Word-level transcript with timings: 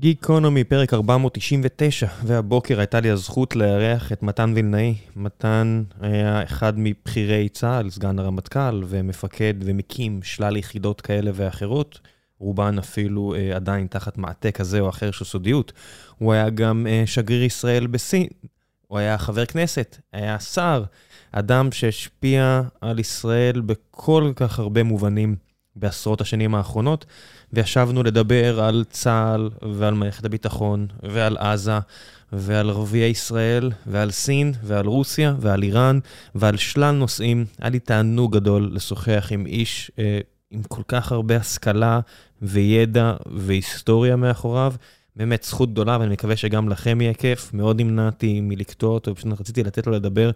גיקונומי, 0.00 0.64
פרק 0.64 0.94
499, 0.94 2.06
והבוקר 2.24 2.78
הייתה 2.78 3.00
לי 3.00 3.10
הזכות 3.10 3.56
לארח 3.56 4.12
את 4.12 4.22
מתן 4.22 4.52
וילנאי. 4.54 4.94
מתן 5.16 5.82
היה 6.00 6.42
אחד 6.42 6.72
מבכירי 6.76 7.48
צה"ל, 7.48 7.90
סגן 7.90 8.18
הרמטכ"ל, 8.18 8.82
ומפקד 8.86 9.54
ומקים 9.60 10.22
שלל 10.22 10.56
יחידות 10.56 11.00
כאלה 11.00 11.30
ואחרות, 11.34 12.00
רובן 12.38 12.78
אפילו 12.78 13.34
אה, 13.34 13.56
עדיין 13.56 13.86
תחת 13.86 14.18
מעטה 14.18 14.50
כזה 14.50 14.80
או 14.80 14.88
אחר 14.88 15.10
של 15.10 15.24
סודיות. 15.24 15.72
הוא 16.18 16.32
היה 16.32 16.50
גם 16.50 16.86
אה, 16.90 17.02
שגריר 17.06 17.42
ישראל 17.42 17.86
בסין, 17.86 18.26
הוא 18.86 18.98
היה 18.98 19.18
חבר 19.18 19.46
כנסת, 19.46 19.96
היה 20.12 20.38
שר, 20.38 20.84
אדם 21.32 21.72
שהשפיע 21.72 22.62
על 22.80 22.98
ישראל 22.98 23.60
בכל 23.60 24.32
כך 24.36 24.58
הרבה 24.58 24.82
מובנים 24.82 25.49
בעשרות 25.80 26.20
השנים 26.20 26.54
האחרונות. 26.54 27.04
וישבנו 27.52 28.02
לדבר 28.02 28.60
על 28.60 28.84
צה"ל 28.90 29.50
ועל 29.72 29.94
מערכת 29.94 30.24
הביטחון 30.24 30.86
ועל 31.02 31.36
עזה 31.36 31.78
ועל 32.32 32.70
ערביי 32.70 33.10
ישראל 33.10 33.70
ועל 33.86 34.10
סין 34.10 34.52
ועל 34.62 34.86
רוסיה 34.86 35.34
ועל 35.40 35.62
איראן 35.62 35.98
ועל 36.34 36.56
שלל 36.56 36.90
נושאים. 36.90 37.44
היה 37.58 37.70
לי 37.70 37.78
תענוג 37.78 38.36
גדול 38.36 38.70
לשוחח 38.72 39.28
עם 39.30 39.46
איש 39.46 39.90
אה, 39.98 40.20
עם 40.50 40.62
כל 40.62 40.82
כך 40.88 41.12
הרבה 41.12 41.36
השכלה 41.36 42.00
וידע 42.42 43.14
והיסטוריה 43.26 44.16
מאחוריו. 44.16 44.74
באמת 45.16 45.42
זכות 45.42 45.72
גדולה, 45.72 45.98
ואני 46.00 46.12
מקווה 46.12 46.36
שגם 46.36 46.68
לכם 46.68 47.00
יהיה 47.00 47.14
כיף. 47.14 47.54
מאוד 47.54 47.80
נמנעתי 47.80 48.40
מלקטוע 48.40 48.94
אותו, 48.94 49.14
פשוט 49.14 49.40
רציתי 49.40 49.62
לתת 49.62 49.86
לו 49.86 49.92
לדבר. 49.92 50.30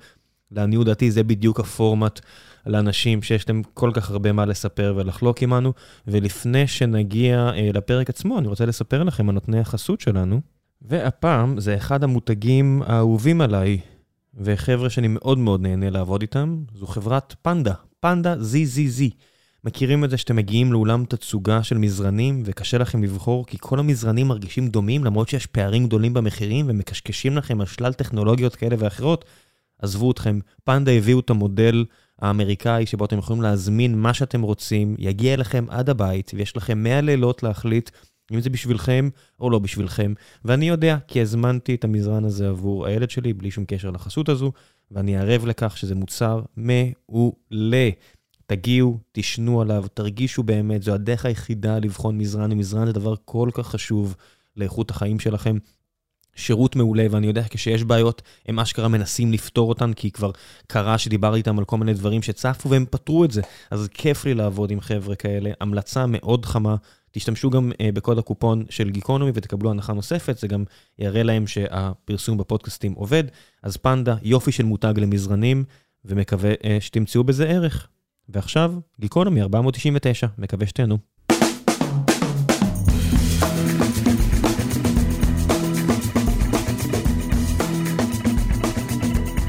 לעניות 0.51 0.87
דעתי 0.87 1.11
זה 1.11 1.23
בדיוק 1.23 1.61
הפורמט 1.61 2.21
לאנשים 2.67 3.23
שיש 3.23 3.49
להם 3.49 3.63
כל 3.75 3.91
כך 3.95 4.11
הרבה 4.11 4.33
מה 4.33 4.45
לספר 4.45 4.95
ולחלוק 4.97 5.43
עמנו. 5.43 5.73
ולפני 6.07 6.67
שנגיע 6.67 7.51
אה, 7.55 7.71
לפרק 7.75 8.11
עצמו, 8.11 8.39
אני 8.39 8.49
רוצה 8.49 8.67
לספר 8.67 9.03
לכם 9.03 9.29
על 9.29 9.35
נותני 9.35 9.61
החסות 9.61 10.01
שלנו. 10.01 10.41
והפעם 10.83 11.61
זה 11.61 11.77
אחד 11.77 12.05
המותגים 12.05 12.83
האהובים 12.87 13.41
עליי, 13.41 13.79
וחבר'ה 14.35 14.91
שאני 14.91 15.09
מאוד 15.09 15.39
מאוד 15.39 15.61
נהנה 15.61 15.91
לעבוד 15.91 16.23
איתם, 16.23 16.57
זו 16.75 16.87
חברת 16.87 17.35
פנדה, 17.43 17.75
פנדה 18.01 18.35
ZZZ. 18.35 19.15
מכירים 19.65 20.05
את 20.05 20.11
זה 20.11 20.17
שאתם 20.17 20.37
מגיעים 20.37 20.73
לאולם 20.73 21.05
תצוגה 21.05 21.63
של 21.63 21.79
מזרנים 21.79 22.43
וקשה 22.45 22.79
לכם 22.79 23.03
לבחור 23.03 23.47
כי 23.47 23.57
כל 23.61 23.79
המזרנים 23.79 24.29
מרגישים 24.29 24.69
דומים 24.69 25.05
למרות 25.05 25.29
שיש 25.29 25.47
פערים 25.47 25.87
גדולים 25.87 26.15
במחירים 26.15 26.67
ומקשקשים 26.69 27.37
לכם 27.37 27.61
על 27.61 27.67
שלל 27.67 27.93
טכנולוגיות 27.93 28.57
כאלה 28.57 28.77
ואחרות? 28.79 29.25
עזבו 29.85 30.11
אתכם, 30.11 30.39
פנדה 30.65 30.93
הביאו 30.93 31.21
את 31.21 31.31
המודל 31.31 31.85
האמריקאי 32.21 32.87
שבו 32.87 33.05
אתם 33.05 33.19
יכולים 33.19 33.43
להזמין 33.43 33.99
מה 33.99 34.15
שאתם 34.15 34.43
רוצים, 34.43 34.97
יגיע 34.99 35.35
אליכם 35.35 35.65
עד 35.69 35.91
הבית, 35.91 36.31
ויש 36.35 36.57
לכם 36.57 36.79
100 36.79 37.01
לילות 37.01 37.43
להחליט 37.43 37.91
אם 38.33 38.41
זה 38.41 38.51
בשבילכם 38.51 39.09
או 39.41 39.51
לא 39.51 39.59
בשבילכם. 39.59 40.15
ואני 40.45 40.69
יודע, 40.69 40.97
כי 41.09 41.21
הזמנתי 41.21 41.75
את 41.75 41.85
המזרן 41.85 42.25
הזה 42.25 42.49
עבור 42.49 42.87
הילד 42.87 43.11
שלי, 43.11 43.33
בלי 43.33 43.51
שום 43.51 43.65
קשר 43.65 43.91
לחסות 43.91 44.29
הזו, 44.29 44.53
ואני 44.91 45.17
ערב 45.17 45.47
לכך 45.47 45.77
שזה 45.77 45.95
מוצר 45.95 46.43
מעולה. 46.57 47.91
תגיעו, 48.47 48.99
תשנו 49.13 49.61
עליו, 49.61 49.85
תרגישו 49.95 50.43
באמת, 50.43 50.83
זו 50.83 50.95
הדרך 50.95 51.27
היחידה 51.27 51.79
לבחון 51.79 52.19
מזרן, 52.19 52.53
ומזרן 52.53 52.87
זה 52.87 52.93
דבר 52.93 53.15
כל 53.25 53.51
כך 53.53 53.67
חשוב 53.67 54.17
לאיכות 54.57 54.91
החיים 54.91 55.21
שלכם. 55.21 55.57
שירות 56.37 56.77
מעולה, 56.77 57.07
ואני 57.11 57.27
יודע 57.27 57.43
כשיש 57.51 57.85
בעיות, 57.85 58.23
הם 58.47 58.61
אשכרה 58.61 58.89
מנסים 58.89 59.33
לפתור 59.33 59.69
אותן, 59.69 59.93
כי 59.93 60.11
כבר 60.11 60.31
קרה 60.67 60.99
שדיברתי 60.99 61.37
איתם 61.37 61.59
על 61.59 61.65
כל 61.65 61.77
מיני 61.79 61.95
דברים 61.95 62.23
שצפו 62.23 62.69
והם 62.69 62.85
פתרו 62.91 63.25
את 63.25 63.31
זה. 63.31 63.43
אז 63.71 63.89
כיף 63.95 64.25
לי 64.25 64.35
לעבוד 64.35 64.71
עם 64.71 64.81
חבר'ה 64.81 65.15
כאלה. 65.15 65.51
המלצה 65.61 66.05
מאוד 66.09 66.47
חמה, 66.47 66.77
תשתמשו 67.13 67.51
גם 67.51 67.73
uh, 67.73 67.77
בקוד 67.95 68.19
הקופון 68.19 68.65
של 68.71 68.91
גיקונומי 68.91 69.31
ותקבלו 69.35 69.71
הנחה 69.71 69.93
נוספת, 69.93 70.39
זה 70.39 70.49
גם 70.49 70.65
יראה 70.99 71.23
להם 71.23 71.47
שהפרסום 71.47 72.39
בפודקאסטים 72.39 72.93
עובד. 72.93 73.25
אז 73.63 73.77
פנדה, 73.77 74.17
יופי 74.23 74.53
של 74.53 74.65
מותג 74.65 74.95
למזרנים, 74.97 75.65
ומקווה 76.05 76.53
uh, 76.53 76.57
שתמצאו 76.81 77.25
בזה 77.25 77.49
ערך. 77.49 77.89
ועכשיו, 78.29 78.75
גיקונומי 79.01 79.43
499, 79.43 80.27
מקווה 80.39 80.67
שתהנו. 80.67 80.99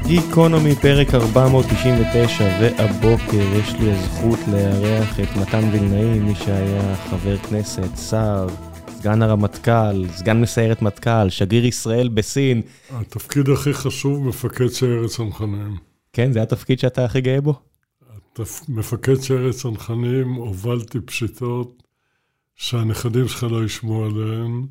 גיקונומי 0.06 0.74
פרק 0.74 1.14
499, 1.14 2.44
והבוקר 2.60 3.56
יש 3.60 3.72
לי 3.72 3.92
הזכות 3.92 4.38
לארח 4.52 5.20
את 5.20 5.36
מתן 5.40 5.68
וילנאי, 5.72 6.18
מי 6.18 6.34
שהיה 6.34 6.96
חבר 6.96 7.36
כנסת, 7.36 7.96
שר, 8.10 8.46
סגן 8.88 9.22
הרמטכ"ל, 9.22 10.04
סגן 10.08 10.40
מסיירת 10.40 10.82
מטכ"ל, 10.82 11.28
שגריר 11.28 11.66
ישראל 11.66 12.08
בסין. 12.08 12.62
התפקיד 12.90 13.48
הכי 13.48 13.74
חשוב, 13.74 14.28
מפקד 14.28 14.68
שיירת 14.68 15.10
צנחנים. 15.10 15.76
כן, 16.12 16.32
זה 16.32 16.42
התפקיד 16.42 16.78
שאתה 16.78 17.04
הכי 17.04 17.20
גאה 17.20 17.40
בו? 17.40 17.54
התפ... 18.16 18.60
מפקד 18.68 19.20
שיירת 19.20 19.54
צנחנים, 19.54 20.34
הובלתי 20.34 21.00
פשיטות 21.00 21.82
שהנכדים 22.54 23.28
שלך 23.28 23.46
לא 23.50 23.64
ישמעו 23.64 24.04
עליהן 24.04 24.66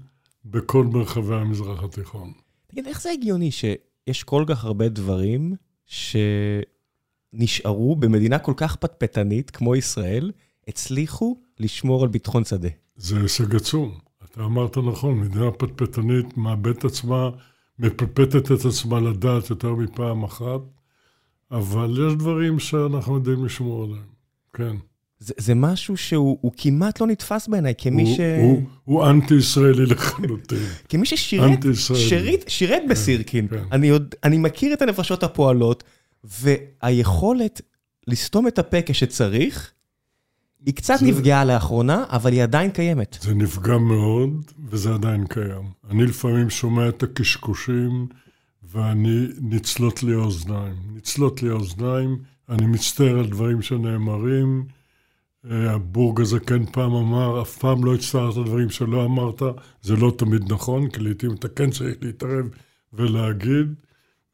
בכל 0.46 0.84
מרחבי 0.84 1.36
המזרח 1.36 1.84
התיכון. 1.84 2.32
תגיד, 2.68 2.88
איך 2.88 3.02
זה 3.02 3.12
הגיוני 3.12 3.52
ש... 3.52 3.66
יש 4.08 4.24
כל 4.24 4.44
כך 4.48 4.66
הרבה 4.66 4.90
דברים 4.90 5.56
שנשארו 7.36 7.96
במדינה 7.96 8.40
כל 8.40 8.54
כך 8.58 8.76
פטפטנית 8.76 9.52
כמו 9.52 9.76
ישראל, 9.76 10.32
הצליחו 10.68 11.42
לשמור 11.60 12.04
על 12.04 12.10
ביטחון 12.10 12.44
שדה. 12.44 12.70
זה 12.96 13.22
הישג 13.22 13.56
עצום. 13.56 14.00
אתה 14.24 14.44
אמרת 14.44 14.78
נכון, 14.78 15.20
מדינה 15.20 15.52
פטפטנית 15.52 16.38
מאבדת 16.38 16.86
עצמה, 16.86 17.30
מפפטת 17.80 18.52
את 18.52 18.66
עצמה 18.66 19.00
לדעת 19.00 19.50
יותר 19.50 19.74
מפעם 19.74 20.24
אחת, 20.24 20.62
אבל 21.52 22.08
יש 22.08 22.14
דברים 22.14 22.60
שאנחנו 22.60 23.16
יודעים 23.16 23.46
לשמור 23.46 23.84
עליהם, 23.84 24.08
כן. 24.54 24.76
זה, 25.26 25.34
זה 25.38 25.56
משהו 25.56 25.98
שהוא 25.98 26.52
כמעט 26.58 27.02
לא 27.02 27.08
נתפס 27.08 27.48
בעיניי, 27.48 27.74
כמי 27.78 28.16
ש... 28.16 28.20
הוא, 28.86 29.06
אנטי-ישראלי 29.10 29.86
לחלוטין. 29.86 30.58
כמי 30.90 31.06
ששירת 31.06 31.60
שירת, 31.74 32.46
שירת 32.48 32.82
כן, 32.82 32.90
בסירקין. 32.90 33.48
כן. 33.48 33.64
אני 34.24 34.38
מכיר 34.38 34.74
את 34.74 34.82
הנפשות 34.82 35.24
הפועלות, 35.24 35.84
והיכולת 36.24 37.62
לסתום 38.08 38.48
את 38.48 38.60
הפה 38.60 38.78
כשצריך, 38.86 39.72
היא 40.66 40.74
קצת 40.74 40.98
זה... 41.00 41.06
נפגעה 41.06 41.46
לאחרונה, 41.46 42.04
אבל 42.10 42.32
היא 42.32 42.44
עדיין 42.44 42.72
קיימת. 42.72 43.18
זה 43.22 43.34
נפגע 43.34 43.78
מאוד, 43.78 44.52
וזה 44.70 44.94
עדיין 44.94 45.26
קיים. 45.28 45.70
אני 45.90 46.06
לפעמים 46.06 46.50
שומע 46.50 46.90
את 46.90 47.04
הקשקושים, 47.04 48.08
ואני, 48.72 49.28
נצלות 49.42 50.04
לי 50.04 50.14
האוזניים. 50.14 50.76
נצלות 50.96 51.44
לי 51.44 51.50
האוזניים, 51.50 52.18
אני 52.50 52.66
מצטער 52.66 53.20
על 53.20 53.28
דברים 53.28 53.62
שנאמרים. 53.62 54.64
הבורג 55.50 56.22
הזה 56.22 56.40
כן 56.40 56.66
פעם 56.66 56.94
אמר, 56.94 57.42
אף 57.42 57.58
פעם 57.58 57.86
לא 57.86 57.96
הצטערת 57.96 58.46
דברים 58.46 58.70
שלא 58.70 59.06
אמרת, 59.06 59.42
זה 59.82 59.96
לא 59.96 60.14
תמיד 60.18 60.54
נכון, 60.54 60.90
כי 60.90 61.00
לעיתים 61.00 61.34
אתה 61.34 61.48
כן 61.48 61.72
צריך 61.72 61.96
להתערב 62.02 62.50
ולהגיד, 62.94 63.74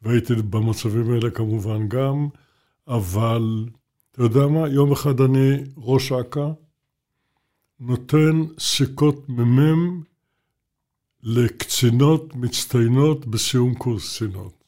והייתי 0.02 0.34
במצבים 0.36 1.12
האלה 1.12 1.32
כמובן 1.32 1.88
גם, 1.88 2.28
אבל 2.88 3.66
אתה 4.12 4.22
יודע 4.24 4.48
מה, 4.48 4.68
יום 4.68 4.92
אחד 4.92 5.22
אני 5.22 5.64
ראש 5.78 6.12
אכ"א, 6.12 6.50
נותן 7.80 8.44
סיכות 8.60 9.30
מ"מ 9.30 10.02
לקצינות 11.24 12.36
מצטיינות 12.36 13.26
בסיום 13.26 13.74
קורס 13.76 14.16
קצינות. 14.16 14.64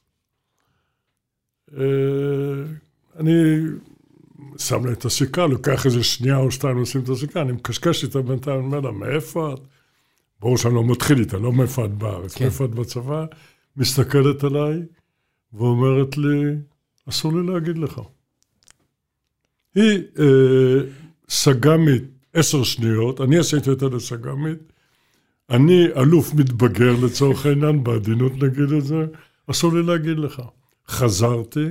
אה, 1.78 2.64
אני 3.20 3.32
שם 4.58 4.86
לה 4.86 4.92
את 4.92 5.06
הסיכה, 5.06 5.48
לוקח 5.48 5.86
איזה 5.86 6.04
שנייה 6.04 6.38
או 6.38 6.52
שתיים 6.52 6.82
לשים 6.82 7.02
את 7.02 7.10
הסיכה, 7.10 7.42
אני 7.42 7.52
מקשקש 7.52 8.04
איתה 8.04 8.22
בינתיים, 8.22 8.60
אני 8.60 8.66
אומר 8.66 8.80
לה, 8.80 8.92
מאיפה 8.92 9.54
את? 9.54 9.60
ברור 10.40 10.58
שאני 10.58 10.76
לא 10.76 10.84
מתחיל 10.84 11.20
איתה, 11.20 11.38
לא 11.38 11.54
מאיפה 11.54 11.86
את 11.86 11.94
בארץ, 11.94 12.36
כן. 12.36 12.44
מאיפה 12.46 12.66
את 12.66 12.70
בצבא, 12.70 13.26
מסתכלת 13.78 14.44
עליי 14.44 14.82
ואומרת 15.54 16.18
לי, 16.18 16.56
אסור 17.10 17.34
לי 17.34 17.54
להגיד 17.54 17.78
לך. 17.78 18.02
היא 19.76 20.02
אה, 20.20 20.82
סג"מית 21.30 22.04
עשר 22.34 22.64
שניות, 22.64 23.22
אני 23.22 23.38
עשיתי 23.38 23.70
אותה 23.70 23.86
לסג"מית, 23.86 24.60
אני 25.50 25.86
אלוף 25.98 26.34
מתבגר 26.34 26.96
לצורך 27.06 27.46
העניין, 27.46 27.84
בעדינות 27.84 28.32
נגיד 28.44 28.72
את 28.78 28.84
זה, 28.84 29.06
אסור 29.52 29.74
לי 29.74 29.84
להגיד 29.84 30.18
לך. 30.20 30.42
חזרתי, 30.88 31.66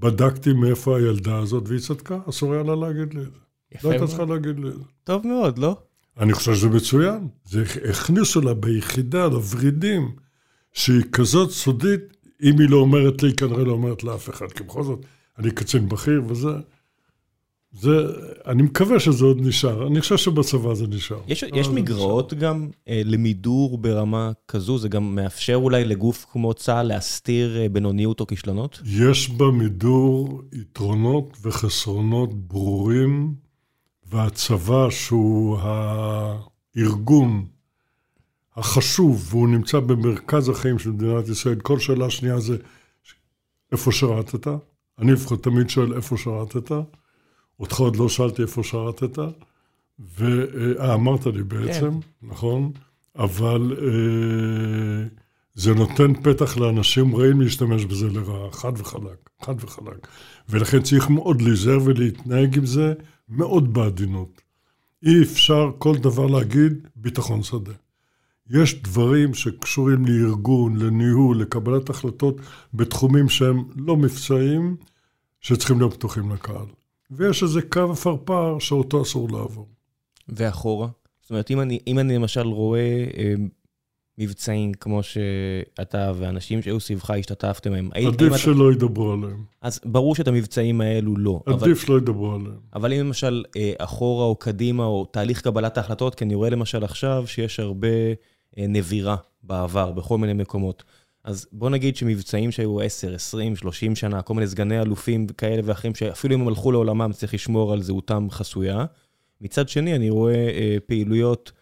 בדקתי 0.00 0.52
מאיפה 0.52 0.96
הילדה 0.96 1.38
הזאת, 1.38 1.68
והיא 1.68 1.80
צדקה, 1.80 2.18
אסור 2.28 2.54
היה 2.54 2.62
לה 2.62 2.76
להגיד 2.76 3.14
לי 3.14 3.20
את 3.20 3.26
זה. 3.32 3.38
לא 3.84 3.90
הייתה 3.90 4.06
צריכה 4.06 4.24
להגיד 4.24 4.58
לי 4.58 4.68
את 4.68 4.74
זה. 4.74 4.82
טוב 5.04 5.26
מאוד, 5.26 5.58
לא? 5.58 5.76
אני 6.18 6.32
חושב 6.32 6.54
שזה 6.54 6.68
מצוין. 6.68 7.28
זה 7.44 7.64
הכניסו 7.90 8.40
לה 8.40 8.54
ביחידה, 8.54 9.26
לוורידים, 9.26 10.12
שהיא 10.72 11.02
כזאת 11.12 11.50
סודית, 11.50 12.00
אם 12.42 12.58
היא 12.58 12.70
לא 12.70 12.76
אומרת 12.76 13.22
לי, 13.22 13.34
כנראה 13.34 13.64
לא 13.64 13.72
אומרת 13.72 14.04
לאף 14.04 14.30
אחד, 14.30 14.52
כי 14.52 14.64
בכל 14.64 14.82
זאת, 14.82 15.06
אני 15.38 15.50
קצין 15.50 15.88
בכיר 15.88 16.22
וזה. 16.26 16.52
זה, 17.72 17.90
אני 18.46 18.62
מקווה 18.62 19.00
שזה 19.00 19.24
עוד 19.24 19.38
נשאר, 19.40 19.86
אני 19.86 20.00
חושב 20.00 20.16
שבצבא 20.16 20.74
זה 20.74 20.86
נשאר. 20.86 21.20
יש, 21.28 21.44
יש 21.54 21.68
מגרעות 21.68 22.32
נשאר. 22.32 22.48
גם 22.48 22.68
אה, 22.88 23.02
למידור 23.04 23.78
ברמה 23.78 24.32
כזו, 24.48 24.78
זה 24.78 24.88
גם 24.88 25.14
מאפשר 25.14 25.54
אולי 25.54 25.84
לגוף 25.84 26.26
כמו 26.32 26.54
צה"ל 26.54 26.86
להסתיר 26.86 27.58
אה, 27.58 27.68
בינוניות 27.68 28.20
או 28.20 28.26
כישלונות? 28.26 28.80
יש 28.84 29.30
במידור 29.30 30.42
יתרונות 30.52 31.36
וחסרונות 31.42 32.34
ברורים, 32.34 33.34
והצבא, 34.10 34.90
שהוא 34.90 35.58
הארגון 36.76 37.46
החשוב, 38.56 39.28
והוא 39.30 39.48
נמצא 39.48 39.80
במרכז 39.80 40.48
החיים 40.48 40.78
של 40.78 40.90
מדינת 40.90 41.28
ישראל, 41.28 41.60
כל 41.60 41.78
שאלה 41.78 42.10
שנייה 42.10 42.40
זה 42.40 42.56
איפה 43.72 43.92
שירתת? 43.92 44.46
אני 44.98 45.12
לפחות 45.12 45.44
תמיד 45.44 45.70
שואל 45.70 45.94
איפה 45.94 46.16
שירתת? 46.16 46.72
אותך 47.60 47.80
עוד 47.80 47.96
לא 47.96 48.08
שאלתי 48.08 48.42
איפה 48.42 48.62
שרתת, 48.62 49.18
ואמרת 50.18 51.26
לי 51.26 51.42
בעצם, 51.42 52.00
כן. 52.00 52.28
נכון? 52.28 52.72
אבל 53.16 53.76
אה, 53.82 55.08
זה 55.54 55.74
נותן 55.74 56.14
פתח 56.22 56.56
לאנשים 56.56 57.16
רעים 57.16 57.40
להשתמש 57.40 57.84
בזה 57.84 58.08
לרעה, 58.08 58.52
חד 58.52 58.72
וחלק, 58.76 59.30
חד 59.42 59.54
וחלק. 59.60 60.08
ולכן 60.48 60.82
צריך 60.82 61.10
מאוד 61.10 61.42
להיזהר 61.42 61.78
ולהתנהג 61.84 62.58
עם 62.58 62.66
זה 62.66 62.92
מאוד 63.28 63.74
בעדינות. 63.74 64.40
אי 65.06 65.22
אפשר 65.22 65.70
כל 65.78 65.96
דבר 65.96 66.26
להגיד 66.26 66.88
ביטחון 66.96 67.42
שדה. 67.42 67.72
יש 68.50 68.82
דברים 68.82 69.34
שקשורים 69.34 70.06
לארגון, 70.06 70.76
לניהול, 70.76 71.40
לקבלת 71.40 71.90
החלטות 71.90 72.40
בתחומים 72.74 73.28
שהם 73.28 73.64
לא 73.76 73.96
מבצעיים, 73.96 74.76
שצריכים 75.40 75.78
להיות 75.78 75.94
פתוחים 75.94 76.32
לקהל. 76.32 76.66
ויש 77.10 77.42
איזה 77.42 77.62
קו 77.62 77.92
עפרפר 77.92 78.58
שאותו 78.58 79.02
אסור 79.02 79.28
לעבור. 79.32 79.68
ואחורה? 80.28 80.88
זאת 81.20 81.30
אומרת, 81.30 81.50
אם 81.50 81.60
אני, 81.60 81.78
אם 81.86 81.98
אני 81.98 82.14
למשל 82.14 82.46
רואה 82.46 83.04
אה, 83.18 83.34
מבצעים 84.18 84.74
כמו 84.74 85.02
שאתה 85.02 86.12
ואנשים 86.16 86.62
שהיו 86.62 86.80
סביבך 86.80 87.10
השתתפתם 87.10 87.72
הם, 87.72 87.90
עדיף 87.94 88.36
שלא 88.36 88.70
אתה... 88.70 88.76
ידברו 88.76 89.12
עליהם. 89.12 89.44
אז 89.62 89.80
ברור 89.84 90.14
שאת 90.14 90.28
המבצעים 90.28 90.80
האלו 90.80 91.16
לא. 91.16 91.40
עדיף 91.46 91.62
אבל... 91.62 91.74
שלא 91.74 91.96
ידברו 91.96 92.34
עליהם. 92.34 92.58
אבל 92.74 92.92
אם 92.92 93.00
למשל 93.00 93.44
אה, 93.56 93.72
אחורה 93.78 94.24
או 94.24 94.36
קדימה, 94.36 94.84
או 94.84 95.04
תהליך 95.04 95.40
קבלת 95.40 95.76
ההחלטות, 95.76 96.14
כי 96.14 96.24
אני 96.24 96.34
רואה 96.34 96.50
למשל 96.50 96.84
עכשיו 96.84 97.24
שיש 97.26 97.60
הרבה 97.60 97.88
אה, 98.58 98.64
נבירה 98.68 99.16
בעבר, 99.42 99.92
בכל 99.92 100.18
מיני 100.18 100.32
מקומות. 100.32 100.84
אז 101.24 101.46
בוא 101.52 101.70
נגיד 101.70 101.96
שמבצעים 101.96 102.50
שהיו 102.50 102.80
10, 102.80 103.14
20, 103.14 103.56
30 103.56 103.96
שנה, 103.96 104.22
כל 104.22 104.34
מיני 104.34 104.46
סגני 104.46 104.80
אלופים 104.80 105.26
כאלה 105.26 105.62
ואחרים, 105.64 105.94
שאפילו 105.94 106.34
אם 106.34 106.40
הם 106.40 106.48
הלכו 106.48 106.72
לעולמם, 106.72 107.10
צריך 107.12 107.34
לשמור 107.34 107.72
על 107.72 107.82
זהותם 107.82 108.26
חסויה. 108.30 108.84
מצד 109.40 109.68
שני, 109.68 109.94
אני 109.96 110.10
רואה 110.10 110.34
אה, 110.34 110.76
פעילויות 110.86 111.52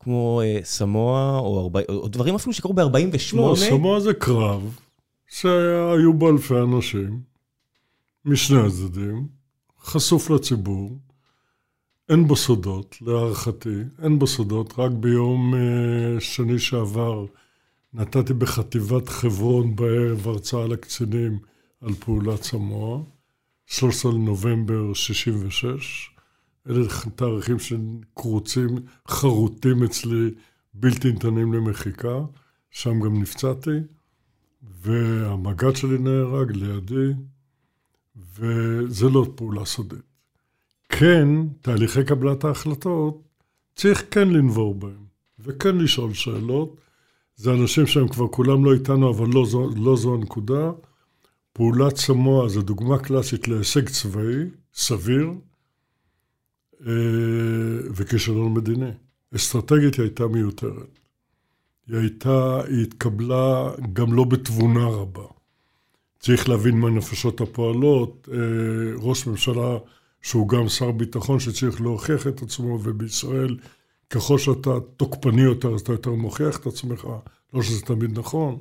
כמו 0.00 0.40
אה, 0.44 0.58
סמואה, 0.62 1.38
או, 1.38 1.60
40, 1.62 1.86
או 1.88 2.08
דברים 2.08 2.34
אפילו 2.34 2.52
שקרו 2.52 2.72
ב-48. 2.72 3.36
לא, 3.36 3.54
סמואה 3.56 4.00
זה 4.00 4.14
קרב 4.14 4.78
שהיו 5.26 6.12
בו 6.12 6.30
אלפי 6.30 6.54
אנשים, 6.54 7.20
משני 8.24 8.60
הצדדים, 8.60 9.26
חשוף 9.82 10.30
לציבור. 10.30 10.98
אין 12.08 12.26
בו 12.26 12.36
סודות, 12.36 12.96
להערכתי, 13.00 13.76
אין 14.02 14.18
בו 14.18 14.26
סודות. 14.26 14.74
רק 14.78 14.90
ביום 14.90 15.54
אה, 15.54 16.20
שני 16.20 16.58
שעבר 16.58 17.26
נתתי 17.94 18.34
בחטיבת 18.34 19.08
חברון 19.08 19.76
בערב 19.76 20.28
הרצאה 20.28 20.66
לקצינים 20.66 21.38
על 21.80 21.94
פעולת 21.94 22.42
סמואה, 22.42 23.02
13 23.66 24.12
לנובמבר 24.12 24.94
66. 24.94 26.10
אלה 26.68 26.82
תאריכים 27.16 27.56
שקרוצים, 27.58 28.68
חרוטים 29.08 29.84
אצלי, 29.84 30.30
בלתי 30.74 31.12
ניתנים 31.12 31.52
למחיקה. 31.52 32.18
שם 32.72 33.00
גם 33.00 33.22
נפצעתי, 33.22 33.70
והמג"ד 34.62 35.76
שלי 35.76 35.98
נהרג 35.98 36.50
לידי, 36.50 37.12
וזה 38.16 39.08
לא 39.08 39.26
פעולה 39.34 39.64
סודית. 39.64 40.02
כן, 40.88 41.28
תהליכי 41.60 42.04
קבלת 42.04 42.44
ההחלטות, 42.44 43.22
צריך 43.76 44.04
כן 44.10 44.28
לנבור 44.28 44.74
בהם, 44.74 45.04
וכן 45.38 45.78
לשאול 45.78 46.14
שאלות, 46.14 46.76
זה 47.36 47.52
אנשים 47.52 47.86
שהם 47.86 48.08
כבר 48.08 48.28
כולם 48.28 48.64
לא 48.64 48.74
איתנו, 48.74 49.10
אבל 49.10 49.26
לא 49.34 49.46
זו, 49.46 49.70
לא 49.76 49.96
זו 49.96 50.14
הנקודה. 50.14 50.70
פעולת 51.52 51.96
סמוע 51.96 52.48
זו 52.48 52.62
דוגמה 52.62 52.98
קלאסית 52.98 53.48
להישג 53.48 53.88
צבאי, 53.88 54.44
סביר, 54.74 55.30
אה, 56.86 56.92
וכישלון 57.94 58.54
מדיני. 58.54 58.90
אסטרטגית 59.36 59.94
היא 59.94 60.02
הייתה 60.02 60.26
מיותרת. 60.26 60.98
היא 61.88 61.96
הייתה, 61.96 62.60
היא 62.68 62.82
התקבלה 62.82 63.70
גם 63.92 64.12
לא 64.12 64.24
בתבונה 64.24 64.86
רבה. 64.86 65.26
צריך 66.18 66.48
להבין 66.48 66.80
מה 66.80 66.90
נפשות 66.90 67.40
הפועלות. 67.40 68.28
אה, 68.32 68.38
ראש 68.96 69.26
ממשלה 69.26 69.78
שהוא 70.22 70.48
גם 70.48 70.68
שר 70.68 70.90
ביטחון 70.90 71.40
שצריך 71.40 71.80
להוכיח 71.80 72.26
את 72.26 72.42
עצמו, 72.42 72.78
ובישראל 72.82 73.56
ככל 74.12 74.38
שאתה 74.38 74.70
תוקפני 74.96 75.42
יותר, 75.42 75.74
אז 75.74 75.80
אתה 75.80 75.92
יותר 75.92 76.10
מוכיח 76.10 76.56
את 76.56 76.66
עצמך, 76.66 77.06
לא 77.54 77.62
שזה 77.62 77.82
תמיד 77.82 78.18
נכון. 78.18 78.58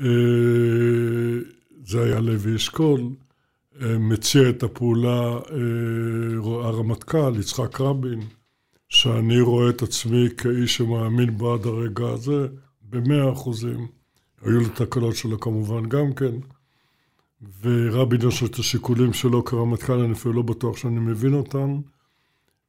אה, 0.00 0.06
זה 1.84 2.02
היה 2.04 2.20
לוי 2.20 2.56
אשכול, 2.56 3.00
אה, 3.82 3.98
מציע 3.98 4.50
את 4.50 4.62
הפעולה 4.62 5.32
אה, 5.32 6.66
הרמטכ"ל, 6.68 7.32
יצחק 7.40 7.80
רבין, 7.80 8.20
שאני 8.88 9.40
רואה 9.40 9.70
את 9.70 9.82
עצמי 9.82 10.28
כאיש 10.36 10.76
שמאמין 10.76 11.36
בו 11.36 11.54
עד 11.54 11.66
הרגע 11.66 12.08
הזה, 12.08 12.46
במאה 12.90 13.32
אחוזים. 13.32 13.86
היו 14.42 14.60
לו 14.60 14.68
תקלות 14.68 15.16
שלו 15.16 15.40
כמובן 15.40 15.88
גם 15.88 16.12
כן. 16.12 16.34
ורבין 17.62 18.28
יש 18.28 18.40
לו 18.40 18.46
את 18.46 18.58
השיקולים 18.58 19.12
שלו 19.12 19.44
כרמטכ"ל, 19.44 20.00
אני 20.00 20.12
אפילו 20.12 20.34
לא 20.34 20.42
בטוח 20.42 20.76
שאני 20.76 21.00
מבין 21.00 21.34
אותם. 21.34 21.80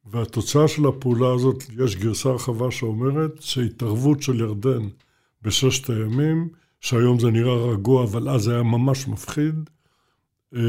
והתוצאה 0.05 0.67
של 0.67 0.85
הפעולה 0.85 1.33
הזאת, 1.33 1.63
יש 1.83 1.95
גרסה 1.95 2.29
רחבה 2.29 2.71
שאומרת 2.71 3.31
שהתערבות 3.39 4.21
של 4.21 4.39
ירדן 4.39 4.87
בששת 5.41 5.89
הימים, 5.89 6.49
שהיום 6.81 7.19
זה 7.19 7.31
נראה 7.31 7.55
רגוע, 7.55 8.03
אבל 8.03 8.29
אז 8.29 8.47
היה 8.47 8.63
ממש 8.63 9.07
מפחיד, 9.07 9.69
אה, 10.55 10.59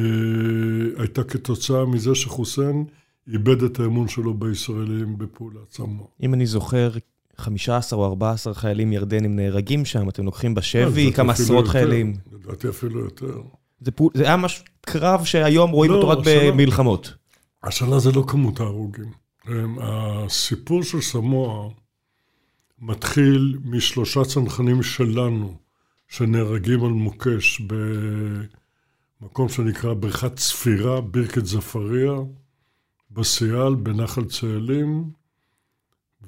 הייתה 0.98 1.24
כתוצאה 1.24 1.84
מזה 1.84 2.14
שחוסיין 2.14 2.84
איבד 3.32 3.62
את 3.62 3.80
האמון 3.80 4.08
שלו 4.08 4.34
בישראלים 4.34 5.18
בפעולת 5.18 5.72
סמואר. 5.72 6.06
אם 6.22 6.34
אני 6.34 6.46
זוכר, 6.46 6.90
15 7.36 7.98
או 7.98 8.04
14 8.04 8.54
חיילים 8.54 8.92
ירדנים 8.92 9.36
נהרגים 9.36 9.84
שם, 9.84 10.08
אתם 10.08 10.24
לוקחים 10.24 10.54
בשבי 10.54 11.12
כמה 11.12 11.32
עשרות 11.32 11.68
חיילים. 11.68 12.14
לדעתי 12.32 12.68
אפילו 12.68 13.00
יותר. 13.00 13.40
זה, 13.80 13.90
פול, 13.90 14.10
זה 14.14 14.24
היה 14.24 14.36
מש... 14.36 14.62
קרב 14.80 15.24
שהיום 15.24 15.70
רואים 15.70 15.90
לא, 15.90 15.96
אותו 15.96 16.08
רק 16.08 16.18
השנה, 16.18 16.50
במלחמות. 16.50 17.14
השנה 17.62 17.98
זה 17.98 18.12
לא 18.12 18.24
כמות 18.28 18.60
ההרוגים. 18.60 19.23
הסיפור 19.80 20.82
של 20.82 21.00
סמואה 21.00 21.68
מתחיל 22.78 23.58
משלושה 23.64 24.24
צנחנים 24.24 24.82
שלנו 24.82 25.56
שנהרגים 26.08 26.84
על 26.84 26.90
מוקש 26.90 27.62
במקום 29.20 29.48
שנקרא 29.48 29.94
בריכת 29.94 30.36
צפירה, 30.36 31.00
בירקת 31.00 31.46
זפריה, 31.46 32.12
בסיאל, 33.10 33.74
בנחל 33.74 34.24
צאלים, 34.24 35.10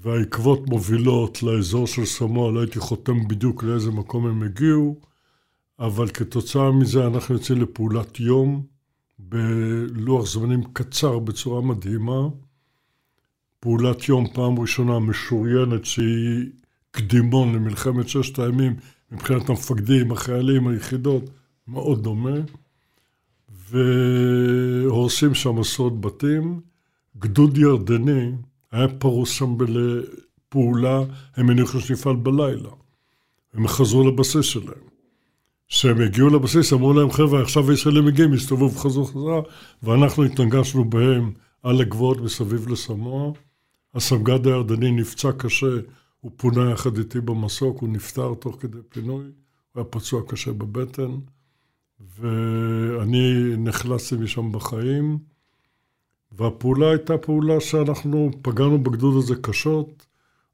והעקבות 0.02 0.68
מובילות 0.68 1.42
לאזור 1.42 1.86
של 1.86 2.04
סמואה, 2.04 2.52
לא 2.52 2.60
הייתי 2.60 2.80
חותם 2.80 3.28
בדיוק 3.28 3.62
לאיזה 3.62 3.90
מקום 3.90 4.26
הם 4.26 4.42
הגיעו, 4.42 5.00
אבל 5.78 6.08
כתוצאה 6.08 6.72
מזה 6.72 7.06
אנחנו 7.06 7.34
יוצאים 7.34 7.62
לפעולת 7.62 8.20
יום 8.20 8.66
בלוח 9.18 10.26
זמנים 10.26 10.62
קצר 10.72 11.18
בצורה 11.18 11.60
מדהימה. 11.60 12.28
פעולת 13.66 14.08
יום 14.08 14.26
פעם 14.32 14.58
ראשונה 14.58 14.98
משוריינת 14.98 15.84
שהיא 15.84 16.44
קדימון 16.90 17.54
למלחמת 17.54 18.08
ששת 18.08 18.38
הימים 18.38 18.76
מבחינת 19.12 19.48
המפקדים, 19.48 20.12
החיילים, 20.12 20.68
היחידות, 20.68 21.30
מאוד 21.68 22.02
דומה. 22.02 22.36
והורסים 23.70 25.34
שם 25.34 25.58
עשרות 25.58 26.00
בתים. 26.00 26.60
גדוד 27.18 27.58
ירדני 27.58 28.30
היה 28.72 28.88
פרוס 28.88 29.30
שם 29.30 29.56
לפעולה, 29.60 31.00
הם 31.36 31.50
הניחו 31.50 31.80
שנפעל 31.80 32.16
בלילה. 32.16 32.70
הם 33.54 33.68
חזרו 33.68 34.10
לבסיס 34.10 34.44
שלהם. 34.46 34.86
כשהם 35.68 36.00
הגיעו 36.00 36.28
לבסיס, 36.28 36.72
אמרו 36.72 36.92
להם, 36.92 37.10
חבר'ה, 37.10 37.42
עכשיו 37.42 37.70
הישראלים 37.70 38.04
מגיעים, 38.04 38.32
הסתובבו 38.32 38.72
וחזרו 38.72 39.04
חזרה, 39.04 39.40
ואנחנו 39.82 40.24
התנגשנו 40.24 40.84
בהם 40.90 41.32
על 41.62 41.80
הגבעות 41.80 42.20
מסביב 42.20 42.68
לסמוע. 42.68 43.32
הסמג"ד 43.96 44.46
הירדני 44.46 44.90
נפצע 44.90 45.32
קשה, 45.32 45.66
הוא 46.20 46.30
פונה 46.36 46.70
יחד 46.70 46.98
איתי 46.98 47.20
במסוק, 47.20 47.78
הוא 47.78 47.88
נפטר 47.88 48.34
תוך 48.34 48.56
כדי 48.60 48.78
פינוי, 48.88 49.24
הוא 49.24 49.30
היה 49.74 49.84
פצוע 49.84 50.22
קשה 50.28 50.52
בבטן, 50.52 51.10
ואני 52.18 53.54
נחלצתי 53.58 54.16
משם 54.16 54.52
בחיים, 54.52 55.18
והפעולה 56.32 56.90
הייתה 56.90 57.18
פעולה 57.18 57.60
שאנחנו 57.60 58.30
פגענו 58.42 58.82
בגדוד 58.82 59.16
הזה 59.16 59.34
קשות, 59.34 60.06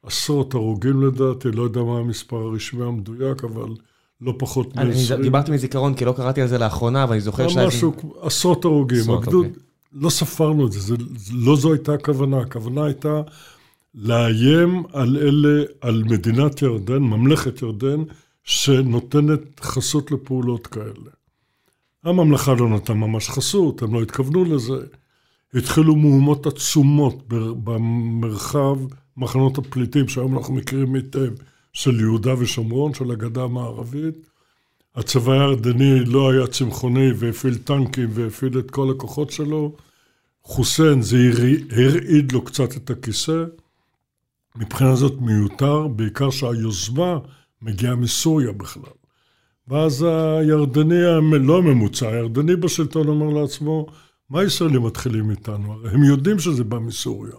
עשרות 0.03 0.55
הרוגים 0.55 1.03
לדעתי, 1.03 1.51
לא 1.53 1.63
יודע 1.63 1.83
מה 1.83 1.99
המספר 1.99 2.37
הרשמי 2.37 2.85
המדויק, 2.85 3.45
אבל 3.45 3.75
לא 4.21 4.35
פחות 4.39 4.77
מ-20. 4.77 4.81
אני 4.81 5.23
דיברתי 5.23 5.51
מזיכרון, 5.51 5.95
כי 5.95 6.05
לא 6.05 6.13
קראתי 6.13 6.43
על 6.43 6.49
זה 6.49 6.59
לאחרונה, 6.59 7.05
אבל 7.05 7.13
אני 7.13 7.21
זוכר 7.21 7.49
ש... 7.49 7.57
משהו, 7.57 7.93
עשרות 8.21 8.65
הרוגים. 8.65 9.01
עשרות, 9.01 9.23
הגדוד, 9.23 9.47
אוקיי. 9.47 9.63
לא 9.95 10.11
ספרנו 10.11 10.67
את 10.67 10.73
זה, 10.73 10.81
זה, 10.81 10.95
לא 11.33 11.57
זו 11.57 11.73
הייתה 11.73 11.95
הכוונה. 11.95 12.41
הכוונה 12.41 12.85
הייתה 12.85 13.23
לאיים 13.95 14.83
על 14.93 15.17
אלה, 15.17 15.65
על 15.81 16.05
מדינת 16.05 16.63
ירדן, 16.63 16.99
ממלכת 16.99 17.63
ירדן, 17.63 18.03
שנותנת 18.45 19.61
חסות 19.61 20.11
לפעולות 20.11 20.67
כאלה. 20.67 21.11
הממלכה 22.05 22.55
לא 22.55 22.69
נתנה 22.69 22.97
ממש 22.97 23.29
חסות, 23.29 23.83
הם 23.83 23.95
לא 23.95 24.03
התכוונו 24.03 24.45
לזה. 24.45 24.87
התחילו 25.55 25.97
מהומות 25.97 26.47
עצומות 26.47 27.25
במרחב 27.65 28.79
מחנות 29.17 29.59
הפליטים, 29.59 30.09
שהיום 30.09 30.39
אנחנו 30.39 30.55
מכירים 30.55 30.95
היטב, 30.95 31.33
של 31.73 32.01
יהודה 32.01 32.35
ושומרון, 32.39 32.95
של 32.95 33.11
הגדה 33.11 33.43
המערבית. 33.43 34.32
הצבא 34.95 35.33
הירדני 35.33 36.05
לא 36.05 36.31
היה 36.31 36.47
צמחוני 36.47 37.13
והפעיל 37.17 37.59
טנקים 37.59 38.09
והפעיל 38.13 38.59
את 38.59 38.71
כל 38.71 38.91
הכוחות 38.91 39.31
שלו. 39.31 39.77
חוסיין, 40.45 41.03
זה 41.03 41.17
הרעיד 41.71 42.33
לו 42.33 42.45
קצת 42.45 42.77
את 42.77 42.91
הכיסא. 42.91 43.45
מבחינה 44.57 44.97
זאת 44.97 45.21
מיותר, 45.21 45.89
בעיקר 45.89 46.31
שהיוזמה 46.31 47.19
מגיעה 47.63 47.95
מסוריה 47.95 48.53
בכלל. 48.53 48.93
ואז 49.69 50.03
הירדני, 50.03 51.01
לא 51.41 51.59
הממוצע, 51.59 52.09
הירדני 52.09 52.57
בשלטון 52.57 53.09
אומר 53.09 53.41
לעצמו, 53.41 53.87
מה 54.31 54.41
הישראלים 54.41 54.83
מתחילים 54.83 55.31
איתנו? 55.31 55.89
הם 55.89 56.05
יודעים 56.05 56.39
שזה 56.39 56.65
בא 56.65 56.79
מסוריה. 56.79 57.35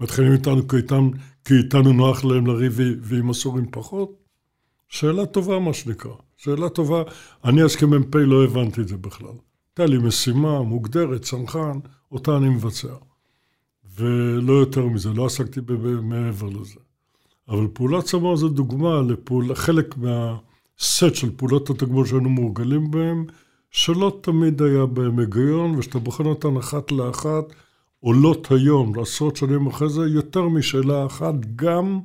מתחילים 0.00 0.32
איתנו 0.32 0.68
כי, 0.68 0.76
איתנו, 0.76 1.10
כי 1.44 1.54
איתנו 1.54 1.92
נוח 1.92 2.24
להם 2.24 2.46
לריב 2.46 2.80
ועם 3.00 3.30
הסורים 3.30 3.66
פחות? 3.70 4.12
שאלה 4.88 5.26
טובה, 5.26 5.58
מה 5.58 5.74
שנקרא. 5.74 6.12
שאלה 6.36 6.68
טובה. 6.68 7.02
אני 7.44 7.62
אז 7.62 7.76
כמ"פ 7.76 8.14
לא 8.14 8.44
הבנתי 8.44 8.80
את 8.80 8.88
זה 8.88 8.96
בכלל. 8.96 9.28
הייתה 9.68 9.86
לי 9.86 9.98
משימה 9.98 10.62
מוגדרת, 10.62 11.22
צנחן, 11.22 11.78
אותה 12.12 12.36
אני 12.36 12.48
מבצע. 12.48 12.94
ולא 13.98 14.52
יותר 14.52 14.86
מזה, 14.86 15.12
לא 15.12 15.26
עסקתי 15.26 15.60
מעבר 16.02 16.48
לזה. 16.48 16.80
אבל 17.48 17.66
פעולת 17.72 18.04
צמר 18.04 18.36
זו 18.36 18.48
דוגמה 18.48 19.02
לפעול, 19.02 19.54
חלק 19.54 19.94
מהסט 19.96 21.14
של 21.14 21.36
פעולות 21.36 21.70
התגמול 21.70 22.06
שהיינו 22.06 22.30
מורגלים 22.30 22.90
בהם, 22.90 23.24
שלא 23.70 24.18
תמיד 24.20 24.62
היה 24.62 24.86
בהם 24.86 25.18
היגיון, 25.18 25.78
ושאתה 25.78 25.98
בוחן 25.98 26.26
אותן 26.26 26.56
אחת 26.56 26.92
לאחת, 26.92 27.44
עולות 28.00 28.50
היום, 28.50 28.98
עשרות 28.98 29.36
שנים 29.36 29.66
אחרי 29.66 29.88
זה, 29.88 30.00
יותר 30.00 30.48
משאלה 30.48 31.06
אחת, 31.06 31.34
גם 31.56 32.00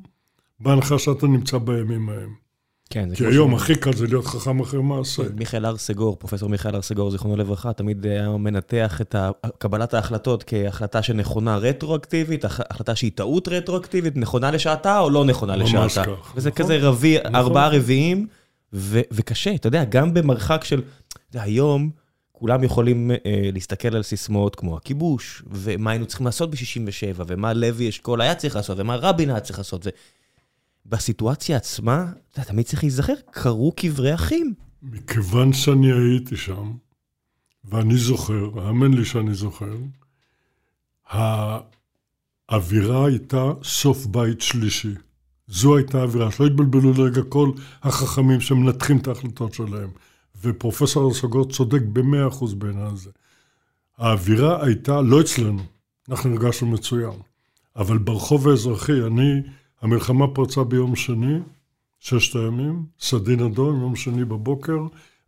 בהנחה 0.59 0.99
שאתה 0.99 1.27
נמצא 1.27 1.57
בימים 1.57 2.09
ההם. 2.09 2.50
כן, 2.91 3.15
כי 3.15 3.25
היום 3.25 3.55
הכי 3.55 3.75
קל 3.75 3.93
זה 3.93 4.07
להיות 4.07 4.25
חכם 4.25 4.59
אחרי 4.59 4.81
מעשה. 4.81 5.23
מיכאל 5.35 5.65
הר 5.65 5.77
סגור, 5.77 6.15
פרופסור 6.15 6.49
מיכאל 6.49 6.75
הר 6.75 6.81
סגור, 6.81 7.11
זיכרונו 7.11 7.35
לברכה, 7.35 7.73
תמיד 7.73 8.05
היה 8.05 8.29
מנתח 8.29 9.01
את 9.01 9.15
קבלת 9.57 9.93
ההחלטות 9.93 10.43
כהחלטה 10.47 11.01
שנכונה 11.01 11.57
רטרואקטיבית, 11.57 12.45
החלטה 12.45 12.95
שהיא 12.95 13.11
טעות 13.15 13.47
רטרואקטיבית, 13.47 14.17
נכונה 14.17 14.51
לשעתה 14.51 14.99
או 14.99 15.09
לא 15.09 15.25
נכונה 15.25 15.55
לשעתה. 15.55 15.81
ממש 15.81 15.97
כך. 15.97 16.33
וזה 16.35 16.49
נכון, 16.49 16.65
כזה 16.65 16.77
רביע, 16.81 17.19
נכון. 17.19 17.35
ארבעה 17.35 17.69
רביעים, 17.69 18.27
וקשה, 18.73 19.55
אתה 19.55 19.67
יודע, 19.67 19.83
גם 19.83 20.13
במרחק 20.13 20.63
של... 20.63 20.81
אתה 21.09 21.19
יודע, 21.37 21.43
היום 21.43 21.89
כולם 22.31 22.63
יכולים 22.63 23.11
אה, 23.11 23.49
להסתכל 23.53 23.95
על 23.95 24.03
סיסמאות 24.03 24.55
כמו 24.55 24.77
הכיבוש, 24.77 25.43
ומה 25.51 25.91
היינו 25.91 26.05
צריכים 26.05 26.25
לעשות 26.25 26.51
ב-67', 26.51 27.23
ומה 27.27 27.53
לוי 27.53 27.89
אשכול 27.89 28.21
היה 28.21 28.35
צריך 28.35 28.55
לעשות, 28.55 28.79
ומה 28.79 28.95
רבין 28.95 29.29
היה 29.29 29.39
צריך 29.39 29.59
לעשות. 29.59 29.87
בסיטואציה 30.85 31.57
עצמה, 31.57 32.05
אתה 32.33 32.43
תמיד 32.43 32.65
צריך 32.65 32.83
להיזכר, 32.83 33.13
קרו 33.31 33.71
קברי 33.75 34.13
אחים. 34.13 34.53
מכיוון 34.81 35.53
שאני 35.53 35.91
הייתי 35.91 36.37
שם, 36.37 36.71
ואני 37.65 37.97
זוכר, 37.97 38.49
האמן 38.55 38.93
לי 38.93 39.05
שאני 39.05 39.33
זוכר, 39.33 39.77
האווירה 42.49 43.05
הייתה 43.05 43.51
סוף 43.63 44.05
בית 44.05 44.41
שלישי. 44.41 44.93
זו 45.47 45.77
הייתה 45.77 45.99
האווירה, 45.99 46.31
שלא 46.31 46.45
התבלבלו 46.45 46.93
לרגע 46.93 47.21
כל 47.29 47.51
החכמים 47.83 48.41
שמנתחים 48.41 48.97
את 48.97 49.07
ההחלטות 49.07 49.53
שלהם. 49.53 49.89
ופרופסור 50.41 51.11
הסגור 51.11 51.49
צודק 51.49 51.81
במאה 51.93 52.27
אחוז 52.27 52.53
בעניין 52.53 52.85
הזה. 52.85 53.09
האווירה 53.97 54.65
הייתה, 54.65 55.01
לא 55.01 55.21
אצלנו, 55.21 55.63
אנחנו 56.09 56.31
הרגשנו 56.31 56.67
מצוין, 56.67 57.19
אבל 57.75 57.97
ברחוב 57.97 58.47
האזרחי, 58.47 59.01
אני 59.07 59.41
המלחמה 59.81 60.27
פרצה 60.27 60.63
ביום 60.63 60.95
שני, 60.95 61.39
ששת 61.99 62.35
הימים, 62.35 62.85
סדין 62.99 63.39
אדום, 63.39 63.81
יום 63.81 63.95
שני 63.95 64.25
בבוקר. 64.25 64.79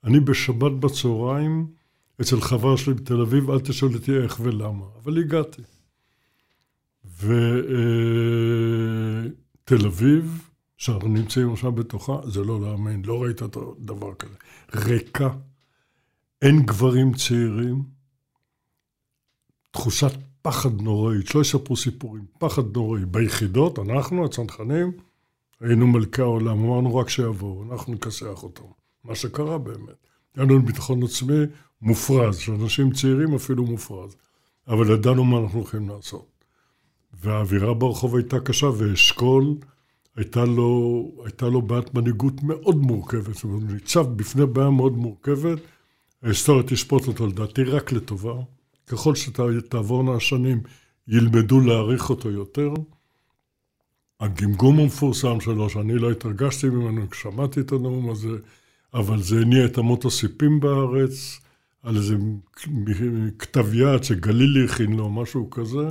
אני 0.03 0.19
בשבת 0.19 0.71
בצהריים 0.71 1.67
אצל 2.21 2.41
חבר 2.41 2.75
שלי 2.75 2.93
בתל 2.93 3.21
אביב, 3.21 3.51
אל 3.51 3.59
תשאל 3.59 3.93
אותי 3.93 4.17
איך 4.17 4.39
ולמה, 4.43 4.85
אבל 5.03 5.17
הגעתי. 5.19 5.61
ותל 7.17 7.31
אה, 9.71 9.87
אביב, 9.87 10.49
שאנחנו 10.77 11.07
נמצאים 11.07 11.53
עכשיו 11.53 11.71
בתוכה, 11.71 12.19
זה 12.23 12.43
לא 12.43 12.61
להאמין, 12.61 13.05
לא 13.05 13.23
ראית 13.23 13.41
דבר 13.79 14.13
כזה. 14.13 14.35
ריקה, 14.75 15.29
אין 16.41 16.65
גברים 16.65 17.13
צעירים, 17.13 17.83
תחושת 19.71 20.11
פחד 20.43 20.81
נוראי, 20.81 21.17
שלא 21.25 21.41
יספרו 21.41 21.77
סיפורים, 21.77 22.25
פחד 22.37 22.77
נוראי. 22.77 23.05
ביחידות, 23.05 23.79
אנחנו, 23.79 24.25
הצנחנים, 24.25 24.91
היינו 25.61 25.87
מלכי 25.87 26.21
העולם, 26.21 26.63
אמרנו 26.63 26.95
רק 26.95 27.09
שיבואו, 27.09 27.63
אנחנו 27.71 27.93
נכסח 27.93 28.43
אותם. 28.43 28.63
מה 29.03 29.15
שקרה 29.15 29.57
באמת. 29.57 30.07
היה 30.35 30.45
לנו 30.45 30.61
ביטחון 30.61 31.03
עצמי 31.03 31.43
מופרז, 31.81 32.37
שאנשים 32.37 32.91
צעירים 32.91 33.35
אפילו 33.35 33.65
מופרז. 33.65 34.15
אבל 34.67 34.93
ידענו 34.93 35.23
מה 35.23 35.39
אנחנו 35.39 35.59
הולכים 35.59 35.89
לעשות. 35.89 36.25
והאווירה 37.13 37.73
ברחוב 37.73 38.15
הייתה 38.15 38.39
קשה, 38.39 38.67
ואשכול, 38.77 39.55
הייתה 40.15 40.45
לו, 40.45 41.11
הייתה 41.25 41.45
לו 41.45 41.61
בעיית 41.61 41.93
מנהיגות 41.93 42.43
מאוד 42.43 42.77
מורכבת. 42.77 43.33
זאת 43.33 43.43
אומרת, 43.43 43.61
הוא 43.61 43.71
ניצב 43.71 44.07
בפני 44.15 44.45
בעיה 44.45 44.69
מאוד 44.69 44.93
מורכבת. 44.93 45.59
ההיסטוריה 46.23 46.63
תשפוט 46.63 47.07
אותו 47.07 47.27
לדעתי 47.27 47.63
רק 47.63 47.91
לטובה. 47.91 48.33
ככל 48.87 49.15
שתעבורנה 49.15 50.15
השנים, 50.15 50.61
ילמדו 51.07 51.59
להעריך 51.59 52.09
אותו 52.09 52.29
יותר. 52.29 52.73
הגמגום 54.19 54.79
המפורסם 54.79 55.39
שלו, 55.39 55.69
שאני 55.69 55.95
לא 55.95 56.11
התרגשתי 56.11 56.69
ממנו 56.69 57.09
כששמעתי 57.09 57.59
את 57.59 57.71
הנאום 57.71 58.09
הזה, 58.09 58.37
אבל 58.93 59.23
זה 59.23 59.41
הניע 59.41 59.65
את 59.65 59.79
אמות 59.79 60.05
הסיפים 60.05 60.59
בארץ, 60.59 61.39
על 61.83 61.97
איזה 61.97 62.15
כתב 63.39 63.73
יד 63.73 64.03
שגלילי 64.03 64.65
הכין 64.65 64.93
לו, 64.93 65.09
משהו 65.09 65.49
כזה, 65.49 65.89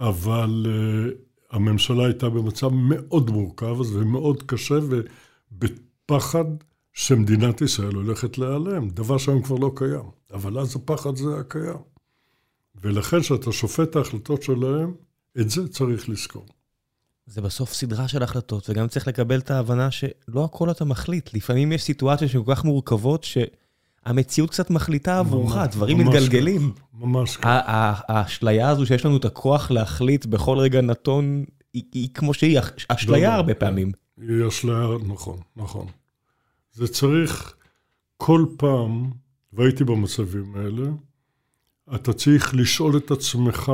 אבל 0.00 0.66
uh, 0.66 1.14
הממשלה 1.56 2.04
הייתה 2.04 2.28
במצב 2.28 2.68
מאוד 2.72 3.30
מורכב 3.30 3.80
ומאוד 3.80 4.42
קשה 4.42 4.78
ובפחד 5.52 6.44
שמדינת 6.92 7.60
ישראל 7.60 7.94
הולכת 7.94 8.38
להיעלם, 8.38 8.88
דבר 8.88 9.18
שהיום 9.18 9.42
כבר 9.42 9.56
לא 9.56 9.72
קיים, 9.76 10.10
אבל 10.32 10.58
אז 10.58 10.76
הפחד 10.76 11.16
זה 11.16 11.34
היה 11.34 11.42
קיים. 11.42 11.93
ולכן 12.84 13.20
כשאתה 13.20 13.52
שופט 13.52 13.90
את 13.90 13.96
ההחלטות 13.96 14.42
שלהם, 14.42 14.94
את 15.40 15.50
זה 15.50 15.68
צריך 15.68 16.08
לזכור. 16.08 16.46
זה 17.26 17.40
בסוף 17.42 17.72
סדרה 17.72 18.08
של 18.08 18.22
החלטות, 18.22 18.70
וגם 18.70 18.88
צריך 18.88 19.08
לקבל 19.08 19.38
את 19.38 19.50
ההבנה 19.50 19.90
שלא 19.90 20.44
הכל 20.44 20.70
אתה 20.70 20.84
מחליט. 20.84 21.34
לפעמים 21.34 21.72
יש 21.72 21.82
סיטואציות 21.82 22.30
שהן 22.30 22.44
כל 22.44 22.54
כך 22.54 22.64
מורכבות, 22.64 23.24
שהמציאות 23.24 24.50
קצת 24.50 24.70
מחליטה 24.70 25.18
עבורך, 25.18 25.56
דברים 25.70 25.98
מתגלגלים. 25.98 26.72
ממש 26.94 27.36
ככה. 27.36 27.60
האשליה 28.08 28.68
הזו 28.68 28.86
שיש 28.86 29.06
לנו 29.06 29.16
את 29.16 29.24
הכוח 29.24 29.70
להחליט 29.70 30.26
בכל 30.26 30.58
רגע 30.58 30.80
נתון, 30.80 31.44
היא, 31.72 31.82
היא 31.92 32.08
כמו 32.14 32.34
שהיא, 32.34 32.60
אשליה 32.88 33.28
לא, 33.28 33.34
לא, 33.34 33.38
הרבה 33.38 33.54
פעמים. 33.54 33.92
היא 34.20 34.48
אשליה, 34.48 34.86
נכון, 35.06 35.38
נכון. 35.56 35.86
זה 36.72 36.88
צריך 36.88 37.54
כל 38.16 38.46
פעם, 38.56 39.10
והייתי 39.52 39.84
במצבים 39.84 40.54
האלה, 40.56 40.88
אתה 41.94 42.12
צריך 42.12 42.54
לשאול 42.54 42.96
את 42.96 43.10
עצמך, 43.10 43.72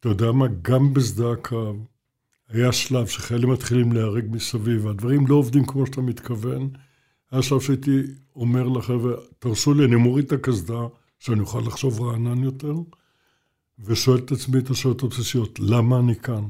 אתה 0.00 0.08
יודע 0.08 0.32
מה, 0.32 0.46
גם 0.62 0.94
בשדה 0.94 1.32
הקרב, 1.32 1.76
היה 2.48 2.72
שלב 2.72 3.06
שחיילים 3.06 3.50
מתחילים 3.50 3.92
להיהרג 3.92 4.24
מסביב, 4.30 4.84
והדברים 4.84 5.26
לא 5.26 5.34
עובדים 5.34 5.66
כמו 5.66 5.86
שאתה 5.86 6.00
מתכוון. 6.00 6.70
היה 7.30 7.42
שלב 7.42 7.60
שהייתי 7.60 8.00
אומר 8.36 8.68
לחבר'ה, 8.68 9.14
תרשו 9.38 9.74
לי, 9.74 9.84
אני 9.84 9.96
מוריד 9.96 10.24
את 10.24 10.32
הקסדה, 10.32 10.86
שאני 11.18 11.40
אוכל 11.40 11.60
לחשוב 11.66 12.02
רענן 12.02 12.44
יותר, 12.44 12.74
ושואל 13.78 14.18
את 14.18 14.32
עצמי 14.32 14.58
את 14.58 14.70
השאלות 14.70 15.02
הבסיסיות, 15.02 15.60
למה 15.60 15.98
אני 15.98 16.16
כאן? 16.16 16.44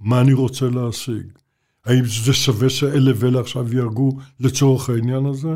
מה 0.00 0.20
אני 0.20 0.32
רוצה 0.32 0.68
להשיג? 0.68 1.26
האם 1.84 2.04
זה 2.04 2.32
שווה 2.32 2.70
שאלה 2.70 3.12
ואלה 3.16 3.40
עכשיו 3.40 3.74
יהרגו 3.74 4.18
לצורך 4.40 4.90
העניין 4.90 5.26
הזה? 5.26 5.54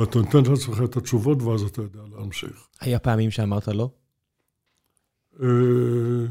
ואתה 0.00 0.18
נותן 0.18 0.50
לעצמך 0.50 0.80
את 0.84 0.96
התשובות, 0.96 1.42
ואז 1.42 1.62
אתה 1.62 1.82
יודע 1.82 2.00
להמשיך. 2.16 2.68
היה 2.80 2.98
פעמים 2.98 3.30
שאמרת 3.30 3.68
לא? 3.68 3.90
אה, 5.42 6.26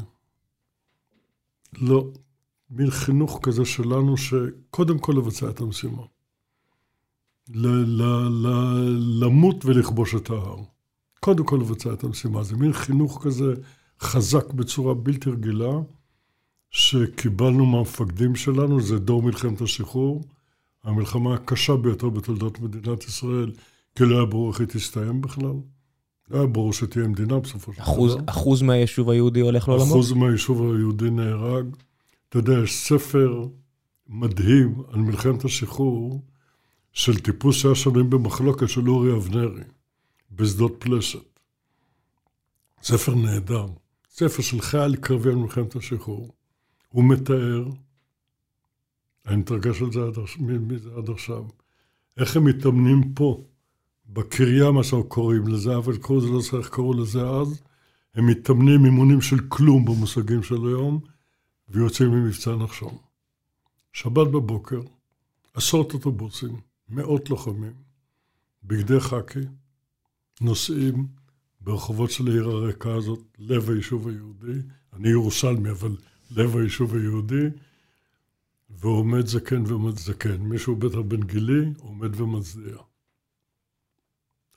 לא. 1.80 2.10
מין 2.70 2.90
חינוך 2.90 3.40
כזה 3.42 3.64
שלנו, 3.64 4.16
שקודם 4.16 4.98
כל 4.98 5.12
לבצע 5.16 5.50
את 5.50 5.60
המשימה. 5.60 6.02
ל- 7.48 8.02
ל- 8.02 8.28
ל- 8.28 9.24
למות 9.24 9.64
ולכבוש 9.64 10.14
את 10.14 10.30
ההר. 10.30 10.56
קודם 11.20 11.44
כל 11.44 11.56
לבצע 11.56 11.92
את 11.92 12.04
המשימה. 12.04 12.42
זה 12.42 12.56
מין 12.56 12.72
חינוך 12.72 13.24
כזה 13.24 13.54
חזק 14.00 14.52
בצורה 14.52 14.94
בלתי 14.94 15.30
רגילה, 15.30 15.72
שקיבלנו 16.70 17.66
מהמפקדים 17.66 18.36
שלנו, 18.36 18.80
זה 18.80 18.98
דור 18.98 19.22
מלחמת 19.22 19.60
השחרור, 19.60 20.24
המלחמה 20.84 21.34
הקשה 21.34 21.76
ביותר 21.76 22.08
בתולדות 22.08 22.60
מדינת 22.60 23.04
ישראל, 23.04 23.52
כי 23.94 24.04
לא 24.04 24.16
היה 24.16 24.24
ברור 24.24 24.50
איך 24.50 24.60
היא 24.60 24.68
תסתיים 24.68 25.20
בכלל. 25.20 25.54
לא 26.30 26.38
היה 26.38 26.46
ברור 26.46 26.72
שתהיה 26.72 27.08
מדינה 27.08 27.38
בסופו 27.38 27.72
של 27.72 27.82
דבר. 27.82 28.22
אחוז 28.26 28.62
מהיישוב 28.62 29.10
היהודי 29.10 29.40
הולך 29.40 29.68
לעולמו? 29.68 29.86
אחוז 29.86 30.12
מהיישוב 30.12 30.62
היהודי 30.62 31.10
נהרג. 31.10 31.66
אתה 32.28 32.38
יודע, 32.38 32.52
יש 32.64 32.76
ספר 32.76 33.46
מדהים 34.08 34.82
על 34.88 35.00
מלחמת 35.00 35.44
השחרור 35.44 36.22
של 36.92 37.18
טיפוס 37.18 37.56
שהיה 37.56 37.74
שנויים 37.74 38.10
במחלוקת 38.10 38.68
של 38.68 38.88
אורי 38.88 39.12
אבנרי, 39.16 39.62
בשדות 40.32 40.76
פלשת. 40.78 41.40
ספר 42.82 43.14
נהדר. 43.14 43.66
ספר 44.10 44.42
של 44.42 44.60
חייל 44.60 44.96
קרבי 44.96 45.28
על 45.28 45.34
מלחמת 45.34 45.76
השחרור. 45.76 46.34
הוא 46.88 47.04
מתאר, 47.04 47.64
אני 49.26 49.36
מתרגש 49.36 49.82
על 49.82 49.92
זה 49.92 50.00
עד, 50.00 50.16
מזה 50.40 50.90
עד 50.96 51.10
עכשיו, 51.10 51.44
איך 52.16 52.36
הם 52.36 52.44
מתאמנים 52.44 53.14
פה, 53.14 53.44
בקריה, 54.12 54.70
מה 54.70 54.84
שאנחנו 54.84 55.08
קוראים 55.08 55.46
לזה, 55.46 55.76
אבל 55.76 55.96
קראו 55.96 56.18
לזה, 56.18 56.28
לא 56.28 56.40
זוכר 56.40 56.58
איך 56.58 56.68
קראו 56.68 56.94
לזה 56.94 57.20
אז, 57.28 57.62
הם 58.14 58.26
מתאמנים 58.26 58.84
אימונים 58.84 59.20
של 59.20 59.48
כלום 59.48 59.84
במושגים 59.84 60.42
של 60.42 60.66
היום, 60.66 61.00
ויוצאים 61.68 62.10
ממבצע 62.10 62.56
נחשון. 62.56 62.96
שבת 63.92 64.26
בבוקר, 64.26 64.80
עשרות 65.54 65.94
אוטובוסים, 65.94 66.56
מאות 66.88 67.30
לוחמים, 67.30 67.72
בגדי 68.64 69.00
חאקי, 69.00 69.40
נוסעים 70.40 71.06
ברחובות 71.60 72.10
של 72.10 72.28
העיר 72.28 72.48
הריקה 72.48 72.94
הזאת, 72.94 73.20
לב 73.38 73.70
היישוב 73.70 74.08
היהודי, 74.08 74.58
אני 74.92 75.08
ירושלמי, 75.08 75.70
אבל 75.70 75.96
לב 76.30 76.56
היישוב 76.56 76.94
היהודי, 76.94 77.46
ועומד 78.80 79.26
זקן 79.26 79.62
ועומד 79.66 79.98
זקן. 79.98 80.36
מישהו 80.36 80.76
בטח 80.76 80.98
בן 80.98 81.22
גילי, 81.22 81.72
עומד 81.78 82.20
ומצדיע. 82.20 82.76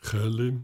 חיילים 0.01 0.59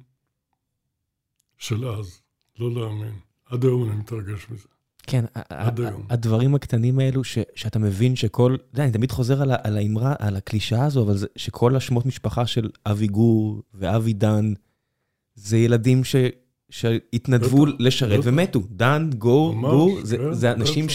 של 1.58 1.88
אז, 1.88 2.22
לא 2.60 2.72
להאמין. 2.74 3.14
עד 3.46 3.64
היום 3.64 3.90
אני 3.90 4.00
מתרגש 4.00 4.48
מזה. 4.50 4.68
כן, 5.04 5.26
עד 5.50 5.80
היום. 5.80 6.06
הדברים 6.10 6.56
הקטנים 6.56 7.00
האלו, 7.00 7.24
ש, 7.24 7.38
שאתה 7.56 7.80
מבין 7.80 8.16
שכל, 8.16 8.56
אתה 8.56 8.64
יודע, 8.74 8.84
אני 8.84 8.92
תמיד 8.92 9.12
חוזר 9.12 9.42
על, 9.42 9.52
על 9.64 9.78
האמרה, 9.78 10.16
על 10.20 10.36
הקלישאה 10.36 10.86
הזו, 10.86 11.04
אבל 11.04 11.18
זה, 11.18 11.28
שכל 11.36 11.76
השמות 11.76 12.06
משפחה 12.06 12.48
של 12.48 12.70
אבי 12.86 13.08
גור 13.08 13.62
ואבי 13.74 14.14
דן, 14.14 14.54
זה 15.36 15.58
ילדים 15.58 16.04
ש, 16.04 16.16
שהתנדבו 16.70 17.66
לשרת. 17.80 18.20
ומתו. 18.24 18.62
דן, 18.70 19.10
גור, 19.18 19.62
גור, 19.62 20.00
זה, 20.04 20.18
כן, 20.18 20.34
זה 20.34 20.52
אנשים 20.52 20.86
בטח. 20.86 20.94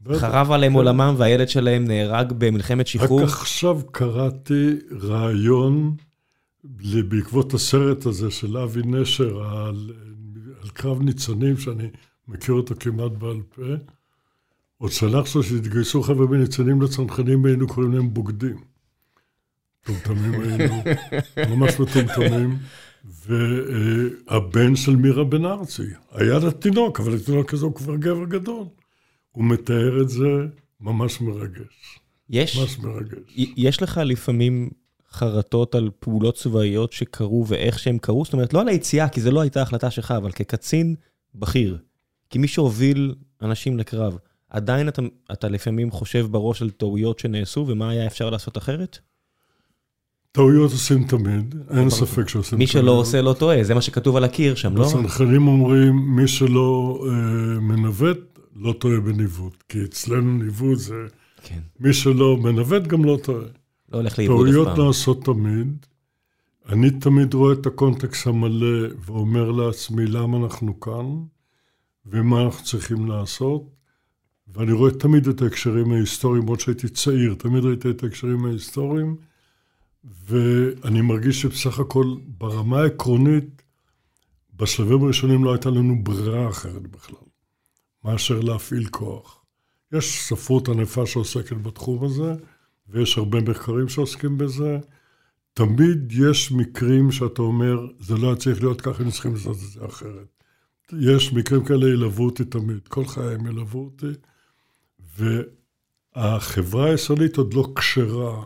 בטח. 0.00 0.50
עליהם 0.50 0.72
כן. 0.72 0.78
עולמם 0.78 1.14
והילד 1.18 1.48
שלהם 1.48 1.84
נהרג 1.84 2.32
במלחמת 2.38 2.86
שחרור. 2.86 3.22
רק 3.22 3.28
עכשיו 3.28 3.80
קראתי 3.92 4.70
ראיון 4.90 5.96
בעקבות 7.08 7.54
הסרט 7.54 8.06
הזה 8.06 8.30
של 8.30 8.56
אבי 8.56 8.80
נשר 8.84 9.42
על, 9.42 9.90
על 10.62 10.68
קרב 10.68 11.02
ניצנים, 11.02 11.56
שאני 11.56 11.88
מכיר 12.28 12.54
אותו 12.54 12.74
כמעט 12.80 13.12
בעל 13.12 13.40
פה. 13.54 13.62
עוד 14.78 14.92
שלח 14.92 15.26
שלו 15.26 15.42
שהתגייסו 15.42 16.02
חבר'ה 16.02 16.26
בניצנים 16.26 16.82
לצנחנים 16.82 17.44
והיינו 17.44 17.66
קוראים 17.66 17.92
להם 17.92 18.14
בוגדים. 18.14 18.56
מטומטמים 19.88 20.40
היינו, 20.40 20.74
ממש 21.56 21.80
מטומטמים. 21.80 22.58
והבן 23.26 24.76
של 24.76 24.96
מירה 24.96 25.24
בן 25.24 25.44
ארצי, 25.44 25.82
היה 26.12 26.38
לה 26.38 26.50
תינוק, 26.50 27.00
אבל 27.00 27.14
התינוק 27.14 27.54
הזה 27.54 27.64
הוא 27.64 27.74
כבר 27.74 27.96
גבר 27.96 28.24
גדול. 28.24 28.64
הוא 29.38 29.44
מתאר 29.44 30.02
את 30.02 30.08
זה 30.08 30.46
ממש 30.80 31.20
מרגש. 31.20 32.00
יש, 32.30 32.58
ממש 32.58 32.78
מרגש. 32.78 33.34
יש 33.36 33.82
לך 33.82 34.00
לפעמים 34.04 34.70
חרטות 35.10 35.74
על 35.74 35.90
פעולות 36.00 36.34
צבאיות 36.34 36.92
שקרו 36.92 37.44
ואיך 37.48 37.78
שהם 37.78 37.98
קרו? 37.98 38.24
זאת 38.24 38.32
אומרת, 38.32 38.54
לא 38.54 38.60
על 38.60 38.68
היציאה, 38.68 39.08
כי 39.08 39.20
זו 39.20 39.30
לא 39.30 39.40
הייתה 39.40 39.62
החלטה 39.62 39.90
שלך, 39.90 40.10
אבל 40.10 40.32
כקצין 40.32 40.94
בכיר, 41.34 41.78
כמי 42.30 42.48
שהוביל 42.48 43.14
אנשים 43.42 43.78
לקרב, 43.78 44.18
עדיין 44.50 44.88
אתה, 44.88 45.02
אתה 45.32 45.48
לפעמים 45.48 45.90
חושב 45.90 46.26
בראש 46.30 46.62
על 46.62 46.70
טעויות 46.70 47.18
שנעשו 47.18 47.64
ומה 47.68 47.90
היה 47.90 48.06
אפשר 48.06 48.30
לעשות 48.30 48.58
אחרת? 48.58 48.98
טעויות 50.32 50.72
עושים 50.72 51.04
תמיד, 51.04 51.54
אין 51.70 51.90
ספק 51.90 52.28
שעושים 52.28 52.58
מי 52.58 52.66
טעויות. 52.66 52.84
שלא 52.84 52.92
עושה 52.92 53.22
לא 53.22 53.32
טועה, 53.32 53.64
זה 53.64 53.74
מה 53.74 53.82
שכתוב 53.82 54.16
על 54.16 54.24
הקיר 54.24 54.54
שם, 54.54 54.76
לא? 54.76 54.86
הצנחנים 54.86 55.48
אומרים, 55.48 56.16
מי 56.16 56.28
שלא 56.28 57.00
אה, 57.06 57.60
מנווט, 57.60 58.37
לא 58.58 58.72
טועה 58.72 59.00
בניווט. 59.00 59.62
כי 59.68 59.84
אצלנו 59.84 60.38
ניווט 60.38 60.78
זה, 60.78 61.06
כן, 61.42 61.60
מי 61.80 61.92
שלא 61.92 62.36
מנווט 62.36 62.82
גם 62.82 63.04
לא 63.04 63.18
טועה. 63.22 63.44
לא 63.92 63.96
הולך 63.98 64.18
לאיבוד 64.18 64.46
אף 64.46 64.52
טעויות 64.52 64.68
פעם. 64.76 64.86
נעשות 64.86 65.24
תמיד. 65.24 65.86
אני 66.68 66.90
תמיד 66.90 67.34
רואה 67.34 67.52
את 67.52 67.66
הקונטקסט 67.66 68.26
המלא 68.26 68.88
ואומר 69.04 69.50
לעצמי 69.50 70.06
למה 70.06 70.36
אנחנו 70.36 70.80
כאן 70.80 71.06
ומה 72.06 72.42
אנחנו 72.42 72.64
צריכים 72.64 73.06
לעשות. 73.06 73.62
ואני 74.54 74.72
רואה 74.72 74.90
תמיד 74.90 75.28
את 75.28 75.42
ההקשרים 75.42 75.92
ההיסטוריים, 75.92 76.46
עוד 76.46 76.60
שהייתי 76.60 76.88
צעיר, 76.88 77.34
תמיד 77.34 77.64
ראיתי 77.64 77.90
את 77.90 78.02
ההקשרים 78.02 78.44
ההיסטוריים, 78.44 79.16
ואני 80.26 81.00
מרגיש 81.00 81.42
שבסך 81.42 81.78
הכל 81.78 82.14
ברמה 82.38 82.80
העקרונית, 82.80 83.62
בשלבים 84.56 85.04
הראשונים 85.04 85.44
לא 85.44 85.52
הייתה 85.52 85.70
לנו 85.70 86.04
ברירה 86.04 86.48
אחרת 86.48 86.86
בכלל, 86.86 87.27
מאשר 88.04 88.40
להפעיל 88.40 88.88
כוח. 88.88 89.44
יש 89.92 90.20
ספרות 90.20 90.68
ענפה 90.68 91.06
שעוסקת 91.06 91.56
בתחום 91.56 92.04
הזה, 92.04 92.34
ויש 92.88 93.18
הרבה 93.18 93.40
מחקרים 93.40 93.88
שעוסקים 93.88 94.38
בזה. 94.38 94.78
תמיד 95.54 96.12
יש 96.12 96.52
מקרים 96.52 97.12
שאתה 97.12 97.42
אומר, 97.42 97.86
זה 98.00 98.16
לא 98.16 98.26
היה 98.26 98.36
צריך 98.36 98.62
להיות 98.62 98.80
ככה, 98.80 98.98
היינו 98.98 99.12
צריכים 99.12 99.32
לעשות 99.34 99.56
את 99.56 99.60
זה 99.60 99.86
אחרת. 99.86 100.42
יש 101.00 101.32
מקרים 101.32 101.64
כאלה 101.64 101.88
ילוו 101.88 102.24
אותי 102.24 102.44
תמיד, 102.44 102.88
כל 102.88 103.04
חיי 103.04 103.34
הם 103.34 103.46
ילוו 103.46 103.84
אותי, 103.84 104.06
והחברה 106.16 106.90
הישראלית 106.90 107.36
עוד 107.36 107.54
לא 107.54 107.72
כשרה, 107.76 108.44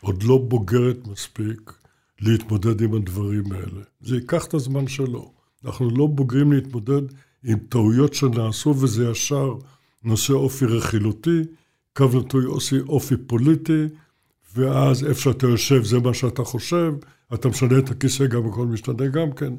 עוד 0.00 0.22
לא 0.22 0.38
בוגרת 0.38 1.06
מספיק 1.06 1.72
להתמודד 2.20 2.80
עם 2.80 2.94
הדברים 2.94 3.52
האלה. 3.52 3.82
זה 4.00 4.16
ייקח 4.16 4.46
את 4.46 4.54
הזמן 4.54 4.86
שלו. 4.86 5.34
אנחנו 5.64 5.90
לא 5.90 6.06
בוגרים 6.06 6.52
להתמודד 6.52 7.02
עם 7.44 7.58
טעויות 7.68 8.14
שנעשו, 8.14 8.70
וזה 8.70 9.10
ישר 9.10 9.54
נושא 10.04 10.32
אופי 10.32 10.64
רכילותי, 10.64 11.42
קו 11.96 12.06
נטוי 12.18 12.44
אופי, 12.44 12.80
אופי 12.80 13.14
פוליטי, 13.26 13.84
ואז 14.56 15.04
איפה 15.04 15.20
שאתה 15.20 15.46
יושב 15.46 15.84
זה 15.84 15.98
מה 15.98 16.14
שאתה 16.14 16.44
חושב, 16.44 16.92
אתה 17.34 17.48
משנה 17.48 17.78
את 17.78 17.90
הכיסא, 17.90 18.26
גם 18.26 18.46
הכל 18.46 18.66
משתנה 18.66 19.06
גם 19.06 19.32
כן. 19.32 19.54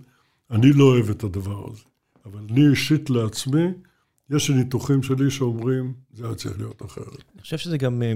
אני 0.52 0.74
לא 0.74 0.84
אוהב 0.84 1.10
את 1.10 1.24
הדבר 1.24 1.68
הזה. 1.72 1.84
אבל 2.26 2.40
אני 2.50 2.68
אישית 2.70 3.10
לעצמי, 3.10 3.68
יש 4.30 4.50
ניתוחים 4.50 5.04
שלי 5.04 5.32
שאומרים, 5.32 5.94
זה 6.14 6.26
היה 6.26 6.36
צריך 6.36 6.60
להיות 6.60 6.82
אחרת. 6.86 7.24
אני 7.34 7.42
חושב 7.42 7.58
שזה 7.58 7.78
גם 7.78 8.04
אה, 8.04 8.14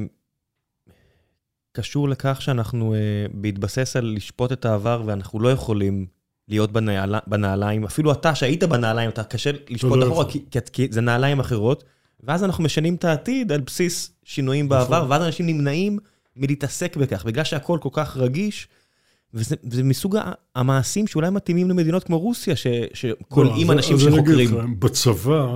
קשור 1.72 2.10
לכך 2.10 2.42
שאנחנו, 2.42 2.94
אה, 2.94 3.26
בהתבסס 3.34 3.96
על 3.96 4.14
לשפוט 4.16 4.52
את 4.52 4.66
העבר, 4.66 5.04
ואנחנו 5.06 5.40
לא 5.40 5.52
יכולים 5.52 6.06
להיות 6.52 6.72
בנעל, 6.72 7.16
בנעליים, 7.28 7.84
אפילו 7.84 8.12
אתה 8.12 8.36
שהיית 8.36 8.64
בנעליים, 8.64 9.10
אתה 9.10 9.24
קשה 9.24 9.52
לשפוט 9.70 9.98
לא 9.98 10.08
אחורה, 10.08 10.22
יכול. 10.22 10.32
כי, 10.32 10.46
כי, 10.52 10.60
כי 10.74 10.88
זה 10.92 11.02
נעליים 11.02 11.40
אחרות, 11.40 11.84
ואז 12.24 12.44
אנחנו 12.44 12.64
משנים 12.64 12.96
את 12.96 13.06
העתיד 13.06 13.52
על 13.52 13.62
בסיס 13.62 14.12
שינויים 14.24 14.66
נכון. 14.66 14.78
בעבר, 14.80 15.06
ואז 15.10 15.22
אנשים 15.22 15.46
נמנעים 15.48 16.00
מלהתעסק 16.36 16.98
בכך, 16.98 17.26
בגלל 17.26 17.44
שהכל 17.44 17.78
כל 17.82 17.90
כך 17.94 18.18
רגיש. 18.18 18.68
וזה, 19.34 19.56
וזה 19.64 19.84
מסוג 19.84 20.18
המעשים 20.56 21.08
שאולי 21.08 21.30
מתאימים 21.30 21.70
למדינות 21.70 22.04
כמו 22.04 22.20
רוסיה, 22.20 22.56
ש, 22.56 22.68
שכולאים 22.94 23.68
לא, 23.68 23.74
אז- 23.74 23.78
אנשים 23.78 23.96
אז 23.96 24.08
אני 24.08 24.20
אגיד 24.20 24.48
שחוקרים. 24.48 24.80
בצבא, 24.80 25.48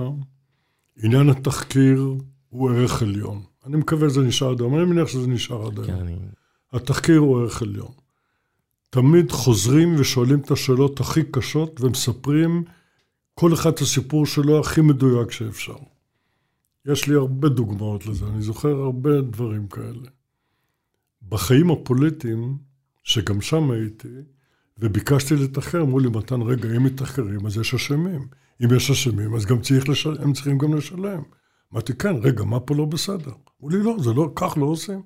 עניין 1.02 1.30
התחקיר 1.30 2.04
הוא 2.48 2.70
ערך 2.70 3.02
עליון. 3.02 3.42
אני 3.66 3.76
מקווה 3.76 4.10
שזה 4.10 4.20
נשאר 4.20 4.50
עד 4.50 4.60
היום, 4.60 4.76
אני 4.76 4.84
מניח 4.84 5.08
שזה 5.08 5.26
נשאר 5.26 5.66
עד 5.66 5.74
כן, 5.86 5.92
היום. 5.92 6.00
אני... 6.00 6.16
התחקיר 6.72 7.18
הוא 7.18 7.40
ערך 7.40 7.62
עליון. 7.62 7.92
תמיד 8.96 9.32
חוזרים 9.32 9.94
ושואלים 9.98 10.40
את 10.40 10.50
השאלות 10.50 11.00
הכי 11.00 11.22
קשות 11.22 11.80
ומספרים 11.80 12.64
כל 13.34 13.54
אחד 13.54 13.70
את 13.70 13.80
הסיפור 13.80 14.26
שלו 14.26 14.60
הכי 14.60 14.80
מדויק 14.80 15.30
שאפשר. 15.30 15.76
יש 16.86 17.08
לי 17.08 17.14
הרבה 17.14 17.48
דוגמאות 17.48 18.06
לזה, 18.06 18.26
אני 18.26 18.42
זוכר 18.42 18.68
הרבה 18.68 19.20
דברים 19.20 19.66
כאלה. 19.66 20.08
בחיים 21.28 21.70
הפוליטיים, 21.70 22.58
שגם 23.02 23.40
שם 23.40 23.70
הייתי, 23.70 24.08
וביקשתי 24.78 25.34
לתחקר, 25.36 25.80
אמרו 25.80 25.98
לי, 25.98 26.08
מתן, 26.08 26.42
רגע, 26.42 26.76
אם 26.76 26.84
מתחקרים, 26.84 27.46
אז 27.46 27.56
יש 27.56 27.74
אשמים. 27.74 28.28
אם 28.64 28.68
יש 28.76 28.90
אשמים, 28.90 29.34
אז 29.34 29.46
גם 29.46 29.60
צריך 29.60 29.88
לשלם, 29.88 30.16
הם 30.18 30.32
צריכים 30.32 30.58
גם 30.58 30.74
לשלם. 30.74 31.22
אמרתי, 31.72 31.94
כן, 31.94 32.14
רגע, 32.22 32.44
מה 32.44 32.60
פה 32.60 32.74
לא 32.74 32.84
בסדר? 32.84 33.32
אמרו 33.60 33.70
לי, 33.70 33.82
לא, 33.82 33.96
זה 34.02 34.12
לא, 34.12 34.32
כך 34.36 34.56
לא 34.56 34.66
עושים. 34.66 35.02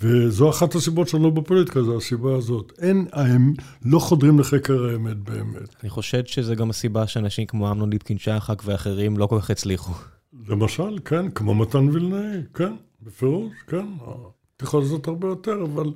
וזו 0.00 0.50
אחת 0.50 0.74
הסיבות 0.74 1.08
שאני 1.08 1.22
לא 1.22 1.30
בפוליטיקה, 1.30 1.82
זו 1.82 1.96
הסיבה 1.96 2.36
הזאת. 2.36 2.72
אין, 2.78 3.06
הם 3.12 3.54
לא 3.84 3.98
חודרים 3.98 4.38
לחקר 4.38 4.84
האמת 4.84 5.16
באמת. 5.16 5.74
אני 5.82 5.90
חושד 5.90 6.26
שזה 6.26 6.54
גם 6.54 6.70
הסיבה 6.70 7.06
שאנשים 7.06 7.46
כמו 7.46 7.70
אמנון 7.70 7.90
ליפקין 7.90 8.18
שחק 8.18 8.62
ואחרים 8.64 9.18
לא 9.18 9.26
כל 9.26 9.38
כך 9.40 9.50
הצליחו. 9.50 9.92
למשל, 10.48 10.98
כן, 11.04 11.30
כמו 11.30 11.54
מתן 11.54 11.88
וילנאי, 11.88 12.42
כן, 12.54 12.72
בפירוש, 13.02 13.52
כן. 13.66 13.86
יכול 14.62 14.82
לעשות 14.82 15.08
הרבה 15.08 15.28
יותר, 15.28 15.62
אבל 15.62 15.92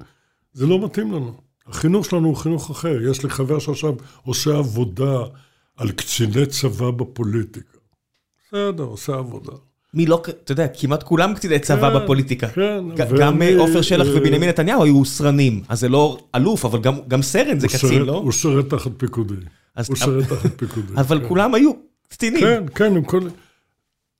זה 0.52 0.66
לא 0.66 0.84
מתאים 0.84 1.12
לנו. 1.12 1.34
החינוך 1.66 2.04
שלנו 2.04 2.28
הוא 2.28 2.36
חינוך 2.36 2.70
אחר. 2.70 3.10
יש 3.10 3.22
לי 3.22 3.30
חבר 3.30 3.58
שעכשיו 3.58 3.92
עושה 4.22 4.58
עבודה 4.58 5.18
על 5.76 5.92
קציני 5.92 6.46
צבא 6.46 6.90
בפוליטיקה. 6.90 7.78
בסדר, 8.38 8.84
עושה 8.84 9.14
עבודה. 9.14 9.52
מי 9.94 10.06
לא, 10.06 10.22
אתה 10.28 10.52
יודע, 10.52 10.66
כמעט 10.68 11.02
כולם 11.02 11.34
קציני 11.34 11.58
צבא 11.58 11.90
כן, 11.90 12.04
בפוליטיקה. 12.04 12.48
כן. 12.48 12.84
גם 12.96 13.36
ואני, 13.40 13.54
עופר 13.54 13.82
שלח 13.82 14.06
אה, 14.06 14.12
ובנימין 14.16 14.48
נתניהו 14.48 14.84
היו 14.84 15.04
סרנים, 15.04 15.62
אז 15.68 15.80
זה 15.80 15.88
לא 15.88 16.18
אלוף, 16.34 16.64
אבל 16.64 16.80
גם, 16.80 16.94
גם 17.08 17.22
סרן 17.22 17.60
זה 17.60 17.68
קצין, 17.68 18.02
לא? 18.02 18.12
הוא 18.12 18.32
שירת 18.32 18.70
תחת 18.70 18.90
פיקודי. 18.96 19.34
הוא 19.88 19.96
שירת 19.96 20.28
תחת 20.28 20.50
פיקודי. 20.56 20.92
אבל 21.02 21.20
כן. 21.20 21.28
כולם 21.28 21.54
היו 21.54 21.70
קצינים. 22.08 22.40
כן, 22.40 22.64
כן, 22.74 22.96
הם 22.96 23.02
כל... 23.04 23.20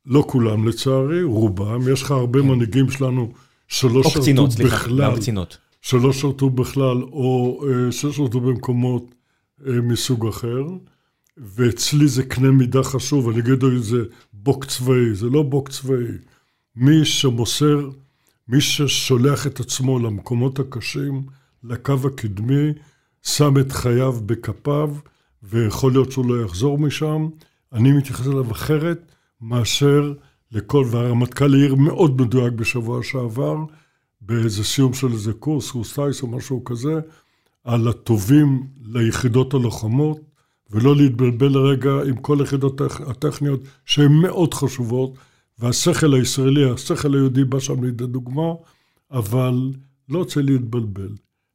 לא 0.06 0.24
כולם 0.26 0.68
לצערי, 0.68 1.22
רובם. 1.22 1.92
יש 1.92 2.02
לך 2.02 2.10
הרבה 2.10 2.42
מנהיגים 2.42 2.90
שלנו 2.90 3.32
שלא 3.68 3.90
כן. 3.90 3.96
או 3.96 4.04
שרתו 4.04 4.20
קצינות, 4.20 4.50
סליחה, 4.50 4.76
בכלל. 4.76 5.04
גם 5.04 5.16
קצינות. 5.16 5.58
שלא 5.82 6.12
שרתו 6.12 6.50
בכלל, 6.50 7.02
או 7.02 7.60
אה, 7.66 7.92
ששרתו 7.92 8.40
במקומות 8.40 9.14
אה, 9.66 9.72
מסוג 9.72 10.26
אחר. 10.26 10.62
ואצלי 11.37 12.08
זה 12.08 12.22
קנה 12.22 12.50
מידה 12.50 12.82
חשוב, 12.82 13.28
אני 13.28 13.40
אגיד 13.40 13.64
את 13.64 13.84
זה 13.84 13.96
בוק 14.44 14.64
צבאי, 14.64 15.14
זה 15.14 15.30
לא 15.30 15.42
בוק 15.42 15.68
צבאי. 15.68 16.07
מי 16.76 17.04
שמוסר, 17.04 17.90
מי 18.48 18.61
ששולח 18.61 19.46
את 19.46 19.61
עצמו 19.61 19.98
למקומות 19.98 20.59
הקשים, 20.59 21.22
לקו 21.62 21.94
הקדמי, 22.04 22.72
שם 23.22 23.54
את 23.61 23.72
חייו 23.72 24.12
בכפיו, 24.26 24.90
ויכול 25.42 25.92
להיות 25.92 26.12
שהוא 26.12 26.26
לא 26.26 26.44
יחזור 26.44 26.78
משם. 26.78 27.28
אני 27.72 27.92
מתייחס 27.92 28.26
אליו 28.26 28.52
אחרת 28.52 29.12
מאשר 29.40 30.12
לכל, 30.52 30.85
והרמטכ"ל 30.90 31.54
העיר 31.54 31.74
מאוד 31.74 32.20
מדויק 32.22 32.52
בשבוע 32.52 33.02
שעבר, 33.02 33.57
באיזה 34.20 34.64
סיום 34.64 34.94
של 34.94 35.12
איזה 35.12 35.33
קורס, 35.33 35.70
קורס 35.70 35.94
טייס 35.94 36.22
או 36.22 36.26
משהו 36.26 36.64
כזה, 36.64 37.00
על 37.64 37.88
הטובים 37.88 38.66
ליחידות 38.85 39.54
הלוחמות, 39.54 40.20
ולא 40.74 40.96
להתבלבל 40.96 41.48
לרגע 41.48 41.90
עם 42.08 42.16
כל 42.16 42.40
היחידות 42.40 42.80
הטכ- 42.80 43.10
הטכניות 43.10 43.60
שהן 43.84 44.12
מאוד 44.12 44.54
חשובות, 44.54 45.14
והשכל 45.58 46.14
הישראלי, 46.14 46.70
השכל 46.70 47.14
היהודי 47.14 47.44
בא 47.44 47.60
שם 47.60 47.84
לידי 47.84 48.06
דוגמה, 48.06 48.52
אבל 49.10 49.72
לא 50.08 50.18
רוצה 50.18 50.42
להתבלבל. 50.42 51.08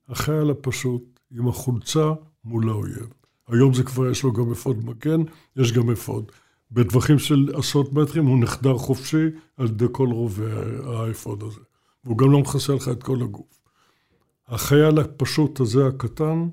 החייל 0.10 0.50
הפשוט 0.50 1.20
עם 1.38 1.48
החולצה 1.48 2.12
מול 2.46 2.70
האויב. 2.70 3.08
היום 3.48 3.74
זה 3.74 3.84
כבר 3.84 4.10
יש 4.10 4.24
לו 4.24 4.34
גם 4.34 4.52
אפוד 4.52 4.86
מגן, 4.86 5.22
יש 5.56 5.72
גם 5.72 5.90
אפוד. 5.92 6.32
בטווחים 6.72 7.20
של 7.20 7.50
עשרות 7.54 7.94
מטרים 7.94 8.26
הוא 8.26 8.40
נחדר 8.40 8.78
חופשי 8.78 9.26
על 9.58 9.66
ידי 9.66 9.86
כל 9.92 10.08
רובי 10.08 10.44
האפוד 10.86 11.44
הזה. 11.44 11.60
והוא 12.06 12.18
גם 12.18 12.32
לא 12.32 12.40
מכסה 12.40 12.74
לך 12.74 12.90
את 12.90 13.04
כל 13.04 13.22
הגוף. 13.22 13.60
החייל 14.48 15.00
הפשוט 15.00 15.60
הזה, 15.60 15.88
הקטן, 15.88 16.48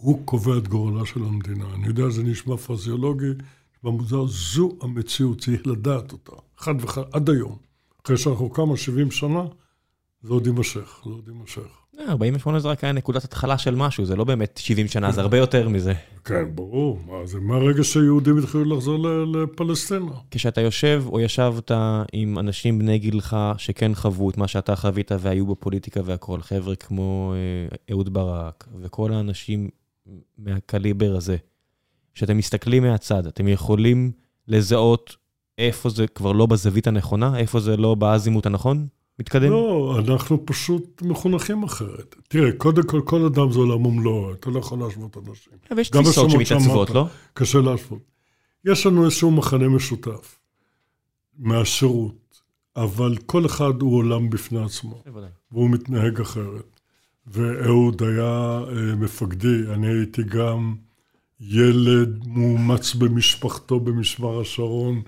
הוא 0.00 0.22
קובע 0.24 0.58
את 0.58 0.68
גורלה 0.68 1.06
של 1.06 1.22
המדינה. 1.22 1.64
אני 1.74 1.86
יודע, 1.86 2.08
זה 2.08 2.22
נשמע 2.22 2.56
פרזיולוגי, 2.56 3.30
נשמע 3.76 3.90
מוזר, 3.90 4.26
זו 4.26 4.72
המציאות, 4.82 5.40
צריך 5.40 5.66
לדעת 5.66 6.12
אותה. 6.12 6.32
חד 6.56 6.74
וחד, 6.80 7.02
עד 7.12 7.30
היום. 7.30 7.56
אחרי 8.04 8.16
שאנחנו 8.16 8.52
כמה, 8.52 8.76
70 8.76 9.10
שנה, 9.10 9.44
זה 10.22 10.32
עוד 10.32 10.46
יימשך, 10.46 11.00
זה 11.04 11.10
עוד 11.10 11.28
יימשך. 11.28 11.86
אה, 12.00 12.10
48 12.10 12.58
זה 12.58 12.68
רק 12.68 12.84
היה 12.84 12.92
נקודת 12.92 13.24
התחלה 13.24 13.58
של 13.58 13.74
משהו, 13.74 14.04
זה 14.04 14.16
לא 14.16 14.24
באמת 14.24 14.60
70 14.62 14.88
שנה, 14.88 15.12
זה 15.12 15.20
הרבה 15.20 15.38
יותר 15.38 15.68
מזה. 15.68 15.92
כן, 16.24 16.54
ברור. 16.54 17.00
מה, 17.06 17.26
זה 17.26 17.40
מהרגע 17.40 17.84
שיהודים 17.84 18.38
התחילו 18.38 18.64
לחזור 18.64 19.08
לפלסטינה. 19.26 20.12
כשאתה 20.30 20.60
יושב 20.60 21.04
או 21.06 21.20
ישבת 21.20 21.70
עם 22.12 22.38
אנשים 22.38 22.78
בני 22.78 22.98
גילך 22.98 23.36
שכן 23.58 23.94
חוו 23.94 24.30
את 24.30 24.36
מה 24.36 24.48
שאתה 24.48 24.76
חווית 24.76 25.10
והיו 25.20 25.46
בפוליטיקה 25.46 26.00
והכול, 26.04 26.42
חבר'ה 26.42 26.76
כמו 26.76 27.34
אה, 27.34 27.76
אהוד 27.90 28.14
ברק 28.14 28.68
וכל 28.80 29.12
האנשים 29.12 29.68
מהקליבר 30.38 31.16
הזה, 31.16 31.36
שאתם 32.14 32.38
מסתכלים 32.38 32.82
מהצד, 32.82 33.26
אתם 33.26 33.48
יכולים 33.48 34.12
לזהות 34.48 35.16
איפה 35.58 35.90
זה 35.90 36.06
כבר 36.06 36.32
לא 36.32 36.46
בזווית 36.46 36.86
הנכונה, 36.86 37.38
איפה 37.38 37.60
זה 37.60 37.76
לא 37.76 37.94
באזימוט 37.94 38.46
הנכון? 38.46 38.86
מתקדם? 39.18 39.50
לא, 39.50 39.96
אנחנו 39.98 40.46
פשוט 40.46 41.02
מחונכים 41.02 41.62
אחרת. 41.62 42.14
תראה, 42.28 42.52
קודם 42.52 42.82
כל, 42.82 43.00
כל 43.04 43.24
אדם 43.24 43.52
זה 43.52 43.58
עולם 43.58 43.86
ומלואו, 43.86 44.32
אתה 44.32 44.50
לא 44.50 44.58
יכול 44.58 44.78
להשוות 44.78 45.16
אנשים. 45.16 45.52
אבל 45.70 45.78
יש 45.80 45.88
תפיסות 45.88 46.30
שמתעצבות. 46.30 46.90
לא? 46.90 47.06
קשה 47.34 47.58
להשוות. 47.58 48.02
יש 48.64 48.86
לנו 48.86 49.04
איזשהו 49.04 49.30
מחנה 49.30 49.68
משותף 49.68 50.38
מהשירות, 51.38 52.40
אבל 52.76 53.16
כל 53.26 53.46
אחד 53.46 53.80
הוא 53.80 53.96
עולם 53.96 54.30
בפני 54.30 54.64
עצמו, 54.64 55.02
בוודאי. 55.06 55.30
והוא 55.52 55.70
מתנהג 55.70 56.20
אחרת. 56.20 56.75
ואהוד 57.26 58.02
היה 58.02 58.60
אה, 58.68 58.96
מפקדי, 58.96 59.72
אני 59.74 59.86
הייתי 59.86 60.22
גם 60.22 60.76
ילד 61.40 62.26
מאומץ 62.26 62.94
במשפחתו 62.94 63.80
במשמר 63.80 64.40
השרון, 64.40 65.02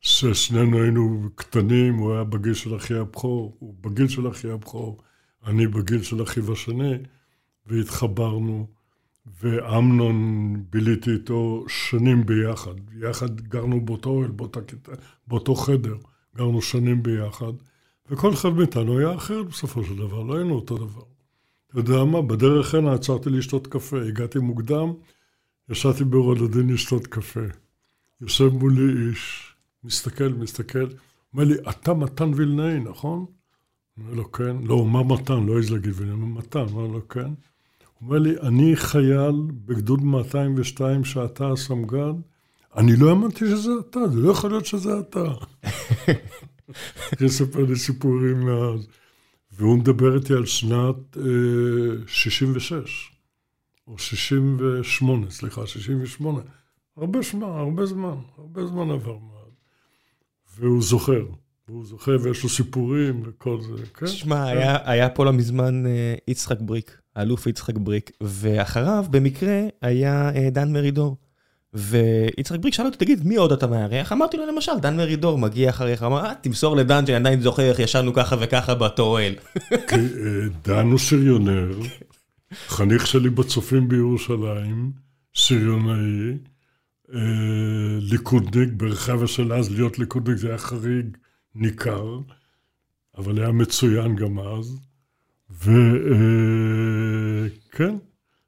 ששנינו 0.00 0.82
היינו 0.82 1.28
קטנים, 1.34 1.94
הוא 1.94 2.12
היה 2.12 2.24
בגיל 2.24 2.54
של 2.54 2.76
אחי 2.76 2.94
הבכור, 2.94 3.56
הוא 3.58 3.74
בגיל 3.80 4.08
של 4.08 4.28
אחי 4.28 4.50
הבכור, 4.50 4.98
אני 5.46 5.66
בגיל 5.66 6.02
של 6.02 6.22
אחיו 6.22 6.52
השני, 6.52 6.94
והתחברנו. 7.66 8.66
ואמנון 9.40 10.16
ביליתי 10.70 11.10
איתו 11.10 11.64
שנים 11.68 12.26
ביחד. 12.26 12.74
יחד 13.00 13.40
גרנו 13.40 13.80
באותו 13.84 14.10
אוהל, 14.10 14.30
באותו 15.26 15.54
חדר, 15.54 15.96
גרנו 16.36 16.62
שנים 16.62 17.02
ביחד, 17.02 17.52
וכל 18.10 18.32
אחד 18.32 18.48
מאיתנו 18.48 18.98
היה 18.98 19.14
אחר 19.14 19.42
בסופו 19.42 19.84
של 19.84 19.96
דבר, 19.96 20.22
לא 20.22 20.36
היינו 20.36 20.54
אותו 20.54 20.76
דבר. 20.78 21.02
אתה 21.70 21.78
יודע 21.78 22.04
מה, 22.04 22.22
בדרך 22.22 22.74
הנה 22.74 22.92
עצרתי 22.92 23.30
לשתות 23.30 23.66
קפה, 23.66 24.02
הגעתי 24.02 24.38
מוקדם, 24.38 24.92
ישבתי 25.68 26.04
ברולדין 26.04 26.70
לשתות 26.70 27.06
קפה. 27.06 27.40
יושב 28.20 28.48
מולי 28.48 29.08
איש, 29.08 29.54
מסתכל, 29.84 30.28
מסתכל, 30.28 30.86
אומר 31.32 31.44
לי, 31.44 31.54
אתה 31.70 31.94
מתן 31.94 32.30
וילנאי, 32.34 32.80
נכון? 32.80 33.26
אומר 33.98 34.14
לו, 34.14 34.32
כן. 34.32 34.56
לא, 34.62 34.84
מה 34.84 35.02
מתן? 35.02 35.46
לא 35.46 35.56
העז 35.56 35.70
להגיד 35.70 35.92
וילנאי, 35.96 36.16
מתן, 36.16 36.60
אומר 36.60 36.86
לו, 36.86 37.08
כן. 37.08 37.30
אומר 38.02 38.18
לי, 38.18 38.40
אני 38.40 38.76
חייל 38.76 39.34
בגדוד 39.66 40.04
202 40.04 41.04
שאתה 41.04 41.48
הסמג"ד, 41.48 42.14
אני 42.76 42.96
לא 42.96 43.08
האמנתי 43.08 43.46
שזה 43.46 43.70
אתה, 43.80 44.08
זה 44.08 44.20
לא 44.20 44.30
יכול 44.30 44.50
להיות 44.50 44.66
שזה 44.66 44.98
אתה. 44.98 45.24
הוא 47.20 47.28
ספר 47.28 47.64
לי 47.64 47.76
סיפורים 47.76 48.40
מאז. 48.40 48.86
והוא 49.60 49.78
מדבר 49.78 50.16
איתי 50.16 50.32
על 50.32 50.46
שנת 50.46 51.16
אה, 51.16 51.22
66, 52.06 53.10
או 53.88 53.98
68, 53.98 55.30
סליחה, 55.30 55.66
68. 55.66 56.40
הרבה 56.96 57.18
זמן, 57.22 57.42
הרבה 57.48 57.86
זמן, 57.86 58.14
הרבה 58.38 58.66
זמן 58.66 58.90
עבר 58.90 59.18
מאז. 59.18 59.52
והוא 60.58 60.82
זוכר, 60.82 61.24
והוא 61.68 61.86
זוכר 61.86 62.16
ויש 62.22 62.42
לו 62.42 62.48
סיפורים 62.48 63.22
וכל 63.24 63.60
זה, 63.60 63.86
כן? 63.94 64.06
תשמע, 64.06 64.44
היה, 64.44 64.78
היה 64.84 65.08
פה 65.08 65.24
לא 65.24 65.32
מזמן 65.32 65.86
אה, 65.86 66.14
יצחק 66.28 66.60
בריק, 66.60 67.00
האלוף 67.16 67.46
יצחק 67.46 67.74
בריק, 67.78 68.10
ואחריו 68.20 69.04
במקרה 69.10 69.60
היה 69.82 70.30
אה, 70.34 70.50
דן 70.50 70.72
מרידור. 70.72 71.16
ויצחק 71.74 72.58
בריק 72.58 72.74
שאל 72.74 72.86
אותי, 72.86 72.98
תגיד, 72.98 73.26
מי 73.26 73.36
עוד 73.36 73.52
אתה 73.52 73.66
מארח? 73.66 74.12
אמרתי 74.12 74.36
לו, 74.36 74.46
למשל, 74.46 74.72
דן 74.82 74.96
מרידור 74.96 75.38
מגיע 75.38 75.70
אחריך, 75.70 76.02
אמר, 76.02 76.24
אה, 76.24 76.34
תמסור 76.40 76.76
לדן 76.76 77.06
שאני 77.06 77.16
עדיין 77.16 77.40
זוכר 77.40 77.62
איך 77.62 77.78
ישנו 77.78 78.12
ככה 78.12 78.36
וככה 78.40 78.74
באותו 78.74 79.02
אוהל. 79.02 79.34
אה, 79.72 79.78
דן 80.64 80.86
הוא 80.86 80.98
שריונר, 80.98 81.78
חניך 82.68 83.06
שלי 83.06 83.30
בצופים 83.30 83.88
בירושלים, 83.88 84.92
שריונאי, 85.32 86.38
אה, 87.14 87.20
ליכודניק, 88.00 88.68
ברחבה 88.76 89.26
של 89.26 89.52
אז 89.52 89.70
להיות 89.70 89.98
ליכודניק 89.98 90.38
זה 90.38 90.48
היה 90.48 90.58
חריג 90.58 91.16
ניכר, 91.54 92.18
אבל 93.18 93.38
היה 93.38 93.52
מצוין 93.52 94.16
גם 94.16 94.38
אז. 94.38 94.78
וכן, 95.50 95.74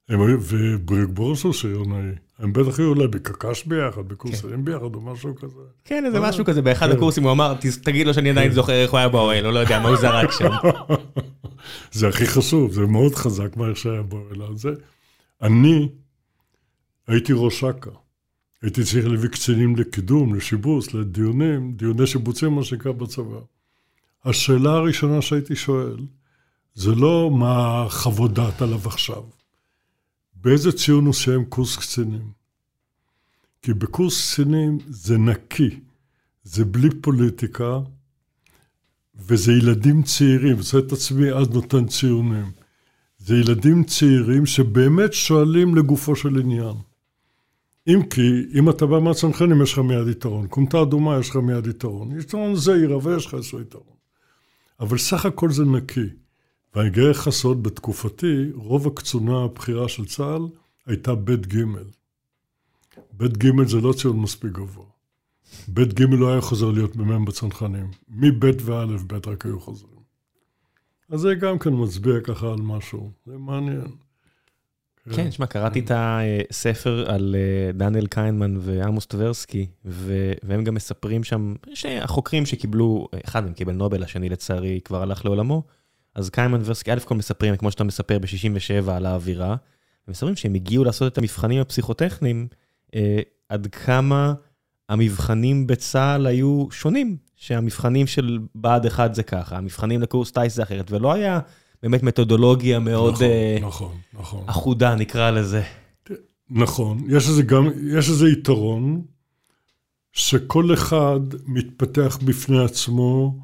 ובריק 0.09 1.09
בורס 1.09 1.43
הוא 1.43 1.53
שריונאי. 1.53 2.11
הם 2.43 2.53
בטח 2.53 2.79
היו 2.79 2.89
אולי 2.89 3.09
בקק"ש 3.09 3.65
ביחד, 3.65 4.09
בקורסים 4.09 4.65
ביחד 4.65 4.95
או 4.95 5.01
משהו 5.01 5.35
כזה. 5.37 5.61
כן, 5.85 6.05
איזה 6.07 6.19
אה, 6.19 6.29
משהו 6.29 6.45
כזה, 6.45 6.63
באחד 6.63 6.87
כן. 6.91 6.97
הקורסים 6.97 7.23
הוא 7.23 7.33
אמר, 7.33 7.55
"תס- 7.61 7.79
תגיד 7.83 8.07
לו 8.07 8.15
שאני 8.15 8.31
עדיין 8.31 8.53
זוכר 8.53 8.73
איך 8.73 8.91
הוא 8.91 8.99
היה 8.99 9.09
באוהל, 9.09 9.47
או 9.47 9.51
לא 9.51 9.59
יודע 9.59 9.81
מה 9.81 9.89
הוא 9.89 9.97
זרק 9.97 10.31
שם. 10.31 10.51
זה 11.93 12.09
הכי 12.09 12.27
חשוב, 12.27 12.73
זה 12.73 12.81
מאוד 12.81 13.15
חזק 13.15 13.57
מה 13.57 13.65
שהיה 13.75 14.03
באוהל 14.03 14.43
הזה. 14.53 14.71
אני 15.43 15.89
הייתי 17.09 17.33
ראש 17.37 17.65
אכ"א. 17.65 17.91
הייתי 18.63 18.85
צריך 18.85 19.07
להביא 19.07 19.29
קצינים 19.29 19.77
לקידום, 19.77 20.35
לשיבוץ, 20.35 20.95
לדיונים, 20.95 21.73
דיוני 21.73 22.07
שיבוצים, 22.07 22.53
מה 22.53 22.65
שנקרא 22.65 22.93
בצבא. 22.93 23.39
השאלה 24.25 24.71
הראשונה 24.73 25.23
שהייתי 25.23 25.57
שואל, 25.57 25.97
זה 26.75 26.95
לא 26.95 27.31
מה 27.31 27.87
חוות 27.89 28.33
דעת 28.35 28.63
עליו 28.63 28.81
עכשיו. 28.87 29.23
באיזה 30.45 30.73
ציון 30.73 31.07
הוא 31.07 31.15
סיים 31.15 31.45
קורס 31.45 31.77
קצינים? 31.77 32.31
כי 33.63 33.75
בקורס 33.75 34.33
קצינים 34.33 34.79
זה 34.87 35.19
נקי, 35.19 35.81
זה 36.43 36.65
בלי 36.65 36.89
פוליטיקה, 37.01 37.79
וזה 39.15 39.53
ילדים 39.53 40.03
צעירים, 40.03 40.63
זה 40.63 40.79
את 40.79 40.93
עצמי 40.93 41.33
אז 41.33 41.51
נותן 41.51 41.87
ציונים. 41.87 42.51
זה 43.19 43.37
ילדים 43.37 43.85
צעירים 43.85 44.47
שבאמת 44.47 45.13
שואלים 45.13 45.75
לגופו 45.75 46.17
של 46.17 46.39
עניין. 46.39 46.77
אם 47.89 48.03
כי, 48.11 48.47
אם 48.55 48.71
אתה 48.71 48.87
בא 48.87 48.99
מהצנחנים, 48.99 49.63
יש 49.63 49.73
לך 49.73 49.79
מיד 49.79 50.09
יתרון. 50.09 50.47
כומתה 50.51 50.83
אדומה, 50.83 51.19
יש 51.21 51.31
לך 51.31 51.37
מיד 51.37 51.67
יתרון. 51.67 52.19
יתרון 52.21 52.57
זעיר, 52.57 52.97
אבל 52.97 53.17
יש 53.17 53.27
לך 53.27 53.35
איזשהו 53.35 53.61
יתרון. 53.61 53.97
אבל 54.81 54.99
סך 54.99 55.27
הכל 55.27 55.51
זה 55.51 55.65
נקי. 55.65 56.09
ואני 56.75 56.91
גאה 56.91 57.11
לך 57.11 57.31
סוד, 57.31 57.63
בתקופתי, 57.63 58.51
רוב 58.55 58.87
הקצונה 58.87 59.45
הבכירה 59.45 59.89
של 59.89 60.05
צה"ל 60.05 60.43
הייתה 60.87 61.15
בית 61.15 61.47
ג'. 61.47 61.65
בית 63.13 63.37
ג' 63.37 63.67
זה 63.67 63.81
לא 63.81 63.93
ציון 63.93 64.21
מספיק 64.21 64.53
גבוה. 64.53 64.85
בית 65.69 66.01
ג' 66.01 66.03
לא 66.03 66.33
היה 66.33 66.41
חוזר 66.41 66.71
להיות 66.71 66.97
במ"ם 66.97 67.25
בצנחנים. 67.25 67.91
מבית 68.09 68.63
ואלף 68.63 69.03
בית 69.03 69.29
רק 69.29 69.47
היו 69.47 69.61
חוזרים. 69.61 70.03
אז 71.11 71.21
זה 71.21 71.35
גם 71.35 71.59
כן 71.59 71.71
מצביע 71.73 72.21
ככה 72.21 72.47
על 72.47 72.61
משהו, 72.61 73.11
זה 73.27 73.39
מעניין. 73.39 73.87
כן, 75.15 75.29
תשמע, 75.29 75.47
קראתי 75.47 75.81
את 75.81 75.91
הספר 75.95 77.11
על 77.11 77.37
אה, 77.39 77.73
דניאל 77.73 78.07
קיינמן 78.07 78.57
ועמוס 78.61 79.07
טברסקי, 79.07 79.67
והם 80.43 80.65
גם 80.65 80.75
מספרים 80.75 81.25
שם, 81.25 81.55
שהחוקרים 81.75 82.47
שקיבלו, 82.47 83.09
אחד 83.25 83.45
מהם 83.45 83.53
קיבל 83.53 83.73
נובל, 83.73 84.03
השני 84.03 84.29
לצערי 84.29 84.81
כבר 84.85 85.03
הלך 85.03 85.25
לעולמו, 85.25 85.63
אז 86.15 86.31
קיינמן 86.31 86.61
וורסקי, 86.61 86.93
א' 86.93 86.99
כל 87.05 87.15
מספרים, 87.15 87.57
כמו 87.57 87.71
שאתה 87.71 87.85
מספר 87.85 88.19
ב-67 88.19 88.91
על 88.91 89.07
האווירה, 89.07 89.57
ומספרים 90.09 90.37
שהם 90.37 90.55
הגיעו 90.55 90.85
לעשות 90.85 91.13
את 91.13 91.19
המבחנים 91.19 91.61
הפסיכוטכניים, 91.61 92.49
אה, 92.95 93.21
עד 93.49 93.67
כמה 93.67 94.35
המבחנים 94.89 95.67
בצה"ל 95.67 96.27
היו 96.27 96.67
שונים, 96.71 97.17
שהמבחנים 97.37 98.07
של 98.07 98.39
בה"ד 98.55 98.87
1 98.87 99.15
זה 99.15 99.23
ככה, 99.23 99.57
המבחנים 99.57 100.03
לקורס 100.03 100.31
טיס 100.31 100.55
זה 100.55 100.63
אחרת, 100.63 100.91
ולא 100.91 101.13
היה 101.13 101.41
באמת 101.83 102.03
מתודולוגיה 102.03 102.79
מאוד 102.79 103.15
נכון, 103.15 103.27
uh, 103.27 103.67
נכון, 103.67 103.97
נכון. 104.15 104.45
אחודה, 104.47 104.95
נקרא 104.95 105.31
לזה. 105.31 105.63
נכון, 106.51 106.99
יש 107.09 107.29
לזה 107.29 107.43
גם, 107.43 107.69
יש 107.99 108.09
לזה 108.09 108.29
יתרון, 108.29 109.03
שכל 110.13 110.75
אחד 110.75 111.21
מתפתח 111.47 112.19
בפני 112.25 112.65
עצמו 112.65 113.39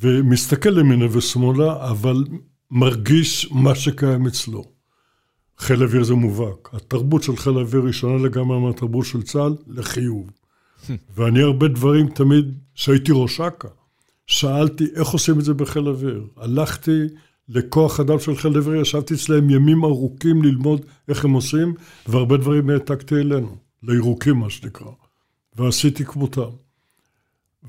ומסתכל 0.00 0.70
למינה 0.70 1.06
ושמאלה, 1.10 1.90
אבל 1.90 2.24
מרגיש 2.70 3.48
מה 3.52 3.74
שקיים 3.74 4.26
אצלו. 4.26 4.64
חיל 5.58 5.82
אוויר 5.82 6.04
זה 6.04 6.14
מובהק. 6.14 6.68
התרבות 6.72 7.22
של 7.22 7.36
חיל 7.36 7.58
אוויר 7.58 7.84
היא 7.84 7.92
שונה 7.92 8.24
לגמרי 8.24 8.60
מהתרבות 8.60 9.06
של 9.06 9.22
צה"ל, 9.22 9.56
לחיוב. 9.66 10.30
ואני 11.16 11.42
הרבה 11.42 11.68
דברים 11.68 12.08
תמיד, 12.08 12.54
כשהייתי 12.74 13.12
ראש 13.14 13.40
אכ"א, 13.40 13.68
שאלתי 14.26 14.84
איך 14.94 15.08
עושים 15.08 15.38
את 15.38 15.44
זה 15.44 15.54
בחיל 15.54 15.88
אוויר. 15.88 16.26
הלכתי 16.36 17.00
לכוח 17.48 18.00
אדם 18.00 18.18
של 18.18 18.36
חיל 18.36 18.58
אוויר, 18.58 18.80
ישבתי 18.80 19.14
אצלם 19.14 19.50
ימים 19.50 19.84
ארוכים 19.84 20.42
ללמוד 20.42 20.84
איך 21.08 21.24
הם 21.24 21.32
עושים, 21.32 21.74
והרבה 22.06 22.36
דברים 22.36 22.70
העתקתי 22.70 23.14
אלינו, 23.14 23.56
לירוקים 23.82 24.36
מה 24.36 24.50
שנקרא, 24.50 24.90
ועשיתי 25.56 26.04
כמותם. 26.04 26.61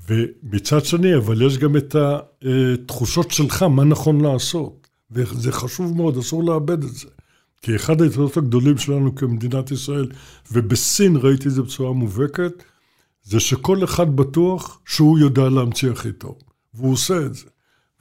ומצד 0.09 0.85
שני, 0.85 1.15
אבל 1.15 1.41
יש 1.41 1.57
גם 1.57 1.77
את 1.77 1.95
התחושות 1.95 3.31
שלך, 3.31 3.63
מה 3.63 3.83
נכון 3.83 4.21
לעשות. 4.21 4.87
וזה 5.11 5.51
חשוב 5.51 5.97
מאוד, 5.97 6.17
אסור 6.17 6.43
לאבד 6.43 6.83
את 6.83 6.93
זה. 6.95 7.07
כי 7.61 7.75
אחד 7.75 8.01
היתרונות 8.01 8.37
הגדולים 8.37 8.77
שלנו 8.77 9.15
כמדינת 9.15 9.71
ישראל, 9.71 10.07
ובסין 10.51 11.15
ראיתי 11.15 11.47
את 11.47 11.53
זה 11.53 11.61
בצורה 11.61 11.93
מובהקת, 11.93 12.63
זה 13.23 13.39
שכל 13.39 13.83
אחד 13.83 14.15
בטוח 14.15 14.79
שהוא 14.85 15.19
יודע 15.19 15.49
להמציא 15.49 15.91
הכי 15.91 16.11
טוב, 16.11 16.35
והוא 16.73 16.93
עושה 16.93 17.25
את 17.25 17.33
זה. 17.33 17.45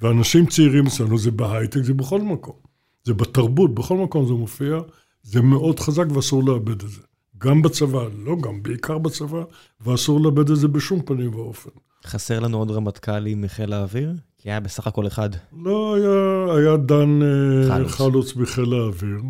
ואנשים 0.03 0.47
צעירים 0.47 0.87
אצלנו, 0.87 1.19
זה 1.19 1.31
בהייטק, 1.31 1.83
זה 1.83 1.95
בכל 1.95 2.21
מקום. 2.21 2.57
זה 3.05 3.15
בתרבות, 3.15 3.75
בכל 3.75 3.97
מקום 3.97 4.27
זה 4.27 4.33
מופיע, 4.33 4.81
זה 5.23 5.43
מאוד 5.43 5.81
חזק 5.81 6.05
ואסור 6.15 6.45
לאבד 6.45 6.83
את 6.83 6.91
זה. 6.91 7.01
גם 7.43 7.63
בצבא, 7.63 8.05
לא 8.25 8.37
גם, 8.41 8.63
בעיקר 8.63 8.99
בצבא, 8.99 9.43
ואסור 9.81 10.21
לאבד 10.21 10.51
את 10.51 10.57
זה 10.57 10.69
בשום 10.69 11.03
פנים 11.03 11.35
ואופן. 11.35 11.71
חסר 12.07 12.41
לנו 12.41 12.59
עוד 12.59 12.71
רמטכ"לים 12.71 13.43
מחיל 13.43 13.73
האוויר? 13.73 14.13
כי 14.39 14.51
היה 14.51 14.61
בסך 14.61 14.87
הכל 14.87 15.07
אחד. 15.07 15.31
לא, 15.63 15.95
היה, 15.95 16.57
היה 16.57 16.77
דן 16.77 17.23
אה, 17.23 17.69
חלוץ, 17.69 17.93
חלוץ 17.93 18.33
בחיל 18.33 18.73
האוויר, 18.73 19.21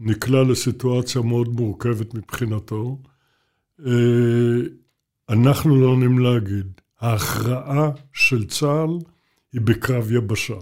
נקלע 0.00 0.42
לסיטואציה 0.42 1.22
מאוד 1.22 1.48
מורכבת 1.48 2.14
מבחינתו. 2.14 2.98
אה, 3.86 3.92
אנחנו 5.28 5.80
לא 5.80 5.86
עוינים 5.86 6.18
להגיד, 6.18 6.66
ההכרעה 7.00 7.90
של 8.12 8.46
צה"ל 8.46 8.98
היא 9.52 9.60
בקרב 9.60 10.12
יבשה. 10.12 10.58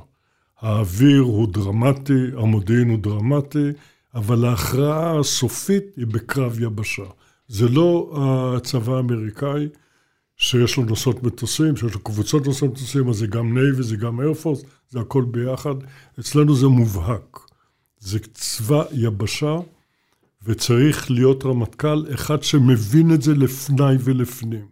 האוויר 0.60 1.20
הוא 1.20 1.48
דרמטי, 1.52 2.26
המודיעין 2.36 2.90
הוא 2.90 2.98
דרמטי, 2.98 3.68
אבל 4.16 4.44
ההכרעה 4.44 5.20
הסופית 5.20 5.84
היא 5.96 6.06
בקרב 6.06 6.60
יבשה. 6.60 7.04
זה 7.48 7.68
לא 7.68 8.14
הצבא 8.56 8.96
האמריקאי 8.96 9.68
שיש 10.36 10.76
לו 10.76 10.84
נושאות 10.84 11.22
מטוסים, 11.22 11.76
שיש 11.76 11.94
לו 11.94 12.00
קבוצות 12.00 12.46
נושאות 12.46 12.72
מטוסים, 12.72 13.08
אז 13.08 13.16
זה 13.16 13.26
גם 13.26 13.58
Navy, 13.58 13.82
זה 13.82 13.96
גם 13.96 14.20
Air 14.20 14.34
Force, 14.34 14.62
זה 14.88 15.00
הכל 15.00 15.24
ביחד. 15.30 15.74
אצלנו 16.20 16.56
זה 16.56 16.66
מובהק. 16.66 17.38
זה 17.98 18.18
צבא 18.34 18.84
יבשה, 18.92 19.56
וצריך 20.42 21.10
להיות 21.10 21.44
רמטכ"ל 21.46 22.04
אחד 22.14 22.42
שמבין 22.42 23.14
את 23.14 23.22
זה 23.22 23.34
לפני 23.34 23.94
ולפנים. 24.00 24.66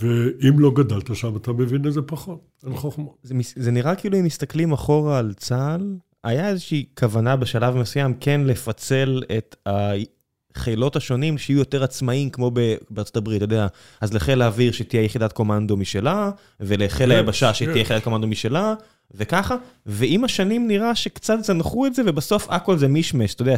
ואם 0.00 0.58
לא 0.58 0.70
גדלת 0.74 1.16
שם, 1.16 1.36
אתה 1.36 1.52
מבין 1.52 1.86
את 1.86 1.92
זה 1.92 2.02
פחות, 2.02 2.40
אין 2.66 2.76
חוכמות. 2.76 3.16
זה, 3.22 3.34
זה 3.56 3.70
נראה 3.70 3.94
כאילו 3.94 4.18
אם 4.18 4.24
מסתכלים 4.24 4.72
אחורה 4.72 5.18
על 5.18 5.34
צה"ל, 5.34 5.96
היה 6.24 6.48
איזושהי 6.48 6.84
כוונה 6.98 7.36
בשלב 7.36 7.76
מסוים 7.76 8.14
כן 8.20 8.40
לפצל 8.44 9.22
את 9.38 9.56
החילות 9.66 10.96
השונים 10.96 11.38
שיהיו 11.38 11.58
יותר 11.58 11.84
עצמאיים, 11.84 12.30
כמו 12.30 12.50
בארצות 12.90 13.16
הברית, 13.16 13.42
אתה 13.42 13.44
יודע, 13.44 13.66
אז 14.00 14.14
לחיל 14.14 14.42
האוויר 14.42 14.72
שתהיה 14.72 15.02
יחידת 15.02 15.32
קומנדו 15.32 15.76
משלה, 15.76 16.30
ולחיל 16.60 17.12
היבשה 17.12 17.54
שתהיה 17.54 17.80
יחידת 17.80 18.04
קומנדו 18.04 18.26
משלה, 18.26 18.74
וככה, 19.14 19.56
ועם 19.86 20.24
השנים 20.24 20.68
נראה 20.68 20.94
שקצת 20.94 21.44
זנחו 21.44 21.86
את 21.86 21.94
זה, 21.94 22.02
ובסוף 22.06 22.46
הכל 22.50 22.78
זה 22.78 22.88
מישמש, 22.88 23.34
אתה 23.34 23.42
יודע, 23.42 23.56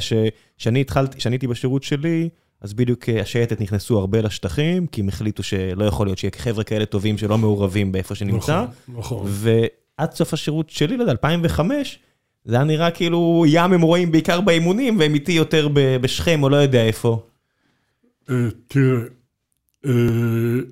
כשאני 0.58 0.80
התחלתי, 0.80 1.18
כשאני 1.18 1.34
הייתי 1.34 1.46
בשירות 1.46 1.82
שלי, 1.82 2.28
אז 2.60 2.74
בדיוק 2.74 3.08
אה, 3.08 3.20
השייטת 3.20 3.60
נכנסו 3.60 3.98
הרבה 3.98 4.20
לשטחים, 4.20 4.86
כי 4.86 5.00
הם 5.00 5.08
החליטו 5.08 5.42
שלא 5.42 5.84
יכול 5.84 6.06
להיות 6.06 6.18
שיהיה 6.18 6.32
חבר'ה 6.38 6.64
כאלה 6.64 6.86
טובים 6.86 7.18
שלא 7.18 7.38
מעורבים 7.38 7.92
באיפה 7.92 8.14
שנמצא. 8.14 8.64
נכון, 8.88 8.98
נכון. 8.98 9.26
ועד 9.28 10.12
סוף 10.12 10.32
השירות 10.32 10.70
שלי, 10.70 10.96
לא 10.96 11.02
יודע, 11.02 11.12
2005, 11.12 11.98
זה 12.46 12.54
היה 12.54 12.64
נראה 12.64 12.90
כאילו 12.90 13.44
ים 13.46 13.72
הם 13.72 13.80
רואים 13.80 14.12
בעיקר 14.12 14.40
באימונים, 14.40 14.98
והם 14.98 15.14
איתי 15.14 15.32
יותר 15.32 15.68
בשכם 15.74 16.42
או 16.42 16.48
לא 16.48 16.56
יודע 16.56 16.86
איפה. 16.86 17.22
אה, 18.30 18.48
תראה, 18.68 19.00
אה, 19.86 19.92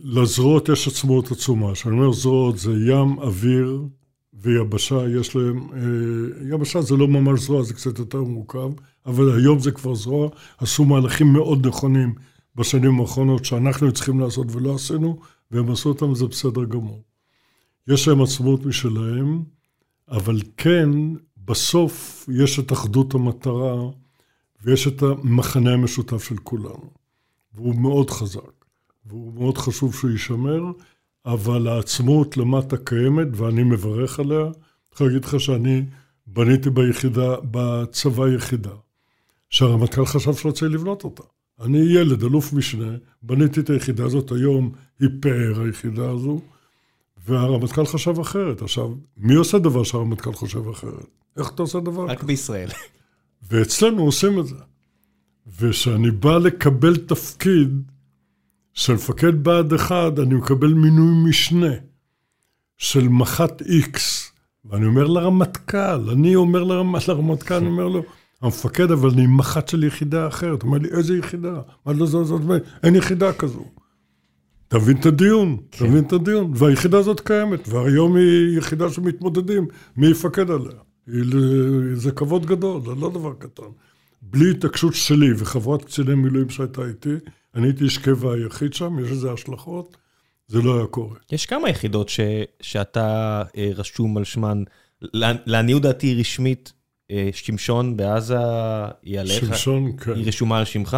לזרועות 0.03 0.69
יש 0.69 0.89
עצמאות 0.89 1.31
עצומה. 1.31 1.73
כשאני 1.73 1.95
אומר 1.95 2.13
זרועות 2.13 2.59
זה 2.59 2.71
ים, 2.71 3.19
אוויר 3.19 3.83
ויבשה, 4.35 4.97
יש 5.21 5.37
להם... 5.37 5.69
יבשה 6.51 6.83
זה 6.83 6.97
לא 6.97 7.09
ממש 7.09 7.41
זרוע, 7.41 7.63
זה 7.63 7.75
קצת 7.75 7.99
יותר 7.99 8.23
מורכב. 8.23 8.71
אבל 9.07 9.39
היום 9.39 9.59
זה 9.59 9.71
כבר 9.71 9.95
זרוע, 9.95 10.29
עשו 10.59 10.85
מהלכים 10.85 11.33
מאוד 11.33 11.67
נכונים 11.67 12.15
בשנים 12.57 13.01
האחרונות 13.01 13.45
שאנחנו 13.45 13.93
צריכים 13.93 14.21
לעשות 14.21 14.47
ולא 14.51 14.75
עשינו, 14.75 15.19
והם 15.51 15.71
עשו 15.71 15.89
אותם, 15.89 16.15
זה 16.15 16.27
בסדר 16.27 16.65
גמור. 16.65 17.03
יש 17.89 18.09
להם 18.09 18.23
עצמאות 18.23 18.67
משלהם, 18.67 19.43
אבל 20.09 20.41
כן, 20.57 20.89
בסוף 21.45 22.29
יש 22.33 22.59
את 22.59 22.73
אחדות 22.73 23.15
המטרה 23.15 23.75
ויש 24.63 24.87
את 24.87 25.03
המחנה 25.03 25.73
המשותף 25.73 26.25
של 26.25 26.37
כולנו. 26.37 26.91
והוא 27.55 27.75
מאוד 27.75 28.11
חזק, 28.11 28.65
והוא 29.07 29.35
מאוד 29.35 29.59
חשוב 29.59 29.95
שהוא 29.95 30.11
יישמר, 30.11 30.63
אבל 31.27 31.69
העצמאות 31.69 32.37
למטה 32.37 32.77
קיימת 32.77 33.29
ואני 33.33 33.63
מברך 33.63 34.21
עליה. 34.21 34.43
אני 34.43 34.53
יכול 34.93 35.07
להגיד 35.07 35.25
לך 35.25 35.41
שאני 35.41 35.85
בניתי 36.27 36.71
ביחידה, 36.71 37.37
בצבא 37.51 38.29
יחידה. 38.29 38.71
שהרמטכ"ל 39.51 40.07
חשב 40.07 40.35
שרוצה 40.35 40.67
לבנות 40.67 41.05
אותה. 41.05 41.23
אני 41.61 41.79
ילד, 41.79 42.23
אלוף 42.25 42.53
משנה, 42.53 42.97
בניתי 43.23 43.61
את 43.61 43.71
היחידה 43.71 44.05
הזאת, 44.05 44.33
היום 44.33 44.73
היא 45.01 45.09
פאר 45.21 45.61
היחידה 45.61 46.11
הזו, 46.11 46.41
והרמטכ"ל 47.27 47.87
חשב 47.87 48.21
אחרת. 48.21 48.63
עכשיו, 48.63 48.95
מי 49.17 49.35
עושה 49.35 49.59
דבר 49.59 49.85
שהרמטכ"ל 49.85 50.33
חושב 50.33 50.69
אחרת? 50.69 51.24
איך 51.37 51.51
אתה 51.51 51.63
עושה 51.63 51.81
דבר 51.81 52.05
כזה? 52.05 52.13
רק 52.13 52.23
בישראל. 52.23 52.69
ואצלנו 53.51 54.03
עושים 54.03 54.41
את 54.41 54.47
זה. 54.47 54.57
וכשאני 55.59 56.11
בא 56.11 56.39
לקבל 56.39 56.97
תפקיד 56.97 57.83
של 58.73 58.95
מפקד 58.95 59.45
בה"ד 59.45 59.73
1, 59.73 60.19
אני 60.19 60.35
מקבל 60.35 60.73
מינוי 60.73 61.29
משנה 61.29 61.75
של 62.77 63.09
מח"ט 63.09 63.63
איקס. 63.63 64.33
ואני 64.65 64.87
אומר 64.87 65.07
לרמטכ"ל, 65.07 66.11
אני 66.11 66.37
אומר 66.37 66.65
לרמטכ"ל, 66.65 67.13
לרמטכ"ל, 67.13 67.55
אני 67.55 67.67
אומר 67.67 67.89
לו, 67.89 68.03
המפקד, 68.43 68.91
אבל 68.91 69.11
אני 69.11 69.27
מח"ט 69.27 69.69
של 69.69 69.85
יחידה 69.85 70.29
אחרת. 70.29 70.63
הוא 70.63 70.69
אומר 70.69 70.79
לי, 70.79 70.89
איזה 70.89 71.17
יחידה? 71.17 71.61
מה 71.87 71.93
לא 71.93 72.07
זאת, 72.07 72.27
זאת, 72.27 72.41
אין 72.83 72.97
יחידה 72.97 73.33
כזו. 73.33 73.65
אתה 74.69 74.79
מבין 74.79 74.97
את 74.97 75.07
הדיון, 75.07 75.57
כן. 75.71 75.87
מבין 75.87 76.05
את 76.05 76.13
הדיון. 76.13 76.53
והיחידה 76.55 76.99
הזאת 76.99 77.21
קיימת, 77.21 77.69
והיום 77.69 78.17
היא 78.17 78.59
יחידה 78.59 78.91
שמתמודדים, 78.91 79.67
מי 79.97 80.07
יפקד 80.07 80.51
עליה? 80.51 80.73
זה 81.95 82.11
כבוד 82.17 82.47
גדול, 82.47 82.81
זה 82.83 82.91
לא 83.01 83.11
דבר 83.11 83.33
קטן. 83.39 83.63
בלי 84.23 84.51
התעקשות 84.51 84.95
שלי 84.95 85.27
וחברת 85.39 85.85
קציני 85.85 86.15
מילואים 86.15 86.51
שהייתה 86.51 86.83
איתי, 86.87 87.15
אני 87.55 87.67
הייתי 87.67 87.85
איש 87.85 87.99
קבע 87.99 88.33
היחיד 88.35 88.75
שם, 88.75 88.99
יש 89.05 89.11
לזה 89.11 89.33
השלכות, 89.33 89.97
זה 90.49 90.63
לא 90.63 90.77
היה 90.79 90.87
קורה. 90.87 91.17
יש 91.33 91.47
כמה 91.47 91.69
יחידות 91.71 92.09
ש, 92.09 92.21
שאתה 92.61 93.43
אה, 93.57 93.71
רשום 93.75 94.17
על 94.17 94.25
שמן. 94.25 94.63
לענ- 95.05 95.43
לעניות 95.47 95.83
דעתי 95.83 96.15
רשמית, 96.21 96.73
אה, 97.11 97.29
שמשון 97.33 97.97
בעזה 97.97 98.37
היא 99.03 99.21
עליך, 99.21 99.41
שמשון, 99.47 99.93
כן. 99.97 100.15
היא 100.15 100.27
רשומה 100.29 100.59
על 100.59 100.65
שמך. 100.65 100.97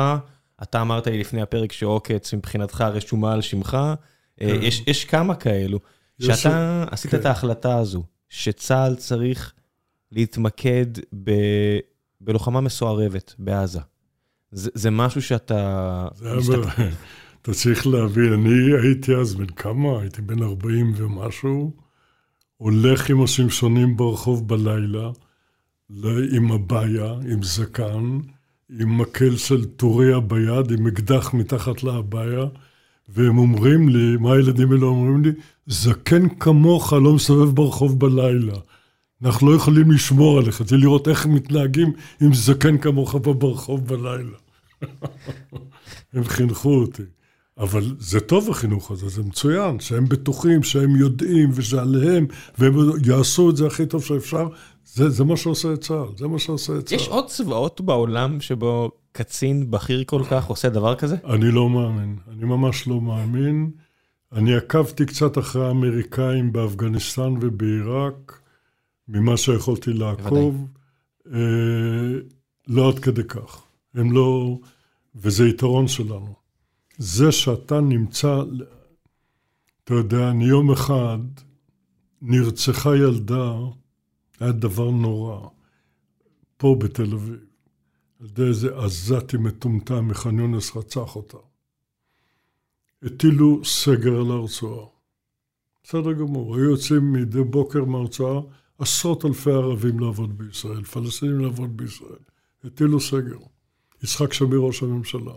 אתה 0.62 0.80
אמרת 0.80 1.06
לי 1.06 1.20
לפני 1.20 1.42
הפרק 1.42 1.72
שעוקץ 1.72 2.34
מבחינתך 2.34 2.80
רשומה 2.80 3.32
על 3.32 3.40
שמך. 3.40 3.74
אה, 3.74 3.96
כן. 4.46 4.58
יש, 4.62 4.82
יש 4.86 5.04
כמה 5.04 5.34
כאלו. 5.34 5.78
יש- 6.20 6.26
שאתה 6.42 6.84
עשית 6.90 7.10
כן. 7.10 7.20
את 7.20 7.26
ההחלטה 7.26 7.78
הזו, 7.78 8.02
שצה"ל 8.28 8.94
צריך 8.94 9.52
להתמקד 10.12 10.86
ב, 11.24 11.30
בלוחמה 12.20 12.60
מסוערבת 12.60 13.34
בעזה. 13.38 13.80
זה, 14.52 14.70
זה 14.74 14.90
משהו 14.90 15.22
שאתה... 15.22 16.08
זה 16.14 16.34
מסתכל- 16.36 16.82
אתה 17.42 17.52
צריך 17.54 17.86
להבין, 17.86 18.32
אני 18.32 18.72
הייתי 18.82 19.14
אז 19.14 19.34
בן 19.34 19.46
כמה? 19.46 20.00
הייתי 20.00 20.22
בן 20.22 20.42
40 20.42 20.92
ומשהו, 20.96 21.72
הולך 22.56 23.10
עם 23.10 23.22
השמשונים 23.22 23.96
ברחוב 23.96 24.48
בלילה, 24.48 25.10
ל- 25.90 26.36
עם 26.36 26.52
הבעיה, 26.52 27.12
עם 27.32 27.42
זקן, 27.42 28.18
עם 28.80 28.98
מקל 28.98 29.36
של 29.36 29.64
טוריה 29.64 30.20
ביד, 30.20 30.70
עם 30.78 30.86
אקדח 30.86 31.34
מתחת 31.34 31.82
לבעיה, 31.82 32.44
והם 33.08 33.38
אומרים 33.38 33.88
לי, 33.88 34.16
מה 34.16 34.32
הילדים 34.34 34.72
האלה 34.72 34.84
אומרים 34.84 35.22
לי? 35.24 35.30
זקן 35.66 36.28
כמוך 36.28 36.92
לא 36.92 37.12
מסתובב 37.12 37.54
ברחוב 37.54 37.98
בלילה. 38.00 38.54
אנחנו 39.24 39.50
לא 39.50 39.56
יכולים 39.56 39.90
לשמור 39.90 40.38
עליך, 40.38 40.62
זה 40.66 40.76
לראות 40.76 41.08
איך 41.08 41.26
הם 41.26 41.34
מתנהגים 41.34 41.92
עם 42.20 42.34
זקן 42.34 42.78
כמוך 42.78 43.16
ברחוב 43.22 43.86
בלילה. 43.86 44.36
הם 46.14 46.24
חינכו 46.24 46.74
אותי. 46.74 47.02
אבל 47.58 47.96
זה 47.98 48.20
טוב 48.20 48.50
החינוך 48.50 48.90
הזה, 48.90 49.08
זה 49.08 49.22
מצוין, 49.22 49.80
שהם 49.80 50.08
בטוחים, 50.08 50.62
שהם 50.62 50.96
יודעים 50.96 51.50
וזה 51.52 51.80
עליהם, 51.80 52.26
והם 52.58 52.74
יעשו 53.04 53.50
את 53.50 53.56
זה 53.56 53.66
הכי 53.66 53.86
טוב 53.86 54.04
שאפשר. 54.04 54.48
זה, 54.84 55.10
זה 55.10 55.24
מה 55.24 55.36
שעושה 55.36 55.72
את 55.72 55.80
צה"ל, 55.80 56.08
זה 56.16 56.28
מה 56.28 56.38
שעושה 56.38 56.78
את 56.78 56.86
צה"ל. 56.86 56.96
יש 56.96 57.08
עוד 57.08 57.26
צבאות 57.26 57.80
בעולם 57.80 58.40
שבו 58.40 58.90
קצין 59.12 59.70
בכיר 59.70 60.04
כל 60.06 60.22
כך 60.30 60.46
עושה 60.46 60.68
דבר 60.68 60.94
כזה? 60.94 61.16
אני 61.24 61.50
לא 61.50 61.68
מאמין, 61.68 62.16
אני 62.32 62.44
ממש 62.44 62.88
לא 62.88 63.00
מאמין. 63.00 63.70
אני 64.32 64.56
עקבתי 64.56 65.06
קצת 65.06 65.38
אחרי 65.38 65.66
האמריקאים 65.66 66.52
באפגניסטן 66.52 67.34
ובעיראק, 67.40 68.40
ממה 69.08 69.36
שיכולתי 69.36 69.92
לעקוב. 69.92 70.68
אה, 71.32 72.18
לא 72.68 72.88
עד 72.88 72.98
כדי 72.98 73.24
כך. 73.24 73.62
הם 73.94 74.12
לא... 74.12 74.58
וזה 75.14 75.48
יתרון 75.48 75.88
שלנו. 75.88 76.34
זה 76.98 77.32
שאתה 77.32 77.80
נמצא... 77.80 78.42
אתה 79.84 79.94
יודע, 79.94 80.30
אני 80.30 80.44
יום 80.44 80.70
אחד 80.70 81.18
נרצחה 82.22 82.96
ילדה, 82.96 83.52
היה 84.40 84.52
דבר 84.52 84.90
נורא, 84.90 85.48
פה 86.56 86.76
בתל 86.78 87.14
אביב. 87.14 87.36
על 88.20 88.26
ידי 88.26 88.42
איזה 88.42 88.76
עזתי 88.76 89.36
מטומטם 89.36 90.08
מח'אן 90.08 90.38
יונס 90.38 90.76
רצח 90.76 91.16
אותה. 91.16 91.38
הטילו 93.02 93.64
סגר 93.64 94.20
על 94.20 94.30
הרצועה. 94.30 94.86
בסדר 95.84 96.12
גמור, 96.12 96.56
היו 96.56 96.70
יוצאים 96.70 97.12
מדי 97.12 97.42
בוקר 97.42 97.84
מהרצועה 97.84 98.40
עשרות 98.78 99.24
אלפי 99.24 99.50
ערבים 99.50 100.00
לעבוד 100.00 100.38
בישראל, 100.38 100.84
פלסטינים 100.84 101.40
לעבוד 101.40 101.76
בישראל. 101.76 102.18
הטילו 102.64 103.00
סגר. 103.00 103.38
יצחק 104.02 104.32
שמיר 104.32 104.58
ראש 104.58 104.82
הממשלה. 104.82 105.32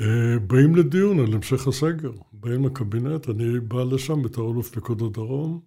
אה, 0.00 0.38
באים 0.46 0.76
לדיון 0.76 1.20
על 1.20 1.34
המשך 1.34 1.66
הסגר. 1.68 2.12
באים 2.32 2.66
לקבינט, 2.66 3.28
אני 3.28 3.60
בא 3.60 3.82
לשם 3.82 4.22
בתור 4.22 4.52
אלוף 4.52 4.70
פיקוד 4.70 5.02
הדרום. 5.02 5.60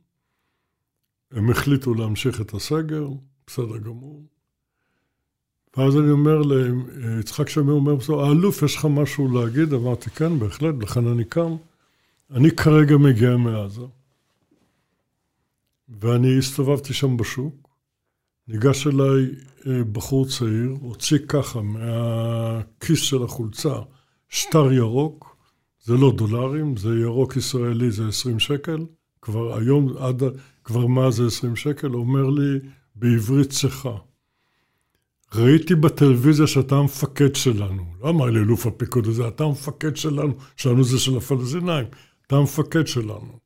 הם 1.32 1.50
החליטו 1.50 1.94
להמשיך 1.94 2.42
את 2.42 2.54
הסגר, 2.54 3.08
בסדר 3.48 3.78
גמור. 3.78 4.24
ואז 5.78 5.98
אני 5.98 6.12
אומר 6.12 6.38
להם, 6.38 6.86
אה, 6.90 7.20
יצחק 7.20 7.50
שמיר 7.50 7.74
אומר 7.74 7.96
האלוף, 8.10 8.64
יש 8.64 8.76
לך 8.76 8.86
משהו 8.86 9.38
להגיד? 9.38 9.74
אמרתי, 9.74 10.10
כן, 10.10 10.40
בהחלט, 10.40 10.76
לכן 10.82 11.08
אני 11.08 11.24
קם. 11.24 11.56
אני 12.32 12.52
כרגע 12.52 12.98
מגיע 12.98 13.38
מעזה, 13.38 13.82
ואני 16.00 16.38
הסתובבתי 16.38 16.94
שם 16.94 17.18
בשוק. 17.18 17.70
ניגש 18.48 18.88
אליי 18.88 19.26
אה, 19.68 19.84
בחור 19.92 20.26
צעיר, 20.28 20.78
הוציא 20.82 21.18
ככה 21.28 21.62
מהכיס 21.62 23.02
של 23.02 23.24
החולצה 23.24 23.74
שטר 24.30 24.72
ירוק, 24.72 25.36
זה 25.84 25.94
לא 25.94 26.12
דולרים, 26.18 26.78
זה 26.78 26.90
ירוק 26.90 27.38
ישראלי, 27.38 27.92
זה 27.92 28.08
20 28.08 28.40
שקל, 28.40 28.86
כבר 29.22 29.58
היום, 29.58 29.98
עד, 29.98 30.24
כבר 30.64 30.88
מה 30.88 31.12
זה 31.12 31.26
20 31.28 31.56
שקל, 31.56 31.94
אומר 31.94 32.30
לי 32.30 32.60
בעברית 32.96 33.50
צחה. 33.50 33.98
ראיתי 35.36 35.76
בטלוויזיה 35.76 36.48
שאתה 36.48 36.76
המפקד 36.76 37.36
שלנו. 37.36 37.84
לא 38.02 38.10
אמר 38.10 38.26
לי 38.26 38.40
אלוף 38.40 38.66
הפיקוד 38.66 39.08
הזה, 39.08 39.28
אתה 39.28 39.44
המפקד 39.44 39.96
שלנו, 39.96 40.34
שלנו 40.56 40.84
זה 40.84 41.00
של 41.00 41.18
הפלסטינאים, 41.18 41.88
אתה 42.28 42.36
המפקד 42.36 42.88
שלנו. 42.88 43.40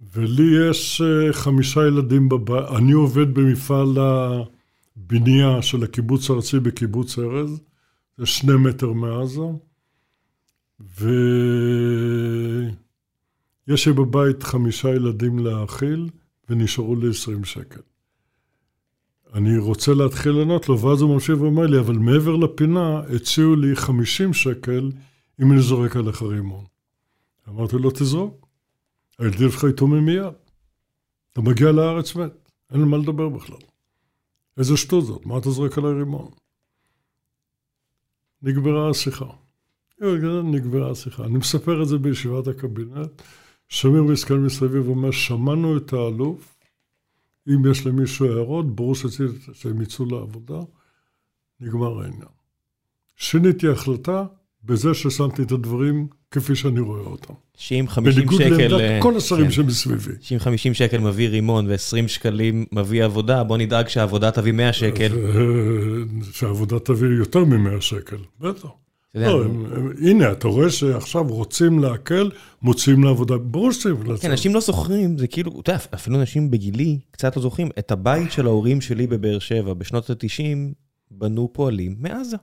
ולי 0.00 0.68
יש 0.70 1.00
uh, 1.00 1.32
חמישה 1.32 1.86
ילדים 1.86 2.28
בבית, 2.28 2.64
אני 2.76 2.92
עובד 2.92 3.34
במפעל 3.34 3.96
הבנייה 3.98 5.62
של 5.62 5.82
הקיבוץ 5.82 6.30
הארצי 6.30 6.60
בקיבוץ 6.60 7.18
ארז, 7.18 7.60
זה 8.18 8.26
שני 8.26 8.56
מטר 8.56 8.92
מעזה, 8.92 9.42
ויש 10.80 11.06
לי 13.86 13.92
בבית 13.92 14.42
חמישה 14.42 14.88
ילדים 14.88 15.38
להאכיל, 15.38 16.08
ונשארו 16.48 16.96
לי 16.96 17.10
עשרים 17.10 17.44
שקל. 17.44 17.80
אני 19.34 19.58
רוצה 19.58 19.94
להתחיל 19.94 20.32
לענות 20.32 20.68
לו, 20.68 20.80
ואז 20.80 21.00
הוא 21.00 21.14
ממשיך 21.14 21.40
ואומר 21.40 21.66
לי, 21.66 21.78
אבל 21.78 21.94
מעבר 21.98 22.36
לפינה 22.36 23.00
הציעו 23.14 23.56
לי 23.56 23.76
50 23.76 24.32
שקל 24.32 24.90
אם 25.42 25.52
אני 25.52 25.60
זורק 25.60 25.96
עליך 25.96 26.22
רימון. 26.22 26.64
אמרתי 27.48 27.76
לו, 27.76 27.90
תזרוק. 27.90 28.47
הילדים 29.18 29.50
שלך 29.50 29.64
יתומים 29.70 30.04
מיד. 30.04 30.34
אתה 31.32 31.40
מגיע 31.40 31.72
לארץ 31.72 32.16
מת, 32.16 32.50
אין 32.70 32.80
על 32.80 32.86
מה 32.86 32.96
לדבר 32.96 33.28
בכלל. 33.28 33.58
איזה 34.56 34.76
שטות 34.76 35.04
זאת, 35.04 35.26
מה 35.26 35.38
אתה 35.38 35.50
זורק 35.50 35.78
עליי 35.78 35.92
רימון? 35.92 36.30
נגמרה 38.42 38.90
השיחה. 38.90 39.26
נגמרה 40.44 40.90
השיחה. 40.90 41.24
אני 41.24 41.38
מספר 41.38 41.82
את 41.82 41.88
זה 41.88 41.98
בישיבת 41.98 42.46
הקבינט, 42.46 43.22
שמיר 43.68 44.02
מסתכל 44.02 44.38
מסביב 44.38 44.88
ואומר, 44.88 45.10
שמענו 45.10 45.76
את 45.76 45.92
האלוף, 45.92 46.58
אם 47.48 47.70
יש 47.70 47.86
למישהו 47.86 48.26
הערות, 48.26 48.76
ברור 48.76 48.94
שהם 49.52 49.82
יצאו 49.82 50.06
לעבודה, 50.06 50.60
נגמר 51.60 52.00
העניין. 52.00 52.28
שיניתי 53.16 53.68
החלטה 53.68 54.26
בזה 54.64 54.94
ששמתי 54.94 55.42
את 55.42 55.52
הדברים 55.52 56.08
כפי 56.30 56.56
שאני 56.56 56.80
רואה 56.80 57.00
אותם. 57.00 57.34
שאם 57.56 57.84
50 57.88 58.14
בניגוד 58.14 58.42
שקל... 58.42 58.48
לעמדת 58.56 58.80
אה, 58.80 58.98
כל 59.02 59.16
השרים 59.16 59.44
כן. 59.44 59.50
שמסביבי. 59.50 60.12
שאם 60.20 60.38
50 60.38 60.74
שקל 60.74 60.98
מביא 60.98 61.28
רימון 61.28 61.66
ו-20 61.68 62.08
שקלים 62.08 62.64
מביא 62.72 63.04
עבודה, 63.04 63.44
בוא 63.44 63.56
נדאג 63.58 63.88
שהעבודה 63.88 64.30
תביא 64.30 64.52
100 64.52 64.72
שקל. 64.72 65.12
אה, 65.14 65.40
שהעבודה 66.32 66.78
תביא 66.78 67.08
יותר 67.18 67.44
מ-100 67.44 67.80
שקל, 67.80 68.16
בטח. 68.40 68.66
לא, 69.14 69.44
הם- 69.44 69.66
הם- 69.76 69.92
הנה, 70.06 70.32
אתה 70.32 70.48
רואה 70.48 70.70
שעכשיו 70.70 71.22
רוצים 71.28 71.78
להקל, 71.78 72.30
מוציאים 72.62 73.04
לעבודה. 73.04 73.38
ברור 73.38 73.72
שצריך 73.72 73.94
לעשות. 74.08 74.22
כן, 74.22 74.30
אנשים 74.30 74.54
לא 74.54 74.60
זוכרים, 74.60 75.18
זה 75.18 75.26
כאילו, 75.26 75.60
אתה 75.60 75.70
יודע, 75.72 75.80
אפילו 75.94 76.20
אנשים 76.20 76.50
בגילי 76.50 76.98
קצת 77.10 77.36
לא 77.36 77.42
זוכרים, 77.42 77.68
את 77.78 77.90
הבית 77.90 78.32
של 78.32 78.46
ההורים 78.46 78.80
שלי 78.80 79.06
בבאר 79.06 79.38
שבע 79.38 79.74
בשנות 79.74 80.10
ה-90 80.10 80.74
בנו 81.10 81.50
פועלים 81.52 81.94
מעזה. 81.98 82.36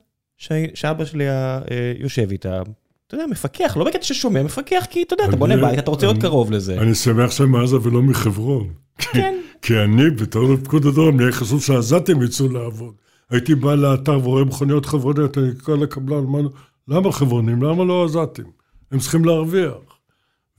שאבא 0.73 1.05
שלי 1.05 1.23
היה 1.23 1.59
אה, 1.71 1.93
יושב 1.99 2.27
איתם, 2.31 2.63
אתה 3.07 3.15
יודע, 3.15 3.25
מפקח, 3.27 3.77
לא 3.77 3.85
בקטע 3.85 4.03
ששומע, 4.03 4.43
מפקח, 4.43 4.85
כי 4.89 5.03
אתה 5.03 5.13
יודע, 5.13 5.25
אתה 5.25 5.35
בונה 5.35 5.57
בית, 5.57 5.79
אתה 5.79 5.91
רוצה 5.91 6.05
להיות 6.05 6.21
קרוב 6.21 6.51
לזה. 6.51 6.77
אני 6.81 6.95
שמח 6.95 7.31
שהם 7.31 7.51
מעזה 7.51 7.77
ולא 7.83 8.01
מחברון. 8.01 8.67
כן. 8.97 9.35
כי 9.61 9.79
אני, 9.79 10.09
בתור 10.09 10.55
פקוד 10.63 10.85
הדרום, 10.85 11.17
נהיה 11.17 11.31
חשוב 11.31 11.61
שהעזתים 11.61 12.21
יצאו 12.21 12.47
לעבוד. 12.47 12.93
הייתי 13.29 13.55
בא 13.55 13.75
לאתר 13.75 14.19
ורואה 14.23 14.45
מכוניות 14.45 14.85
חברוניות, 14.85 15.37
אני 15.37 15.47
קורא 15.63 15.77
לקבלן, 15.77 16.17
אמרנו, 16.17 16.49
למה 16.87 17.11
חברונים? 17.11 17.63
למה 17.63 17.83
לא 17.83 18.05
עזתים? 18.05 18.45
הם 18.91 18.99
צריכים 18.99 19.25
להרוויח. 19.25 19.73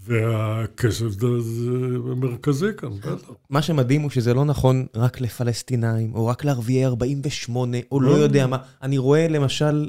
והכסף 0.06 1.06
זה, 1.08 1.26
מרכזי 2.16 2.66
כאן, 2.76 2.88
בטח. 2.90 3.30
מה 3.50 3.62
שמדהים 3.62 4.02
הוא 4.02 4.10
שזה 4.10 4.34
לא 4.34 4.44
נכון 4.44 4.86
רק 4.96 5.20
לפלסטינאים, 5.20 6.14
או 6.14 6.26
רק 6.26 6.44
לערביי 6.44 6.86
48, 6.86 7.78
או 7.92 8.00
לא, 8.00 8.10
לא 8.10 8.14
יודע 8.14 8.46
מה. 8.46 8.56
אני 8.82 8.98
רואה 8.98 9.28
למשל, 9.28 9.88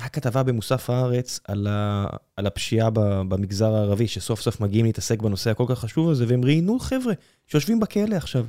אמ, 0.00 0.04
היה 0.04 0.08
כתבה 0.08 0.42
במוסף 0.42 0.90
הארץ 0.90 1.40
על, 1.48 1.66
ה, 1.70 2.06
על 2.36 2.46
הפשיעה 2.46 2.90
במגזר 3.28 3.74
הערבי, 3.74 4.08
שסוף 4.08 4.40
סוף 4.40 4.60
מגיעים 4.60 4.86
להתעסק 4.86 5.22
בנושא 5.22 5.50
הכל 5.50 5.64
כך 5.68 5.78
חשוב 5.78 6.10
הזה, 6.10 6.24
והם 6.28 6.44
ראיינו 6.44 6.78
חבר'ה 6.78 7.12
שיושבים 7.46 7.80
בכלא 7.80 8.16
עכשיו. 8.16 8.44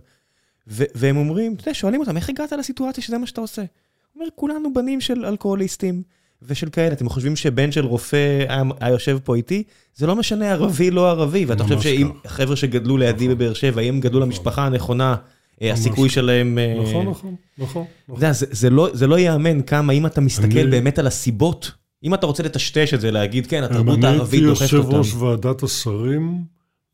ו- 0.68 0.84
והם 0.96 1.18
אומרים, 1.18 1.54
אתה 1.54 1.62
יודע, 1.62 1.74
שואלים 1.74 2.00
אותם, 2.00 2.18
איך 2.18 2.30
הגעת 2.30 2.52
לסיטואציה 2.52 3.04
שזה 3.04 3.18
מה 3.18 3.28
שאתה 3.28 3.42
עושה? 3.42 3.62
הוא 3.62 3.68
אומר, 4.16 4.26
כולנו 4.36 4.74
בנים 4.74 5.02
של 5.02 5.26
אלכוהוליסטים 5.26 6.04
ושל 6.42 6.70
כאלה. 6.70 6.94
אתם 6.94 7.10
חושבים 7.10 7.36
שבן 7.36 7.72
של 7.72 7.86
רופא 7.86 8.46
היה, 8.80 8.92
יושב 8.92 9.20
פה 9.24 9.36
איתי? 9.36 9.64
זה 9.96 10.08
לא 10.08 10.16
משנה 10.16 10.52
ערבי, 10.52 10.92
לא 10.92 11.10
ערבי. 11.10 11.46
ואתה 11.46 11.64
חושב 11.64 11.82
שאם 11.82 12.12
חבר'ה 12.28 12.56
שגדלו 12.56 12.98
לידי 12.98 13.26
נכון. 13.26 13.38
בבאר 13.38 13.54
שבע, 13.54 13.82
אם 13.82 14.00
גדלו 14.00 14.20
נכון. 14.20 14.30
למשפחה 14.30 14.66
הנכונה, 14.66 15.16
הסיכוי 15.62 16.10
שלהם... 16.10 16.58
אה, 16.58 16.76
נכון, 16.84 17.08
נכון, 17.08 17.36
נכון. 17.58 17.86
יודע, 18.10 18.32
זה, 18.32 18.70
לא, 18.70 18.90
זה 18.94 19.08
לא 19.08 19.20
ייאמן 19.20 19.62
כמה, 19.62 19.94
אם 19.94 20.06
אתה 20.06 20.22
מסתכל. 20.22 20.70
באמת 20.70 21.00
על 21.00 21.08
הסיבות, 21.08 21.72
אם 22.04 22.14
אתה 22.14 22.26
רוצה 22.26 22.44
לטשטש 22.44 22.94
את 22.94 23.02
זה, 23.02 23.12
להגיד, 23.12 23.48
כן, 23.48 23.64
התרבות 23.64 24.04
הערבית 24.04 24.44
דוחפת 24.44 24.74
אותם. 24.74 24.88
אני 24.88 24.96
הייתי 24.96 24.96
יושב 24.96 24.98
ראש 24.98 25.14
ועדת 25.14 25.64
השרים 25.64 26.44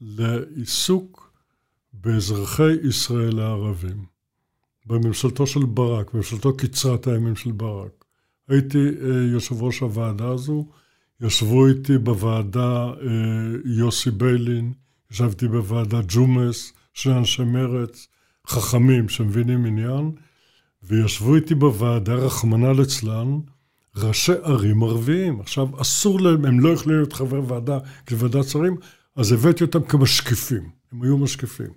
לעיסוק 0.02 1.34
באזרחי 1.94 2.74
ישראל 2.84 3.40
הערבים, 3.40 4.06
בממשלתו 4.86 5.48
של 5.48 5.66
ברק, 5.66 6.14
ממשלתו 6.14 6.58
קצרת 6.58 7.08
הימים 7.08 7.36
של 7.36 7.52
ברק. 7.52 8.06
הייתי 8.50 8.78
אה, 8.78 9.32
יושב 9.34 9.64
ראש 9.64 9.80
הוועדה 9.80 10.28
הזו, 10.28 10.66
ישבו 11.22 11.68
איתי 11.68 11.98
בוועדה 11.98 12.86
אה, 12.86 12.94
יוסי 13.66 14.12
ביילין, 14.12 14.74
ישבתי 15.12 15.48
בוועדה 15.48 16.00
ג'ומס, 16.08 16.74
שני 16.94 17.18
אנשי 17.18 17.44
מרץ, 17.44 18.08
חכמים 18.48 19.10
שמבינים 19.10 19.66
עניין, 19.66 20.12
וישבו 20.84 21.36
איתי 21.36 21.56
בוועדה, 21.56 22.14
רחמנא 22.14 22.72
ליצלן, 22.72 23.40
ראשי 23.96 24.34
ערים 24.44 24.84
ערביים. 24.84 25.40
עכשיו, 25.40 25.82
אסור 25.82 26.20
להם, 26.20 26.46
הם 26.46 26.60
לא 26.60 26.70
יכולים 26.70 26.98
להיות 26.98 27.14
חברי 27.14 27.40
ועדה 27.40 27.78
כוועדת 28.10 28.48
שרים, 28.48 28.76
אז 29.16 29.32
הבאתי 29.32 29.64
אותם 29.64 29.84
כמשקיפים, 29.84 30.70
הם 30.92 31.02
היו 31.02 31.18
משקיפים. 31.18 31.70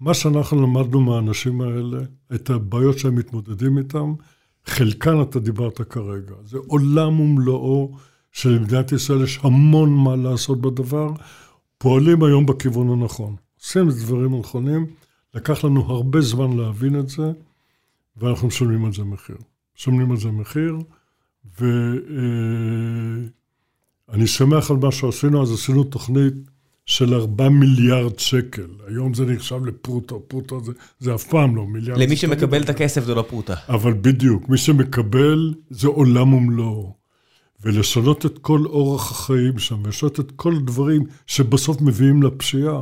מה 0.00 0.14
שאנחנו 0.14 0.62
למדנו 0.62 1.00
מהאנשים 1.00 1.60
האלה, 1.60 1.98
את 2.34 2.50
הבעיות 2.50 2.98
שהם 2.98 3.14
מתמודדים 3.14 3.78
איתם, 3.78 4.14
חלקן 4.66 5.22
אתה 5.22 5.40
דיברת 5.40 5.80
כרגע. 5.80 6.34
זה 6.44 6.58
עולם 6.66 7.20
ומלואו 7.20 7.96
שלמדינת 8.32 8.92
ישראל 8.92 9.24
יש 9.24 9.38
המון 9.42 9.96
מה 9.96 10.16
לעשות 10.16 10.60
בדבר. 10.60 11.12
פועלים 11.78 12.22
היום 12.22 12.46
בכיוון 12.46 12.90
הנכון. 12.90 13.36
עושים 13.60 13.88
את 13.88 13.94
הדברים 13.94 14.34
הנכונים. 14.34 14.86
לקח 15.36 15.64
לנו 15.64 15.80
הרבה 15.80 16.20
זמן 16.20 16.56
להבין 16.56 17.00
את 17.00 17.08
זה, 17.08 17.32
ואנחנו 18.16 18.48
משלמים 18.48 18.84
על 18.84 18.92
זה 18.92 19.04
מחיר. 19.04 19.36
משלמים 19.78 20.10
על 20.10 20.16
זה 20.16 20.30
מחיר, 20.30 20.76
ואני 21.60 21.68
אה, 24.20 24.26
שמח 24.26 24.70
על 24.70 24.76
מה 24.76 24.92
שעשינו, 24.92 25.42
אז 25.42 25.52
עשינו 25.52 25.84
תוכנית 25.84 26.34
של 26.86 27.14
4 27.14 27.48
מיליארד 27.48 28.18
שקל. 28.18 28.66
היום 28.86 29.14
זה 29.14 29.24
נחשב 29.26 29.66
לפרוטו, 29.66 30.20
פרוטו 30.28 30.64
זה, 30.64 30.72
זה 30.98 31.14
אף 31.14 31.24
פעם 31.24 31.56
לא 31.56 31.66
מיליארד. 31.66 32.00
למי 32.00 32.16
שמקבל 32.16 32.62
את 32.62 32.68
הכסף 32.68 33.04
זה 33.04 33.14
לא 33.14 33.22
פרוטה. 33.22 33.54
אבל 33.68 33.92
בדיוק, 33.92 34.48
מי 34.48 34.58
שמקבל 34.58 35.54
זה 35.70 35.88
עולם 35.88 36.34
ומלואו. 36.34 36.94
ולשנות 37.60 38.26
את 38.26 38.38
כל 38.38 38.64
אורח 38.64 39.10
החיים 39.10 39.58
שם, 39.58 39.82
ולשנות 39.84 40.20
את 40.20 40.32
כל 40.36 40.56
הדברים 40.56 41.04
שבסוף 41.26 41.80
מביאים 41.80 42.22
לפשיעה. 42.22 42.80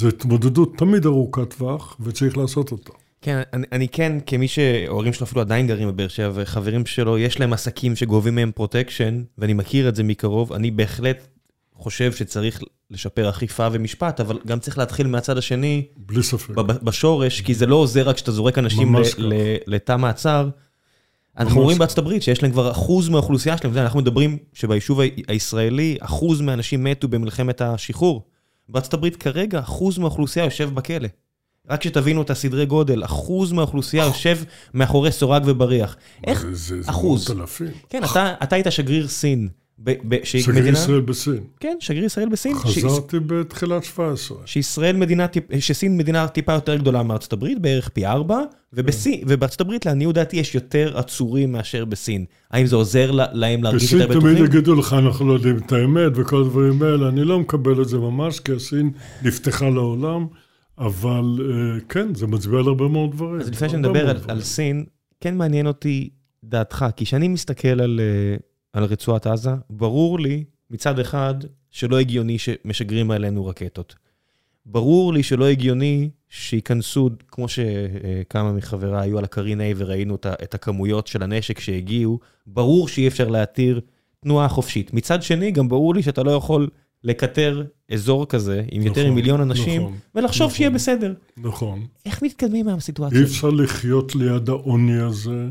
זו 0.00 0.08
התמודדות 0.08 0.72
תמיד 0.76 1.06
ארוכת 1.06 1.54
טווח, 1.54 1.96
וצריך 2.00 2.36
לעשות 2.36 2.72
אותה. 2.72 2.92
כן, 3.22 3.42
אני, 3.52 3.66
אני 3.72 3.88
כן, 3.88 4.18
כמי 4.26 4.48
שההורים 4.48 5.12
שלו 5.12 5.26
אפילו 5.26 5.40
עדיין 5.40 5.66
גרים 5.66 5.88
בבאר 5.88 6.08
שבע, 6.08 6.30
וחברים 6.34 6.86
שלו, 6.86 7.18
יש 7.18 7.40
להם 7.40 7.52
עסקים 7.52 7.96
שגובים 7.96 8.34
מהם 8.34 8.52
protection, 8.54 9.22
ואני 9.38 9.52
מכיר 9.52 9.88
את 9.88 9.96
זה 9.96 10.02
מקרוב, 10.02 10.52
אני 10.52 10.70
בהחלט 10.70 11.28
חושב 11.74 12.12
שצריך 12.12 12.62
לשפר 12.90 13.30
אכיפה 13.30 13.68
ומשפט, 13.72 14.20
אבל 14.20 14.38
גם 14.46 14.58
צריך 14.58 14.78
להתחיל 14.78 15.06
מהצד 15.06 15.38
השני, 15.38 15.86
בלי 15.96 16.22
ספק. 16.22 16.54
בשורש, 16.56 17.40
כי 17.40 17.54
זה 17.54 17.66
לא 17.66 17.76
עוזר 17.76 18.08
רק 18.08 18.16
כשאתה 18.16 18.32
זורק 18.32 18.58
אנשים 18.58 18.96
לתא 19.66 19.96
מעצר. 19.96 20.48
אנחנו 21.38 21.60
רואים 21.60 21.78
בארצות 21.78 21.98
הברית 21.98 22.22
שיש 22.22 22.42
להם 22.42 22.52
כבר 22.52 22.70
אחוז 22.70 23.08
מהאוכלוסייה 23.08 23.58
שלהם, 23.58 23.76
אנחנו 23.76 24.00
מדברים 24.00 24.38
שביישוב 24.52 25.00
הישראלי, 25.28 25.96
אחוז 26.00 26.40
מהאנשים 26.40 26.84
מתו 26.84 27.08
במלחמת 27.08 27.60
השחרור. 27.60 28.29
בארצות 28.70 28.94
הברית 28.94 29.16
כרגע 29.16 29.60
אחוז 29.60 29.98
מהאוכלוסייה 29.98 30.44
יושב 30.44 30.70
בכלא. 30.74 31.08
רק 31.70 31.82
שתבינו 31.82 32.22
את 32.22 32.30
הסדרי 32.30 32.66
גודל, 32.66 33.04
אחוז 33.04 33.52
מהאוכלוסייה 33.52 34.04
יושב 34.04 34.38
מאחורי 34.74 35.12
סורג 35.12 35.42
ובריח. 35.46 35.96
איך? 36.26 36.46
זה, 36.52 36.82
זה 36.82 36.90
אחוז. 36.90 37.26
זה 37.26 37.34
מאות 37.34 37.40
אלפים. 37.42 37.70
כן, 37.88 38.04
אתה, 38.04 38.34
אתה 38.42 38.56
היית 38.56 38.66
שגריר 38.70 39.08
סין. 39.08 39.48
שגריר 40.24 40.60
מדינה... 40.60 40.78
ישראל 40.78 41.00
בסין. 41.00 41.40
כן, 41.60 41.76
שגריר 41.80 42.04
ישראל 42.04 42.28
בסין. 42.28 42.54
חזרתי 42.54 43.16
ש... 43.16 43.20
בתחילת 43.26 43.84
17. 43.84 44.38
שישראל 44.46 44.96
מדינה, 44.96 45.26
שסין 45.58 45.96
מדינה 45.96 46.28
טיפה 46.28 46.52
יותר 46.52 46.76
גדולה 46.76 47.02
מארצות 47.02 47.32
הברית, 47.32 47.58
בערך 47.58 47.88
פי 47.88 48.06
ארבע, 48.06 48.40
ובסין, 48.72 49.20
ובארצות 49.26 49.60
הברית, 49.60 49.86
לעניות 49.86 50.14
דעתי, 50.14 50.36
יש 50.36 50.54
יותר 50.54 50.98
עצורים 50.98 51.52
מאשר 51.52 51.84
בסין. 51.84 52.24
האם 52.50 52.66
זה 52.66 52.76
עוזר 52.76 53.10
להם 53.10 53.62
להרגיש 53.62 53.92
יותר 53.92 54.04
בטוחים? 54.08 54.20
בסין 54.20 54.36
תמיד 54.36 54.54
יגידו 54.54 54.74
לך, 54.74 54.92
אנחנו 54.92 55.28
לא 55.28 55.32
יודעים 55.32 55.56
את 55.56 55.72
האמת 55.72 56.12
וכל 56.14 56.40
הדברים 56.40 56.82
האלה. 56.82 57.08
אני 57.08 57.24
לא 57.24 57.40
מקבל 57.40 57.82
את 57.82 57.88
זה 57.88 57.98
ממש, 57.98 58.40
כי 58.40 58.52
הסין 58.52 58.90
נפתחה 59.22 59.68
לעולם, 59.68 60.26
אבל 60.78 61.38
אה, 61.40 61.80
כן, 61.88 62.14
זה 62.14 62.26
מצביע 62.26 62.58
על 62.58 62.66
הרבה 62.66 62.88
מאוד 62.88 63.12
דברים. 63.12 63.40
אז 63.40 63.50
לפני 63.50 63.68
שנדבר 63.68 64.10
על, 64.10 64.16
על 64.28 64.40
סין, 64.40 64.84
כן 65.20 65.36
מעניין 65.36 65.66
אותי 65.66 66.10
דעתך, 66.44 66.86
כי 66.96 67.04
כשאני 67.04 67.28
מסתכל 67.28 67.80
על... 67.80 68.00
אה, 68.00 68.49
על 68.72 68.84
רצועת 68.84 69.26
עזה, 69.26 69.50
ברור 69.70 70.20
לי 70.20 70.44
מצד 70.70 70.98
אחד 70.98 71.34
שלא 71.70 72.00
הגיוני 72.00 72.38
שמשגרים 72.38 73.10
עלינו 73.10 73.46
רקטות. 73.46 73.94
ברור 74.66 75.12
לי 75.12 75.22
שלא 75.22 75.48
הגיוני 75.48 76.10
שייכנסו, 76.28 77.10
כמו 77.28 77.46
שכמה 77.48 78.52
מחבריי 78.52 79.02
היו 79.02 79.18
על 79.18 79.24
הקרין 79.24 79.60
A 79.60 79.64
וראינו 79.76 80.14
את 80.14 80.54
הכמויות 80.54 81.06
של 81.06 81.22
הנשק 81.22 81.60
שהגיעו, 81.60 82.18
ברור 82.46 82.88
שאי 82.88 83.08
אפשר 83.08 83.28
להתיר 83.28 83.80
תנועה 84.20 84.48
חופשית. 84.48 84.94
מצד 84.94 85.22
שני, 85.22 85.50
גם 85.50 85.68
ברור 85.68 85.94
לי 85.94 86.02
שאתה 86.02 86.22
לא 86.22 86.30
יכול 86.30 86.68
לקטר 87.04 87.64
אזור 87.92 88.26
כזה 88.26 88.64
עם 88.70 88.82
יותר 88.82 89.00
נכון, 89.00 89.12
ממיליון 89.12 89.40
אנשים, 89.40 89.82
נכון, 89.82 89.98
ולחשוב 90.14 90.46
נכון, 90.46 90.56
שיהיה 90.56 90.70
בסדר. 90.70 91.14
נכון. 91.36 91.86
איך 92.06 92.22
מתקדמים 92.22 92.66
מהסיטואציה? 92.66 93.18
אי 93.18 93.24
אפשר 93.24 93.50
לחיות 93.50 94.14
ליד 94.14 94.48
העוני 94.48 95.00
הזה 95.00 95.46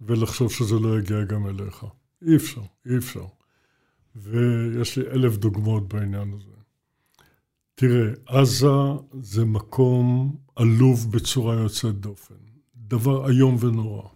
ולחשוב 0.00 0.52
שזה 0.52 0.74
לא 0.74 0.98
יגיע 0.98 1.24
גם 1.24 1.46
אליך. 1.46 1.84
אי 2.26 2.36
אפשר, 2.36 2.60
אי 2.86 2.96
אפשר. 2.96 3.24
ויש 4.16 4.98
לי 4.98 5.10
אלף 5.10 5.36
דוגמאות 5.36 5.88
בעניין 5.88 6.32
הזה. 6.32 6.54
תראה, 7.74 8.12
עזה 8.26 8.66
זה 9.20 9.44
מקום 9.44 10.36
עלוב 10.56 11.12
בצורה 11.12 11.54
יוצאת 11.54 11.94
דופן. 11.94 12.34
דבר 12.76 13.30
איום 13.30 13.56
ונורא. 13.60 14.08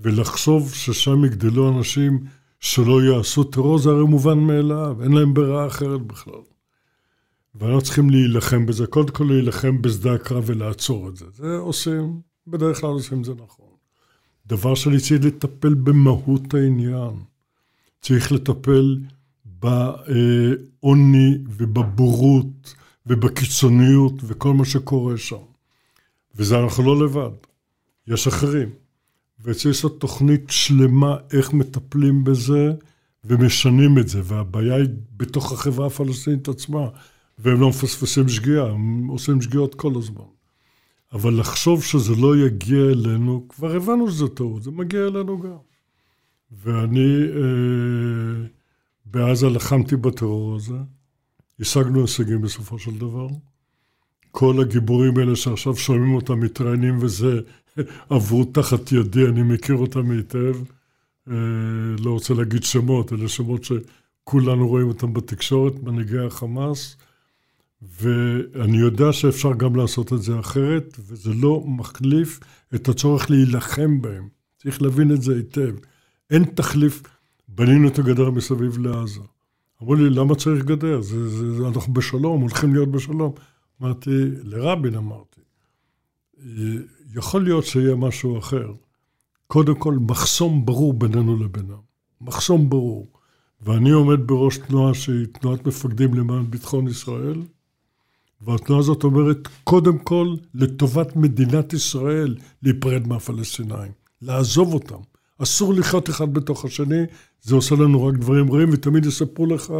ולחשוב 0.00 0.74
ששם 0.74 1.24
יגדלו 1.24 1.78
אנשים 1.78 2.24
שלא 2.60 3.02
יעשו 3.02 3.44
טרור 3.44 3.78
זה 3.78 3.90
הרי 3.90 4.04
מובן 4.04 4.38
מאליו, 4.38 4.96
אין 5.02 5.12
להם 5.12 5.34
ברירה 5.34 5.66
אחרת 5.66 6.02
בכלל. 6.02 6.42
ואנחנו 7.54 7.82
צריכים 7.82 8.10
להילחם 8.10 8.66
בזה, 8.66 8.86
קודם 8.86 9.08
כל 9.08 9.24
להילחם 9.24 9.82
בשדה 9.82 10.14
הקרב 10.14 10.44
ולעצור 10.46 11.08
את 11.08 11.16
זה. 11.16 11.24
זה 11.30 11.56
עושים, 11.56 12.20
בדרך 12.46 12.80
כלל 12.80 12.90
עושים 12.90 13.20
את 13.20 13.24
זה 13.24 13.32
נכון. 13.34 13.75
דבר 14.46 14.74
שני, 14.74 15.00
צריך 15.00 15.24
לטפל 15.24 15.74
במהות 15.74 16.54
העניין. 16.54 17.14
צריך 18.00 18.32
לטפל 18.32 18.98
בעוני 19.44 21.38
ובבורות 21.48 22.74
ובקיצוניות 23.06 24.12
וכל 24.22 24.54
מה 24.54 24.64
שקורה 24.64 25.16
שם. 25.16 25.36
וזה 26.34 26.58
אנחנו 26.58 26.84
לא 26.84 27.04
לבד, 27.04 27.30
יש 28.06 28.26
אחרים. 28.26 28.68
וצריך 29.44 29.66
לעשות 29.66 30.00
תוכנית 30.00 30.44
שלמה 30.48 31.16
איך 31.32 31.52
מטפלים 31.52 32.24
בזה 32.24 32.72
ומשנים 33.24 33.98
את 33.98 34.08
זה, 34.08 34.20
והבעיה 34.24 34.74
היא 34.74 34.88
בתוך 35.16 35.52
החברה 35.52 35.86
הפלסטינית 35.86 36.48
עצמה, 36.48 36.88
והם 37.38 37.60
לא 37.60 37.68
מפספסים 37.68 38.28
שגיאה, 38.28 38.70
הם 38.70 39.06
עושים 39.06 39.42
שגיאות 39.42 39.74
כל 39.74 39.92
הזמן. 39.96 40.24
אבל 41.12 41.40
לחשוב 41.40 41.84
שזה 41.84 42.16
לא 42.16 42.36
יגיע 42.36 42.84
אלינו, 42.84 43.46
כבר 43.48 43.76
הבנו 43.76 44.10
שזה 44.10 44.28
טעות, 44.28 44.62
זה 44.62 44.70
מגיע 44.70 45.06
אלינו 45.06 45.40
גם. 45.40 45.56
ואני 46.62 47.16
אה, 47.36 48.46
בעזה 49.06 49.48
לחמתי 49.48 49.96
בטרור 49.96 50.56
הזה, 50.56 50.76
השגנו 51.60 52.00
הישגים 52.00 52.40
בסופו 52.40 52.78
של 52.78 52.98
דבר. 52.98 53.28
כל 54.30 54.60
הגיבורים 54.60 55.18
האלה 55.18 55.36
שעכשיו 55.36 55.76
שומעים 55.76 56.14
אותם 56.14 56.40
מתראיינים 56.40 56.98
וזה, 57.00 57.40
עברו 58.10 58.44
תחת 58.44 58.92
ידי, 58.92 59.26
אני 59.26 59.42
מכיר 59.42 59.76
אותם 59.76 60.10
היטב. 60.10 60.56
אה, 61.30 61.34
לא 61.98 62.10
רוצה 62.10 62.34
להגיד 62.34 62.64
שמות, 62.64 63.12
אלה 63.12 63.28
שמות 63.28 63.64
שכולנו 63.64 64.68
רואים 64.68 64.88
אותם 64.88 65.12
בתקשורת, 65.12 65.82
מנהיגי 65.82 66.18
החמאס. 66.18 66.96
ואני 67.82 68.78
יודע 68.78 69.12
שאפשר 69.12 69.52
גם 69.52 69.76
לעשות 69.76 70.12
את 70.12 70.22
זה 70.22 70.40
אחרת, 70.40 70.96
וזה 71.06 71.30
לא 71.34 71.64
מחליף 71.66 72.40
את 72.74 72.88
הצורך 72.88 73.30
להילחם 73.30 74.00
בהם. 74.00 74.28
צריך 74.56 74.82
להבין 74.82 75.12
את 75.12 75.22
זה 75.22 75.34
היטב. 75.36 75.74
אין 76.30 76.44
תחליף, 76.44 77.02
בנינו 77.48 77.88
את 77.88 77.98
הגדר 77.98 78.30
מסביב 78.30 78.78
לעזה. 78.78 79.20
אמרו 79.82 79.94
לי, 79.94 80.10
למה 80.10 80.34
צריך 80.34 80.64
גדר? 80.64 81.00
זה, 81.00 81.28
זה, 81.28 81.52
זה, 81.52 81.68
אנחנו 81.68 81.92
בשלום, 81.92 82.40
הולכים 82.40 82.74
להיות 82.74 82.90
בשלום. 82.90 83.32
אמרתי, 83.82 84.10
לרבין 84.44 84.94
אמרתי, 84.94 85.40
יכול 87.14 87.44
להיות 87.44 87.64
שיהיה 87.64 87.94
משהו 87.94 88.38
אחר. 88.38 88.72
קודם 89.46 89.74
כל, 89.74 89.94
מחסום 90.00 90.66
ברור 90.66 90.92
בינינו 90.92 91.36
לבינם. 91.36 91.86
מחסום 92.20 92.70
ברור. 92.70 93.12
ואני 93.60 93.90
עומד 93.90 94.26
בראש 94.26 94.58
תנועה 94.58 94.94
שהיא 94.94 95.26
תנועת 95.26 95.66
מפקדים 95.66 96.14
למען 96.14 96.50
ביטחון 96.50 96.88
ישראל, 96.88 97.42
והתנועה 98.40 98.80
הזאת 98.80 99.04
אומרת, 99.04 99.48
קודם 99.64 99.98
כל, 99.98 100.34
לטובת 100.54 101.16
מדינת 101.16 101.72
ישראל, 101.72 102.36
להיפרד 102.62 103.06
מהפלסטינאים, 103.08 103.92
לעזוב 104.22 104.74
אותם. 104.74 105.00
אסור 105.38 105.74
לחיות 105.74 106.10
אחד 106.10 106.32
בתוך 106.32 106.64
השני, 106.64 107.02
זה 107.42 107.54
עושה 107.54 107.74
לנו 107.74 108.06
רק 108.06 108.14
דברים 108.14 108.52
רעים, 108.52 108.68
ותמיד 108.72 109.06
יספרו 109.06 109.46
לך 109.46 109.72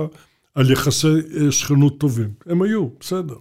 על 0.54 0.70
יחסי 0.70 1.06
אה, 1.08 1.52
שכנות 1.52 1.98
טובים. 1.98 2.30
הם 2.46 2.62
היו, 2.62 2.88
בסדר. 3.00 3.36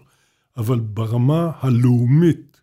אבל 0.57 0.79
ברמה 0.79 1.51
הלאומית, 1.59 2.61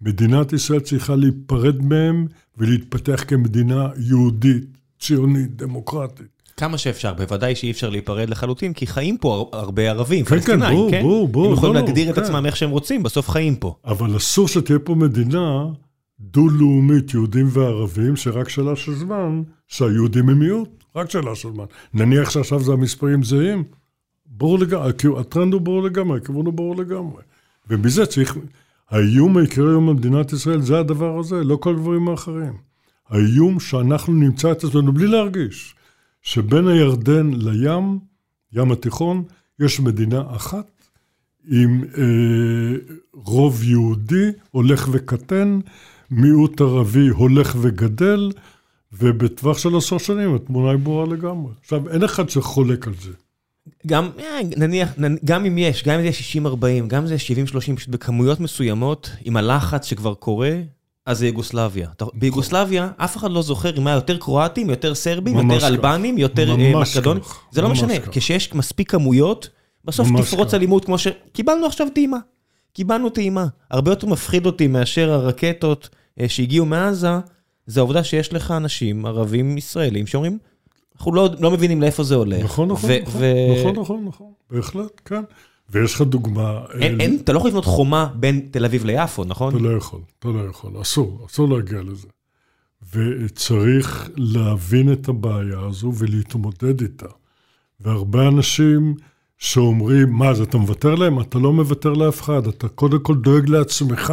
מדינת 0.00 0.52
ישראל 0.52 0.80
צריכה 0.80 1.16
להיפרד 1.16 1.82
מהם 1.82 2.26
ולהתפתח 2.56 3.24
כמדינה 3.28 3.88
יהודית, 3.98 4.64
ציונית, 4.98 5.56
דמוקרטית. 5.56 6.39
כמה 6.60 6.78
שאפשר, 6.78 7.14
בוודאי 7.14 7.54
שאי 7.54 7.70
אפשר 7.70 7.90
להיפרד 7.90 8.30
לחלוטין, 8.30 8.72
כי 8.72 8.86
חיים 8.86 9.16
פה 9.18 9.50
הרבה 9.52 9.90
ערבים, 9.90 10.24
כן, 10.24 10.40
כן, 10.40 10.60
בואו, 10.60 10.90
כן? 10.90 11.02
בואו, 11.02 11.28
בואו. 11.28 11.46
הם 11.46 11.52
יכולים 11.52 11.74
לא, 11.74 11.80
להגדיר 11.80 12.06
לא, 12.06 12.10
את 12.10 12.16
כן. 12.16 12.22
עצמם 12.22 12.46
איך 12.46 12.56
שהם 12.56 12.70
רוצים, 12.70 13.02
בסוף 13.02 13.28
חיים 13.28 13.56
פה. 13.56 13.74
אבל 13.84 14.16
אסור 14.16 14.48
שתהיה 14.48 14.78
פה 14.78 14.94
מדינה 14.94 15.66
דו-לאומית, 16.20 17.14
יהודים 17.14 17.48
וערבים, 17.50 18.16
שרק 18.16 18.48
שאלה 18.48 18.76
של 18.76 18.94
זמן, 18.94 19.42
שהיהודים 19.68 20.28
הם 20.28 20.38
מיעוט, 20.38 20.84
רק 20.96 21.10
שאלה 21.10 21.34
של 21.34 21.48
זמן. 21.52 21.64
נניח 21.94 22.30
שעכשיו 22.30 22.60
זה 22.60 22.72
המספרים 22.72 23.22
זהים, 23.22 23.64
ברור 24.26 24.58
לגמרי, 24.58 24.90
הטרנד 25.18 25.52
הוא 25.52 25.60
ברור 25.60 25.82
לגמרי, 25.82 26.18
הכיוון 26.18 26.46
הוא 26.46 26.54
ברור 26.54 26.76
לגמרי. 26.76 27.22
ומזה 27.70 28.06
צריך, 28.06 28.36
האיום 28.90 29.36
העיקרי 29.36 29.70
היום 29.70 29.86
במדינת 29.86 30.32
ישראל 30.32 30.60
זה 30.60 30.78
הדבר 30.78 31.18
הזה, 31.18 31.44
לא 31.44 31.56
כל 31.56 31.70
הדברים 31.70 32.08
האחרים. 32.08 32.52
האיום 33.08 33.60
שאנחנו 33.60 34.12
נמצא 34.12 34.52
את 34.52 34.64
עצמנו 34.64 34.92
בלי 34.92 35.06
להרגיש. 35.06 35.74
שבין 36.22 36.68
הירדן 36.68 37.30
לים, 37.34 37.98
ים 38.52 38.72
התיכון, 38.72 39.24
יש 39.60 39.80
מדינה 39.80 40.22
אחת 40.36 40.66
עם 41.48 41.84
אה, 41.98 42.96
רוב 43.14 43.64
יהודי 43.64 44.30
הולך 44.50 44.88
וקטן, 44.92 45.60
מיעוט 46.10 46.60
ערבי 46.60 47.08
הולך 47.08 47.56
וגדל, 47.60 48.30
ובטווח 48.92 49.58
של 49.58 49.76
עשר 49.76 49.98
שנים 49.98 50.34
התמונה 50.34 50.70
היא 50.70 50.78
ברורה 50.78 51.06
לגמרי. 51.06 51.52
עכשיו, 51.60 51.88
אין 51.88 52.04
אחד 52.04 52.28
שחולק 52.28 52.86
על 52.86 52.94
זה. 53.00 53.10
גם, 53.86 54.10
אה, 54.18 54.38
נניח, 54.56 54.88
גם 55.24 55.44
אם 55.44 55.58
יש, 55.58 55.84
גם 55.84 56.00
אם 56.00 56.04
זה 56.04 56.18
60-40, 56.82 56.86
גם 56.86 57.02
אם 57.02 57.06
זה 57.06 57.16
70-30, 57.18 57.76
פשוט 57.76 57.88
בכמויות 57.88 58.40
מסוימות, 58.40 59.10
עם 59.24 59.36
הלחץ 59.36 59.86
שכבר 59.86 60.14
קורה, 60.14 60.60
אז 61.10 61.18
זה 61.18 61.26
יוגוסלביה. 61.26 61.88
ביוגוסלביה, 62.14 62.90
אף 62.96 63.16
אחד 63.16 63.30
לא 63.30 63.42
זוכר 63.42 63.76
אם 63.76 63.86
היה 63.86 63.94
יותר 63.94 64.16
קרואטים, 64.16 64.70
יותר 64.70 64.94
סרבים, 64.94 65.36
יותר 65.50 65.66
אלבנים, 65.66 66.18
יותר 66.18 66.50
אה, 66.50 66.80
מקדונים. 66.80 67.22
זה 67.50 67.62
לא 67.62 67.68
משנה, 67.68 67.94
כשיש 68.12 68.54
מספיק 68.54 68.90
כמויות, 68.90 69.48
בסוף 69.84 70.08
תפרוץ 70.18 70.54
אלימות 70.54 70.84
כמו 70.84 70.98
ש... 70.98 71.06
קיבלנו 71.32 71.66
עכשיו 71.66 71.86
טעימה. 71.94 72.18
קיבלנו 72.72 73.10
טעימה. 73.10 73.46
הרבה 73.70 73.92
יותר 73.92 74.06
מפחיד 74.06 74.46
אותי 74.46 74.66
מאשר 74.66 75.12
הרקטות 75.12 75.88
אה, 76.20 76.28
שהגיעו 76.28 76.66
מעזה, 76.66 77.18
זה 77.66 77.80
העובדה 77.80 78.04
שיש 78.04 78.32
לך 78.32 78.50
אנשים, 78.50 79.06
ערבים 79.06 79.58
ישראלים, 79.58 80.06
שאומרים, 80.06 80.38
אנחנו 80.96 81.14
לא, 81.14 81.28
לא 81.38 81.50
מבינים 81.50 81.80
לאיפה 81.80 82.02
זה 82.02 82.14
הולך. 82.14 82.44
נכון, 82.44 82.68
נכון, 82.68 82.90
נכון, 82.90 83.22
נכון, 83.50 83.74
נכון, 83.76 84.04
נכון, 84.04 84.32
בהחלט, 84.50 85.00
כן. 85.04 85.22
ויש 85.70 85.94
לך 85.94 86.00
דוגמה... 86.00 86.60
אין, 86.72 87.00
אין, 87.00 87.18
אתה 87.24 87.32
לא 87.32 87.38
יכול 87.38 87.50
לבנות 87.50 87.64
חומה 87.64 88.10
בין 88.14 88.48
תל 88.50 88.64
אביב 88.64 88.84
ליפו, 88.84 89.24
נכון? 89.24 89.56
אתה 89.56 89.62
לא 89.62 89.76
יכול, 89.76 90.00
אתה 90.18 90.28
לא 90.28 90.48
יכול, 90.50 90.82
אסור, 90.82 91.26
אסור 91.26 91.48
להגיע 91.48 91.82
לזה. 91.82 92.08
וצריך 92.94 94.10
להבין 94.16 94.92
את 94.92 95.08
הבעיה 95.08 95.60
הזו 95.60 95.92
ולהתמודד 95.98 96.80
איתה. 96.80 97.06
והרבה 97.80 98.28
אנשים 98.28 98.94
שאומרים, 99.38 100.12
מה, 100.12 100.28
אז 100.28 100.40
אתה 100.40 100.58
מוותר 100.58 100.94
להם? 100.94 101.20
אתה 101.20 101.38
לא 101.38 101.52
מוותר 101.52 101.92
לאף 101.92 102.20
אחד, 102.20 102.46
אתה 102.46 102.68
קודם 102.68 103.00
כל 103.00 103.14
דואג 103.14 103.48
לעצמך, 103.48 104.12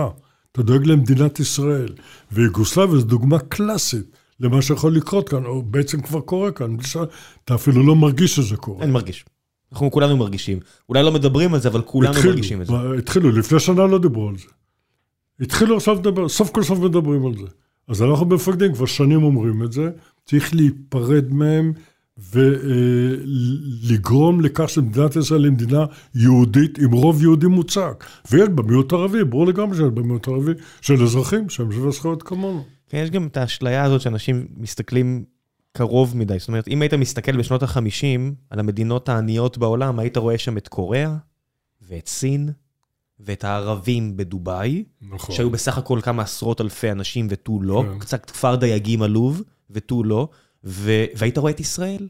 אתה 0.51 0.63
דואג 0.63 0.85
למדינת 0.85 1.39
ישראל. 1.39 1.93
ויוגוסלביה 2.31 2.99
זו 2.99 3.05
דוגמה 3.05 3.39
קלאסית 3.39 4.17
למה 4.39 4.61
שיכול 4.61 4.95
לקרות 4.95 5.29
כאן, 5.29 5.45
או 5.45 5.61
בעצם 5.61 6.01
כבר 6.01 6.21
קורה 6.21 6.51
כאן, 6.51 6.75
אתה 7.45 7.55
אפילו 7.55 7.83
לא 7.83 7.95
מרגיש 7.95 8.35
שזה 8.35 8.57
קורה. 8.57 8.83
אני 8.83 8.91
מרגיש. 8.91 9.25
אנחנו 9.71 9.91
כולנו 9.91 10.17
מרגישים. 10.17 10.59
אולי 10.89 11.03
לא 11.03 11.11
מדברים 11.11 11.53
על 11.53 11.59
זה, 11.59 11.69
אבל 11.69 11.81
כולנו 11.81 12.13
התחילו, 12.13 12.33
מרגישים 12.33 12.61
את 12.61 12.67
זה. 12.67 12.73
התחילו, 12.97 13.31
לפני 13.31 13.59
שנה 13.59 13.87
לא 13.87 13.99
דיברו 13.99 14.29
על 14.29 14.37
זה. 14.37 14.47
התחילו 15.39 15.77
עכשיו 15.77 15.95
לדבר, 15.95 16.29
סוף 16.29 16.51
כל 16.51 16.63
סוף 16.63 16.79
מדברים 16.79 17.25
על 17.25 17.37
זה. 17.37 17.47
אז 17.87 18.01
אנחנו 18.01 18.25
במפקדים 18.25 18.73
כבר 18.73 18.85
שנים 18.85 19.23
אומרים 19.23 19.63
את 19.63 19.71
זה, 19.71 19.89
צריך 20.25 20.55
להיפרד 20.55 21.33
מהם 21.33 21.73
ולגרום 23.87 24.41
לכך 24.41 24.69
שמדינת 24.69 25.15
ישראל 25.15 25.43
היא 25.43 25.51
מדינה 25.51 25.85
יהודית 26.15 26.77
עם 26.77 26.91
רוב 26.91 27.21
יהודי 27.21 27.47
מוצק. 27.47 28.05
ויש 28.31 28.49
בה 28.49 28.63
מיעוט 28.63 28.93
ערבי, 28.93 29.23
ברור 29.23 29.47
לגמרי 29.47 29.77
שיש 29.77 29.87
בה 29.93 30.01
מיעוט 30.01 30.27
ערבי 30.27 30.51
של 30.81 31.03
אזרחים 31.03 31.49
שהם 31.49 31.71
שווי 31.71 31.91
זכויות 31.91 32.23
כמונו. 32.23 32.63
כן, 32.89 32.97
יש 32.97 33.09
גם 33.09 33.27
את 33.27 33.37
האשליה 33.37 33.83
הזאת 33.83 34.01
שאנשים 34.01 34.47
מסתכלים 34.57 35.23
קרוב 35.71 36.17
מדי. 36.17 36.39
זאת 36.39 36.47
אומרת, 36.47 36.67
אם 36.67 36.81
היית 36.81 36.93
מסתכל 36.93 37.37
בשנות 37.37 37.63
ה-50 37.63 38.33
על 38.49 38.59
המדינות 38.59 39.09
העניות 39.09 39.57
בעולם, 39.57 39.99
היית 39.99 40.17
רואה 40.17 40.37
שם 40.37 40.57
את 40.57 40.67
קוריאה, 40.67 41.15
ואת 41.81 42.07
סין, 42.07 42.49
ואת 43.19 43.43
הערבים 43.43 44.17
בדובאי, 44.17 44.83
נכון. 45.01 45.35
שהיו 45.35 45.49
בסך 45.49 45.77
הכל 45.77 45.99
כמה 46.03 46.23
עשרות 46.23 46.61
אלפי 46.61 46.91
אנשים 46.91 47.27
ותו 47.29 47.61
לא, 47.61 47.83
כן. 47.85 47.99
קצת 47.99 48.25
כפר 48.25 48.55
דייגים 48.55 49.01
עלוב 49.01 49.41
ותו 49.69 50.03
לא, 50.03 50.29
ו... 50.63 51.05
והיית 51.15 51.37
רואה 51.37 51.51
את 51.51 51.59
ישראל. 51.59 52.07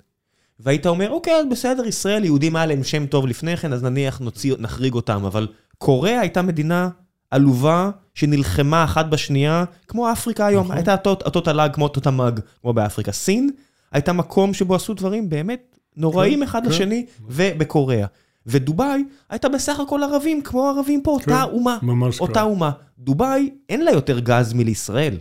והיית 0.59 0.85
אומר, 0.85 1.09
אוקיי, 1.09 1.33
בסדר, 1.51 1.85
ישראל, 1.85 2.25
יהודים 2.25 2.55
היה 2.55 2.65
להם 2.65 2.83
שם 2.83 3.05
טוב 3.05 3.27
לפני 3.27 3.57
כן, 3.57 3.73
אז 3.73 3.83
נניח 3.83 4.19
נוציא, 4.19 4.55
נחריג 4.59 4.93
אותם, 4.93 5.25
אבל 5.25 5.47
קוריאה 5.77 6.19
הייתה 6.19 6.41
מדינה 6.41 6.89
עלובה 7.31 7.89
שנלחמה 8.15 8.83
אחת 8.83 9.05
בשנייה, 9.05 9.63
כמו 9.87 10.11
אפריקה 10.11 10.45
היום, 10.45 10.63
נכון. 10.63 10.75
הייתה 10.77 10.95
אותו 11.05 11.41
תל"ג 11.41 11.69
כמו 11.73 11.83
אותו 11.83 12.01
תמ"ג, 12.01 12.39
כמו 12.61 12.73
באפריקה. 12.73 13.11
סין 13.11 13.49
הייתה 13.91 14.13
מקום 14.13 14.53
שבו 14.53 14.75
עשו 14.75 14.93
דברים 14.93 15.29
באמת 15.29 15.77
נוראים 15.97 16.39
כן, 16.39 16.43
אחד 16.43 16.63
כן. 16.63 16.69
לשני, 16.69 17.05
ובקוריאה. 17.27 18.07
ודובאי 18.45 19.03
הייתה 19.29 19.49
בסך 19.49 19.79
הכל 19.79 20.03
ערבים, 20.03 20.41
כמו 20.41 20.67
ערבים 20.69 21.01
פה, 21.01 21.17
כן, 21.23 21.31
אותה 21.31 21.43
אומה. 21.43 21.77
ממש 21.81 22.19
אותה 22.19 22.41
אומה. 22.41 22.71
דובאי, 22.99 23.49
אין 23.69 23.85
לה 23.85 23.91
יותר 23.91 24.19
גז 24.19 24.53
מלישראל. 24.53 25.17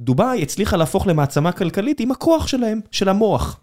דובאי 0.00 0.42
הצליחה 0.42 0.76
להפוך 0.76 1.06
למעצמה 1.06 1.52
כלכלית 1.52 2.00
עם 2.00 2.10
הכוח 2.10 2.46
שלהם, 2.46 2.80
של 2.90 3.08
המוח. 3.08 3.60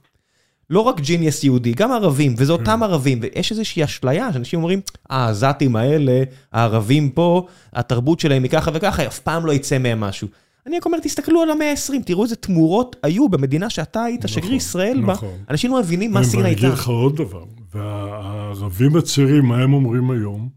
לא 0.69 0.79
רק 0.79 0.99
ג'יניאס 0.99 1.43
יהודי, 1.43 1.73
גם 1.73 1.91
ערבים, 1.91 2.35
וזה 2.37 2.51
אותם 2.51 2.65
כן. 2.65 2.83
ערבים, 2.83 3.19
ויש 3.21 3.51
איזושהי 3.51 3.83
אשליה 3.83 4.33
שאנשים 4.33 4.59
אומרים, 4.59 4.81
העזתים 5.09 5.75
האלה, 5.75 6.23
הערבים 6.51 7.09
פה, 7.09 7.47
התרבות 7.73 8.19
שלהם 8.19 8.43
היא 8.43 8.51
ככה 8.51 8.71
וככה, 8.73 9.07
אף 9.07 9.19
פעם 9.19 9.45
לא 9.45 9.51
יצא 9.51 9.77
מהם 9.77 9.99
משהו. 9.99 10.27
אני 10.67 10.77
רק 10.77 10.85
אומר, 10.85 10.99
תסתכלו 10.99 11.41
על 11.41 11.51
המאה 11.51 11.71
ה-20, 11.71 12.03
תראו 12.05 12.23
איזה 12.23 12.35
תמורות 12.35 12.95
היו 13.03 13.29
במדינה 13.29 13.69
שאתה 13.69 14.03
היית 14.03 14.25
נכון, 14.25 14.41
שגריר 14.41 14.53
ישראל 14.53 14.99
נכון. 15.01 15.29
בה. 15.29 15.35
אנשים 15.49 15.71
לא 15.71 15.79
מבינים 15.79 16.11
מה 16.11 16.23
סין 16.23 16.45
הייתה. 16.45 16.61
אני 16.61 16.67
אגיד 16.67 16.79
לך 16.79 16.87
עוד 16.87 17.15
דבר, 17.15 17.43
והערבים 17.73 18.95
הצעירים, 18.95 19.45
מה 19.45 19.63
הם 19.63 19.73
אומרים 19.73 20.11
היום? 20.11 20.49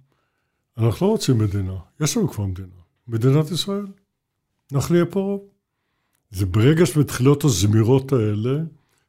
אנחנו 0.79 1.07
לא 1.07 1.13
רוצים 1.13 1.39
מדינה, 1.39 1.73
יש 2.01 2.17
לנו 2.17 2.29
כבר 2.29 2.45
מדינה. 2.45 2.69
מדינת 3.09 3.51
ישראל. 3.51 3.87
אנחנו 4.75 4.95
נהיה 4.95 5.07
פה 5.07 5.21
רוב. 5.21 5.41
זה 6.31 6.47
ברגע 6.47 6.87
שמתחילות 6.87 7.45
הזמירות 7.45 8.13
האלה, 8.13 8.61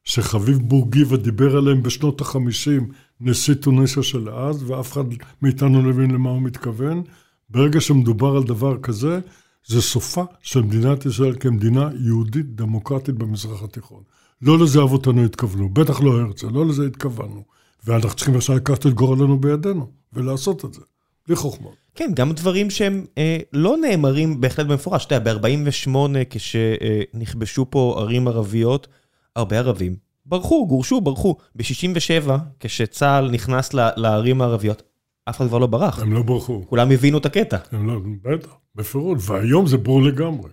שחביב 0.09 0.57
בורגיבה 0.57 1.17
דיבר 1.17 1.57
עליהם 1.57 1.83
בשנות 1.83 2.21
ה-50, 2.21 2.93
נשיא 3.21 3.53
טוניסיה 3.53 4.03
של 4.03 4.29
אז, 4.29 4.63
ואף 4.63 4.91
אחד 4.91 5.03
מאיתנו 5.41 5.81
לא 5.81 5.89
הבין 5.89 6.11
למה 6.11 6.29
הוא 6.29 6.41
מתכוון. 6.41 7.03
ברגע 7.49 7.81
שמדובר 7.81 8.37
על 8.37 8.43
דבר 8.43 8.77
כזה, 8.77 9.19
זה 9.67 9.81
סופה 9.81 10.23
של 10.41 10.61
מדינת 10.61 11.05
ישראל 11.05 11.35
כמדינה 11.39 11.89
יהודית 12.05 12.55
דמוקרטית 12.55 13.15
במזרח 13.15 13.63
התיכון. 13.63 14.03
לא 14.41 14.59
לזה 14.59 14.81
אבותינו 14.81 15.25
התכוונו, 15.25 15.69
בטח 15.69 16.01
לא 16.01 16.19
הרצל, 16.19 16.47
לא 16.47 16.65
לזה 16.65 16.85
התכוונו. 16.85 17.43
ואנחנו 17.87 18.15
צריכים 18.15 18.35
עכשיו 18.35 18.55
לקחת 18.55 18.85
את 18.85 18.93
גורלנו 18.93 19.39
בידינו, 19.39 19.91
ולעשות 20.13 20.65
את 20.65 20.73
זה, 20.73 20.81
בלי 21.27 21.35
חוכמות. 21.35 21.75
כן, 21.95 22.11
גם 22.15 22.31
דברים 22.31 22.69
שהם 22.69 23.05
אה, 23.17 23.37
לא 23.53 23.77
נאמרים 23.77 24.41
בהחלט 24.41 24.65
במפורש. 24.65 25.05
אתה 25.05 25.15
יודע, 25.15 25.33
ב-48' 25.33 25.97
כשנכבשו 26.29 27.65
פה 27.69 27.95
ערים 27.99 28.27
ערביות, 28.27 28.87
הרבה 29.35 29.57
ערבים 29.57 29.95
ברחו, 30.29 30.67
גורשו, 30.67 31.01
ברחו. 31.01 31.35
ב-67', 31.55 32.31
כשצה"ל 32.59 33.31
נכנס 33.31 33.73
לערים 33.73 34.41
הערביות, 34.41 34.83
אף 35.29 35.37
אחד 35.37 35.47
כבר 35.47 35.57
לא 35.57 35.67
ברח. 35.67 35.99
הם 35.99 36.13
לא 36.13 36.21
ברחו. 36.21 36.65
כולם 36.69 36.91
הבינו 36.91 37.17
את 37.17 37.25
הקטע. 37.25 37.57
הם 37.71 37.87
לא, 37.87 37.99
בטח, 38.21 38.49
בפירוט, 38.75 39.17
והיום 39.21 39.67
זה 39.67 39.77
ברור 39.77 40.03
לגמרי. 40.03 40.49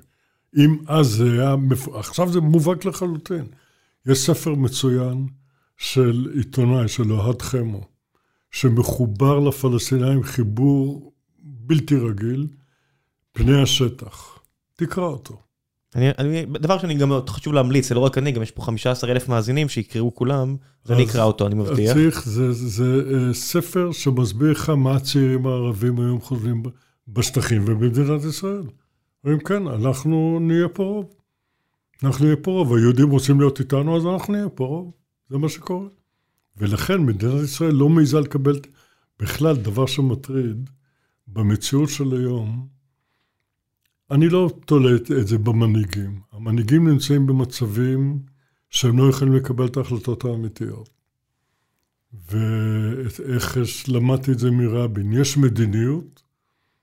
אם 0.57 0.77
אז 0.87 1.07
זה 1.07 1.33
היה, 1.33 1.55
עכשיו 1.95 2.33
זה 2.33 2.41
מובהק 2.41 2.85
לחלוטין. 2.85 3.45
יש 4.07 4.19
ספר 4.19 4.55
מצוין 4.55 5.27
של 5.77 6.29
עיתונאי, 6.35 6.89
של 6.89 7.13
אוהד 7.13 7.43
חמו, 7.43 7.81
שמחובר 8.51 9.39
לפלסטינאים 9.39 10.23
חיבור 10.23 11.13
בלתי 11.39 11.97
רגיל, 11.97 12.47
פני 13.33 13.63
השטח. 13.63 14.39
תקרא 14.77 15.05
אותו. 15.05 15.46
אני, 15.97 16.11
אני, 16.19 16.47
דבר 16.47 16.79
שאני 16.79 16.95
גם 16.95 17.09
מאוד 17.09 17.31
חשוב 17.31 17.55
להמליץ, 17.55 17.89
זה 17.89 17.95
לא 17.95 18.01
רק 18.01 18.19
אני, 18.19 18.33
גם 18.33 18.43
יש 18.43 18.51
פה 18.51 18.63
15 18.63 19.11
אלף 19.11 19.29
מאזינים 19.29 19.69
שיקראו 19.69 20.15
כולם, 20.15 20.57
ואני 20.87 21.05
אקרא 21.05 21.25
אותו, 21.25 21.47
אני 21.47 21.55
מבטיח. 21.55 21.95
צריך, 21.95 22.25
זה, 22.25 22.53
זה, 22.53 23.03
אה, 23.15 23.35
ספר 23.35 23.93
שמסביר 23.93 24.51
לך 24.51 24.71
מה 24.71 24.97
הצעירים 24.97 25.47
הערבים 25.47 26.01
היום 26.01 26.21
חושבים 26.21 26.63
בשטחים 27.09 27.63
ובמדינת 27.67 28.25
ישראל. 28.25 28.63
אומרים, 29.25 29.41
כן, 29.41 29.67
אנחנו 29.67 30.39
נהיה 30.41 30.69
פה 30.69 30.83
רוב. 30.83 31.11
אנחנו 32.03 32.25
נהיה 32.25 32.37
פה 32.37 32.51
רוב. 32.51 32.75
היהודים 32.75 33.11
רוצים 33.11 33.41
להיות 33.41 33.61
איתנו, 33.61 33.97
אז 33.97 34.07
אנחנו 34.07 34.33
נהיה 34.33 34.49
פה 34.49 34.65
רוב. 34.65 34.93
זה 35.31 35.39
מה 35.39 35.49
שקורה. 35.49 35.89
ולכן 36.57 37.01
מדינת 37.01 37.45
ישראל 37.45 37.75
לא 37.75 37.89
מעיזה 37.89 38.21
לקבל 38.21 38.61
בכלל 39.21 39.57
דבר 39.57 39.87
שמטריד 39.87 40.71
במציאות 41.27 41.89
של 41.89 42.17
היום. 42.17 42.76
אני 44.11 44.29
לא 44.29 44.51
תולה 44.65 44.97
את 45.21 45.27
זה 45.27 45.39
במנהיגים. 45.39 46.21
המנהיגים 46.33 46.89
נמצאים 46.89 47.27
במצבים 47.27 48.19
שהם 48.71 48.99
לא 48.99 49.11
יכולים 49.11 49.35
לקבל 49.35 49.67
את 49.67 49.77
ההחלטות 49.77 50.25
האמיתיות. 50.25 50.91
ואיך 52.31 53.59
למדתי 53.89 54.33
את 54.33 54.39
זה 54.39 54.51
מרבין. 54.51 55.13
יש 55.13 55.37
מדיניות, 55.37 56.23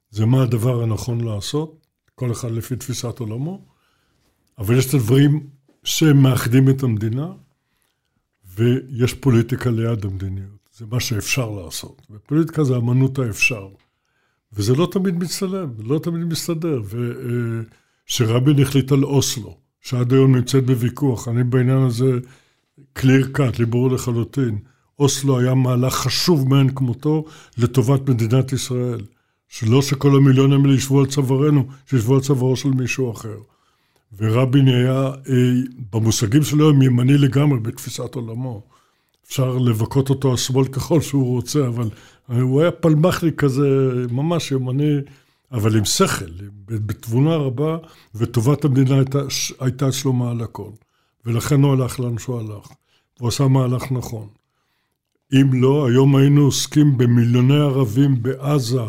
זה 0.10 0.26
מה 0.26 0.44
הדבר 0.44 0.84
הנכון 0.84 1.22
לעשות, 1.22 1.88
כל 2.16 2.32
אחד 2.32 2.52
לפי 2.52 2.76
תפיסת 2.76 3.20
עולמו, 3.20 3.66
אבל 4.58 4.78
יש 4.78 4.90
את 4.90 4.94
הדברים 4.94 5.48
שמאחדים 5.84 6.70
את 6.70 6.84
המדינה, 6.84 7.34
ויש 8.56 9.14
פוליטיקה 9.14 9.70
ליד 9.70 10.06
המדיניות. 10.06 10.70
זה 10.74 10.86
מה 10.86 11.00
שאפשר 11.00 11.50
לעשות. 11.50 12.02
ופוליטיקה 12.12 12.64
זה 12.64 12.78
אמנות 12.78 13.20
האפשר. 13.20 13.70
וזה 14.56 14.76
לא 14.76 14.88
תמיד 14.92 15.16
מצטלם, 15.16 15.70
לא 15.84 16.00
תמיד 16.00 16.24
מסתדר. 16.24 16.82
וכשרבין 18.06 18.60
החליט 18.60 18.92
על 18.92 19.04
אוסלו, 19.04 19.58
שעד 19.82 20.14
היום 20.14 20.36
נמצאת 20.36 20.66
בוויכוח, 20.66 21.28
אני 21.28 21.44
בעניין 21.44 21.78
הזה 21.78 22.20
קליר 22.94 23.30
קאט, 23.32 23.60
לי 23.60 23.66
ברור 23.66 23.92
לחלוטין. 23.92 24.58
אוסלו 25.00 25.40
היה 25.40 25.54
מהלך 25.54 25.94
חשוב 25.94 26.50
מאין 26.50 26.76
כמותו 26.76 27.26
לטובת 27.58 28.10
מדינת 28.10 28.54
ישראל. 28.54 29.02
שלא 29.48 29.82
שכל 29.82 30.16
המיליונים 30.16 30.66
האלה 30.66 30.76
ישבו 30.76 31.00
על 31.00 31.06
צווארנו, 31.06 31.68
שישבו 31.86 32.16
על 32.16 32.22
צווארו 32.22 32.56
של 32.56 32.70
מישהו 32.70 33.12
אחר. 33.12 33.38
ורבין 34.18 34.68
היה, 34.68 35.12
אה, 35.30 35.54
במושגים 35.92 36.44
שלו, 36.44 36.70
הם 36.70 36.82
ימני 36.82 37.18
לגמרי 37.18 37.60
בתפיסת 37.60 38.16
עולמו. 38.16 38.64
אפשר 39.28 39.58
לבכות 39.58 40.10
אותו 40.10 40.34
השמאל 40.34 40.68
ככל 40.68 41.02
שהוא 41.02 41.36
רוצה, 41.36 41.68
אבל 41.68 41.90
הוא 42.28 42.62
היה 42.62 42.72
פלמחלי 42.72 43.32
כזה, 43.38 43.92
ממש 44.12 44.52
ימני, 44.52 44.96
אבל 45.52 45.78
עם 45.78 45.86
שכל, 45.86 46.26
בתבונה 46.66 47.36
רבה, 47.36 47.78
וטובת 48.16 48.66
המדינה 48.66 48.96
הייתה, 48.96 49.20
הייתה 49.60 49.90
אצלו 49.90 50.14
מעל 50.14 50.42
הכל. 50.42 50.70
ולכן 51.26 51.64
הוא 51.64 51.74
הלך 51.74 52.00
לאן 52.00 52.18
שהוא 52.18 52.40
הלך. 52.40 52.68
הוא 53.20 53.28
עשה 53.28 53.48
מהלך 53.48 53.92
נכון. 53.92 54.28
אם 55.34 55.62
לא, 55.62 55.88
היום 55.88 56.16
היינו 56.16 56.42
עוסקים 56.42 56.98
במיליוני 56.98 57.60
ערבים 57.60 58.24
בעזה, 58.24 58.82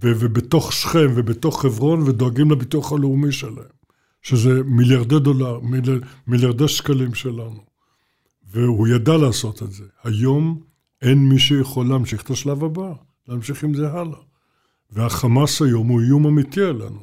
ובתוך 0.00 0.72
שכם 0.72 1.06
ובתוך 1.14 1.62
חברון, 1.62 2.02
ודואגים 2.02 2.50
לביטוח 2.50 2.92
הלאומי 2.92 3.32
שלהם, 3.32 3.76
שזה 4.22 4.62
מיליארדי 4.64 5.18
דולר, 5.18 5.60
מיליאר, 5.60 5.98
מיליארדי 6.26 6.68
שקלים 6.68 7.14
שלנו. 7.14 7.75
והוא 8.56 8.88
ידע 8.88 9.16
לעשות 9.16 9.62
את 9.62 9.72
זה. 9.72 9.84
היום 10.04 10.60
אין 11.02 11.28
מי 11.28 11.38
שיכול 11.38 11.88
להמשיך 11.88 12.22
את 12.22 12.30
השלב 12.30 12.64
הבא, 12.64 12.92
להמשיך 13.28 13.64
עם 13.64 13.74
זה 13.74 13.90
הלאה. 13.90 14.18
והחמאס 14.90 15.62
היום 15.62 15.88
הוא 15.88 16.00
איום 16.00 16.26
אמיתי 16.26 16.62
עלינו, 16.62 17.00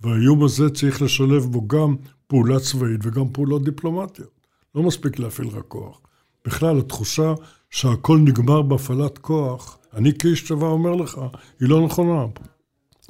והאיום 0.00 0.44
הזה 0.44 0.70
צריך 0.70 1.02
לשלב 1.02 1.42
בו 1.42 1.68
גם 1.68 1.96
פעולה 2.26 2.60
צבאית 2.60 3.00
וגם 3.02 3.28
פעולות 3.32 3.64
דיפלומטיות. 3.64 4.46
לא 4.74 4.82
מספיק 4.82 5.18
להפעיל 5.18 5.48
רק 5.48 5.64
כוח. 5.68 6.00
בכלל, 6.44 6.78
התחושה 6.78 7.34
שהכל 7.70 8.18
נגמר 8.18 8.62
בהפעלת 8.62 9.18
כוח, 9.18 9.78
אני 9.94 10.18
כאיש 10.18 10.44
צבא 10.44 10.66
אומר 10.66 10.94
לך, 10.94 11.20
היא 11.60 11.68
לא 11.68 11.84
נכונה. 11.84 12.24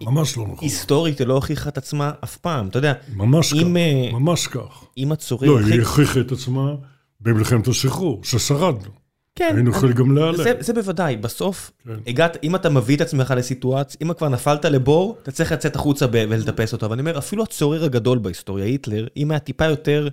ממש 0.00 0.36
לא 0.36 0.44
נכונה. 0.44 0.58
היסטורית 0.60 1.18
היא 1.18 1.26
לא 1.26 1.34
הוכיחה 1.34 1.68
את 1.68 1.78
עצמה 1.78 2.12
אף 2.24 2.36
פעם, 2.36 2.68
אתה 2.68 2.78
יודע. 2.78 2.92
ממש 3.16 3.52
כך, 3.52 3.58
אה, 3.76 4.10
ממש 4.12 4.46
כך. 4.46 4.84
אם 4.98 5.12
הצורים... 5.12 5.50
לא, 5.50 5.58
היא 5.58 5.80
הוכיחה 5.80 6.20
את 6.20 6.32
עצמה 6.32 6.74
במלחמת 7.20 7.68
השחרור, 7.68 8.20
ששרדנו. 8.24 8.90
כן. 9.36 9.52
היינו 9.54 9.70
יכולים 9.70 9.94
גם 9.94 10.14
להיעלם. 10.14 10.36
זה, 10.36 10.52
זה 10.60 10.72
בוודאי, 10.72 11.16
בסוף, 11.16 11.70
כן. 11.84 11.94
הגעת, 12.06 12.36
אם 12.42 12.54
אתה 12.54 12.70
מביא 12.70 12.96
את 12.96 13.00
עצמך 13.00 13.34
לסיטואציה, 13.36 13.98
אם 14.02 14.12
כבר 14.12 14.28
נפלת 14.28 14.64
לבור, 14.64 15.18
אתה 15.22 15.32
צריך 15.32 15.52
לצאת 15.52 15.76
החוצה 15.76 16.06
ולטפס 16.12 16.72
אותו. 16.72 16.86
אבל 16.86 16.92
אני 16.92 17.00
אומר, 17.00 17.18
אפילו 17.18 17.42
הצורר 17.42 17.84
הגדול 17.84 18.18
בהיסטוריה, 18.18 18.64
היטלר, 18.64 19.06
אם 19.16 19.30
היה 19.30 19.40
טיפה 19.40 19.64
יותר 19.64 20.08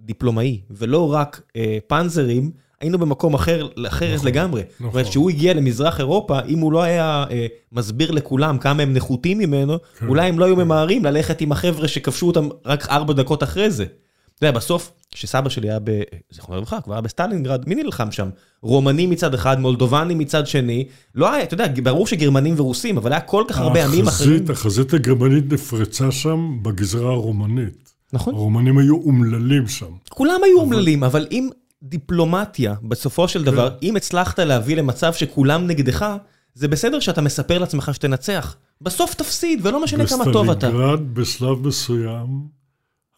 דיפלומאי, 0.00 0.60
ולא 0.70 1.12
רק 1.12 1.40
אה, 1.56 1.78
פאנזרים, 1.86 2.50
היינו 2.80 2.98
במקום 2.98 3.34
אחר, 3.34 3.68
אחר 3.88 4.14
נכון, 4.14 4.26
לגמרי. 4.26 4.62
נכון. 4.62 4.86
זאת 4.86 4.94
אומרת, 4.94 5.06
כשהוא 5.06 5.30
הגיע 5.30 5.54
למזרח 5.54 6.00
אירופה, 6.00 6.40
אם 6.48 6.58
הוא 6.58 6.72
לא 6.72 6.82
היה 6.82 7.24
אה, 7.30 7.46
מסביר 7.72 8.10
לכולם 8.10 8.58
כמה 8.58 8.82
הם 8.82 8.92
נחותים 8.92 9.38
ממנו, 9.38 9.78
כן, 9.98 10.06
אולי 10.08 10.28
הם 10.28 10.38
לא 10.38 10.44
היו 10.44 10.56
כן. 10.56 10.62
ממהרים 10.62 11.04
ללכת 11.04 11.40
עם 11.40 11.52
החבר'ה 11.52 11.88
שכבשו 11.88 12.26
אותם 12.26 12.48
רק 12.66 12.88
ארבע 12.88 13.12
דקות 13.12 13.42
אחרי 13.42 13.70
זה. 13.70 13.84
אתה 13.84 14.46
יודע, 14.46 14.58
בסוף, 14.58 14.92
כשסבא 15.18 15.48
שלי 15.48 15.70
היה 15.70 15.78
ב... 15.84 15.90
זיכרונו 16.30 16.60
לברכה, 16.60 16.80
כבר 16.80 16.94
היה 16.94 17.00
בסטלינגרד, 17.00 17.68
מי 17.68 17.74
נלחם 17.74 18.10
שם? 18.10 18.28
רומנים 18.62 19.10
מצד 19.10 19.34
אחד, 19.34 19.60
מולדובנים 19.60 20.18
מצד 20.18 20.46
שני. 20.46 20.84
לא 21.14 21.32
היה, 21.32 21.42
אתה 21.42 21.54
יודע, 21.54 21.66
ברור 21.82 22.06
שגרמנים 22.06 22.54
ורוסים, 22.56 22.96
אבל 22.96 23.12
היה 23.12 23.20
כל 23.20 23.44
כך 23.48 23.58
הרבה 23.58 23.84
עמים 23.84 24.08
אחרים. 24.08 24.44
החזית 24.50 24.92
הגרמנית 24.92 25.52
נפרצה 25.52 26.12
שם 26.12 26.58
בגזרה 26.62 27.10
הרומנית. 27.10 27.92
נכון. 28.12 28.34
הרומנים 28.34 28.78
היו 28.78 28.94
אומללים 28.94 29.68
שם. 29.68 29.90
כולם 30.08 30.40
היו 30.44 30.60
אומללים, 30.60 31.04
אבל 31.04 31.26
אם 31.32 31.48
דיפלומטיה, 31.82 32.74
בסופו 32.82 33.28
של 33.28 33.44
דבר, 33.44 33.70
כן. 33.70 33.76
אם 33.82 33.96
הצלחת 33.96 34.38
להביא 34.38 34.76
למצב 34.76 35.12
שכולם 35.12 35.66
נגדך, 35.66 36.06
זה 36.54 36.68
בסדר 36.68 37.00
שאתה 37.00 37.20
מספר 37.20 37.58
לעצמך 37.58 37.90
שתנצח. 37.94 38.56
בסוף 38.80 39.14
תפסיד, 39.14 39.66
ולא 39.66 39.82
משנה 39.82 40.06
כמה 40.06 40.24
טוב 40.32 40.50
אתה. 40.50 40.66
בסטלינגרד, 40.66 41.00
בשלב 41.14 41.66
מסוים, 41.66 42.57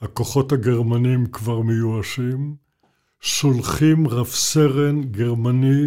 הכוחות 0.02 0.52
הגרמנים 0.52 1.26
כבר 1.26 1.60
מיואשים, 1.60 2.54
שולחים 3.20 4.08
רב 4.08 4.26
סרן 4.26 5.02
גרמני 5.02 5.86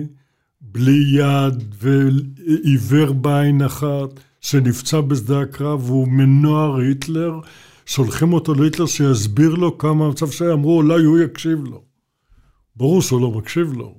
בלי 0.62 1.18
יד 1.18 1.76
ועיוור 1.82 3.14
בעין 3.14 3.62
אחת, 3.62 4.10
שנפצע 4.42 5.02
בשדה 5.02 5.42
הקרב, 5.42 5.90
והוא 5.90 6.08
מנוער 6.08 6.76
היטלר, 6.76 7.40
שולחים 7.86 8.34
אותו 8.34 8.54
להיטלר 8.54 8.86
שיסביר 8.86 9.56
לו 9.56 9.78
כמה 9.78 10.06
המצב 10.06 10.32
שהיה, 10.32 10.54
אמרו 10.54 10.78
אולי 10.78 11.04
הוא 11.04 11.20
יקשיב 11.20 11.64
לו. 11.66 11.84
ברור 12.76 13.02
שהוא 13.02 13.22
לא 13.22 13.32
מקשיב 13.32 13.74
לו, 13.74 13.98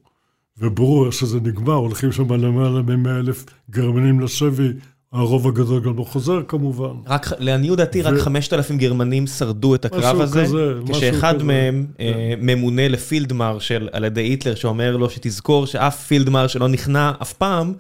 וברור 0.59 1.11
שזה 1.11 1.41
נגמר, 1.41 1.75
הולכים 1.75 2.13
שם 2.13 2.33
למעלה 2.33 2.83
מ-100 2.83 3.09
אלף 3.11 3.45
גרמנים 3.71 4.21
לשבי, 4.21 4.69
הרוב 5.15 5.49
הגדול 5.49 5.81
גם 5.81 5.97
לא 5.97 6.03
חוזר 6.03 6.41
כמובן. 6.49 6.93
רק, 7.07 7.27
לעניות 7.39 7.79
דעתי, 7.79 8.03
ו... 8.03 8.05
רק 8.05 8.19
5,000 8.19 8.79
גרמנים 8.79 9.27
שרדו 9.27 9.75
את 9.75 9.85
הקרב 9.85 10.21
הזה, 10.21 10.43
כזה, 10.43 10.73
כשאחד 10.93 11.35
כזה. 11.35 11.45
מהם 11.45 11.87
כן. 11.99 12.05
אה, 12.05 12.35
ממונה 12.39 12.89
לפילד 12.89 13.33
מרשל 13.33 13.89
על 13.93 14.05
ידי 14.05 14.21
היטלר, 14.21 14.55
שאומר 14.55 14.97
לו 14.97 15.11
שתזכור 15.11 15.67
שאף 15.67 16.07
פילד 16.07 16.31
מרשל 16.31 16.61
לא 16.61 16.69
נכנע 16.69 17.13
אף 17.23 17.33
פעם, 17.33 17.73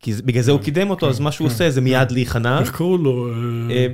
כי 0.00 0.12
בגלל 0.24 0.42
זה 0.42 0.50
הוא 0.50 0.58
כן, 0.58 0.64
קידם 0.64 0.90
אותו, 0.90 1.08
אז 1.08 1.18
כן, 1.18 1.24
מה 1.24 1.32
שהוא 1.32 1.46
עושה 1.46 1.70
זה 1.70 1.80
מיד 1.80 2.10
להיכנע. 2.10 2.60
איך 2.60 2.76
קראו 2.76 2.98
לו? 2.98 3.28
אה, 3.70 3.86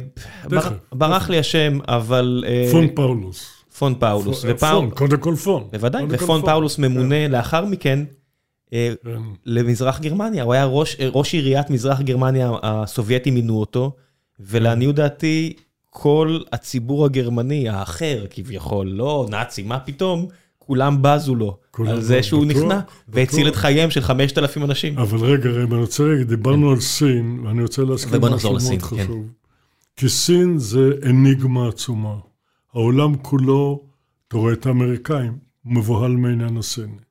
אה, 0.53 0.59
ברח 0.93 1.31
לי 1.31 1.39
השם, 1.39 1.79
אבל... 1.89 2.45
פון 2.71 2.89
פאולוס. 2.95 3.51
פון 3.79 3.95
פאולוס. 3.95 4.45
פון, 4.61 4.91
קודם 4.91 5.17
כל 5.17 5.37
פון. 5.37 5.65
בוודאי, 5.73 6.05
ופון 6.09 6.43
פאולוס 6.43 6.79
ממונה 6.79 7.29
לאחר 7.29 7.65
מכן 7.65 8.05
למזרח 9.47 10.01
גרמניה. 10.01 10.43
הוא 10.43 10.53
היה 10.53 10.65
ראש 11.13 11.35
עיריית 11.35 11.71
מזרח 11.71 12.01
גרמניה, 12.01 12.53
הסובייטים 12.63 13.35
מינו 13.35 13.61
אותו, 13.61 13.97
ולעניות 14.41 14.95
דעתי, 14.95 15.53
כל 15.91 16.41
הציבור 16.53 17.05
הגרמני, 17.05 17.69
האחר 17.69 18.25
כביכול, 18.31 18.87
לא 18.87 19.27
נאצי, 19.31 19.63
מה 19.63 19.81
פתאום, 19.81 20.27
כולם 20.59 20.99
בזו 21.01 21.35
לו 21.35 21.57
על 21.87 22.01
זה 22.01 22.23
שהוא 22.23 22.47
בטוח, 22.47 22.63
נכנע 22.63 22.81
והציל 23.09 23.41
בטוח. 23.41 23.53
את 23.53 23.57
חייהם 23.57 23.91
של 23.91 24.01
5,000 24.01 24.65
אנשים. 24.65 24.99
אבל 24.99 25.19
רגע, 25.19 25.51
רגע, 25.51 25.75
אני 25.75 25.81
רוצה 25.81 26.03
רגע, 26.03 26.25
דיברנו 26.25 26.71
על 26.71 26.81
סין, 26.81 27.41
ואני 27.45 27.63
רוצה 27.63 27.83
להזכיר 27.83 28.17
ובוא 28.17 28.29
משהו 28.31 28.53
מאוד 28.53 28.83
חשוב. 28.83 28.99
כן. 28.99 29.07
כי 29.97 30.09
סין 30.09 30.59
זה 30.59 30.91
אניגמה 31.11 31.69
עצומה. 31.69 32.15
העולם 32.75 33.17
כולו, 33.17 33.83
אתה 34.29 34.37
רואה 34.37 34.53
את 34.53 34.67
האמריקאים, 34.67 35.39
מבוהל 35.65 36.11
מהעניין 36.11 36.57
הסיני. 36.57 37.04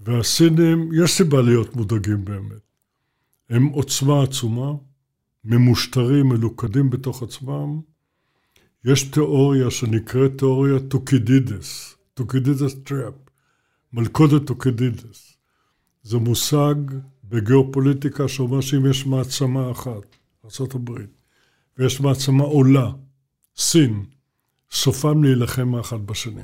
והסינים, 0.00 0.90
יש 1.04 1.10
סיבה 1.10 1.42
להיות 1.42 1.76
מודאגים 1.76 2.24
באמת. 2.24 2.68
הם 3.50 3.66
עוצמה 3.66 4.22
עצומה, 4.22 4.72
ממושטרים, 5.44 6.28
מלוכדים 6.28 6.90
בתוך 6.90 7.22
עצמם. 7.22 7.80
יש 8.84 9.02
תיאוריה 9.02 9.70
שנקראת 9.70 10.38
תיאוריה 10.38 10.80
טוקידידס, 10.88 11.96
טוקידידס 12.14 12.74
trap, 12.84 13.14
מלכודת 13.92 14.46
טוקידידס. 14.46 15.36
זה 16.02 16.18
מושג 16.18 16.74
בגיאופוליטיקה 17.24 18.28
שאומר 18.28 18.60
שאם 18.60 18.90
יש 18.90 19.06
מעצמה 19.06 19.70
אחת, 19.70 20.16
ארה"ב, 20.44 20.90
ויש 21.78 22.00
מעצמה 22.00 22.44
עולה, 22.44 22.90
סין, 23.56 24.04
סופם 24.70 25.24
להילחם 25.24 25.74
האחד 25.74 26.06
בשני. 26.06 26.42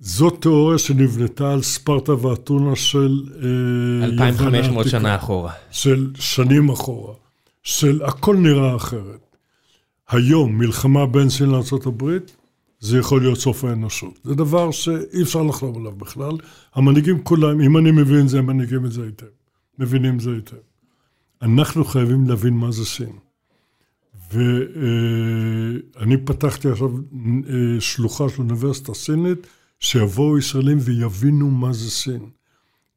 זו 0.00 0.30
תיאוריה 0.30 0.78
שנבנתה 0.78 1.52
על 1.52 1.62
ספרטה 1.62 2.26
ואתונה 2.26 2.76
של 2.76 3.22
אה, 3.34 4.06
יוון 4.06 4.28
2,500 4.28 4.76
העתיקה. 4.76 4.98
שנה 4.98 5.16
אחורה. 5.16 5.52
של 5.70 6.10
שנים 6.14 6.68
אחורה, 6.68 7.14
של 7.62 8.02
הכל 8.04 8.36
נראה 8.36 8.76
אחרת. 8.76 9.36
היום, 10.08 10.58
מלחמה 10.58 11.06
בין 11.06 11.28
סין 11.28 11.50
לארה"ב, 11.50 12.18
זה 12.80 12.98
יכול 12.98 13.20
להיות 13.20 13.38
סוף 13.38 13.64
האנושות. 13.64 14.18
זה 14.24 14.34
דבר 14.34 14.70
שאי 14.70 15.22
אפשר 15.22 15.42
לחלום 15.42 15.76
עליו 15.76 15.92
בכלל. 15.92 16.32
המנהיגים 16.74 17.22
כולם, 17.22 17.60
אם 17.60 17.76
אני 17.76 17.90
מבין 17.90 18.20
את 18.20 18.28
זה, 18.28 18.38
הם 18.38 18.46
מנהיגים 18.46 18.86
את 18.86 18.92
זה 18.92 19.02
היטב. 19.04 19.26
מבינים 19.78 20.14
את 20.14 20.20
זה 20.20 20.30
היטב. 20.30 20.56
אנחנו 21.42 21.84
חייבים 21.84 22.28
להבין 22.28 22.54
מה 22.54 22.72
זה 22.72 22.84
סין. 22.84 23.12
ואני 24.32 26.16
פתחתי 26.24 26.68
עכשיו 26.68 26.90
אה, 26.96 27.80
שלוחה 27.80 28.28
של 28.28 28.42
אוניברסיטה 28.42 28.94
סינית, 28.94 29.46
שיבואו 29.80 30.38
ישראלים 30.38 30.78
ויבינו 30.80 31.50
מה 31.50 31.72
זה 31.72 31.90
סין. 31.90 32.30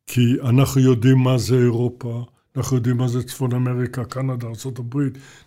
כי 0.08 0.22
אנחנו 0.42 0.82
יודעים 0.82 1.18
מה 1.18 1.38
זה 1.38 1.56
אירופה, 1.56 2.26
אנחנו 2.58 2.76
יודעים 2.76 2.98
מה 2.98 3.08
זה 3.08 3.24
צפון 3.24 3.54
אמריקה, 3.56 4.06
קנדה, 4.06 4.48
ארה"ב, 4.48 4.98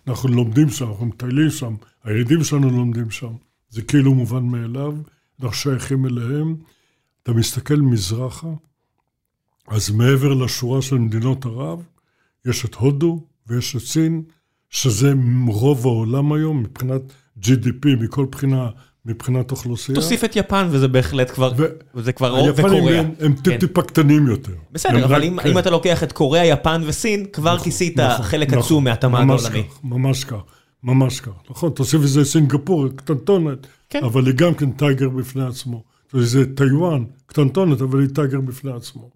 אנחנו 0.07 0.29
לומדים 0.29 0.69
שם, 0.69 0.87
אנחנו 0.87 1.05
מטיילים 1.05 1.49
שם, 1.49 1.75
הילדים 2.03 2.43
שלנו 2.43 2.69
לומדים 2.69 3.11
שם. 3.11 3.33
זה 3.69 3.81
כאילו 3.81 4.13
מובן 4.13 4.43
מאליו, 4.43 4.95
אנחנו 5.39 5.55
שייכים 5.55 6.05
אליהם. 6.05 6.55
אתה 7.23 7.33
מסתכל 7.33 7.75
מזרחה, 7.75 8.47
אז 9.67 9.89
מעבר 9.89 10.33
לשורה 10.33 10.81
של 10.81 10.97
מדינות 10.97 11.45
ערב, 11.45 11.83
יש 12.45 12.65
את 12.65 12.75
הודו 12.75 13.23
ויש 13.47 13.75
את 13.75 13.81
סין, 13.81 14.23
שזה 14.69 15.13
רוב 15.47 15.85
העולם 15.85 16.33
היום, 16.33 16.59
מבחינת 16.63 17.01
GDP, 17.39 17.87
מכל 17.99 18.25
בחינה, 18.31 18.69
מבחינת 19.07 19.51
אוכלוסייה. 19.51 19.95
תוסיף 19.95 20.23
את 20.23 20.35
יפן 20.35 20.67
וזה 20.71 20.87
בהחלט 20.87 21.31
כבר, 21.31 21.53
ו- 21.57 21.65
זה 22.01 22.11
כבר 22.13 22.29
רוב 22.29 22.47
היפנים 22.47 22.65
וקוריאה. 22.75 22.99
הם, 22.99 23.11
הם 23.19 23.33
כן. 23.35 23.41
טיפ-טיפה 23.41 23.81
קטנים 23.81 24.27
יותר. 24.27 24.51
בסדר, 24.71 25.05
אבל 25.05 25.15
רק- 25.15 25.23
אם 25.23 25.39
כן. 25.43 25.49
אם 25.49 25.57
אתה 25.59 25.69
לוקח 25.69 26.03
את 26.03 26.11
קוריאה, 26.11 26.45
יפן 26.45 26.81
וסין, 26.85 27.25
כבר 27.33 27.53
נכון, 27.53 27.63
כיסית 27.65 27.99
נכון, 27.99 28.25
חלק 28.25 28.47
נכון, 28.47 28.59
עצום 28.59 28.83
מהתמ"ג 28.83 29.23
ממש 29.23 29.43
העולמי. 29.45 29.63
כך, 29.63 29.83
ממש 29.83 30.23
כך, 30.23 30.37
ממש 30.83 31.19
כך. 31.19 31.31
נכון, 31.49 31.71
תוסיף 31.71 32.01
לזה 32.01 32.25
סינגפור, 32.25 32.87
קטנטונת, 32.95 33.67
כן. 33.89 34.03
אבל 34.03 34.25
היא 34.25 34.33
גם 34.33 34.53
כן 34.53 34.71
טייגר 34.71 35.09
בפני 35.09 35.43
עצמו. 35.45 35.83
זה 36.13 36.55
טיוואן, 36.55 37.03
קטנטונת, 37.25 37.81
אבל 37.81 38.01
היא 38.01 38.09
tiger 38.09 38.41
בפני 38.41 38.71
עצמו. 38.71 39.09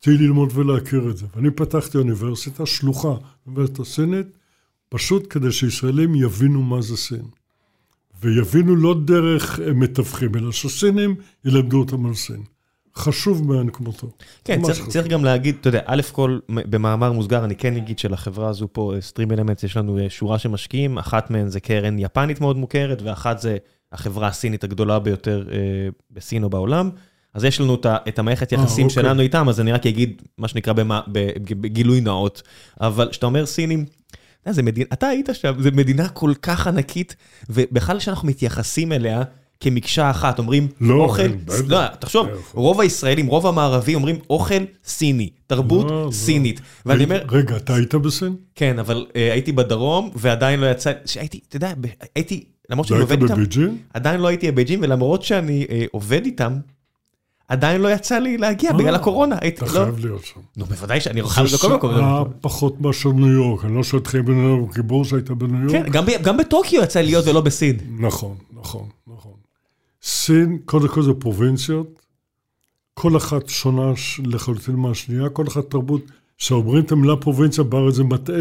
צריך 0.00 0.20
ללמוד 0.20 0.50
ולהכיר 0.54 1.10
את 1.10 1.16
זה. 1.16 1.26
ואני 1.36 1.50
פתחתי 1.50 1.98
אוניברסיטה, 1.98 2.66
שלוחה, 2.66 3.14
אוניברסיטה 3.46 3.84
סינית, 3.84 4.26
פשוט 4.88 5.26
כדי 5.30 5.52
שישראלים 5.52 6.14
יבינו 6.14 6.62
מה 6.62 6.82
זה 6.82 6.96
סין. 6.96 7.22
ויבינו 8.24 8.76
לא 8.76 8.94
דרך 9.04 9.60
אה, 9.60 9.72
מתווכים, 9.72 10.36
אלא 10.36 10.52
שסינים 10.52 11.14
ילמדו 11.44 11.78
אותם 11.78 12.06
על 12.06 12.14
סין. 12.14 12.42
חשוב 12.96 13.52
מאין 13.52 13.70
כמותו. 13.70 14.10
כן, 14.44 14.62
צריך, 14.62 14.76
חשוב. 14.76 14.90
צריך 14.90 15.06
גם 15.06 15.24
להגיד, 15.24 15.56
אתה 15.60 15.68
יודע, 15.68 15.80
א' 15.86 16.02
כל, 16.12 16.38
במאמר 16.48 17.12
מוסגר, 17.12 17.44
אני 17.44 17.56
כן 17.56 17.76
אגיד 17.76 17.98
שלחברה 17.98 18.48
הזו 18.48 18.68
פה, 18.72 18.92
StreamElements, 19.00 19.62
יש 19.62 19.76
לנו 19.76 19.98
אה, 19.98 20.10
שורה 20.10 20.38
של 20.38 20.48
משקיעים, 20.48 20.98
אחת 20.98 21.30
מהן 21.30 21.48
זה 21.48 21.60
קרן 21.60 21.98
יפנית 21.98 22.40
מאוד 22.40 22.56
מוכרת, 22.56 23.02
ואחת 23.02 23.38
זה 23.38 23.56
החברה 23.92 24.28
הסינית 24.28 24.64
הגדולה 24.64 24.98
ביותר 24.98 25.44
אה, 25.52 25.58
בסין 26.10 26.44
או 26.44 26.50
בעולם. 26.50 26.90
אז 27.34 27.44
יש 27.44 27.60
לנו 27.60 27.74
את, 28.08 28.18
המערכת 28.18 28.52
אה, 28.52 28.58
יחסים 28.58 28.86
אוקיי. 28.86 29.02
שלנו 29.02 29.22
איתם, 29.22 29.48
אז 29.48 29.60
אני 29.60 29.72
רק 29.72 29.86
אגיד 29.86 30.22
מה 30.38 30.48
שנקרא 30.48 30.72
במה, 30.72 31.00
בגילוי 31.08 32.00
נאות. 32.00 32.42
אבל 32.80 33.08
כשאתה 33.10 33.26
אומר 33.26 33.46
סינים, 33.46 33.84
אתה, 34.50 34.62
מדינה, 34.62 34.86
אתה 34.92 35.06
היית 35.06 35.28
שם, 35.32 35.52
זו 35.58 35.70
מדינה 35.72 36.08
כל 36.08 36.32
כך 36.42 36.66
ענקית, 36.66 37.16
ובכלל 37.50 37.98
שאנחנו 37.98 38.28
מתייחסים 38.28 38.92
אליה 38.92 39.22
כמקשה 39.60 40.10
אחת, 40.10 40.38
אומרים 40.38 40.68
לא, 40.80 40.94
אוכל, 40.94 41.22
אין. 41.22 41.38
לא, 41.68 41.78
תחשוב, 41.98 42.26
כן. 42.26 42.32
רוב 42.52 42.80
הישראלים, 42.80 43.26
רוב 43.26 43.46
המערבים 43.46 43.94
אומרים 43.94 44.16
אוכל 44.30 44.64
סיני, 44.84 45.30
תרבות 45.46 45.90
לא, 45.90 46.04
לא. 46.04 46.12
סינית. 46.12 46.60
ואני 46.86 47.04
אומר, 47.04 47.22
רגע, 47.30 47.56
אתה 47.56 47.74
היית 47.74 47.94
בסין? 47.94 48.36
כן, 48.54 48.78
אבל 48.78 49.06
אה, 49.16 49.32
הייתי 49.32 49.52
בדרום, 49.52 50.10
ועדיין 50.16 50.60
לא 50.60 50.66
יצא, 50.70 50.92
שהייתי, 51.04 51.40
אתה 51.48 51.56
יודע, 51.56 51.72
הייתי, 52.14 52.44
למרות 52.70 52.86
שאני 52.86 52.98
לא 52.98 53.04
עובד 53.04 53.22
איתם? 53.22 53.44
עדיין 53.94 54.20
לא 54.20 54.28
הייתי 54.28 54.50
בבייג'ין, 54.50 54.84
ולמרות 54.84 55.22
שאני 55.22 55.66
אה, 55.70 55.84
עובד 55.90 56.24
איתם, 56.24 56.58
עדיין 57.48 57.80
לא 57.80 57.92
יצא 57.92 58.18
לי 58.18 58.38
להגיע 58.38 58.70
אה, 58.70 58.76
בגלל 58.76 58.94
הקורונה. 58.94 59.36
אתה 59.48 59.64
לא, 59.64 59.70
חייב 59.70 59.98
להיות 59.98 60.24
שם. 60.24 60.40
נו, 60.56 60.64
בוודאי 60.64 61.00
שאני 61.00 61.22
חייב 61.22 61.46
זה 61.46 61.56
בכל 61.56 61.74
מקום. 61.74 61.94
שעה 61.94 62.22
פחות 62.40 62.80
מאשר 62.80 63.12
ניו 63.12 63.28
יורק. 63.28 63.64
אני 63.64 63.74
לא 63.74 63.82
שואל 63.82 64.00
אותך 64.00 64.14
אם 64.14 64.24
בניו 64.24 64.48
יורק, 64.48 64.74
גיבור 64.74 65.04
שהיית 65.04 65.30
בניו 65.30 65.70
כן, 65.70 65.84
יורק. 65.94 66.08
ב- 66.08 66.22
גם 66.22 66.36
בטוקיו 66.36 66.82
יצא 66.82 67.00
להיות 67.00 67.26
ולא 67.26 67.40
בסין. 67.40 67.76
נכון, 67.98 68.36
נכון, 68.52 68.88
נכון. 69.06 69.32
סין, 70.02 70.58
קודם 70.64 70.88
כל 70.88 71.02
זה 71.02 71.14
פרובינציות, 71.14 71.98
כל 72.94 73.16
אחת 73.16 73.48
שונה 73.48 73.92
לחלוטין 74.24 74.74
מהשנייה, 74.74 75.28
כל 75.28 75.44
אחת 75.48 75.70
תרבות. 75.70 76.02
כשאומרים 76.38 76.84
את 76.84 76.92
המילה 76.92 77.16
פרובינציה 77.16 77.64
בארץ 77.64 77.94
זה 77.94 78.04
מטעה, 78.04 78.36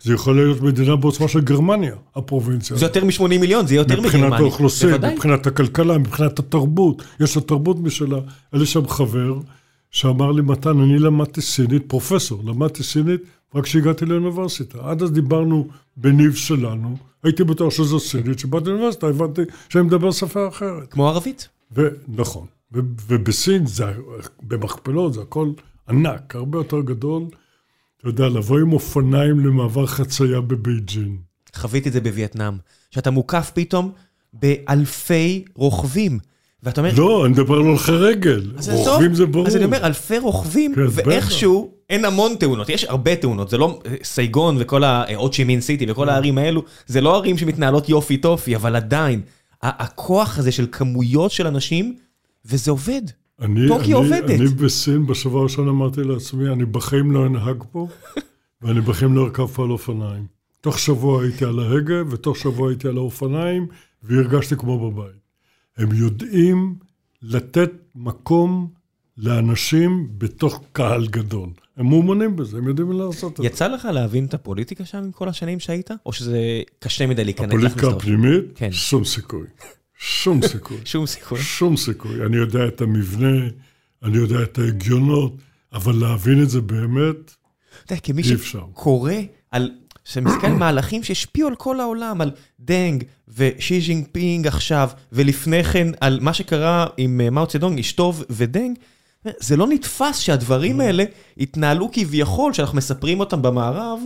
זה 0.00 0.14
יכול 0.14 0.36
להיות 0.36 0.60
מדינה 0.60 0.96
בעוצמה 0.96 1.28
של 1.28 1.40
גרמניה, 1.40 1.94
הפרובינציה. 2.16 2.76
זה 2.76 2.84
יותר 2.84 3.04
מ-80 3.04 3.22
מיליון, 3.28 3.66
זה 3.66 3.74
יותר 3.74 4.00
מבחינת 4.00 4.14
מגרמניה. 4.24 4.38
האוכלוסין, 4.38 4.88
בוודאי. 4.88 5.14
מבחינת 5.14 5.46
הכלכלה, 5.46 5.98
מבחינת 5.98 6.38
התרבות, 6.38 7.02
יש 7.20 7.36
לה 7.36 7.42
תרבות 7.42 7.80
משלה. 7.80 8.18
היה 8.52 8.60
לי 8.60 8.66
שם 8.66 8.88
חבר 8.88 9.34
שאמר 9.90 10.32
לי, 10.32 10.42
מתן, 10.42 10.80
אני 10.80 10.98
למדתי 10.98 11.40
סינית, 11.40 11.82
פרופסור, 11.86 12.42
למדתי 12.44 12.82
סינית 12.82 13.20
רק 13.54 13.64
כשהגעתי 13.64 14.04
לאוניברסיטה. 14.04 14.78
עד 14.82 15.02
אז 15.02 15.12
דיברנו 15.12 15.68
בניב 15.96 16.34
שלנו, 16.34 16.96
הייתי 17.22 17.44
בטוח 17.44 17.70
שזו 17.72 18.00
סינית, 18.00 18.36
כשבאתי 18.36 18.68
לאוניברסיטה 18.68 19.06
הבנתי 19.06 19.42
שאני 19.68 19.84
מדבר 19.84 20.10
שפה 20.10 20.48
אחרת. 20.48 20.92
כמו 20.92 21.08
ערבית. 21.08 21.48
ונכון, 21.72 22.46
ו- 22.74 22.80
ובסין 23.08 23.66
זה, 23.66 23.84
במכפלות 24.42 25.14
זה 25.14 25.20
הכל 25.20 25.50
ענק, 25.88 26.36
הרבה 26.36 26.58
יותר 26.58 26.80
גדול. 26.80 27.22
אתה 28.00 28.08
יודע, 28.08 28.28
לבוא 28.28 28.58
עם 28.58 28.72
אופניים 28.72 29.40
למעבר 29.46 29.86
חצייה 29.86 30.40
בבייג'ין. 30.40 31.16
חוויתי 31.56 31.88
את 31.88 31.92
זה 31.92 32.00
בווייטנאם. 32.00 32.54
שאתה 32.90 33.10
מוקף 33.10 33.50
פתאום 33.54 33.92
באלפי 34.32 35.44
רוכבים. 35.54 36.18
ואתה 36.62 36.80
אומר, 36.80 36.90
לא, 36.96 37.24
אני 37.24 37.32
מדבר 37.32 37.54
על 37.54 37.60
הולכי 37.60 37.92
רגל. 37.92 38.52
רוכבים 38.72 39.14
זה 39.14 39.26
ברור. 39.26 39.46
אז 39.46 39.56
אני 39.56 39.64
אומר, 39.64 39.86
אלפי 39.86 40.18
רוכבים, 40.18 40.74
כן, 40.74 40.80
ואיכשהו 40.90 41.72
אין 41.90 42.04
המון 42.04 42.34
תאונות, 42.40 42.68
יש 42.68 42.84
הרבה 42.84 43.16
תאונות, 43.16 43.50
זה 43.50 43.58
לא 43.58 43.80
סייגון 44.02 44.56
וכל 44.58 44.84
ה-עוד 44.84 45.32
שימין 45.32 45.60
סיטי. 45.60 45.86
וכל 45.88 46.08
הערים 46.08 46.38
האלו, 46.38 46.62
זה 46.86 47.00
לא 47.00 47.16
ערים 47.16 47.38
שמתנהלות 47.38 47.88
יופי 47.88 48.16
טופי, 48.16 48.56
אבל 48.56 48.76
עדיין, 48.76 49.20
ה- 49.62 49.84
הכוח 49.84 50.38
הזה 50.38 50.52
של 50.52 50.66
כמויות 50.72 51.30
של 51.30 51.46
אנשים, 51.46 51.96
וזה 52.44 52.70
עובד. 52.70 53.02
אני, 53.40 53.68
טוקיו 53.68 53.84
אני, 53.84 53.92
עובדת. 53.92 54.40
אני 54.40 54.48
בסין, 54.48 55.06
בשבוע 55.06 55.40
הראשון 55.40 55.68
אמרתי 55.68 56.04
לעצמי, 56.04 56.48
אני 56.48 56.64
בחיים 56.64 57.12
לא 57.12 57.26
אנהג 57.26 57.64
פה, 57.72 57.88
ואני 58.62 58.80
בחיים 58.80 59.14
לא 59.14 59.24
ארכב 59.24 59.46
פה 59.46 59.64
על 59.64 59.70
אופניים. 59.70 60.26
תוך 60.60 60.78
שבוע 60.78 61.22
הייתי 61.22 61.44
על 61.44 61.58
ההגה, 61.58 62.02
ותוך 62.10 62.36
שבוע 62.36 62.68
הייתי 62.68 62.88
על 62.88 62.96
האופניים, 62.96 63.66
והרגשתי 64.02 64.56
כמו 64.56 64.90
בבית. 64.90 65.20
הם 65.76 65.88
יודעים 65.92 66.74
לתת 67.22 67.70
מקום 67.94 68.68
לאנשים 69.18 70.08
בתוך 70.18 70.62
קהל 70.72 71.06
גדול. 71.06 71.50
הם 71.76 71.86
מאומנים 71.86 72.36
בזה, 72.36 72.58
הם 72.58 72.68
יודעים 72.68 72.92
לעשות 72.92 73.32
את 73.32 73.36
זה. 73.36 73.46
יצא 73.46 73.68
לך 73.68 73.84
להבין 73.84 74.24
את 74.24 74.34
הפוליטיקה 74.34 74.84
שם 74.84 74.98
עם 74.98 75.12
כל 75.12 75.28
השנים 75.28 75.60
שהיית? 75.60 75.90
או 76.06 76.12
שזה 76.12 76.62
קשה 76.78 77.06
מדי 77.06 77.24
להיכנס? 77.24 77.46
הפוליטיקה? 77.48 77.88
הפנימית, 77.88 78.44
כן. 78.54 78.72
שום 78.72 79.04
סיכוי. 79.04 79.46
שום 79.98 80.46
סיכוי. 80.46 80.76
שום 80.84 81.06
סיכוי. 81.06 81.38
שום 81.38 81.76
סיכוי. 81.76 82.26
אני 82.26 82.36
יודע 82.36 82.66
את 82.66 82.80
המבנה, 82.80 83.48
אני 84.02 84.16
יודע 84.16 84.42
את 84.42 84.58
ההגיונות, 84.58 85.32
אבל 85.72 85.96
להבין 85.96 86.42
את 86.42 86.50
זה 86.50 86.60
באמת, 86.60 87.34
אתה 87.84 87.92
יודע, 87.92 88.00
כמי 88.02 88.22
אי 88.22 88.34
אפשר. 88.34 88.62
שקורא 88.72 89.12
על... 89.50 89.70
שאתה 90.04 90.20
מסתכל 90.20 90.46
על 90.46 90.52
מהלכים 90.52 91.02
שהשפיעו 91.02 91.48
על 91.48 91.54
כל 91.54 91.80
העולם, 91.80 92.20
על 92.20 92.30
דנג 92.60 93.04
ושי 93.28 93.80
ז'ינג 93.80 94.06
פינג 94.12 94.46
עכשיו, 94.46 94.90
ולפני 95.12 95.64
כן 95.64 95.88
על 96.00 96.18
מה 96.20 96.34
שקרה 96.34 96.86
עם 96.96 97.20
אה, 97.20 97.30
מאו 97.30 97.46
צדונג, 97.46 97.78
אשתו 97.78 98.12
ודנג, 98.30 98.78
זה 99.40 99.56
לא 99.56 99.66
נתפס 99.66 100.18
שהדברים 100.18 100.80
האלה 100.80 101.04
התנהלו 101.38 101.88
כביכול, 101.92 102.52
שאנחנו 102.52 102.76
מספרים 102.78 103.20
אותם 103.20 103.42
במערב, 103.42 104.00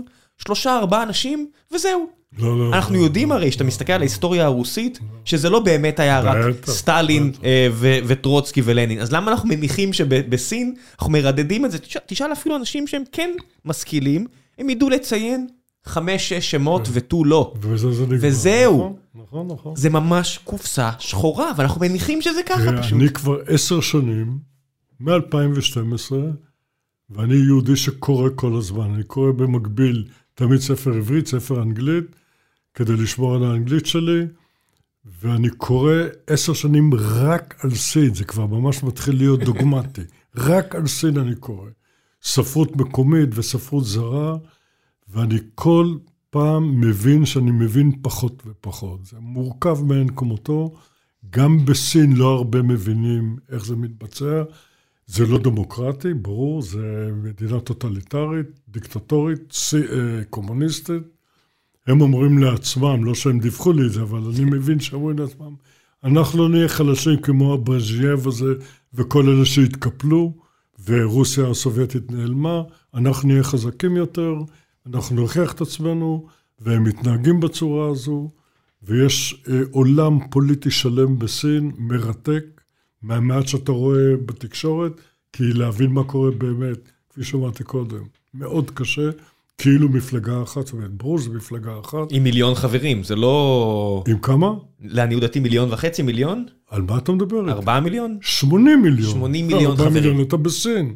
שלושה, 0.44 0.78
ארבעה 0.78 1.02
אנשים, 1.02 1.48
וזהו. 1.74 2.06
לא, 2.38 2.58
לא. 2.58 2.74
אנחנו 2.74 2.94
לא, 2.94 3.00
יודעים 3.00 3.28
לא, 3.30 3.34
הרי, 3.34 3.52
שאתה 3.52 3.64
לא. 3.64 3.68
מסתכל 3.68 3.92
על 3.92 4.00
ההיסטוריה 4.00 4.44
הרוסית, 4.44 4.98
שזה 5.24 5.50
לא 5.50 5.60
באמת 5.60 6.00
היה 6.00 6.20
רק 6.20 6.66
סטלין. 6.66 7.32
אה, 7.44 7.68
ו- 7.72 7.98
וטרוצקי 8.06 8.62
ולנין. 8.64 9.00
אז 9.00 9.12
למה 9.12 9.30
אנחנו 9.30 9.48
מניחים 9.48 9.92
שבסין, 9.92 10.74
אנחנו 10.98 11.12
מרדדים 11.12 11.64
את 11.64 11.70
זה? 11.70 11.78
תשאל- 11.78 12.00
תשאל 12.06 12.32
אפילו 12.32 12.56
אנשים 12.56 12.86
שהם 12.86 13.02
כן 13.12 13.30
משכילים, 13.64 14.26
הם 14.58 14.70
ידעו 14.70 14.90
לציין 14.90 15.46
חמש, 15.84 16.28
שש 16.28 16.50
שמות 16.50 16.88
ותו 16.92 17.24
לא. 17.24 17.52
וזה 17.60 17.92
זה 17.92 18.02
נגמר. 18.02 18.18
וזהו. 18.20 18.96
נכון, 19.14 19.22
נכון, 19.22 19.46
נכון. 19.46 19.76
זה 19.76 19.90
ממש 19.90 20.38
קופסה 20.44 20.90
שחורה, 20.98 21.50
ואנחנו 21.56 21.80
מניחים 21.80 22.22
שזה 22.22 22.40
ככה 22.46 22.82
פשוט. 22.82 22.92
אני 23.00 23.08
כבר 23.08 23.36
עשר 23.46 23.80
שנים, 23.80 24.38
מ-2012, 25.00 26.12
ואני 27.10 27.34
יהודי 27.34 27.76
שקורא 27.76 28.28
כל 28.34 28.56
הזמן. 28.56 28.94
אני 28.94 29.02
קורא 29.04 29.32
במקביל 29.32 30.04
תמיד 30.34 30.60
ספר 30.60 30.92
עברית, 30.92 31.26
ספר 31.26 31.62
אנגלית, 31.62 32.04
כדי 32.74 32.92
לשמור 32.92 33.34
על 33.34 33.44
האנגלית 33.44 33.86
שלי, 33.86 34.26
ואני 35.20 35.50
קורא 35.50 35.94
עשר 36.26 36.52
שנים 36.52 36.90
רק 36.94 37.54
על 37.64 37.74
סין, 37.74 38.14
זה 38.14 38.24
כבר 38.24 38.46
ממש 38.46 38.82
מתחיל 38.82 39.16
להיות 39.16 39.40
דוגמטי. 39.50 40.02
רק 40.36 40.74
על 40.74 40.86
סין 40.86 41.18
אני 41.18 41.34
קורא. 41.34 41.70
ספרות 42.22 42.76
מקומית 42.76 43.28
וספרות 43.34 43.84
זרה, 43.84 44.36
ואני 45.08 45.38
כל 45.54 45.96
פעם 46.30 46.80
מבין 46.80 47.24
שאני 47.24 47.50
מבין 47.50 47.92
פחות 48.02 48.42
ופחות. 48.46 49.06
זה 49.06 49.16
מורכב 49.20 49.78
מאין 49.84 50.08
כמותו. 50.16 50.74
גם 51.30 51.64
בסין 51.64 52.12
לא 52.12 52.28
הרבה 52.28 52.62
מבינים 52.62 53.36
איך 53.48 53.64
זה 53.64 53.76
מתבצע. 53.76 54.42
זה 55.06 55.26
לא 55.26 55.38
דמוקרטי, 55.38 56.14
ברור, 56.14 56.62
זה 56.62 57.10
מדינה 57.22 57.60
טוטליטרית, 57.60 58.46
דיקטטורית, 58.68 59.54
אה, 59.74 60.24
קומוניסטית. 60.30 61.02
הם 61.86 62.00
אומרים 62.00 62.38
לעצמם, 62.38 63.04
לא 63.04 63.14
שהם 63.14 63.40
דיווחו 63.40 63.72
לי 63.72 63.86
את 63.86 63.92
זה, 63.92 64.02
אבל 64.02 64.18
אני 64.18 64.44
מבין 64.44 64.80
שאומרים 64.80 65.18
לעצמם, 65.18 65.54
אנחנו 66.04 66.38
לא 66.38 66.48
נהיה 66.48 66.68
חלשים 66.68 67.20
כמו 67.20 67.54
הברז'ייב 67.54 68.28
הזה 68.28 68.54
וכל 68.94 69.28
אלה 69.28 69.44
שהתקפלו, 69.44 70.34
ורוסיה 70.86 71.48
הסובייטית 71.48 72.10
נעלמה, 72.10 72.62
אנחנו 72.94 73.28
נהיה 73.28 73.42
חזקים 73.42 73.96
יותר, 73.96 74.34
אנחנו 74.86 75.16
נוכיח 75.16 75.52
את 75.52 75.60
עצמנו, 75.60 76.26
והם 76.60 76.84
מתנהגים 76.84 77.40
בצורה 77.40 77.90
הזו, 77.90 78.30
ויש 78.82 79.44
אה, 79.48 79.60
עולם 79.70 80.18
פוליטי 80.30 80.70
שלם 80.70 81.18
בסין, 81.18 81.72
מרתק, 81.78 82.61
מהמעט 83.02 83.48
שאתה 83.48 83.72
רואה 83.72 84.16
בתקשורת, 84.26 84.92
כי 85.32 85.42
להבין 85.52 85.90
מה 85.90 86.04
קורה 86.04 86.30
באמת, 86.30 86.78
כפי 87.10 87.24
שאמרתי 87.24 87.64
קודם, 87.64 88.02
מאוד 88.34 88.70
קשה, 88.70 89.10
כאילו 89.58 89.88
מפלגה 89.88 90.42
אחת, 90.42 90.66
זאת 90.66 90.72
אומרת, 90.72 90.90
ברור 90.90 91.18
שזו 91.18 91.32
מפלגה 91.32 91.72
אחת. 91.84 92.06
עם 92.10 92.24
מיליון 92.24 92.54
חברים, 92.54 93.04
זה 93.04 93.16
לא... 93.16 94.04
עם 94.08 94.18
כמה? 94.18 94.52
לעניות 94.80 95.20
דעתי 95.20 95.40
מיליון 95.40 95.72
וחצי, 95.72 96.02
מיליון? 96.02 96.44
על 96.70 96.82
מה 96.82 96.98
אתה 96.98 97.12
מדבר? 97.12 97.50
ארבעה 97.50 97.80
מיליון? 97.80 98.18
80 98.20 98.82
מיליון. 98.82 99.10
80 99.10 99.46
מיליון 99.46 99.70
4 99.70 99.76
חברים. 99.76 99.92
מיליון, 99.92 100.22
אתה 100.22 100.36
בסין. 100.36 100.94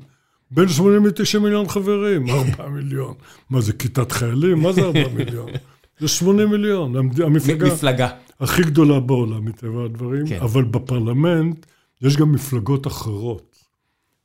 בין 0.51 0.69
80 0.69 1.07
ל-90 1.07 1.39
מיליון 1.39 1.69
חברים, 1.69 2.27
4 2.31 2.69
מיליון. 2.69 3.15
מה 3.51 3.61
זה, 3.61 3.73
כיתת 3.73 4.13
חיילים? 4.13 4.59
מה 4.59 4.73
זה 4.73 4.81
4 4.81 5.01
מיליון? 5.17 5.51
זה 5.99 6.09
80 6.09 6.51
מיליון, 6.51 6.97
המפלגה 6.97 7.67
מפלגה. 7.67 8.09
הכי 8.41 8.63
גדולה 8.63 9.01
בעולם, 9.01 9.45
מטבע 9.45 9.85
הדברים, 9.85 10.27
כן. 10.27 10.39
אבל 10.41 10.65
בפרלמנט 10.65 11.67
יש 12.03 12.17
גם 12.17 12.33
מפלגות 12.33 12.87
אחרות. 12.87 13.57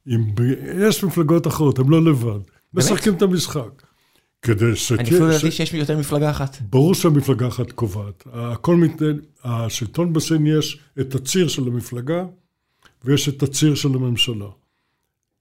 עם, 0.06 0.26
יש 0.88 1.04
מפלגות 1.04 1.48
אחרות, 1.48 1.80
הן 1.80 1.88
לא 1.90 2.06
לבד. 2.06 2.40
משחקים 2.74 3.14
את 3.14 3.22
המשחק. 3.22 3.84
כדי 4.42 4.66
אני 4.66 4.74
אפילו 4.74 4.76
שתהיה... 4.76 5.30
ידעתי 5.30 5.52
שיש 5.52 5.74
יותר 5.74 5.98
מפלגה 5.98 6.32
אחת. 6.32 6.58
ברור 6.62 6.96
שהמפלגה 6.96 7.48
אחת 7.48 7.72
קובעת. 7.72 8.24
הכל 8.34 8.76
מתנהל, 8.76 9.22
השלטון 9.44 10.14
בסין 10.14 10.48
יש 10.48 10.80
את 11.00 11.16
הציר 11.16 11.48
של 11.48 11.68
המפלגה 11.68 12.26
ויש 13.04 13.30
את 13.30 13.44
הציר 13.44 13.76
של 13.76 13.90
הממשלה. 13.96 14.46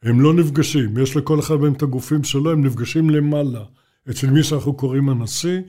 הם 0.03 0.21
לא 0.21 0.35
נפגשים, 0.35 0.99
יש 0.99 1.17
לכל 1.17 1.41
אחד 1.41 1.55
מהם 1.55 1.73
את 1.73 1.83
הגופים 1.83 2.25
שלו, 2.25 2.53
הם 2.53 2.65
נפגשים 2.67 3.11
למעלה. 3.11 3.65
אצל 4.11 4.31
מי 4.31 4.43
שאנחנו 4.43 4.75
קוראים 4.75 5.09
הנשיא, 5.09 5.61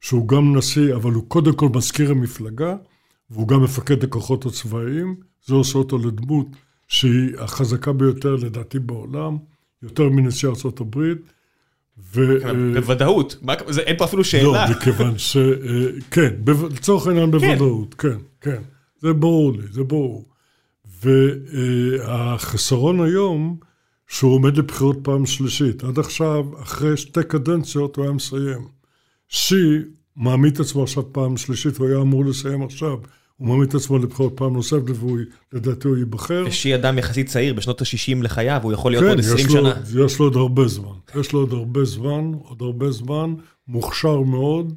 שהוא 0.00 0.28
גם 0.28 0.56
נשיא, 0.56 0.94
אבל 0.94 1.12
הוא 1.12 1.24
קודם 1.28 1.52
כל 1.52 1.68
מזכיר 1.74 2.10
המפלגה, 2.10 2.76
והוא 3.30 3.48
גם 3.48 3.62
מפקד 3.62 4.04
הכוחות 4.04 4.46
הצבאיים, 4.46 5.16
זה 5.46 5.54
עושה 5.54 5.78
אותו 5.78 5.98
לדמות 5.98 6.46
שהיא 6.88 7.36
החזקה 7.38 7.92
ביותר 7.92 8.36
לדעתי 8.36 8.78
בעולם, 8.78 9.36
יותר 9.82 10.08
מנשיא 10.08 10.48
ארצות 10.48 10.80
הברית. 10.80 11.18
ו- 12.14 12.44
אה, 12.46 12.52
בוודאות. 12.80 13.36
מה- 13.42 13.54
זה- 13.68 13.80
אין 13.80 13.96
פה 13.98 14.04
אפילו 14.04 14.20
לא, 14.20 14.24
שאלה. 14.24 14.70
מכיוון 14.70 15.18
ש... 15.18 15.36
אה, 15.36 15.86
כן, 16.10 16.34
לצורך 16.70 17.06
העניין 17.06 17.30
בוודאות, 17.30 17.94
כן, 17.94 18.16
כן. 18.40 18.62
זה 19.00 19.12
ברור 19.12 19.52
לי, 19.52 19.62
זה 19.70 19.84
ברור. 19.84 20.28
והחסרון 21.98 23.00
היום, 23.00 23.56
שהוא 24.06 24.34
עומד 24.34 24.56
לבחירות 24.56 24.98
פעם 25.02 25.26
שלישית. 25.26 25.84
עד 25.84 25.98
עכשיו, 25.98 26.44
אחרי 26.62 26.96
שתי 26.96 27.20
קדנציות, 27.28 27.96
הוא 27.96 28.04
היה 28.04 28.12
מסיים. 28.12 28.68
שי 29.28 29.78
מעמיד 30.18 30.52
את 30.54 30.60
עצמו 30.60 30.82
עכשיו 30.82 31.12
פעם 31.12 31.36
שלישית, 31.36 31.76
הוא 31.76 31.88
היה 31.88 31.98
אמור 31.98 32.24
לסיים 32.24 32.62
עכשיו. 32.62 32.96
הוא 33.36 33.48
מעמיד 33.48 33.68
את 33.68 33.74
עצמו 33.74 33.98
לבחירות 33.98 34.32
פעם 34.36 34.52
נוספת, 34.52 34.82
ולדעתי 35.52 35.88
הוא 35.88 35.96
ייבחר. 35.96 36.44
ושי 36.46 36.74
אדם 36.74 36.98
יחסית 36.98 37.26
צעיר, 37.26 37.54
בשנות 37.54 37.80
ה-60 37.82 38.22
לחייו, 38.22 38.60
הוא 38.62 38.72
יכול 38.72 38.92
להיות 38.92 39.04
כן, 39.04 39.10
עוד 39.10 39.18
יש 39.18 39.26
20 39.26 39.46
לו, 39.46 39.52
שנה. 39.52 40.04
יש 40.04 40.18
לו 40.18 40.26
עוד 40.26 40.36
הרבה 40.36 40.68
זמן. 40.68 40.92
יש 41.20 41.32
לו 41.32 41.40
עוד 41.40 41.52
הרבה 41.52 41.84
זמן, 41.84 42.32
עוד 42.42 42.62
הרבה 42.62 42.90
זמן, 42.90 43.34
מוכשר 43.68 44.20
מאוד, 44.20 44.72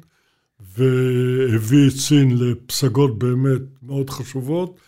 והביא 0.76 1.88
את 1.88 1.96
סין 1.96 2.38
לפסגות 2.38 3.18
באמת 3.18 3.62
מאוד 3.82 4.10
חשובות, 4.10 4.80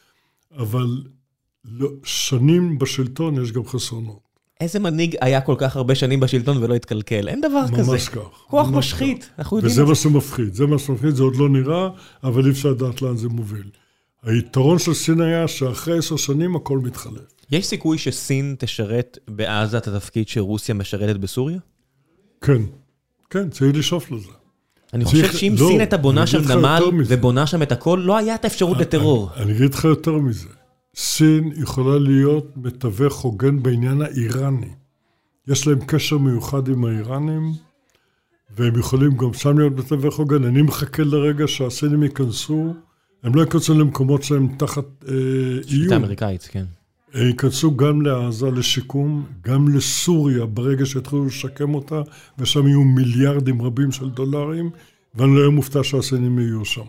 אבל 0.57 1.03
לא, 1.65 1.89
שנים 2.05 2.79
בשלטון 2.79 3.43
יש 3.43 3.53
גם 3.53 3.65
חסרונות. 3.67 4.24
איזה 4.61 4.79
מנהיג 4.79 5.17
היה 5.21 5.41
כל 5.41 5.55
כך 5.59 5.77
הרבה 5.77 5.95
שנים 5.95 6.21
בשלטון 6.21 6.63
ולא 6.63 6.75
התקלקל? 6.75 7.29
אין 7.29 7.41
דבר 7.41 7.65
כזה. 7.77 7.93
ממש 7.93 8.09
כך. 8.09 8.21
כוח 8.47 8.69
משחית. 8.69 9.31
אנחנו 9.39 9.57
יודעים 9.57 9.73
וזה. 9.73 9.85
מה 9.85 9.95
שמפחיד, 9.95 10.55
זה 10.55 10.67
מה 10.67 10.79
שמפחיד, 10.79 11.15
זה 11.15 11.23
עוד 11.23 11.37
לא 11.37 11.49
נראה, 11.49 11.89
אבל 12.25 12.47
אי 12.47 12.51
אפשר 12.51 12.71
לדעת 12.71 13.03
לאן 13.03 13.17
זה 13.17 13.29
מוביל. 13.29 13.71
היתרון 14.23 14.79
של 14.79 14.95
סין 14.95 15.21
היה 15.21 15.49
שאחרי 15.49 15.99
עשר 15.99 16.17
שנים 16.17 16.57
הכל 16.57 16.79
מתחלף. 16.79 17.35
יש 17.51 17.67
סיכוי 17.67 17.99
שסין 17.99 18.57
תשרת 18.59 19.19
בעזה 19.29 19.79
את 19.79 19.89
התפקיד 19.89 20.29
שרוסיה 20.29 20.75
משרתת 20.75 21.17
בסוריה? 21.17 21.59
כן, 22.41 22.63
כן, 23.31 23.51
צריך 23.51 23.77
לשאוף 23.77 24.11
לזה. 24.11 24.29
אני 24.95 25.05
חושב 25.05 25.33
שאם 25.33 25.55
לא, 25.59 25.67
סין 25.69 25.81
הייתה 25.81 25.97
בונה 25.97 26.27
שם 26.27 26.53
נמל. 26.53 26.83
ובונה 27.07 27.47
שם 27.47 27.63
את 27.63 27.73
הכל, 27.73 28.01
לא 28.05 28.17
היה 28.17 28.35
את 28.35 28.45
האפשרות 28.45 28.79
לטרור. 28.79 29.31
אני 29.37 29.53
אגיד 29.53 29.75
לך 29.75 29.85
יותר 29.85 30.13
מזה. 30.13 30.49
סין 30.97 31.53
יכולה 31.57 31.99
להיות 31.99 32.57
מתווך 32.57 33.21
הוגן 33.21 33.63
בעניין 33.63 34.03
האיראני. 34.03 34.71
יש 35.49 35.67
להם 35.67 35.79
קשר 35.87 36.19
מיוחד 36.19 36.69
עם 36.69 36.85
האיראנים, 36.85 37.53
והם 38.57 38.79
יכולים 38.79 39.17
גם 39.17 39.33
שם 39.33 39.59
להיות 39.59 39.73
מתווך 39.73 40.17
הוגן. 40.17 40.45
אני 40.45 40.63
מחכה 40.63 41.03
לרגע 41.03 41.49
שהסינים 41.49 42.03
ייכנסו, 42.03 42.75
הם 43.23 43.35
לא 43.35 43.41
ייכנסו 43.41 43.75
למקומות 43.75 44.23
שהם 44.23 44.49
תחת 44.59 44.85
אה, 45.09 45.13
שליטה 45.63 45.75
איום. 45.75 45.93
אמריקאית, 45.93 46.43
כן. 46.43 46.65
הם 47.15 47.27
ייכנסו 47.27 47.77
גם 47.77 48.03
לעזה 48.03 48.51
לשיקום, 48.51 49.27
גם 49.43 49.77
לסוריה 49.77 50.47
ברגע 50.47 50.87
שיתחילו 50.87 51.27
לשקם 51.27 51.75
אותה, 51.75 52.03
ושם 52.39 52.67
יהיו 52.67 52.85
מיליארדים 52.85 53.63
רבים 53.63 53.93
של 53.93 54.11
דולרים, 54.11 54.71
ואני 55.15 55.35
לא 55.35 55.39
אהיה 55.39 55.51
מופתע 55.51 55.85
שהסינים 55.85 56.39
יהיו 56.39 56.65
שם. 56.65 56.85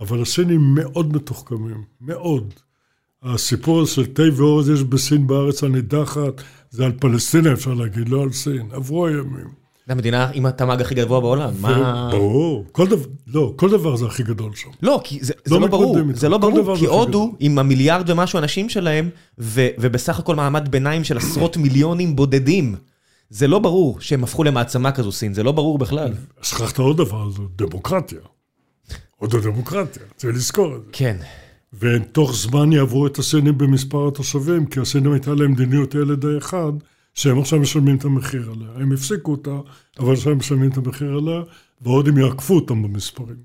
אבל 0.00 0.22
הסינים 0.22 0.74
מאוד 0.74 1.16
מתוחכמים, 1.16 1.84
מאוד. 2.00 2.54
הסיפור 3.22 3.80
הזה 3.80 3.90
של 3.90 4.06
תה 4.06 4.22
ואורז 4.36 4.68
יש 4.68 4.82
בסין 4.82 5.26
בארץ 5.26 5.64
הנידחת, 5.64 6.42
זה 6.70 6.84
על 6.84 6.92
פלסטינה 7.00 7.52
אפשר 7.52 7.74
להגיד, 7.74 8.08
לא 8.08 8.22
על 8.22 8.32
סין. 8.32 8.68
עברו 8.72 9.06
הימים. 9.06 9.60
זו 9.86 9.92
המדינה 9.92 10.30
עם 10.32 10.46
התמ"ג 10.46 10.80
הכי 10.80 10.94
גבוה 10.94 11.20
בעולם. 11.20 11.52
מה... 11.60 12.08
ברור, 12.12 12.64
כל 12.72 12.86
דבר, 12.86 13.06
לא, 13.26 13.52
כל 13.56 13.70
דבר 13.70 13.96
זה 13.96 14.06
הכי 14.06 14.22
גדול 14.22 14.54
שם. 14.54 14.68
לא, 14.82 15.00
כי 15.04 15.18
זה, 15.22 15.32
זה 15.44 15.54
לא 15.54 15.60
לא 15.60 15.66
ברור. 15.66 15.96
זה 16.14 16.28
לא 16.28 16.38
ברור, 16.38 16.74
זה 16.74 16.80
כי 16.80 16.86
הודו. 16.86 17.34
עם 17.40 17.58
המיליארד 17.58 18.10
ומשהו 18.10 18.38
אנשים 18.38 18.68
שלהם, 18.68 19.10
ו, 19.38 19.68
ובסך 19.78 20.18
הכל 20.18 20.34
מעמד 20.34 20.68
ביניים 20.68 21.04
של 21.04 21.16
עשרות 21.16 21.56
מיליונים 21.62 22.16
בודדים. 22.16 22.76
זה 23.30 23.48
לא 23.48 23.58
ברור 23.58 24.00
שהם 24.00 24.24
הפכו 24.24 24.44
למעצמה 24.44 24.92
כזו 24.92 25.12
סין, 25.12 25.34
זה 25.34 25.42
לא 25.42 25.52
ברור 25.52 25.78
בכלל. 25.78 26.12
שכחת 26.42 26.78
עוד 26.78 26.96
דבר, 26.96 27.30
זו 27.30 27.42
דמוקרטיה. 27.56 28.18
עוד 29.16 29.34
הדמוקרטיה, 29.34 30.02
צריך 30.16 30.36
לזכור 30.36 30.76
את 30.76 30.80
זה. 30.84 30.88
כן. 30.92 31.16
ותוך 31.72 32.34
זמן 32.34 32.72
יעברו 32.72 33.06
את 33.06 33.18
הסינים 33.18 33.58
במספר 33.58 34.08
התושבים, 34.08 34.66
כי 34.66 34.80
הסינים 34.80 35.12
הייתה 35.12 35.34
להם 35.34 35.52
מדיניות 35.52 35.94
ילד 35.94 36.24
האחד, 36.24 36.72
שהם 37.14 37.38
עכשיו 37.38 37.60
משלמים 37.60 37.96
את 37.96 38.04
המחיר 38.04 38.52
עליה. 38.52 38.68
הם 38.74 38.92
הפסיקו 38.92 39.30
אותה, 39.30 39.58
אבל 39.98 40.12
עכשיו 40.12 40.32
הם 40.32 40.38
משלמים 40.38 40.70
את 40.70 40.76
המחיר 40.76 41.18
עליה, 41.18 41.42
וההודים 41.80 42.18
יעקפו 42.18 42.54
אותם 42.54 42.82
במספרים. 42.82 43.36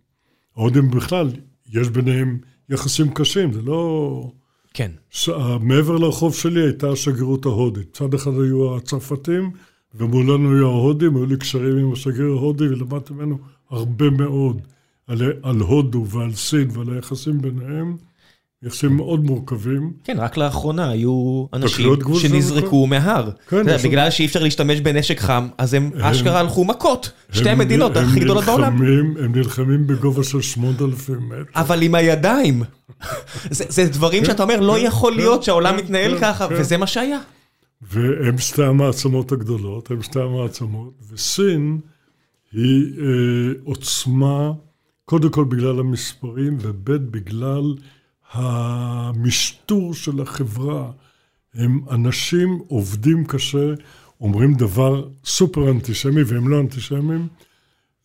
ההודים 0.56 0.92
בכלל, 0.92 1.32
יש 1.74 1.90
ביניהם 1.90 2.38
יחסים 2.70 3.14
קשים, 3.14 3.54
זה 3.54 3.62
לא... 3.62 4.32
כן. 4.74 4.92
ש... 5.10 5.30
מעבר 5.62 5.98
לרחוב 5.98 6.36
שלי 6.36 6.62
הייתה 6.62 6.90
השגרירות 6.90 7.46
ההודית. 7.46 7.94
צד 7.94 8.14
אחד 8.14 8.32
היו 8.32 8.76
הצרפתים, 8.76 9.52
ומולנו 9.96 10.56
היו 10.56 10.68
ההודים, 10.68 11.16
היו 11.16 11.26
לי 11.26 11.38
קשרים 11.38 11.78
עם 11.78 11.94
השגריר 11.94 12.32
ההודי, 12.32 12.68
ולמדתי 12.68 13.14
ממנו 13.14 13.38
הרבה 13.70 14.10
מאוד 14.10 14.62
על, 15.08 15.22
על 15.44 15.60
הודו 15.60 16.06
ועל 16.08 16.34
סין 16.34 16.68
ועל 16.74 16.94
היחסים 16.94 17.42
ביניהם. 17.42 17.98
יחסים 18.66 18.96
מאוד 18.98 19.24
מורכבים. 19.24 19.94
כן, 20.04 20.18
רק 20.20 20.38
לאחרונה 20.38 20.90
היו 20.90 21.46
אנשים 21.54 21.94
שנזרקו 22.20 22.88
מההר. 22.88 23.30
כן, 23.50 23.58
יודע, 23.58 23.78
בגלל 23.78 24.10
שאי 24.10 24.26
אפשר 24.26 24.44
להשתמש 24.44 24.82
בנשק 24.82 25.20
חם, 25.20 25.48
אז 25.58 25.74
הם 25.74 25.92
אשכרה 26.02 26.40
הלכו 26.40 26.66
מכות. 26.66 27.12
שתי 27.32 27.50
המדינות 27.50 27.98
הכי 27.98 28.20
גדולות 28.20 28.44
בעולם. 28.44 28.82
הם 29.20 29.36
נלחמים 29.36 29.88
בגובה 29.88 30.24
של 30.24 30.42
8,000 30.42 31.30
מטר. 31.30 31.44
אבל 31.56 31.82
עם 31.82 31.96
הידיים. 31.96 32.64
זה 33.50 33.90
דברים 33.90 34.26
שאתה 34.26 34.44
אומר, 34.44 34.60
לא 34.60 34.76
כן, 34.80 34.86
יכול 34.86 35.14
כן, 35.14 35.18
להיות 35.18 35.44
שהעולם 35.44 35.78
מתנהל 35.78 36.20
ככה, 36.20 36.48
וזה 36.52 36.78
מה 36.78 36.88
שהיה. 36.88 37.20
והם 37.82 38.38
שתי 38.38 38.64
המעצמות 38.64 39.32
הגדולות, 39.32 39.92
הם 39.92 40.02
שתי 40.02 40.20
המעצמות, 40.20 40.94
וסין 41.12 41.80
היא 42.54 42.84
אה, 43.00 43.54
עוצמה, 43.64 44.52
קודם 45.06 45.30
כל 45.30 45.44
בגלל 45.44 45.80
המספרים, 45.80 46.58
וב' 46.62 46.92
בגלל 46.92 47.76
המשטור 48.36 49.94
של 49.94 50.22
החברה. 50.22 50.92
הם 51.54 51.80
אנשים 51.92 52.60
עובדים 52.68 53.26
קשה, 53.26 53.74
אומרים 54.22 54.54
דבר 54.54 55.08
סופר 55.26 55.72
אנטישמי, 55.72 56.24
והם 56.24 56.48
לא 56.48 56.60
אנטישמים. 56.60 57.28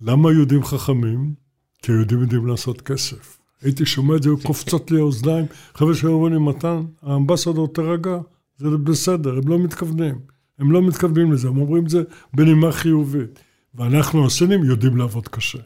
למה 0.01 0.33
יהודים 0.33 0.65
חכמים? 0.65 1.35
כי 1.83 1.93
היהודים 1.93 2.21
יודעים 2.21 2.47
לעשות 2.47 2.81
כסף. 2.81 3.39
הייתי 3.63 3.87
שומע 3.87 4.17
את 4.17 4.23
זה, 4.23 4.31
קופצות 4.43 4.91
לי 4.91 4.99
האוזניים. 4.99 5.47
חבר'ה 5.75 5.95
שהיו 5.95 6.29
לי, 6.29 6.39
מתן, 6.39 6.83
האמבסדור 7.03 7.69
תרגע, 7.69 8.19
זה 8.59 8.71
בסדר, 8.71 9.39
הם 9.39 9.49
לא 9.49 9.59
מתכוונים. 9.59 10.19
הם 10.59 10.73
לא 10.73 10.83
מתכוונים 10.83 11.33
לזה, 11.33 11.49
הם 11.49 11.59
אומרים 11.59 11.85
את 11.85 11.91
זה 11.91 12.03
בנימה 12.35 12.73
חיובית. 12.73 13.41
ואנחנו, 13.75 14.27
הסינים, 14.27 14.65
יודעים 14.65 14.97
לעבוד 14.97 15.29
קשה. 15.29 15.59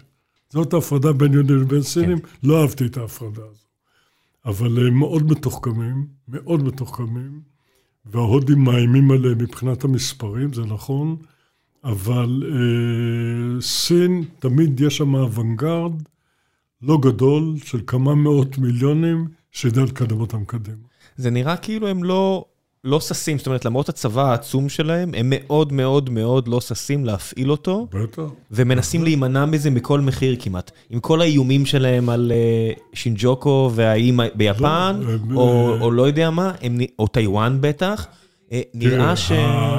זאת 0.51 0.75
ההפרדה 0.75 1.13
בין 1.13 1.33
יהודים 1.33 1.57
לבין 1.57 1.83
סינים, 1.83 2.19
כן. 2.19 2.27
לא 2.43 2.63
אהבתי 2.63 2.87
את 2.87 2.97
ההפרדה 2.97 3.43
הזאת. 3.43 3.64
אבל 4.47 4.87
הם 4.87 4.95
מאוד 4.95 5.33
מתוחכמים, 5.33 6.07
מאוד 6.29 6.63
מתוחכמים, 6.63 7.41
וההודים 8.07 8.65
מאיימים 8.65 9.11
עליהם 9.11 9.39
מבחינת 9.39 9.85
המספרים, 9.85 10.53
זה 10.53 10.63
נכון, 10.63 11.17
אבל 11.85 12.43
אה, 12.47 13.61
סין, 13.61 14.25
תמיד 14.39 14.81
יש 14.81 14.97
שם 14.97 15.15
אוונגרד 15.15 15.93
לא 16.83 16.99
גדול 17.03 17.55
של 17.65 17.81
כמה 17.87 18.15
מאות 18.15 18.59
מיליונים 18.59 19.29
שידע 19.51 19.83
לקדם 19.83 20.21
אותם 20.21 20.45
קדימה. 20.45 20.87
זה 21.17 21.31
נראה 21.31 21.57
כאילו 21.57 21.89
הם 21.89 22.05
לא 22.05 22.45
לא 22.85 23.01
ששים, 23.01 23.39
זאת 23.39 23.47
אומרת, 23.47 23.65
למרות 23.65 23.89
הצבא 23.89 24.31
העצום 24.31 24.69
שלהם, 24.69 25.15
הם 25.17 25.27
מאוד 25.31 25.73
מאוד 25.73 26.11
מאוד 26.11 26.49
לא 26.49 26.61
ששים 26.61 27.05
להפעיל 27.05 27.51
אותו. 27.51 27.89
בטח. 27.93 28.23
ומנסים. 28.51 29.05
להימנע 29.05 29.45
מזה 29.45 29.71
מכל 29.71 30.01
מחיר 30.01 30.37
כמעט. 30.39 30.71
עם 30.91 31.01
כל 31.01 31.21
האיומים 31.21 31.67
שלהם 31.67 32.09
על 32.09 32.33
uh, 32.33 32.81
שינג'וקו 32.93 33.71
והאיים 33.75 34.21
ביפן, 34.35 35.01
לא, 35.29 35.41
או, 35.41 35.75
הם, 35.75 35.83
או 35.83 35.91
לא 35.91 36.03
יודע 36.03 36.31
מה, 36.31 36.53
הם, 36.63 36.79
או 36.99 37.07
טיוואן 37.07 37.59
בטח, 37.61 38.07
uh, 38.49 38.53
נראה 38.75 39.17
ש... 39.17 39.33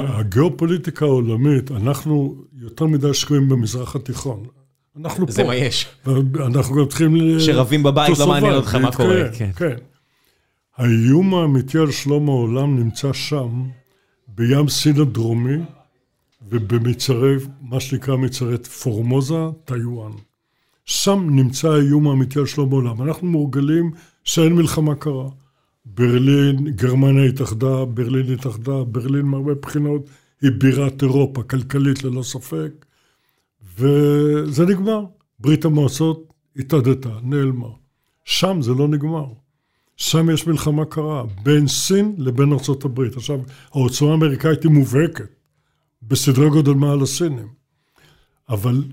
הגיאופוליטיקה 0.08 1.04
העולמית, 1.04 1.70
אנחנו 1.70 2.34
יותר 2.60 2.86
מדי 2.86 3.14
שקועים 3.14 3.48
במזרח 3.48 3.96
התיכון. 3.96 4.44
אנחנו 5.00 5.26
פה. 5.26 5.32
זה 5.32 5.44
מה 5.44 5.54
יש. 5.54 5.86
אנחנו 6.46 6.76
גם 6.76 6.86
צריכים... 6.88 7.40
שרבים 7.40 7.82
בבית, 7.82 8.18
לא 8.18 8.26
מעניין 8.26 8.54
אותך 8.54 8.74
מה 8.74 8.92
קורה. 8.92 9.28
כן, 9.32 9.50
כן. 9.56 9.76
האיום 10.76 11.34
האמיתי 11.34 11.78
על 11.78 11.90
שלום 11.90 12.28
העולם 12.28 12.78
נמצא 12.78 13.12
שם, 13.12 13.68
בים 14.28 14.68
סין 14.68 15.00
הדרומי 15.00 15.56
ובמצרי, 16.48 17.36
מה 17.60 17.80
שנקרא 17.80 18.16
מצרי 18.16 18.58
פורמוזה, 18.58 19.34
טיואן. 19.64 20.12
שם 20.84 21.26
נמצא 21.30 21.68
האיום 21.68 22.08
האמיתי 22.08 22.38
על 22.38 22.46
שלום 22.46 22.72
העולם. 22.72 23.02
אנחנו 23.02 23.26
מורגלים 23.26 23.90
שאין 24.24 24.52
מלחמה 24.52 24.94
קרה. 24.94 25.28
ברלין, 25.84 26.70
גרמניה 26.70 27.24
התאחדה, 27.24 27.84
ברלין 27.84 28.32
התאחדה, 28.32 28.84
ברלין 28.84 29.26
מהרבה 29.26 29.54
בחינות 29.54 30.08
היא 30.42 30.50
בירת 30.58 31.02
אירופה, 31.02 31.42
כלכלית 31.42 32.04
ללא 32.04 32.22
ספק, 32.22 32.86
וזה 33.78 34.66
נגמר. 34.66 35.04
ברית 35.40 35.64
המועצות 35.64 36.32
התאדתה, 36.56 37.18
נעלמה. 37.22 37.68
שם 38.24 38.62
זה 38.62 38.72
לא 38.74 38.88
נגמר. 38.88 39.26
שם 39.96 40.30
יש 40.30 40.46
מלחמה 40.46 40.84
קרה, 40.84 41.24
בין 41.42 41.68
סין 41.68 42.14
לבין 42.18 42.52
ארה"ב. 42.52 43.00
עכשיו, 43.16 43.40
העוצמה 43.72 44.10
האמריקאית 44.10 44.62
היא 44.62 44.70
מובהקת, 44.70 45.28
בסדרי 46.02 46.50
גודל 46.50 46.72
מעל 46.72 47.02
הסינים. 47.02 47.48
אבל 48.48 48.84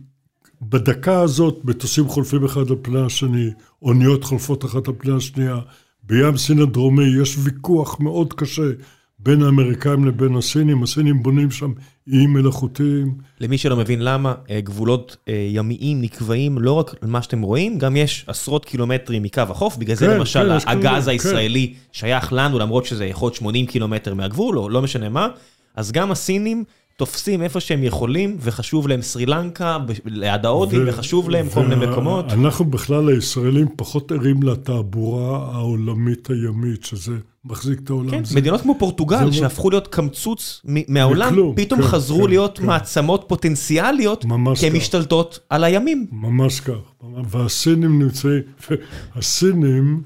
בדקה 0.62 1.22
הזאת 1.22 1.60
מטוסים 1.64 2.08
חולפים 2.08 2.46
אחד 2.46 2.72
על 2.72 2.78
פני 2.82 3.02
השני, 3.02 3.50
אוניות 3.82 4.24
חולפות 4.24 4.66
אחת 4.66 4.88
על 4.88 4.94
פני 4.98 5.16
השנייה. 5.16 5.60
בים 6.04 6.38
סין 6.38 6.60
הדרומי 6.60 7.22
יש 7.22 7.38
ויכוח 7.44 8.00
מאוד 8.00 8.34
קשה 8.34 8.72
בין 9.20 9.44
האמריקאים 9.44 10.06
לבין 10.06 10.36
הסינים, 10.36 10.84
הסינים 10.84 11.24
בונים 11.24 11.52
שם 11.52 11.72
איים 12.12 12.34
מלאכותיים. 12.34 13.16
למי 13.40 13.58
שלא 13.58 13.76
מבין 13.76 14.02
למה, 14.02 14.34
אה, 14.50 14.62
גבולות 14.62 15.18
אה, 15.28 15.48
ימיים 15.52 16.02
נקבעים 16.02 16.58
לא 16.58 16.72
רק 16.72 16.96
למה 17.04 17.22
שאתם 17.22 17.42
רואים, 17.42 17.78
גם 17.78 17.96
יש 17.96 18.26
עשרות 18.28 18.66
קילומטרים 18.66 19.24
מקו 19.24 19.42
החוף, 19.42 19.78
בגלל 19.78 19.96
כן, 19.96 20.00
זה 20.06 20.18
למשל 20.18 20.60
כן, 20.60 20.70
הגז 20.70 21.06
כן. 21.06 21.12
הישראלי. 21.12 21.74
שייך 21.92 22.34
לנו, 22.34 22.60
למרות 22.60 22.86
שזה 22.86 23.06
יכול 23.06 23.26
להיות 23.26 23.36
80 23.36 23.66
קילומטר 23.66 24.14
מהגבול, 24.14 24.60
או 24.60 24.70
לא 24.70 24.82
משנה 24.82 25.10
מה, 25.10 25.28
אז 25.76 25.92
גם 25.92 26.12
הסינים... 26.12 26.64
תופסים 26.98 27.42
איפה 27.42 27.60
שהם 27.60 27.84
יכולים, 27.84 28.38
וחשוב 28.40 28.88
להם 28.88 29.02
סרי 29.02 29.26
לנקה, 29.26 29.78
ליד 30.06 30.46
ההודים, 30.46 30.82
וחשוב 30.88 31.30
להם 31.30 31.50
כל 31.50 31.68
מיני 31.68 31.86
מקומות. 31.86 32.34
אנחנו 32.34 32.66
בכלל, 32.66 33.10
הישראלים, 33.10 33.68
פחות 33.76 34.12
ערים 34.12 34.44
לתעבורה 34.44 35.38
העולמית 35.54 36.30
הימית, 36.30 36.84
שזה 36.84 37.14
מחזיק 37.46 37.80
את 37.80 37.90
העולם. 37.90 38.10
כן, 38.10 38.26
זה... 38.26 38.36
מדינות 38.36 38.62
כמו 38.62 38.76
פורטוגל, 38.80 39.32
שהפכו 39.32 39.70
להיות 39.70 39.88
קמצוץ 39.88 40.62
מהעולם, 40.88 41.30
בכלום, 41.32 41.56
פתאום 41.56 41.82
כן, 41.82 41.88
חזרו 41.88 42.24
כן, 42.24 42.30
להיות 42.30 42.58
כן. 42.58 42.66
מעצמות 42.66 43.26
פוטנציאליות, 43.28 44.26
כי 44.60 44.68
הן 44.68 44.76
משתלטות 44.76 45.40
על 45.50 45.64
הימים. 45.64 46.08
ממש 46.12 46.60
כך. 46.60 46.74
והסינים 47.30 48.02
נמצאים, 48.02 48.42
הסינים, 49.16 50.02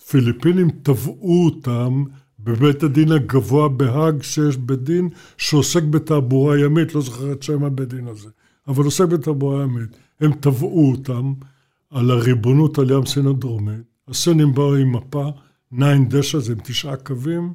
הפיליפינים 0.00 0.70
תבעו 0.82 1.44
אותם. 1.44 2.04
בבית 2.40 2.82
הדין 2.82 3.12
הגבוה 3.12 3.68
בהאג, 3.68 4.22
שיש 4.22 4.56
בית 4.56 4.82
דין 4.82 5.08
שעוסק 5.36 5.82
בתעבורה 5.82 6.58
ימית, 6.58 6.94
לא 6.94 7.00
זוכר 7.00 7.32
את 7.32 7.42
שם 7.42 7.64
הבית 7.64 7.88
דין 7.88 8.06
הזה, 8.06 8.28
אבל 8.68 8.84
עוסק 8.84 9.04
בתעבורה 9.04 9.62
ימית. 9.62 9.90
הם 10.20 10.32
תבעו 10.40 10.90
אותם 10.90 11.32
על 11.90 12.10
הריבונות 12.10 12.78
על 12.78 12.90
ים 12.90 13.06
סין 13.06 13.26
הדרומית. 13.26 13.97
הסינים 14.08 14.54
באו 14.54 14.74
עם 14.74 14.92
מפה, 14.92 15.32
9 15.70 15.94
דשא, 16.08 16.38
זה 16.38 16.52
עם 16.52 16.58
תשעה 16.64 16.96
קווים, 16.96 17.54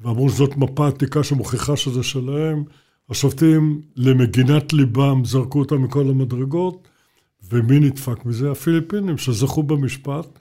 ואמרו 0.00 0.30
שזאת 0.30 0.56
מפה 0.56 0.88
עתיקה 0.88 1.24
שמוכיחה 1.24 1.76
שזה 1.76 2.02
שלהם. 2.02 2.64
השופטים 3.10 3.82
למגינת 3.96 4.72
ליבם 4.72 5.24
זרקו 5.24 5.58
אותם 5.58 5.82
מכל 5.82 6.08
המדרגות, 6.08 6.88
ומי 7.50 7.78
נדפק 7.78 8.26
מזה? 8.26 8.50
הפיליפינים 8.50 9.18
שזכו 9.18 9.62
במשפט, 9.62 10.38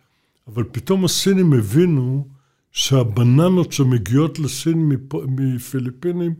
אבל 0.47 0.63
פתאום 0.71 1.05
הסינים 1.05 1.53
הבינו 1.53 2.27
שהבננות 2.71 3.71
שמגיעות 3.71 4.39
לסין 4.39 4.89
מפיליפינים 5.27 6.33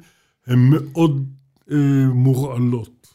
הן 0.48 0.60
מאוד 0.70 1.30
אה, 1.72 2.08
מורעלות. 2.14 3.08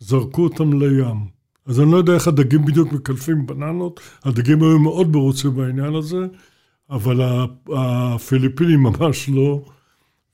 זרקו 0.00 0.42
אותם 0.42 0.82
לים. 0.82 1.37
אז 1.68 1.80
אני 1.80 1.92
לא 1.92 1.96
יודע 1.96 2.14
איך 2.14 2.28
הדגים 2.28 2.64
בדיוק 2.64 2.92
מקלפים 2.92 3.46
בננות, 3.46 4.00
הדגים 4.24 4.62
היו 4.62 4.78
מאוד 4.78 5.08
מרוצים 5.08 5.56
בעניין 5.56 5.94
הזה, 5.94 6.26
אבל 6.90 7.20
הפיליפינים 7.76 8.82
ממש 8.82 9.28
לא. 9.28 9.62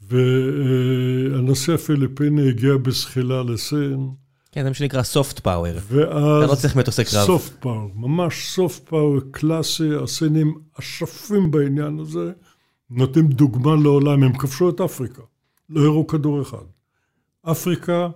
והנשיא 0.08 1.74
הפיליפיני 1.74 2.48
הגיע 2.48 2.76
בזחילה 2.76 3.42
לסין. 3.42 4.10
כן, 4.52 4.62
זה 4.62 4.68
מה 4.68 4.74
שנקרא 4.74 5.02
soft 5.02 5.40
power. 5.40 5.80
ואז... 5.88 6.44
אתה 6.44 6.46
לא 6.46 6.54
צריך 6.54 6.76
מטוסי 6.76 7.04
קרב. 7.04 7.28
soft 7.28 7.64
power, 7.64 7.90
ממש 7.94 8.58
soft 8.58 8.90
power 8.90 9.20
קלאסי, 9.30 9.94
הסינים 10.02 10.54
אשפים 10.80 11.50
בעניין 11.50 11.98
הזה, 11.98 12.32
נותנים 12.90 13.26
דוגמה 13.28 13.74
לעולם, 13.82 14.22
הם 14.22 14.32
כבשו 14.38 14.70
את 14.70 14.80
אפריקה, 14.80 15.22
לא 15.70 15.84
הראו 15.84 16.06
כדור 16.06 16.42
אחד. 16.42 16.64
אפריקה, 17.42 18.08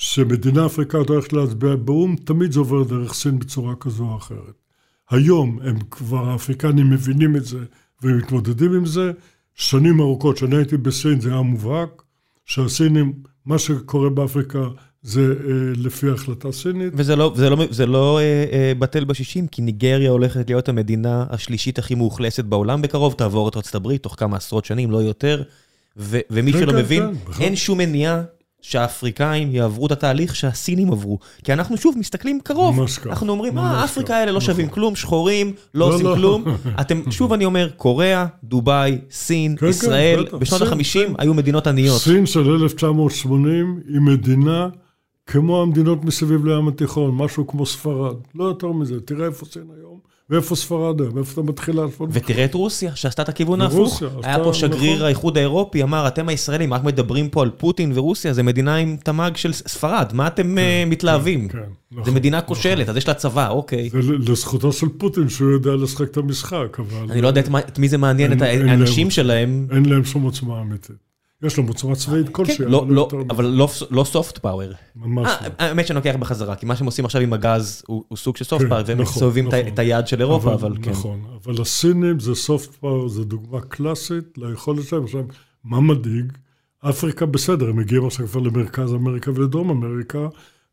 שמדינה 0.00 0.66
אפריקאית 0.66 1.08
הולכת 1.08 1.32
להצביע 1.32 1.76
באו"ם, 1.76 2.16
תמיד 2.24 2.52
זה 2.52 2.60
עובר 2.60 2.82
דרך 2.82 3.14
סין 3.14 3.38
בצורה 3.38 3.74
כזו 3.80 4.04
או 4.04 4.16
אחרת. 4.16 4.62
היום 5.10 5.58
הם 5.62 5.78
כבר, 5.90 6.30
האפריקנים 6.30 6.90
מבינים 6.90 7.36
את 7.36 7.44
זה 7.44 7.58
ומתמודדים 8.02 8.74
עם 8.74 8.86
זה, 8.86 9.12
שנים 9.54 10.00
ארוכות, 10.00 10.36
כשאני 10.36 10.56
הייתי 10.56 10.76
בסין 10.76 11.20
זה 11.20 11.32
היה 11.32 11.42
מובהק, 11.42 12.02
שהסינים, 12.46 13.12
מה 13.46 13.58
שקורה 13.58 14.10
באפריקה 14.10 14.58
זה 15.02 15.20
אה, 15.20 15.54
לפי 15.76 16.10
החלטה 16.10 16.52
סינית. 16.52 16.92
וזה 16.96 17.16
לא, 17.16 17.32
זה 17.36 17.50
לא, 17.50 17.64
זה 17.70 17.86
לא 17.86 18.18
אה, 18.18 18.44
אה, 18.52 18.72
בטל 18.78 19.04
בשישים, 19.04 19.46
כי 19.46 19.62
ניגריה 19.62 20.10
הולכת 20.10 20.50
להיות 20.50 20.68
המדינה 20.68 21.24
השלישית 21.30 21.78
הכי 21.78 21.94
מאוכלסת 21.94 22.44
בעולם 22.44 22.82
בקרוב, 22.82 23.14
תעבור 23.14 23.48
את 23.48 23.56
ארצות 23.56 23.74
הברית 23.74 24.02
תוך 24.02 24.14
כמה 24.18 24.36
עשרות 24.36 24.64
שנים, 24.64 24.90
לא 24.90 24.98
יותר. 24.98 25.42
ו- 25.96 26.20
ומי 26.30 26.52
כן, 26.52 26.58
שלא 26.58 26.72
כן, 26.72 26.78
מבין, 26.78 27.02
כן, 27.36 27.42
אין 27.42 27.56
שום 27.56 27.78
מניעה 27.78 28.22
שהאפריקאים 28.62 29.54
יעברו 29.54 29.86
את 29.86 29.92
התהליך 29.92 30.36
שהסינים 30.36 30.92
עברו. 30.92 31.18
כי 31.44 31.52
אנחנו 31.52 31.76
שוב 31.76 31.94
מסתכלים 31.98 32.40
קרוב. 32.44 32.80
ממש 32.80 32.98
ככה, 32.98 33.10
אנחנו 33.10 33.32
אומרים, 33.32 33.54
ממש 33.54 33.74
אה, 33.74 33.84
אפריקה 33.84 34.16
האלה 34.16 34.32
לא 34.32 34.38
נכון. 34.38 34.46
שווים 34.46 34.68
כלום, 34.68 34.96
שחורים, 34.96 35.52
לא 35.74 35.88
לא, 35.88 35.94
עושים 35.94 36.06
לא. 36.06 36.14
כלום. 36.14 36.44
אתם, 36.80 37.10
שוב 37.10 37.32
אני 37.32 37.44
אומר, 37.44 37.70
קוריאה, 37.76 38.26
דובאי, 38.44 38.98
סין, 39.10 39.56
כן, 39.56 39.60
כן, 39.60 39.66
ישראל. 39.66 40.26
בשנות 40.38 40.60
סין, 40.60 40.72
ה-50 40.72 40.84
סין. 40.84 41.14
היו 41.18 41.34
מדינות 41.34 41.66
עניות. 41.66 42.00
סין 42.00 42.26
של 42.26 42.50
1980 42.62 43.80
היא 43.88 44.00
מדינה 44.00 44.68
כמו 45.26 45.62
המדינות 45.62 46.04
מסביב 46.04 46.46
לים 46.46 46.68
התיכון, 46.68 47.16
משהו 47.16 47.46
כמו 47.46 47.66
ספרד. 47.66 48.16
לא 48.34 48.44
יותר 48.44 48.72
מזה, 48.72 49.00
תראה 49.00 49.26
איפה 49.26 49.46
סין 49.46 49.66
היום, 49.78 49.98
ואיפה 50.30 50.54
ספרד 50.56 51.00
היום, 51.00 51.18
איפה 51.18 51.40
אתה 51.40 51.50
מתחיל 51.50 51.76
לעשות. 51.76 52.08
ותראה 52.12 52.44
את 52.44 52.54
רוסיה, 52.54 52.96
שעשתה 52.96 53.22
את 53.22 53.28
הכיוון 53.28 53.60
ההפוך. 53.60 54.02
היה 54.22 54.44
פה 54.44 54.54
שגריר 54.54 54.92
נכון. 54.94 55.06
האיחוד 55.06 55.36
האירופי, 55.38 55.82
אמר, 55.82 56.08
אתם 56.08 56.28
הישראלים 56.28 56.74
רק 56.74 56.84
מדברים 56.84 57.28
פה 57.28 57.42
על 57.42 57.50
פוטין 57.50 57.92
ורוסיה, 57.94 58.32
זה 58.32 58.42
מדינה 58.42 58.76
עם 58.76 58.96
תמ"ג 59.04 59.36
של 59.36 59.52
ספרד, 59.52 60.10
מה 60.14 60.26
אתם 60.26 60.58
אה, 60.58 60.84
מתלהבים? 60.86 61.48
כן, 61.48 61.58
זה 61.58 62.00
נכון, 62.00 62.14
מדינה 62.14 62.36
נכון. 62.38 62.48
כושלת, 62.48 62.88
אז 62.88 62.96
יש 62.96 63.08
לה 63.08 63.14
צבא, 63.14 63.48
אוקיי. 63.48 63.90
זה 63.90 63.98
לזכותו 64.12 64.72
של 64.72 64.86
פוטין 64.98 65.28
שהוא 65.28 65.50
יודע 65.50 65.70
לשחק 65.76 66.10
את 66.10 66.16
המשחק, 66.16 66.76
אבל 66.80 67.10
אני 67.10 67.20
לא 67.22 67.28
יודע 67.28 67.40
את 67.68 67.78
מי 67.78 67.88
זה 67.88 67.98
מעניין, 67.98 68.30
אין- 68.32 68.38
את 68.38 68.68
האנשים 68.68 69.06
להם. 69.06 69.10
שלהם. 69.10 69.66
אין 69.70 69.84
להם 69.84 70.04
שום 70.04 70.22
עוצמה 70.22 70.60
אמיתית. 70.60 71.09
יש 71.42 71.58
להם 71.58 71.66
עוצמה 71.68 71.94
צבאית 71.94 72.28
כלשהי, 72.28 72.56
כן, 72.56 72.64
לא- 72.64 72.86
לא- 72.88 73.08
מזה. 73.14 73.24
אבל 73.30 73.44
לא- 73.44 73.68
לא 73.90 74.04
סופט 74.04 74.38
פאוור. 74.38 74.72
ממש 74.96 75.28
אה, 75.28 75.48
לא. 75.48 75.54
האמת 75.58 75.86
שאני 75.86 75.96
לוקח 75.96 76.14
בחזרה, 76.20 76.56
כי 76.56 76.66
מה 76.66 76.76
שהם 76.76 76.86
עושים 76.86 77.04
עכשיו 77.04 77.22
עם 77.22 77.32
הגז 77.32 77.82
הוא 77.86 78.04
סוג 78.16 78.36
של 78.36 78.44
סופט 78.44 78.62
כן, 78.62 78.68
פאוור, 78.68 78.84
והם 78.86 79.00
נכון, 79.00 79.14
מסובבים 79.16 79.48
את 79.48 79.54
נכון. 79.54 79.66
את 79.72 79.78
היעד 79.78 80.06
של 80.08 80.20
אירופה, 80.20 80.54
אבל 80.54 80.74
כן. 80.82 80.90
נכון, 80.90 81.20
אבל 81.44 81.62
הסינים 81.62 82.20
זה 82.20 82.34
soft 82.34 82.74
power, 82.74 83.08
זה 83.08 83.24
דוגמה 83.24 83.60
קלאסית 83.60 84.24
ליכולת 84.38 84.84
שלהם. 84.84 85.04
עכשיו, 85.04 85.22
מה 85.64 85.80
מדאיג? 85.80 86.32
אפריקה 86.88 87.26
בסדר, 87.26 87.68
הם 87.68 87.76
מגיעים 87.76 88.06
עכשיו 88.06 88.26
כבר 88.26 88.40
למרכז 88.40 88.94
אמריקה 88.94 89.30
ולדרום 89.34 89.70
אמריקה, 89.70 90.28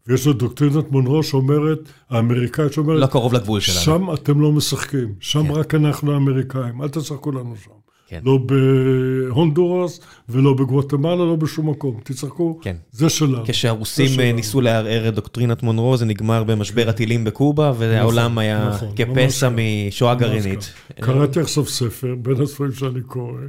ויש 0.07 0.27
לו 0.27 0.33
דוקטרינת 0.33 0.91
מונרו 0.91 1.23
שאומרת, 1.23 1.79
האמריקאית 2.09 2.73
שאומרת, 2.73 2.99
לא 3.01 3.05
קרוב 3.07 3.33
לגבול 3.33 3.59
שלנו. 3.59 3.79
שם 3.79 4.13
אתם 4.13 4.41
לא 4.41 4.51
משחקים, 4.51 5.13
שם 5.19 5.43
כן. 5.47 5.51
רק 5.51 5.75
אנחנו 5.75 6.13
האמריקאים, 6.13 6.81
אל 6.81 6.89
תשחקו 6.89 7.31
לנו 7.31 7.55
שם. 7.63 7.71
כן. 8.07 8.19
לא 8.25 8.39
בהונדורס 8.45 9.99
ולא 10.29 10.53
בגואטמלה, 10.53 11.15
לא 11.15 11.35
בשום 11.35 11.69
מקום. 11.69 11.99
תצחקו, 12.03 12.59
כן. 12.61 12.75
זה 12.91 13.09
שלנו. 13.09 13.43
כשהרוסים 13.45 14.07
זה 14.07 14.13
שלנו. 14.13 14.35
ניסו 14.35 14.61
לערער 14.61 15.07
את 15.07 15.15
דוקטרינת 15.15 15.63
מונרו, 15.63 15.97
זה 15.97 16.05
נגמר 16.05 16.43
במשבר 16.43 16.89
הטילים 16.89 17.23
בקובה, 17.23 17.73
והעולם 17.77 18.37
היה 18.37 18.69
נכון, 18.69 18.89
כפסע 18.95 19.49
משואה 19.49 20.15
גרעינית. 20.15 20.73
קראתי 21.01 21.39
עכשיו 21.39 21.65
ספר, 21.65 22.15
בין 22.15 22.41
הספרים 22.41 22.71
שאני 22.71 23.01
קורא, 23.01 23.41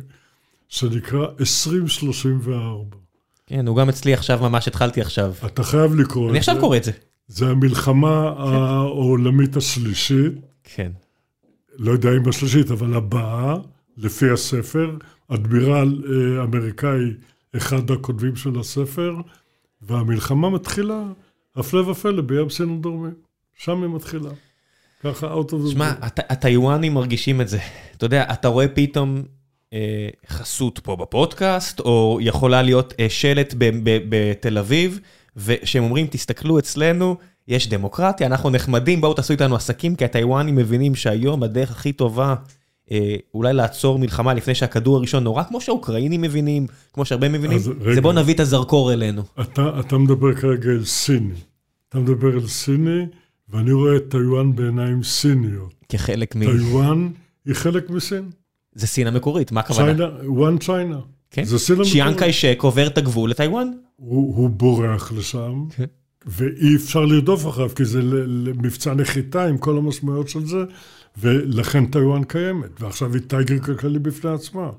שנקרא 0.69 1.27
2034. 1.41 2.97
כן, 3.47 3.67
הוא 3.67 3.77
גם 3.77 3.89
אצלי 3.89 4.15
עכשיו, 4.15 4.39
ממש 4.43 4.69
התחלתי 4.69 5.01
עכשיו. 5.01 5.33
אתה 5.47 5.63
חייב 5.63 5.95
לקרוא 5.95 6.25
את 6.25 6.29
זה. 6.29 6.31
אני 6.31 6.39
עכשיו 6.39 6.57
קורא 6.61 6.77
את 6.77 6.85
זה. 6.85 6.93
זה 7.29 7.51
המלחמה 7.51 8.35
העולמית 8.39 9.57
השלישית, 9.57 10.33
כן. 10.65 10.93
לא 11.79 11.93
יודע 11.93 12.09
אם 12.17 12.29
השלישית, 12.29 12.71
אבל 12.71 12.95
הבאה, 12.95 13.57
לפי 13.99 14.31
הספר, 14.31 14.97
אדמירל 15.29 16.03
אה, 16.05 16.45
אמריקאי, 16.45 17.05
אחד 17.57 17.91
הכותבים 17.91 18.37
של 18.37 18.59
הספר, 18.61 19.15
והמלחמה 19.83 20.51
מתחילה, 20.51 21.03
הפלא 21.57 21.91
ופלא, 21.91 22.23
בים 22.23 22.51
סין 22.51 22.79
הדרומי. 22.79 23.11
שם 23.59 23.83
היא 23.83 23.91
מתחילה. 23.91 24.31
ככה, 25.05 25.35
out 25.35 25.49
of 25.49 25.67
the 25.67 25.71
שמע, 25.71 25.93
הטיוואנים 26.03 26.95
מרגישים 26.95 27.41
את 27.41 27.49
זה. 27.49 27.59
אתה 27.97 28.07
יודע, 28.07 28.25
אתה 28.33 28.49
רואה 28.49 28.69
פתאום 28.69 29.23
אה, 29.73 30.09
חסות 30.29 30.79
פה 30.79 30.97
בפודקאסט, 30.97 31.81
או 31.81 32.19
יכולה 32.21 32.63
להיות 32.63 32.95
אה, 33.01 33.09
שלט 33.09 33.55
בתל 34.09 34.59
אביב, 34.59 35.01
ושהם 35.37 35.85
אומרים, 35.85 36.07
תסתכלו 36.11 36.59
אצלנו, 36.59 37.17
יש 37.49 37.69
דמוקרטיה, 37.69 38.27
אנחנו 38.27 38.51
נחמדים, 38.51 39.01
בואו 39.01 39.15
תעשו 39.15 39.33
איתנו 39.33 39.57
עסקים, 39.57 39.97
כי 39.97 40.05
הטיוואנים 40.05 40.57
מבינים 40.57 40.95
שהיום 40.95 41.43
הדרך 41.43 41.71
הכי 41.71 41.93
טובה, 41.93 42.35
אולי 43.35 43.53
לעצור 43.53 43.99
מלחמה 43.99 44.35
לפני 44.35 44.55
שהכדור 44.55 44.97
הראשון 44.97 45.25
נורא, 45.25 45.43
כמו 45.43 45.61
שהאוקראינים 45.61 46.21
מבינים, 46.21 46.67
כמו 46.93 47.05
שהרבה 47.05 47.29
מבינים, 47.29 47.57
אז 47.57 47.65
זה 47.65 47.73
רגע. 47.81 48.01
בואו 48.01 48.13
נביא 48.13 48.35
את 48.35 48.41
הזרקור 48.41 48.93
אלינו. 48.93 49.23
אתה, 49.41 49.81
אתה 49.81 49.99
מדבר 49.99 50.35
כרגע 50.35 50.71
אל 50.71 50.85
סיני. 50.85 51.35
אתה 51.89 51.99
מדבר 51.99 52.35
אל 52.35 52.47
סיני, 52.47 53.07
ואני 53.49 53.73
רואה 53.73 53.97
את 53.97 54.05
טיוואן 54.11 54.57
בעיניים 54.57 55.03
סיניות. 55.03 55.75
כחלק 55.89 56.37
מ... 56.37 56.45
טיוואן 56.45 57.09
היא 57.47 57.55
חלק 57.55 57.91
מסין. 57.91 58.31
זה 58.75 58.87
סין 58.87 59.07
המקורית, 59.07 59.53
מה 59.53 59.61
הכוונה? 59.61 59.95
China, 59.95 60.09
one 60.21 60.65
China. 60.65 60.99
כן? 61.31 61.45
זה 61.45 61.59
סין 61.59 61.75
המקורית. 61.75 61.93
שיאנג 61.93 62.19
קיישק 62.19 62.59
עובר 62.63 62.87
את 62.87 62.99
הגבול 62.99 63.31
לטיוואן. 63.31 63.69
הוא, 63.97 64.37
הוא 64.37 64.51
בורח 64.51 65.13
לשם, 65.13 65.65
כן. 65.77 65.85
ואי 66.27 66.77
אפשר 66.77 67.05
לרדוף 67.05 67.49
אחריו, 67.49 67.71
כי 67.75 67.85
זה 67.85 68.03
למבצע 68.03 68.95
נחיתה 68.95 69.45
עם 69.45 69.59
כל 69.59 69.77
המשמעויות 69.79 70.29
של 70.29 70.47
זה, 70.47 70.59
ולכן 71.21 71.87
טיוואן 71.87 72.25
קיימת, 72.25 72.83
ועכשיו 72.83 73.15
היא 73.15 73.23
tiger 73.23 73.59
כלכלי 73.59 73.99
בפני 73.99 74.31
עצמה. 74.31 74.71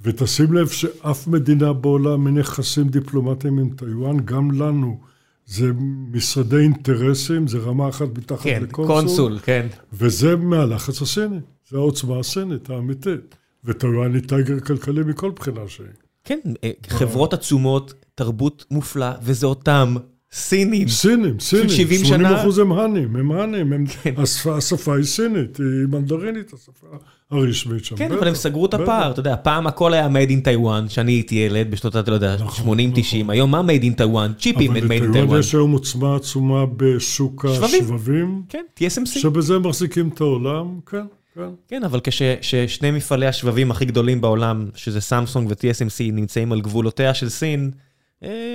ותשים 0.00 0.52
לב 0.52 0.68
שאף 0.68 1.26
מדינה 1.26 1.72
בעולם 1.72 2.26
אין 2.26 2.38
יחסים 2.38 2.88
דיפלומטיים 2.88 3.58
עם 3.58 3.70
טיוואן, 3.76 4.16
גם 4.24 4.50
לנו. 4.50 5.00
זה 5.46 5.70
משרדי 6.12 6.56
אינטרסים, 6.56 7.48
זה 7.48 7.58
רמה 7.58 7.88
אחת 7.88 8.18
מתחת 8.18 8.42
כן, 8.42 8.62
לקונסול. 8.62 8.96
קונסול, 8.96 9.38
כן. 9.38 9.66
וזה 9.92 10.36
מהלחץ 10.36 11.02
הסיני, 11.02 11.38
זה 11.70 11.76
העוצמה 11.76 12.18
הסינית 12.18 12.70
האמיתית. 12.70 13.34
וטיוואן 13.64 14.14
היא 14.14 14.22
tiger 14.22 14.60
כלכלי 14.60 15.00
מכל 15.02 15.30
בחינה 15.30 15.60
שהיא. 15.68 15.86
כן, 16.24 16.38
אה, 16.64 16.70
חברות 16.86 17.34
עצומות, 17.34 17.94
תרבות 18.14 18.64
מופלא, 18.70 19.10
וזה 19.22 19.46
אותם 19.46 19.94
סינים. 20.32 20.88
סינים, 20.88 21.40
סינים. 21.40 21.68
70 21.68 22.04
80 22.04 22.04
שנה. 22.04 22.40
אחוז 22.42 22.58
הם 22.58 22.72
האנים, 22.72 23.16
הם 23.16 23.32
האנים. 23.32 23.72
הם, 23.72 23.86
כן. 23.86 24.14
השפה, 24.16 24.56
השפה 24.56 24.96
היא 24.96 25.04
סינית, 25.04 25.56
היא 25.56 25.66
מנדרינית, 25.88 26.52
השפה 26.52 26.86
הרשמית 27.30 27.84
שם. 27.84 27.96
כן, 27.96 28.08
בטח, 28.08 28.18
אבל 28.18 28.28
הם 28.28 28.34
סגרו 28.34 28.66
את. 28.66 28.74
הפער, 28.74 29.10
אתה 29.10 29.20
יודע, 29.20 29.36
פעם 29.42 29.66
הכל 29.66 29.94
היה 29.94 30.06
made 30.06 30.30
in 30.30 30.46
Taiwan, 30.46 30.88
שאני 30.88 31.12
הייתי 31.12 31.34
ילד 31.34 31.70
בשנות, 31.70 31.96
אתה 31.96 32.10
לא 32.10 32.14
יודע, 32.14 32.36
נכון, 32.44 32.78
80-90, 32.78 33.00
היום 33.28 33.50
מה 33.50 33.60
made 33.60 33.82
in 33.82 34.00
Taiwan? 34.00 34.40
צ'יפים 34.40 34.70
אבל 34.70 34.80
made 34.80 35.02
in 35.02 35.30
Taiwan. 35.30 35.38
יש 35.38 35.54
היום 35.54 35.72
עוצמה 35.72 36.16
עצומה 36.16 36.64
בשוק 36.76 37.46
שבבים. 37.54 37.84
השבבים, 37.84 38.42
כן, 38.48 38.64
TSMC. 38.80 39.06
שבזה 39.06 39.58
מחזיקים 39.58 40.08
את 40.08 40.20
העולם, 40.20 40.78
כן, 40.90 41.04
כן. 41.34 41.48
כן, 41.68 41.84
אבל 41.84 42.00
כששני 42.04 42.90
מפעלי 42.90 43.26
השבבים 43.26 43.70
הכי 43.70 43.84
גדולים 43.84 44.20
בעולם, 44.20 44.68
שזה 44.74 45.00
סמסונג 45.00 45.48
ו-TSMC, 45.50 46.12
נמצאים 46.12 46.52
על 46.52 46.60
גבולותיה 46.60 47.14
של 47.14 47.28
סין, 47.28 47.70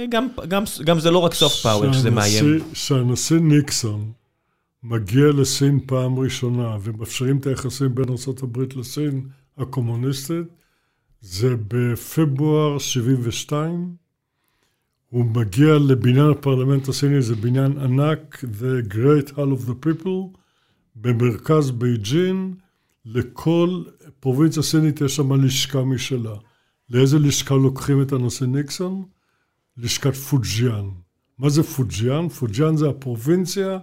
גם- 0.09 0.27
גם- 0.47 0.63
גם 0.85 0.99
זה 0.99 1.11
לא 1.11 1.17
רק 1.19 1.33
סופט 1.33 1.55
פאוור 1.63 1.93
שזה 1.93 2.11
מאיים. 2.11 2.43
שהנשיא- 2.45 2.73
שהנשיא 2.75 3.37
ניקסון 3.39 4.11
מגיע 4.83 5.27
לסין 5.27 5.79
פעם 5.85 6.19
ראשונה 6.19 6.77
ומאפשרים 6.83 7.37
את 7.37 7.47
היחסים 7.47 7.95
בין 7.95 8.05
ארה"ב 8.09 8.79
לסין 8.79 9.25
הקומוניסטית, 9.57 10.45
זה 11.21 11.55
בפברואר 11.67 12.77
72. 12.77 13.95
הוא 15.09 15.25
מגיע 15.25 15.73
לבניין 15.87 16.29
הפרלמנט 16.29 16.87
הסיני, 16.87 17.21
זה 17.21 17.35
בניין 17.35 17.77
ענק, 17.77 18.43
The 18.43 18.93
Great 18.93 19.31
Hall 19.31 19.37
of 19.37 19.69
the 19.69 19.85
People, 19.87 20.37
במרכז 20.95 21.71
בייג'ין, 21.71 22.53
לכל 23.05 23.83
פרובינציה 24.19 24.63
סינית 24.63 25.01
יש 25.01 25.15
שם 25.15 25.33
לשכה 25.45 25.83
משלה. 25.83 26.35
לאיזה 26.89 27.19
לשכה 27.19 27.55
לוקחים 27.55 28.01
את 28.01 28.11
הנשיא 28.11 28.47
ניקסון? 28.47 29.03
לשכת 29.77 30.15
פוג'יאן. 30.15 30.89
מה 31.39 31.49
זה 31.49 31.63
פוג'יאן? 31.63 32.29
פוג'יאן 32.29 32.77
זה 32.77 32.89
הפרובינציה 32.89 33.79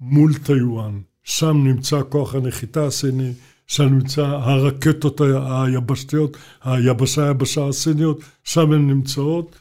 מול 0.00 0.34
טיוואן. 0.34 1.00
שם 1.24 1.56
נמצא 1.64 2.00
כוח 2.08 2.34
הנחיתה 2.34 2.86
הסיני, 2.86 3.32
שם 3.66 3.84
נמצא 3.84 4.22
הרקטות 4.22 5.20
היבשתיות, 5.20 6.36
היבשה 6.64 7.28
היבשה 7.28 7.68
הסיניות, 7.68 8.20
שם 8.44 8.72
הן 8.72 8.86
נמצאות, 8.86 9.56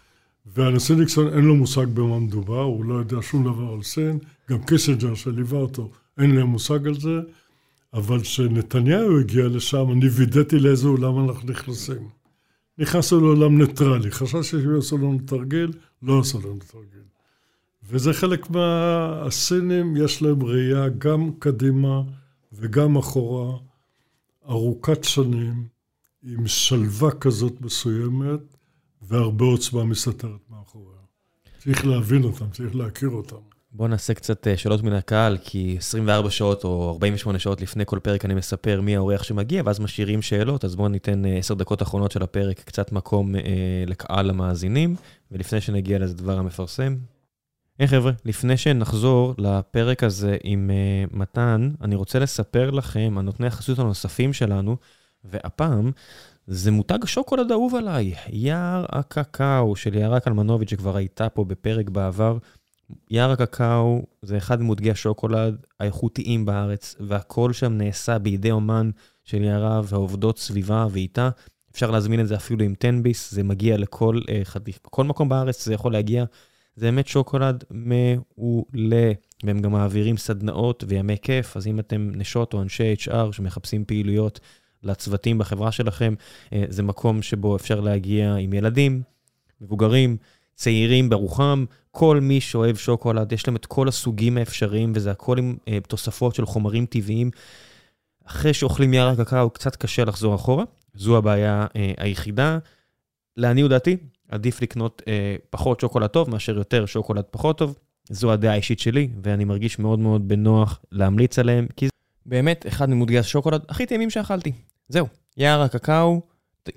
והנשיא 0.45 0.95
ניקסון 0.95 1.27
אין 1.27 1.45
לו 1.45 1.55
מושג 1.55 1.85
במה 1.93 2.19
מדובר, 2.19 2.61
הוא 2.61 2.85
לא 2.85 2.93
יודע 2.93 3.17
שום 3.21 3.43
דבר 3.43 3.73
על 3.73 3.83
סין, 3.83 4.19
גם 4.49 4.63
קיסינג'ר 4.63 5.15
שליווה 5.15 5.59
אותו, 5.59 5.91
אין 6.17 6.35
להם 6.35 6.47
מושג 6.47 6.87
על 6.87 6.99
זה, 6.99 7.19
אבל 7.93 8.21
כשנתניהו 8.21 9.19
הגיע 9.19 9.47
לשם, 9.47 9.91
אני 9.91 10.09
וידאתי 10.09 10.59
לאיזה 10.59 10.87
אולם 10.87 11.29
אנחנו 11.29 11.51
נכנסים. 11.51 12.18
נכנסנו 12.79 13.19
לעולם 13.19 13.57
ניטרלי, 13.57 14.11
חשבתי 14.11 14.43
שהם 14.43 14.75
יעשו 14.75 14.97
לנו 14.97 15.19
תרגיל, 15.25 15.71
לא 16.01 16.19
עשו 16.19 16.39
לנו 16.39 16.59
תרגיל. 16.71 17.03
וזה 17.83 18.13
חלק 18.13 18.49
מה... 18.49 19.21
הסינים, 19.25 19.97
יש 19.97 20.21
להם 20.21 20.43
ראייה 20.43 20.89
גם 20.89 21.31
קדימה 21.39 22.01
וגם 22.53 22.95
אחורה, 22.97 23.57
ארוכת 24.49 25.03
שנים, 25.03 25.67
עם 26.23 26.47
שלווה 26.47 27.11
כזאת 27.11 27.61
מסוימת, 27.61 28.39
והרבה 29.01 29.45
עוצמה 29.45 29.83
מסתתרת 29.83 30.49
מאחוריה. 30.49 30.99
צריך 31.57 31.85
להבין 31.85 32.23
אותם, 32.23 32.49
צריך 32.51 32.75
להכיר 32.75 33.09
אותם. 33.09 33.48
בואו 33.71 33.87
נעשה 33.87 34.13
קצת 34.13 34.47
אה, 34.47 34.57
שאלות 34.57 34.83
מן 34.83 34.93
הקהל, 34.93 35.37
כי 35.43 35.75
24 35.77 36.29
שעות 36.29 36.63
או 36.63 36.89
48 36.89 37.39
שעות 37.39 37.61
לפני 37.61 37.83
כל 37.85 37.99
פרק 37.99 38.25
אני 38.25 38.33
מספר 38.33 38.81
מי 38.81 38.95
האורח 38.95 39.23
שמגיע, 39.23 39.63
ואז 39.65 39.79
משאירים 39.79 40.21
שאלות, 40.21 40.65
אז 40.65 40.75
בואו 40.75 40.87
ניתן 40.87 41.25
10 41.25 41.53
אה, 41.53 41.59
דקות 41.59 41.81
אחרונות 41.81 42.11
של 42.11 42.23
הפרק 42.23 42.59
קצת 42.59 42.91
מקום 42.91 43.35
אה, 43.35 43.41
לקהל 43.87 44.29
המאזינים, 44.29 44.95
ולפני 45.31 45.61
שנגיע 45.61 45.99
לזה 45.99 46.13
דבר 46.13 46.37
המפרסם. 46.37 46.95
היי 47.79 47.87
hey, 47.87 47.91
חבר'ה, 47.91 48.11
לפני 48.25 48.57
שנחזור 48.57 49.35
לפרק 49.37 50.03
הזה 50.03 50.37
עם 50.43 50.69
uh, 50.69 51.17
מתן, 51.17 51.69
אני 51.81 51.95
רוצה 51.95 52.19
לספר 52.19 52.71
לכם 52.71 53.15
על 53.17 53.25
נותני 53.25 53.47
החסות 53.47 53.79
הנוספים 53.79 54.33
שלנו, 54.33 54.77
והפעם 55.23 55.91
זה 56.47 56.71
מותג 56.71 57.05
שוקולד 57.05 57.51
אהוב 57.51 57.75
עליי, 57.75 58.13
יער 58.29 58.85
הקקאו 58.89 59.75
של 59.75 59.95
יערה 59.95 60.19
קלמנוביץ' 60.19 60.69
שכבר 60.69 60.97
הייתה 60.97 61.29
פה 61.29 61.43
בפרק 61.43 61.89
בעבר. 61.89 62.37
יער 63.09 63.31
הקקאו 63.31 64.05
זה 64.21 64.37
אחד 64.37 64.61
ממותגי 64.61 64.91
השוקולד 64.91 65.65
האיכותיים 65.79 66.45
בארץ, 66.45 66.95
והכל 66.99 67.53
שם 67.53 67.73
נעשה 67.73 68.17
בידי 68.17 68.51
אומן 68.51 68.89
של 69.23 69.41
יערה 69.41 69.81
והעובדות 69.83 70.39
סביבה 70.39 70.87
ואיתה. 70.91 71.29
אפשר 71.71 71.91
להזמין 71.91 72.19
את 72.19 72.27
זה 72.27 72.35
אפילו 72.35 72.65
עם 72.65 72.73
10 72.79 72.89
ביס, 73.01 73.31
זה 73.31 73.43
מגיע 73.43 73.77
לכל 73.77 74.19
uh, 74.45 74.79
כל 74.81 75.03
מקום 75.03 75.29
בארץ, 75.29 75.65
זה 75.65 75.73
יכול 75.73 75.93
להגיע. 75.93 76.25
זה 76.75 76.85
באמת 76.85 77.07
שוקולד 77.07 77.63
מעולה, 77.71 79.11
והם 79.43 79.59
גם 79.59 79.71
מעבירים 79.71 80.17
סדנאות 80.17 80.83
וימי 80.87 81.15
כיף, 81.21 81.57
אז 81.57 81.67
אם 81.67 81.79
אתם 81.79 82.11
נשות 82.15 82.53
או 82.53 82.61
אנשי 82.61 82.93
HR 82.99 83.31
שמחפשים 83.31 83.85
פעילויות 83.85 84.39
לצוותים 84.83 85.37
בחברה 85.37 85.71
שלכם, 85.71 86.13
אה, 86.53 86.63
זה 86.69 86.83
מקום 86.83 87.21
שבו 87.21 87.55
אפשר 87.55 87.79
להגיע 87.79 88.35
עם 88.35 88.53
ילדים, 88.53 89.01
מבוגרים, 89.61 90.17
צעירים 90.55 91.09
ברוחם, 91.09 91.65
כל 91.91 92.19
מי 92.21 92.41
שאוהב 92.41 92.75
שוקולד, 92.75 93.31
יש 93.31 93.47
להם 93.47 93.55
את 93.55 93.65
כל 93.65 93.87
הסוגים 93.87 94.37
האפשריים, 94.37 94.91
וזה 94.95 95.11
הכל 95.11 95.37
עם 95.37 95.57
אה, 95.67 95.77
תוספות 95.87 96.35
של 96.35 96.45
חומרים 96.45 96.85
טבעיים. 96.85 97.31
אחרי 98.25 98.53
שאוכלים 98.53 98.93
יער 98.93 99.07
הקקאו, 99.07 99.49
קצת 99.49 99.75
קשה 99.75 100.05
לחזור 100.05 100.35
אחורה, 100.35 100.63
זו 100.93 101.17
הבעיה 101.17 101.67
אה, 101.75 101.91
היחידה. 101.97 102.57
לעניות 103.37 103.69
דעתי, 103.69 103.97
עדיף 104.29 104.61
לקנות 104.61 105.01
אה, 105.07 105.35
פחות 105.49 105.79
שוקולד 105.79 106.07
טוב 106.07 106.29
מאשר 106.29 106.57
יותר 106.57 106.85
שוקולד 106.85 107.23
פחות 107.31 107.57
טוב. 107.57 107.75
זו 108.09 108.31
הדעה 108.31 108.53
האישית 108.53 108.79
שלי, 108.79 109.09
ואני 109.23 109.45
מרגיש 109.45 109.79
מאוד 109.79 109.99
מאוד 109.99 110.27
בנוח 110.27 110.79
להמליץ 110.91 111.39
עליהם, 111.39 111.67
כי 111.75 111.85
זה 111.85 111.91
באמת 112.25 112.65
אחד 112.67 112.89
ממותגי 112.89 113.19
השוקולד 113.19 113.61
הכי 113.69 113.85
טעימים 113.85 114.09
שאכלתי. 114.09 114.51
זהו, 114.89 115.07
יער 115.37 115.61
הקקאו, 115.61 116.21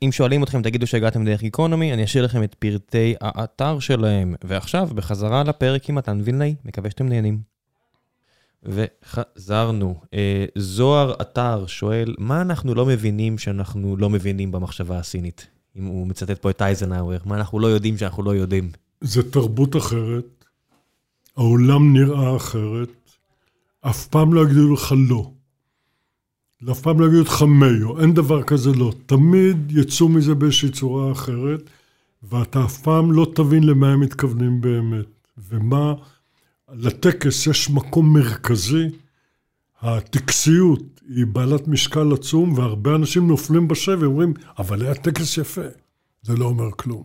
אם 0.03 0.13
שואלים 0.13 0.43
אתכם, 0.43 0.63
תגידו 0.63 0.87
שהגעתם 0.87 1.25
דרך 1.25 1.41
גיקונומי, 1.41 1.93
אני 1.93 2.05
אשאיר 2.05 2.25
לכם 2.25 2.43
את 2.43 2.55
פרטי 2.55 3.15
האתר 3.21 3.79
שלהם. 3.79 4.35
ועכשיו, 4.45 4.89
בחזרה 4.95 5.45
לפרק 5.45 5.89
עם 5.89 5.95
מתן 5.95 6.21
וילנאי, 6.25 6.55
מקווה 6.65 6.91
שאתם 6.91 7.09
נהנים. 7.09 7.53
וחזרנו. 8.63 10.01
אה, 10.15 10.45
זוהר 10.59 11.15
אתר 11.21 11.67
שואל, 11.67 12.15
מה 12.19 12.41
אנחנו 12.41 12.75
לא 12.75 12.87
מבינים 12.87 13.39
שאנחנו 13.39 13.97
לא 13.97 14.11
מבינים 14.11 14.53
במחשבה 14.53 14.99
הסינית? 14.99 15.47
אם 15.77 15.85
הוא 15.85 16.07
מצטט 16.07 16.39
פה 16.39 16.51
את 16.51 16.63
אייזנהאואר, 16.63 17.19
מה 17.25 17.37
אנחנו 17.37 17.61
לא 17.61 17.67
יודעים 17.67 17.99
שאנחנו 17.99 18.23
לא 18.23 18.31
יודעים? 18.35 18.71
זה 19.01 19.31
תרבות 19.31 19.77
אחרת, 19.77 20.45
העולם 21.37 21.93
נראה 21.93 22.37
אחרת, 22.37 22.89
אף 23.81 24.07
פעם 24.07 24.35
לא 24.35 24.45
יגידו 24.45 24.75
לך 24.75 24.95
לא. 25.09 25.32
אף 26.71 26.81
פעם 26.81 27.01
לא 27.01 27.07
יגידו 27.07 27.23
לך 27.23 27.43
מיו, 27.43 28.01
אין 28.01 28.15
דבר 28.15 28.43
כזה 28.43 28.71
לא. 28.73 28.93
תמיד 29.07 29.73
יצאו 29.73 30.09
מזה 30.09 30.35
באיזושהי 30.35 30.71
צורה 30.71 31.13
אחרת, 31.13 31.71
ואתה 32.23 32.65
אף 32.65 32.79
פעם 32.79 33.13
לא 33.13 33.27
תבין 33.35 33.65
למה 33.65 33.93
הם 33.93 34.01
מתכוונים 34.01 34.61
באמת. 34.61 35.07
ומה, 35.51 35.95
לטקס 36.73 37.47
יש 37.47 37.71
מקום 37.71 38.13
מרכזי, 38.13 38.89
הטקסיות 39.81 41.01
היא 41.09 41.27
בעלת 41.27 41.69
משקל 41.69 42.13
עצום, 42.13 42.59
והרבה 42.59 42.95
אנשים 42.95 43.29
נופלים 43.29 43.69
בשבי 43.69 44.07
ואומרים, 44.07 44.35
אבל 44.59 44.83
היה 44.83 44.95
טקס 44.95 45.39
יפה. 45.39 45.67
זה 46.23 46.37
לא 46.37 46.45
אומר 46.45 46.71
כלום. 46.77 47.03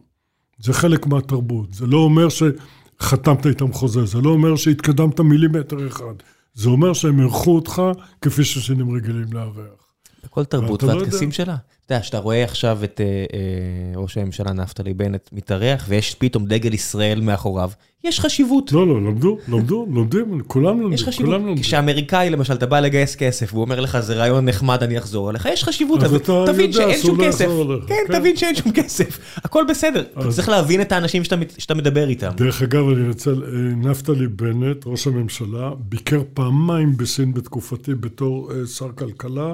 זה 0.60 0.74
חלק 0.74 1.08
מהתרבות. 1.08 1.74
זה 1.74 1.88
לא 1.88 1.98
אומר 1.98 2.28
שחתמת 2.30 3.46
איתם 3.48 3.74
חוזה, 3.74 4.06
זה 4.06 4.22
לא 4.22 4.30
אומר 4.30 4.56
שהתקדמת 4.56 5.20
מילימטר 5.20 5.88
אחד. 5.88 6.14
זה 6.58 6.70
אומר 6.70 6.94
שהם 6.94 7.20
אירחו 7.20 7.56
אותך 7.56 7.82
כפי 8.22 8.44
ששינים 8.44 8.96
רגילים 8.96 9.34
לארח. 9.34 9.87
בכל 10.28 10.46
תרבות 10.46 10.84
והטקסים 10.84 11.30
לא 11.30 11.34
שלה. 11.34 11.56
אתה 11.86 11.94
יודע, 11.94 12.04
שאתה 12.04 12.18
רואה 12.18 12.44
עכשיו 12.44 12.80
את 12.84 13.02
אה, 13.02 13.06
אה, 13.06 14.02
ראש 14.02 14.18
הממשלה 14.18 14.54
נפתלי 14.54 14.94
בנט 14.94 15.30
מתארח, 15.32 15.86
ויש 15.88 16.16
פתאום 16.16 16.46
דגל 16.46 16.74
ישראל 16.74 17.22
מאחוריו, 17.22 17.70
יש 18.04 18.20
חשיבות. 18.20 18.72
לא, 18.72 18.88
לא, 18.88 19.02
למדו, 19.02 19.38
למדו, 19.48 19.86
לומדים, 19.90 20.42
כולם 20.48 20.80
לומדים, 20.80 20.94
יש 20.94 21.04
חשיבות. 21.04 21.42
כשאמריקאי, 21.62 22.30
למשל, 22.30 22.54
אתה 22.54 22.66
בא 22.66 22.80
לגייס 22.80 23.16
כסף, 23.16 23.54
והוא 23.54 23.64
אומר 23.64 23.80
לך, 23.80 24.00
זה 24.00 24.16
רעיון 24.16 24.46
נחמד, 24.46 24.84
אני 24.84 24.98
אחזור 24.98 25.30
עליך, 25.30 25.46
יש 25.46 25.64
חשיבות, 25.64 26.04
אז 26.04 26.16
תבין 26.46 26.74
שאין 26.74 27.02
שום 27.02 27.24
כסף. 27.24 27.48
כן, 27.88 27.96
כן, 28.08 28.20
תבין 28.20 28.38
שאין 28.38 28.56
שום 28.56 28.72
כסף, 28.72 29.20
הכל 29.38 29.66
בסדר. 29.70 30.04
אתה 30.20 30.32
צריך 30.32 30.50
להבין 30.50 30.82
את 30.82 30.92
האנשים 30.92 31.24
שאתה 31.58 31.76
מדבר 31.76 32.10
איתם. 32.10 32.32
דרך 32.36 32.62
אגב, 32.62 32.90
אני 32.90 33.08
רוצה, 33.08 33.32
אה, 33.32 33.36
נפתלי 33.76 34.28
בנט, 34.28 34.86
ראש 34.86 35.08
הממשלה, 35.08 35.72
ביקר 35.80 36.22
פעמיים 36.34 36.98
בסין 36.98 37.34
בתקופתי 37.34 37.96
בתור 37.96 38.52
שר 38.66 38.92
כלכלה. 38.92 39.54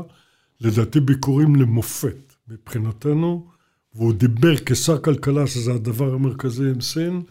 לדעתי 0.62 1.00
ביקורים 1.00 1.56
למופת 1.56 2.34
מבחינתנו, 2.48 3.48
והוא 3.96 4.14
דיבר 4.14 4.56
כשר 4.66 4.98
כלכלה, 4.98 5.48
שזה 5.48 5.74
הדבר 5.74 6.14
המרכזי 6.14 6.70
עם 6.70 6.82
סין, 6.82 7.22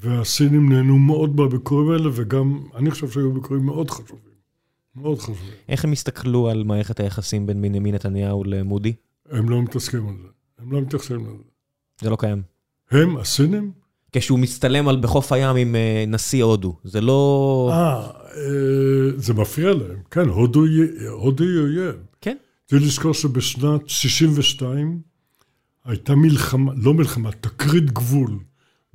והסינים 0.00 0.72
נהנו 0.72 0.98
מאוד 0.98 1.36
בביקורים 1.36 1.90
האלה, 1.90 2.10
וגם 2.14 2.60
אני 2.74 2.90
חושב 2.90 3.10
שהיו 3.10 3.32
ביקורים 3.32 3.62
מאוד 3.62 3.90
חשובים. 3.90 4.36
מאוד 4.96 5.18
חשובים. 5.18 5.52
איך 5.68 5.84
הם 5.84 5.92
הסתכלו 5.92 6.48
על 6.48 6.64
מערכת 6.64 7.00
היחסים 7.00 7.46
בין 7.46 7.62
בנימין 7.62 7.94
נתניהו 7.94 8.44
למודי? 8.44 8.92
הם 9.30 9.48
לא 9.48 9.62
מתעסקים 9.62 10.08
על 10.08 10.14
זה. 10.22 10.28
הם 10.58 10.72
לא 10.72 10.80
מתייחסים 10.80 11.26
לזה. 11.26 11.42
זה 12.00 12.10
לא 12.10 12.16
קיים. 12.16 12.42
הם, 12.90 13.16
הסינים? 13.16 13.72
כשהוא 14.12 14.38
מצטלם 14.38 14.88
על 14.88 14.96
בחוף 14.96 15.32
הים 15.32 15.56
עם 15.56 15.74
uh, 15.74 16.10
נשיא 16.10 16.44
הודו, 16.44 16.76
זה 16.84 17.00
לא... 17.00 17.70
אה, 17.72 18.10
אה, 18.36 19.10
זה 19.16 19.34
מפריע 19.34 19.72
להם. 19.72 19.98
כן, 20.10 20.28
הודו 20.28 20.64
היא 20.64 21.58
אויב. 21.60 21.94
צריך 22.66 22.82
לזכור 22.82 23.14
שבשנת 23.14 23.88
62' 23.88 25.00
הייתה 25.84 26.14
מלחמה, 26.14 26.72
לא 26.76 26.94
מלחמה, 26.94 27.32
תקרית 27.32 27.90
גבול 27.90 28.38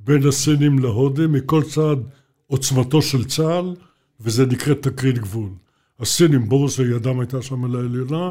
בין 0.00 0.28
הסינים 0.28 0.78
להודים, 0.78 1.32
מכל 1.32 1.62
צד 1.62 1.96
עוצמתו 2.46 3.02
של 3.02 3.24
צה"ל, 3.24 3.74
וזה 4.20 4.46
נקרא 4.46 4.74
תקרית 4.74 5.18
גבול. 5.18 5.50
הסינים, 6.00 6.48
ברור 6.48 6.68
שידם 6.68 7.20
הייתה 7.20 7.42
שם 7.42 7.64
על 7.64 7.76
העליונה, 7.76 8.30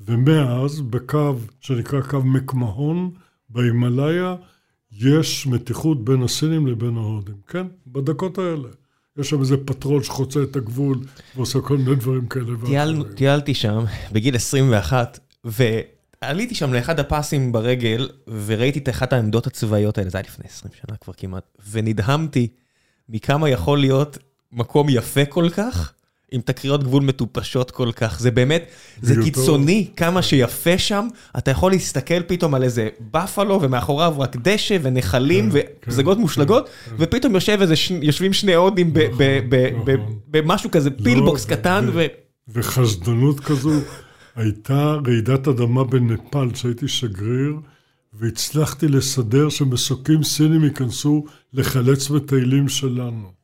ומאז 0.00 0.80
בקו 0.80 1.34
שנקרא 1.60 2.00
קו 2.00 2.22
מקמהון 2.22 3.10
בהימאליה, 3.48 4.36
יש 4.92 5.46
מתיחות 5.46 6.04
בין 6.04 6.22
הסינים 6.22 6.66
לבין 6.66 6.96
ההודים, 6.96 7.36
כן? 7.46 7.66
בדקות 7.86 8.38
האלה. 8.38 8.68
יש 9.18 9.30
שם 9.30 9.40
איזה 9.40 9.56
פטרול 9.64 10.02
שחוצה 10.02 10.42
את 10.42 10.56
הגבול 10.56 10.98
ועושה 11.36 11.60
כל 11.60 11.76
מיני 11.76 11.94
דברים 11.94 12.26
כאלה. 12.26 12.44
טייל, 12.66 13.02
טיילתי 13.14 13.54
שם 13.54 13.84
בגיל 14.12 14.36
21, 14.36 15.18
ועליתי 15.44 16.54
שם 16.54 16.72
לאחד 16.72 17.00
הפסים 17.00 17.52
ברגל, 17.52 18.08
וראיתי 18.46 18.78
את 18.78 18.88
אחת 18.88 19.12
העמדות 19.12 19.46
הצבאיות 19.46 19.98
האלה, 19.98 20.10
זה 20.10 20.18
היה 20.18 20.24
לפני 20.28 20.44
20 20.48 20.74
שנה 20.74 20.96
כבר 20.96 21.12
כמעט, 21.12 21.44
ונדהמתי 21.70 22.48
מכמה 23.08 23.48
יכול 23.48 23.78
להיות 23.78 24.18
מקום 24.52 24.88
יפה 24.88 25.24
כל 25.24 25.48
כך, 25.56 25.92
עם 26.32 26.40
תקריות 26.40 26.84
גבול 26.84 27.02
מטופשות 27.02 27.70
כל 27.70 27.92
כך. 27.92 28.20
זה 28.20 28.30
באמת, 28.30 28.70
זה 29.02 29.14
קיצוני 29.24 29.88
כמה 29.96 30.22
שיפה 30.22 30.78
שם. 30.78 31.08
אתה 31.38 31.50
יכול 31.50 31.72
להסתכל 31.72 32.22
פתאום 32.22 32.54
על 32.54 32.62
איזה 32.62 32.88
בפלו, 33.12 33.62
ומאחוריו 33.62 34.14
רק 34.18 34.36
דשא 34.36 34.78
ונחלים 34.82 35.50
כן, 35.50 35.58
ופזגות 35.86 36.16
כן, 36.16 36.20
מושלגות, 36.20 36.68
כן, 36.68 36.94
ופתאום 36.98 37.34
יושבים 38.02 38.32
שני 38.32 38.54
הודים 38.54 38.92
נכון, 38.96 39.24
נכון. 39.82 40.18
במשהו 40.28 40.70
כזה, 40.70 40.90
לא, 40.90 41.04
פילבוקס 41.04 41.44
קטן. 41.44 41.90
וחשדנות 42.48 43.40
כזו. 43.40 43.72
הייתה 44.36 44.96
רעידת 45.06 45.48
אדמה 45.48 45.84
בנפאל, 45.84 46.54
שהייתי 46.54 46.88
שגריר, 46.88 47.56
והצלחתי 48.12 48.88
לסדר 48.88 49.48
שמסוקים 49.48 50.22
סינים 50.22 50.64
ייכנסו 50.64 51.24
לחלץ 51.52 52.10
מטיילים 52.10 52.68
שלנו. 52.68 53.41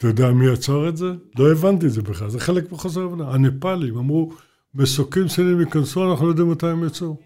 אתה 0.00 0.08
יודע 0.08 0.30
מי 0.30 0.46
יצר 0.52 0.88
את 0.88 0.96
זה? 0.96 1.06
לא 1.38 1.52
הבנתי 1.52 1.86
את 1.86 1.92
זה 1.92 2.02
בכלל, 2.02 2.30
זה 2.30 2.40
חלק 2.40 2.72
מחוסר 2.72 3.00
הבנה. 3.00 3.30
הנפאלים 3.30 3.96
אמרו, 3.96 4.32
מסוקים 4.74 5.28
סינים 5.28 5.60
ייכנסו, 5.60 6.10
אנחנו 6.10 6.26
לא 6.26 6.30
יודעים 6.30 6.50
מתי 6.50 6.66
הם 6.66 6.86
יצאו. 6.86 7.16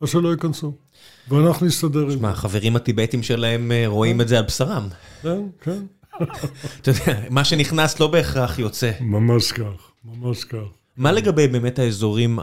או 0.00 0.06
שלא 0.06 0.28
ייכנסו. 0.28 0.72
ואנחנו 1.28 1.66
נסתדר 1.66 2.02
עם 2.02 2.10
זה. 2.10 2.18
שמע, 2.18 2.30
החברים 2.30 2.76
הטיבטים 2.76 3.22
שלהם 3.22 3.72
אה, 3.72 3.84
רואים 3.86 4.16
כן. 4.16 4.20
את 4.20 4.28
זה 4.28 4.38
על 4.38 4.44
בשרם. 4.44 4.88
כן, 5.22 5.40
כן. 5.60 5.78
אתה 6.80 6.90
יודע, 6.90 7.20
מה 7.30 7.44
שנכנס 7.44 8.00
לא 8.00 8.06
בהכרח 8.06 8.58
יוצא. 8.58 8.92
ממש 9.00 9.52
כך, 9.52 9.92
ממש 10.04 10.44
כך. 10.44 10.58
מה 10.96 11.12
לגבי 11.12 11.48
באמת 11.48 11.78
האזורים 11.78 12.38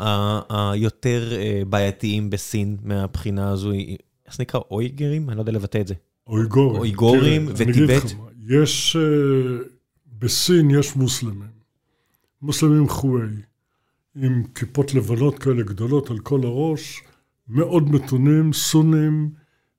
היותר 0.50 1.32
אה, 1.32 1.62
בעייתיים 1.70 2.30
בסין 2.30 2.78
מהבחינה 2.84 3.50
הזו? 3.50 3.72
איך 3.72 4.36
זה 4.36 4.44
נקרא? 4.44 4.60
אויגרים? 4.72 5.30
אני 5.30 5.38
לא 5.38 5.42
יודע 5.42 5.52
לבטא 5.52 5.78
את 5.78 5.88
זה. 5.88 5.94
אויגורים. 6.28 6.80
אויגורים 6.80 7.48
וטיבט? 7.56 8.04
יש, 8.50 8.96
אה, 8.96 9.75
בסין 10.20 10.70
יש 10.70 10.96
מוסלמים. 10.96 11.56
מוסלמים 12.42 12.90
חווי, 12.90 13.28
עם 14.16 14.44
כיפות 14.56 14.94
לבנות 14.94 15.40
כאלה 15.40 15.64
גדולות 15.64 16.10
על 16.10 16.20
כל 16.20 16.42
הראש, 16.44 17.04
מאוד 17.48 17.92
מתונים, 17.92 18.54
סונים. 18.54 19.30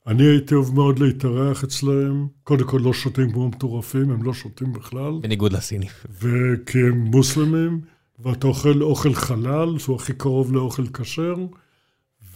אני 0.07 0.23
הייתי 0.23 0.55
אוהב 0.55 0.75
מאוד 0.75 0.99
להתארח 0.99 1.65
אצלהם. 1.65 2.27
קודם 2.45 2.67
כל 2.67 2.81
לא 2.83 2.93
שותים 2.93 3.33
כמו 3.33 3.49
מטורפים, 3.49 4.11
הם 4.11 4.23
לא 4.23 4.35
שותים 4.35 4.73
בכלל. 4.73 5.13
בניגוד 5.23 5.53
לסינים. 5.53 5.89
וכי 6.21 6.79
הם 6.79 6.99
מוסלמים, 6.99 7.81
ואתה 8.19 8.47
אוכל 8.47 8.83
אוכל 8.83 9.15
חלל, 9.15 9.79
שהוא 9.79 9.97
הכי 9.97 10.13
קרוב 10.13 10.53
לאוכל 10.53 10.87
כשר, 10.87 11.35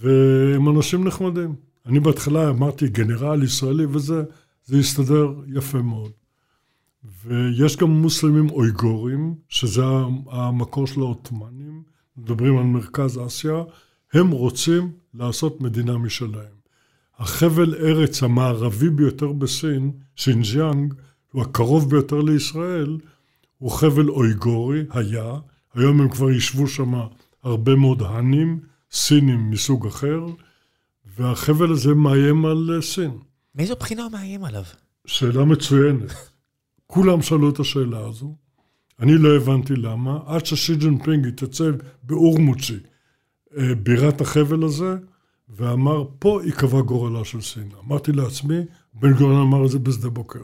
והם 0.01 0.69
אנשים 0.69 1.05
נחמדים. 1.05 1.55
אני 1.87 2.01
בהתחלה 2.01 2.51
אמרתי 2.51 2.89
גנרל 2.89 3.43
ישראלי 3.43 3.85
וזה, 3.85 4.23
זה 4.65 4.79
הסתדר 4.79 5.35
יפה 5.47 5.83
מאוד. 5.83 6.20
ויש 7.25 7.77
גם 7.77 7.91
מוסלמים 7.91 8.51
אויגורים, 8.51 9.35
שזה 9.49 9.83
המקור 10.31 10.87
של 10.87 11.01
העות'מאנים, 11.01 11.83
מדברים 12.17 12.59
על 12.59 12.65
מרכז 12.65 13.21
אסיה, 13.27 13.63
הם 14.13 14.31
רוצים 14.31 14.93
לעשות 15.15 15.61
מדינה 15.61 15.99
משלהם. 15.99 16.61
החבל 17.19 17.75
ארץ 17.75 18.23
המערבי 18.23 18.91
ביותר 18.91 19.33
בסין, 19.33 19.93
שינג'יאנג, 20.17 20.95
הוא 21.33 21.43
הקרוב 21.43 21.91
ביותר 21.91 22.21
לישראל, 22.21 22.99
הוא 23.59 23.71
חבל 23.71 24.09
אויגורי, 24.09 24.83
היה, 24.91 25.35
היום 25.75 26.01
הם 26.01 26.09
כבר 26.09 26.31
ישבו 26.31 26.69
שם 26.69 26.93
הרבה 27.43 27.77
מאוד 27.77 28.03
האנים, 28.03 28.61
סינים 28.93 29.51
מסוג 29.51 29.87
אחר, 29.87 30.27
והחבל 31.17 31.73
הזה 31.73 31.95
מאיים 31.95 32.47
על 32.47 32.79
סין. 32.83 33.19
מאיזו 33.55 33.75
בחינה 33.81 34.03
הוא 34.03 34.13
מאיים 34.13 34.45
עליו? 34.45 34.65
שאלה 35.07 35.45
מצוינת. 35.45 36.30
כולם 36.91 37.23
שאלו 37.23 37.51
את 37.51 37.61
השאלה 37.61 38.07
הזו. 38.07 38.35
אני 39.01 39.19
לא 39.19 39.37
הבנתי 39.37 39.77
למה, 39.77 40.19
עד 40.27 40.47
ששי 40.47 40.77
ג'נפינג 40.77 41.27
התייצב 41.27 41.73
באורמוצ'י, 42.03 42.77
אה, 43.57 43.75
בירת 43.75 44.21
החבל 44.21 44.65
הזה, 44.65 44.97
ואמר, 45.49 46.05
פה 46.19 46.41
ייקבע 46.45 46.81
גורלה 46.81 47.25
של 47.25 47.41
סין. 47.41 47.69
אמרתי 47.87 48.13
לעצמי, 48.13 48.59
בן 48.95 49.13
גורן 49.13 49.41
אמר 49.41 49.65
את 49.65 49.71
זה 49.71 49.79
בשדה 49.79 50.09
בוקר. 50.09 50.41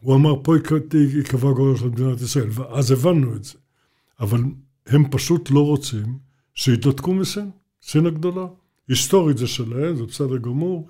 הוא 0.00 0.14
אמר, 0.14 0.34
פה 0.42 0.54
ייקבע 1.14 1.52
גורלה 1.52 1.78
של 1.78 1.88
מדינת 1.88 2.20
ישראל, 2.20 2.48
ואז 2.50 2.90
הבנו 2.90 3.36
את 3.36 3.44
זה. 3.44 3.58
אבל 4.20 4.40
הם 4.86 5.10
פשוט 5.10 5.50
לא 5.50 5.60
רוצים 5.60 6.18
שיתנתקו 6.54 7.14
מסין, 7.14 7.50
סין 7.82 8.06
הגדולה. 8.06 8.46
היסטורית 8.88 9.38
זה 9.38 9.46
שלהם, 9.46 9.96
זה 9.96 10.04
בסדר 10.04 10.36
גמור, 10.36 10.88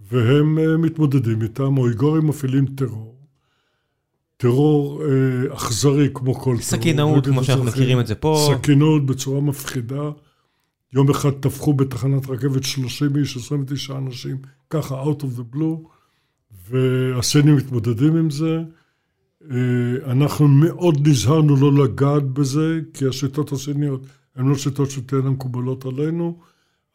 והם 0.00 0.58
אה, 0.58 0.76
מתמודדים 0.76 1.42
איתם, 1.42 1.78
אויגורים 1.78 2.26
מפעילים 2.26 2.66
טרור. 2.66 3.14
טרור 4.36 5.02
אה, 5.02 5.54
אכזרי 5.54 6.08
כמו 6.14 6.34
כל 6.34 6.42
טרור. 6.42 6.60
סכינאות, 6.60 7.26
כמו 7.26 7.44
שאנחנו 7.44 7.64
מכירים 7.64 8.00
את 8.00 8.06
זה 8.06 8.14
פה. 8.14 8.54
סכינאות 8.58 9.06
בצורה 9.06 9.40
מפחידה. 9.40 10.10
יום 10.92 11.10
אחד 11.10 11.30
טבחו 11.30 11.74
בתחנת 11.74 12.28
רכבת 12.28 12.64
30 12.64 13.16
איש, 13.16 13.36
29 13.36 13.98
אנשים, 13.98 14.36
ככה, 14.70 15.02
out 15.02 15.20
of 15.20 15.38
the 15.38 15.56
blue, 15.56 15.88
והסינים 16.70 17.56
מתמודדים 17.56 18.16
עם 18.16 18.30
זה. 18.30 18.62
אה, 19.50 20.12
אנחנו 20.12 20.48
מאוד 20.48 21.08
נזהרנו 21.08 21.56
לא 21.56 21.84
לגעת 21.84 22.24
בזה, 22.24 22.80
כי 22.94 23.06
השיטות 23.06 23.52
הסיניות 23.52 24.06
הן 24.36 24.46
לא 24.46 24.54
שיטות 24.54 24.90
שתהיינה 24.90 25.30
מקובלות 25.30 25.86
עלינו, 25.86 26.38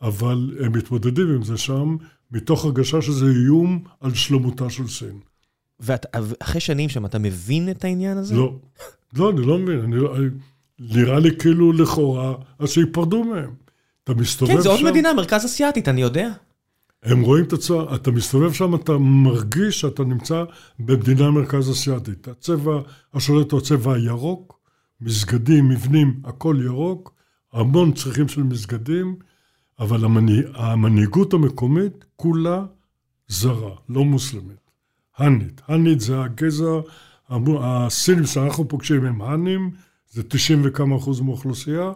אבל 0.02 0.58
הם 0.60 0.72
מתמודדים 0.72 1.28
עם 1.30 1.44
זה 1.44 1.58
שם, 1.58 1.98
מתוך 2.32 2.66
הרגשה 2.66 3.02
שזה 3.02 3.26
איום 3.26 3.84
על 4.00 4.14
שלמותה 4.14 4.70
של 4.70 4.88
סין. 4.88 5.20
ואחרי 5.80 6.62
שנים 6.62 6.90
שם, 6.90 7.06
אתה 7.06 7.20
מבין 7.20 7.70
את 7.70 7.84
העניין 7.84 8.18
הזה? 8.18 8.36
לא. 8.36 8.56
לא, 9.14 9.30
אני 9.30 9.42
לא 9.42 9.58
מבין. 9.58 9.80
אני, 9.80 9.96
לא- 9.96 10.18
אני, 10.18 10.26
נראה 10.80 11.20
לי 11.20 11.38
כאילו 11.38 11.74
לכאורה, 11.74 12.36
אז 12.60 12.70
שיפרדו 12.70 13.24
מהם. 13.24 13.54
אתה 14.04 14.14
מסתובב 14.14 14.52
שם... 14.52 14.58
כן, 14.58 14.64
זו 14.64 14.72
עוד 14.72 14.84
מדינה, 14.84 15.14
מרכז 15.14 15.46
אסיאתית, 15.46 15.88
אני 15.88 16.02
יודע. 16.02 16.32
הם 17.04 17.22
רואים 17.22 17.46
את 17.46 17.54
הצבע, 17.54 17.96
אתה 17.96 18.12
מסתובב 18.12 18.54
שם, 18.54 18.76
אתה 18.76 18.98
מרגיש 18.98 19.80
שאתה 19.82 20.04
נמצא 20.04 20.44
במדינה 20.80 21.32
מרכז 21.32 21.72
אסיאתית. 21.72 22.28
הצבע 22.28 22.82
השולט 23.14 23.52
הוא 23.52 23.60
הצבע 23.60 23.94
הירוק, 23.94 24.60
מסגדים, 25.02 25.70
מבנים, 25.70 26.22
הכל 26.24 26.58
ירוק, 26.64 27.14
המון 27.54 27.94
צריכים 27.94 28.28
של 28.28 28.44
מסגדים, 28.44 29.16
אבל 29.80 30.06
המנהיג, 30.06 30.46
המנהיגות 30.54 31.34
המקומית 31.34 32.06
כולה 32.16 32.66
זרה, 33.28 33.72
לא 33.90 34.04
מוסלמית. 34.06 34.69
האנית. 35.20 35.62
האנית 35.68 36.00
זה 36.00 36.22
הגזע, 36.22 36.66
הסינים 37.62 38.26
שאנחנו 38.26 38.68
פוגשים 38.68 39.06
הם 39.06 39.22
האנים, 39.22 39.72
זה 40.12 40.24
90 40.24 40.62
וכמה 40.64 40.96
אחוז 40.96 41.22
מהאוכלוסייה, 41.22 41.92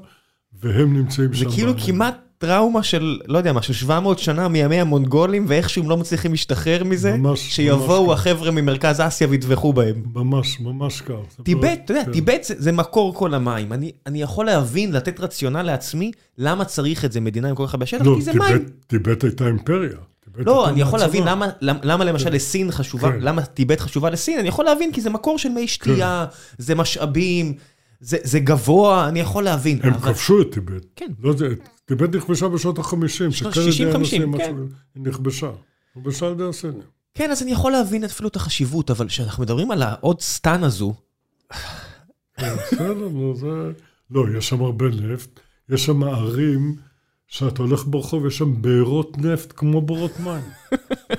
והם 0.61 0.97
נמצאים 0.97 1.33
שם. 1.33 1.49
זה 1.49 1.55
כאילו 1.55 1.73
כמעט 1.85 2.15
טראומה 2.37 2.83
של, 2.83 3.19
לא 3.27 3.37
יודע 3.37 3.53
מה, 3.53 3.61
של 3.61 3.73
700 3.73 4.19
שנה 4.19 4.47
מימי 4.47 4.81
המונגולים, 4.81 5.45
ואיכשהו 5.47 5.83
הם 5.83 5.89
לא 5.89 5.97
מצליחים 5.97 6.31
להשתחרר 6.31 6.83
מזה, 6.83 7.17
ממש, 7.17 7.55
שיבואו 7.55 8.07
ממש 8.07 8.19
החבר'ה 8.19 8.51
כך. 8.51 8.57
ממרכז 8.57 9.01
אסיה 9.01 9.27
ויטבחו 9.27 9.73
בהם. 9.73 10.03
ממש, 10.13 10.59
ממש 10.59 11.01
כך. 11.01 11.41
טיבט, 11.43 11.79
אתה 11.85 11.91
יודע, 11.91 12.05
כן. 12.05 12.11
טיבט 12.11 12.43
זה, 12.43 12.53
זה 12.57 12.71
מקור 12.71 13.13
כל 13.15 13.33
המים. 13.33 13.73
אני, 13.73 13.91
אני 14.05 14.21
יכול 14.21 14.45
להבין, 14.45 14.91
לתת 14.91 15.19
רציונל 15.19 15.61
לעצמי, 15.61 16.11
למה 16.37 16.65
צריך 16.65 17.05
את 17.05 17.11
זה 17.11 17.21
מדינה 17.21 17.49
עם 17.49 17.55
כל 17.55 17.67
כך 17.67 17.73
הרבה 17.73 17.85
שטח, 17.85 18.05
לא, 18.05 18.15
כי 18.15 18.21
זה 18.21 18.31
טיבט, 18.31 18.49
מים. 18.49 18.65
טיבט 18.87 19.23
הייתה 19.23 19.47
אימפריה. 19.47 19.97
לא, 20.37 20.69
אני 20.69 20.81
יכול 20.81 20.99
להבין 20.99 21.23
למה, 21.23 21.49
למה 21.61 22.05
למשל 22.05 22.29
כן. 22.29 22.35
לסין 22.35 22.71
חשובה, 22.71 23.11
כן. 23.11 23.19
למה 23.19 23.45
טיבט 23.45 23.79
חשובה 23.79 24.09
לסין, 24.09 24.39
אני 24.39 24.47
יכול 24.47 24.65
להבין 24.65 24.91
כי 24.93 25.01
זה 25.01 25.09
מקור 25.09 25.37
של 25.37 25.49
מי 25.49 25.67
שתייה, 25.67 26.25
זה 26.57 26.75
משאבים. 26.75 27.53
זה, 27.99 28.17
זה 28.23 28.39
גבוה, 28.39 29.07
אני 29.07 29.19
יכול 29.19 29.43
להבין. 29.43 29.79
הם. 29.83 29.93
כבשו 29.93 30.41
את 30.41 30.47
טיבט. 30.51 30.85
כן. 30.95 31.07
לא, 31.19 31.33
זה, 31.37 31.47
טיבט 31.85 32.15
נכבשה 32.15 32.47
בשנות 32.47 32.79
ה-50, 32.79 33.43
60-50, 33.43 34.37
כן. 34.37 34.55
היא 34.95 35.03
נכבשה. 35.03 35.51
נכבשה 35.95 36.25
על 36.25 36.31
ידי 36.31 36.43
הסינים. 36.43 36.81
כן, 37.13 37.31
אז 37.31 37.43
אני 37.43 37.51
יכול 37.51 37.71
להבין 37.71 38.03
אפילו 38.03 38.29
את 38.29 38.35
החשיבות, 38.35 38.91
אבל 38.91 39.07
כשאנחנו 39.07 39.43
מדברים 39.43 39.71
על 39.71 39.81
העוד 39.81 40.21
סטן 40.21 40.63
הזו... 40.63 40.93
כן, 42.37 42.55
בסדר, 42.55 43.09
נו, 43.09 43.35
זה... 43.35 43.71
לא, 44.11 44.25
יש 44.37 44.49
שם 44.49 44.61
הרבה 44.61 44.85
נפט, 44.85 45.39
יש 45.69 45.85
שם 45.85 46.03
ערים 46.03 46.75
שאתה 47.33 47.61
הולך 47.61 47.85
ברחוב, 47.87 48.25
יש 48.25 48.37
שם 48.37 48.61
בארות 48.61 49.17
נפט 49.17 49.53
כמו 49.55 49.81
בורות 49.81 50.19
מים. 50.19 50.43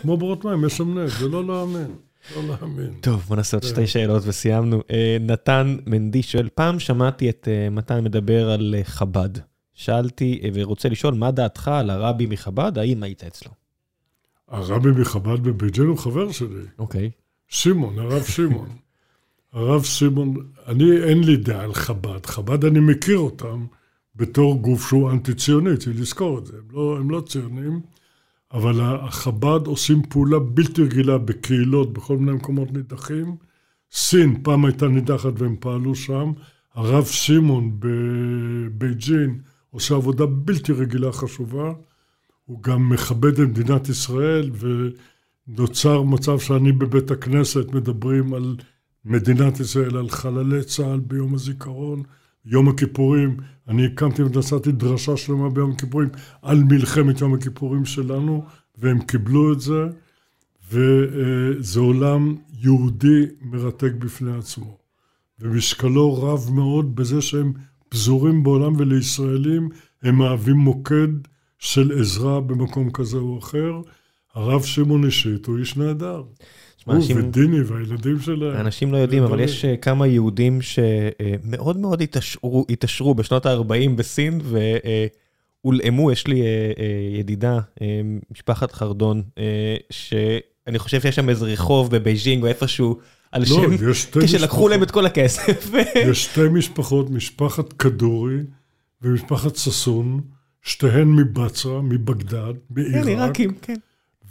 כמו 0.01 0.17
בורות 0.17 0.45
מים, 0.45 0.65
יש 0.65 0.77
שם 0.77 0.99
נפט, 0.99 1.19
זה 1.19 1.29
לא 1.29 1.47
להאמין. 1.47 1.95
לא 2.37 2.43
להאמין. 2.49 2.95
טוב, 3.01 3.25
בוא 3.29 3.37
נעשה 3.37 3.57
עוד 3.57 3.65
שתי 3.65 3.87
שאלות 3.87 4.23
וסיימנו. 4.27 4.83
אה, 4.91 5.17
נתן 5.21 5.77
מנדי 5.87 6.23
שואל, 6.23 6.49
פעם 6.55 6.79
שמעתי 6.79 7.31
את 7.31 7.49
אה, 7.51 7.71
מתן 7.71 8.05
מדבר 8.05 8.51
על 8.51 8.75
אה, 8.79 8.85
חב"ד. 8.85 9.29
שאלתי 9.75 10.51
ורוצה 10.55 10.89
לשאול, 10.89 11.15
מה 11.15 11.31
דעתך 11.31 11.69
על 11.69 11.91
הרבי 11.91 12.27
מחב"ד? 12.27 12.79
האם 12.79 13.03
היית 13.03 13.25
אצלו? 13.25 13.51
הרבי 14.49 14.91
מחב"ד 14.91 15.43
בבית 15.43 15.77
ג'ן 15.77 15.87
הוא 15.87 15.99
חבר 15.99 16.33
שלי. 16.33 16.65
אוקיי. 16.79 17.11
שמעון, 17.49 17.99
הרב 17.99 18.23
שמעון. 18.23 18.69
הרב 19.53 19.83
שמעון, 19.85 20.35
אני 20.67 21.03
אין 21.03 21.25
לי 21.25 21.37
דעה 21.37 21.65
על 21.65 21.75
חב"ד. 21.75 22.27
חב"ד, 22.27 22.65
אני 22.65 22.81
מכיר 22.81 23.19
אותם 23.19 23.67
בתור 24.17 24.63
גוף 24.63 24.89
שהוא 24.89 25.11
אנטי-ציוני, 25.11 25.77
צריך 25.77 26.01
לזכור 26.01 26.39
את 26.39 26.47
זה. 26.47 26.57
הם 26.57 26.65
לא, 26.73 26.97
הם 27.01 27.11
לא 27.11 27.21
ציונים. 27.29 27.81
אבל 28.53 28.81
החב"ד 28.81 29.67
עושים 29.67 30.03
פעולה 30.09 30.39
בלתי 30.39 30.83
רגילה 30.83 31.19
בקהילות, 31.19 31.93
בכל 31.93 32.17
מיני 32.17 32.33
מקומות 32.33 32.73
נידחים. 32.73 33.37
סין 33.93 34.43
פעם 34.43 34.65
הייתה 34.65 34.89
נידחת 34.89 35.33
והם 35.41 35.57
פעלו 35.61 35.95
שם. 35.95 36.33
הרב 36.75 37.05
שמעון 37.05 37.77
בבייג'ין 37.79 39.41
עושה 39.71 39.95
עבודה 39.95 40.27
בלתי 40.27 40.73
רגילה 40.73 41.13
חשובה. 41.13 41.73
הוא 42.45 42.63
גם 42.63 42.89
מכבד 42.89 43.41
את 43.41 43.49
מדינת 43.49 43.89
ישראל, 43.89 44.51
ונוצר 45.49 46.03
מצב 46.03 46.39
שאני 46.39 46.73
בבית 46.73 47.11
הכנסת 47.11 47.73
מדברים 47.73 48.35
על 48.35 48.57
מדינת 49.05 49.61
ישראל, 49.61 49.97
על 49.97 50.11
חללי 50.11 50.65
צה"ל 50.65 51.01
ביום 51.01 51.35
הזיכרון. 51.35 52.03
יום 52.47 52.69
הכיפורים, 52.69 53.37
אני 53.69 53.87
הקמתי 53.87 54.23
ונשאתי 54.23 54.73
דרשה 54.73 55.17
שלמה 55.17 55.51
ביום 55.51 55.71
הכיפורים 55.71 56.09
על 56.43 56.65
מלחמת 56.65 57.21
יום 57.21 57.35
הכיפורים 57.35 57.85
שלנו, 57.85 58.45
והם 58.79 59.01
קיבלו 59.03 59.53
את 59.53 59.61
זה, 59.61 59.87
וזה 60.71 61.81
עולם 61.81 62.35
יהודי 62.61 63.27
מרתק 63.41 63.93
בפני 63.99 64.37
עצמו. 64.37 64.79
ומשקלו 65.41 66.23
רב 66.23 66.51
מאוד 66.53 66.97
בזה 66.97 67.23
שהם 67.23 67.53
פזורים 67.89 68.43
בעולם 68.43 68.73
ולישראלים 68.77 69.69
הם 70.03 70.15
מהווים 70.15 70.57
מוקד 70.57 71.09
של 71.59 72.01
עזרה 72.01 72.41
במקום 72.41 72.91
כזה 72.91 73.17
או 73.17 73.39
אחר. 73.39 73.81
הרב 74.35 74.63
שמעון 74.63 75.05
אישית 75.05 75.47
הוא 75.47 75.59
איש 75.59 75.77
נהדר. 75.77 76.23
הוא 76.85 76.95
אנשים- 76.95 77.17
ודיני 77.19 77.61
והילדים 77.63 78.21
שלהם. 78.21 78.57
אנשים 78.61 78.93
לא 78.93 78.97
יודעים, 78.97 79.23
אבל. 79.23 79.41
יש 79.41 79.65
אה, 79.65 79.77
כמה 79.77 80.07
יהודים 80.07 80.59
שמאוד 80.63 81.77
מאוד 81.79 82.03
התעשרו, 82.03 82.67
התעשרו 82.71 83.15
בשנות 83.15 83.47
ה-40 83.47 83.91
בסין 83.97 84.41
והולאמו. 85.65 86.13
יש 86.13 86.27
לי 86.27 86.43
אה, 86.43 86.47
אה, 86.79 86.85
ידידה, 87.19 87.59
אה, 87.83 88.01
משפחת 88.31 88.73
חרדון, 88.73 89.23
אה, 89.39 89.77
שאני 89.91 90.79
חושב 90.79 91.01
שיש 91.01 91.17
שם 91.17 91.29
איזה 91.29 91.47
רחוב 91.47 91.91
בבייג'ינג 91.97 92.43
או 92.43 92.49
איפשהו 92.49 92.99
על 93.33 93.41
לא, 93.41 93.47
שם, 93.47 93.71
כשלקחו. 94.23 94.69
להם 94.69 94.83
את 94.83 94.91
כל 94.91 95.07
הכסף. 95.07 95.71
יש 96.11 96.25
שתי 96.25 96.49
משפחות, 96.53 97.11
משפחת 97.11 97.73
כדורי 97.73 98.37
ומשפחת 99.03 99.57
ששון, 99.57 100.21
שתיהן 100.63 101.09
מבצרה, 101.09 101.83
מבגדד, 101.83 102.53
כן, 102.53 102.53
בעיראק, 102.71 103.07
עיראקים, 103.07 103.55
כן. 103.63 103.75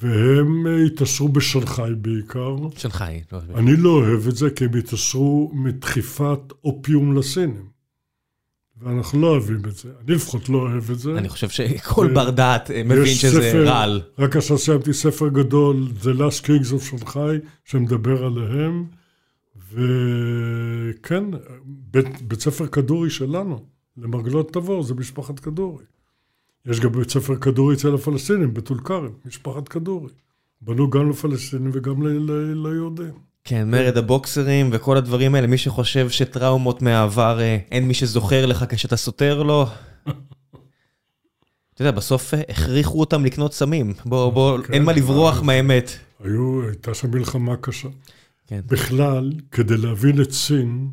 והם 0.04 0.68
אה, 0.68 0.84
התעשרו 0.86 1.30
בשנגחאי 1.30 1.96
בעיקר. 1.96 2.56
שנגחאי. 2.78 3.22
לא, 3.32 3.40
אני 3.56 3.76
לא 3.78 3.90
אוהב 3.90 4.28
את 4.28 4.36
זה, 4.36 4.50
כי 4.50 4.66
הם 4.66 4.74
התעשרו 4.78 5.52
מדחיפת 5.54 6.40
אופיום 6.64 7.18
לסינים. 7.18 7.74
ואנחנו 8.82 9.22
לא 9.22 9.28
אוהבים 9.28 9.60
את 9.68 9.76
זה. 9.76 9.90
אני 10.06 10.16
לפחות 10.16 10.50
לא 10.50 10.58
אוהב 10.58 10.92
את 10.92 11.00
זה. 11.00 11.18
אני 11.18 11.30
חושב 11.30 11.50
שכל 11.50 12.08
ו- 12.12 12.14
בר 12.16 12.30
דעת 12.30 12.72
אה, 12.72 12.84
מבין 12.84 13.06
שזה 13.06 13.42
ספר- 13.42 13.66
רעל. 13.68 14.02
רק 14.20 14.36
עכשיו 14.36 14.58
סיימתי 14.58 14.94
ספר 14.94 15.28
גדול, 15.28 15.88
The 16.02 16.18
Last 16.20 16.46
Kings 16.46 16.74
of 16.80 16.84
שנגחאי, 16.90 17.38
שמדבר 17.66 18.26
עליהם, 18.26 18.86
וכן, 19.72 21.24
בית, 21.66 22.22
בית 22.22 22.40
ספר 22.42 22.68
כדורי 22.68 23.10
שלנו, 23.10 23.66
למרגלות 23.98 24.54
תבור, 24.54 24.84
זה 24.84 24.94
משפחת 24.94 25.40
כדורי. 25.40 25.84
יש 26.66 26.80
גם 26.80 26.92
בית 26.92 27.10
ספר 27.10 27.36
כדורי 27.36 27.76
אצל 27.76 27.96
הפלסטינים, 27.96 28.54
בטול 28.54 28.80
כרם, 28.84 29.12
משפחת 29.26 29.68
כדורי. 29.68 30.10
בנו 30.62 30.90
גם 30.90 31.10
לפלסטינים 31.10 31.72
וגם 31.74 32.08
ל, 32.08 32.32
ל, 32.32 32.68
ליהודים. 32.68 33.12
כן, 33.44 33.72
מרד 33.72 33.98
הבוקסרים 33.98 34.70
וכל 34.72 34.98
הדברים 34.98 35.36
האלה, 35.36 35.48
מי 35.48 35.58
שחושב 35.58 36.10
שטראומות 36.10 36.82
מהעבר, 36.82 37.40
אה, 37.42 37.58
אין 37.72 37.88
מי 37.88 37.94
שזוכר 37.94 38.46
לך 38.46 38.66
כשאתה 38.70 38.98
סותר 38.98 39.44
לו. 39.44 39.66
אתה 41.74 41.82
יודע, 41.82 41.92
בסוף 41.92 42.34
אה, 42.34 42.42
הכריחו 42.50 43.00
אותם 43.00 43.26
לקנות 43.26 43.54
סמים. 43.54 43.94
בוא, 44.06 44.30
בוא, 44.34 44.58
כן, 44.62 44.74
אין 44.74 44.84
מה 44.84 44.94
לברוח 44.94 45.38
אה, 45.38 45.44
מהאמת. 45.44 45.92
היו, 46.24 46.68
הייתה 46.68 46.94
שם 46.94 47.12
מלחמה 47.12 47.56
קשה. 47.56 47.88
כן. 48.48 48.62
בכלל, 48.66 49.32
כדי 49.52 49.78
להבין 49.78 50.22
את 50.22 50.32
סין, 50.32 50.88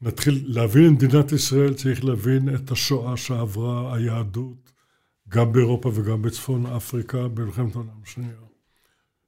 נתחיל, 0.00 0.44
להבין 0.46 0.94
את 0.94 1.02
מדינת 1.02 1.32
ישראל 1.32 1.74
צריך 1.74 2.04
להבין 2.04 2.54
את 2.54 2.70
השואה 2.70 3.16
שעברה 3.16 3.94
היהדות, 3.94 4.72
גם 5.28 5.52
באירופה 5.52 5.90
וגם 5.94 6.22
בצפון 6.22 6.66
אפריקה 6.66 7.28
במלחמת 7.28 7.74
העולם 7.74 8.02
השנייה. 8.02 8.32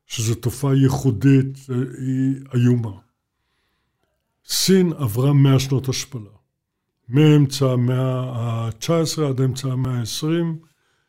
שזו 0.06 0.34
תופעה 0.34 0.74
ייחודית, 0.74 1.58
היא 1.98 2.34
איומה. 2.54 2.98
סין 4.46 4.92
עברה 4.92 5.32
מאה 5.32 5.60
שנות 5.60 5.88
השפלה. 5.88 6.30
מאמצע 7.08 7.66
המאה 7.66 8.20
ה-19 8.20 9.22
עד 9.28 9.40
אמצע 9.40 9.68
המאה 9.68 9.98
ה-20, 9.98 10.66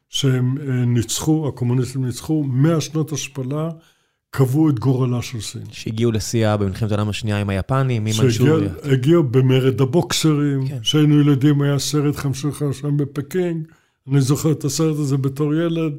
שהם 0.09 0.57
אה, 0.57 0.85
ניצחו, 0.85 1.47
הקומוניסטים 1.47 2.05
ניצחו, 2.05 2.43
מאה 2.43 2.81
שנות 2.81 3.11
השפלה 3.11 3.69
קבעו 4.31 4.69
את 4.69 4.79
גורלה 4.79 5.21
של 5.21 5.41
סין. 5.41 5.61
שהגיעו 5.71 6.11
לשיאה 6.11 6.57
במלחמת 6.57 6.91
העולם 6.91 7.09
השנייה 7.09 7.41
עם 7.41 7.49
היפנים, 7.49 8.05
עם 8.05 8.13
מנצ'וריה. 8.23 8.69
שהגיעו 8.83 9.23
במרד 9.23 9.81
הבוקסרים, 9.81 10.67
כן. 10.67 10.79
כשהיינו 10.79 11.21
ילדים 11.21 11.61
היה 11.61 11.79
סרט 11.79 12.15
חמשו 12.15 12.51
חמשם 12.51 12.97
בפקינג, 12.97 13.67
אני 14.11 14.21
זוכר 14.21 14.51
את 14.51 14.63
הסרט 14.63 14.99
הזה 14.99 15.17
בתור 15.17 15.55
ילד, 15.55 15.93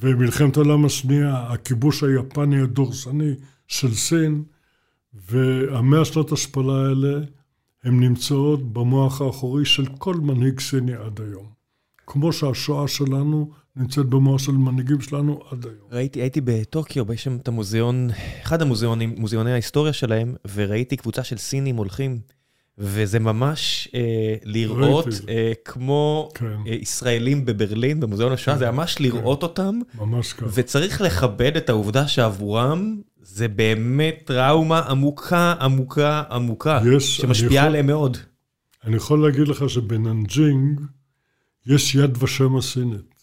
ומלחמת 0.00 0.56
העולם 0.56 0.84
השנייה, 0.84 1.46
הכיבוש 1.48 2.02
היפני 2.02 2.62
הדורסני 2.62 3.32
של 3.68 3.94
סין, 3.94 4.42
והמאה 5.28 6.04
שנות 6.04 6.32
השפלה 6.32 6.86
האלה, 6.86 7.20
הן 7.84 8.00
נמצאות 8.00 8.72
במוח 8.72 9.20
האחורי 9.20 9.64
של 9.64 9.86
כל 9.98 10.14
מנהיג 10.14 10.60
סיני 10.60 10.94
עד 10.94 11.20
היום. 11.20 11.46
כמו 12.06 12.32
שהשואה 12.32 12.88
שלנו 12.88 13.50
נמצאת 13.76 14.06
במוח 14.06 14.38
של 14.40 14.52
מנהיגים 14.52 15.00
שלנו 15.00 15.40
עד 15.50 15.64
היום. 15.66 15.76
ראיתי, 15.92 16.20
הייתי 16.20 16.40
בטוקיו, 16.40 17.12
יש 17.12 17.24
שם 17.24 17.36
את 17.36 17.48
המוזיאון, 17.48 18.10
אחד 18.42 18.62
המוזיאונים, 18.62 19.14
מוזיאוני 19.18 19.52
ההיסטוריה 19.52 19.92
שלהם, 19.92 20.34
וראיתי 20.54 20.96
קבוצה 20.96 21.24
של 21.24 21.36
סינים 21.36 21.76
הולכים, 21.76 22.18
וזה 22.78 23.18
ממש 23.18 23.88
אה, 23.94 24.00
לראות. 24.44 25.06
אה, 25.28 25.52
כמו 25.64 26.28
כן. 26.34 26.46
אה, 26.66 26.74
ישראלים 26.74 27.44
בברלין, 27.44 28.00
במוזיאון 28.00 28.32
השואה, 28.32 28.58
זה 28.58 28.70
ממש 28.70 28.96
לראות 29.00 29.42
אותם, 29.42 29.80
ממש 29.98 30.32
ככה. 30.32 30.46
וצריך 30.54 31.00
לכבד 31.00 31.56
את 31.56 31.68
העובדה 31.68 32.08
שעבורם 32.08 33.00
זה 33.22 33.48
באמת 33.48 34.22
טראומה 34.24 34.80
עמוקה, 34.80 35.54
עמוקה, 35.60 36.22
עמוקה, 36.30 36.80
יש, 36.96 37.16
שמשפיעה 37.16 37.52
יכול- 37.54 37.66
עליהם 37.66 37.86
מאוד. 37.86 38.16
אני 38.84 38.96
יכול 38.96 39.22
להגיד 39.26 39.48
לך 39.48 39.70
שבננג'ינג 39.70 40.80
יש 41.66 41.94
יד 41.94 42.22
ושם 42.22 42.56
הסינית. 42.56 43.13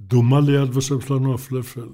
דומה 0.00 0.40
ליד 0.40 0.76
ושם 0.76 1.00
שלנו 1.00 1.34
הפלא 1.34 1.62
פלא. 1.62 1.84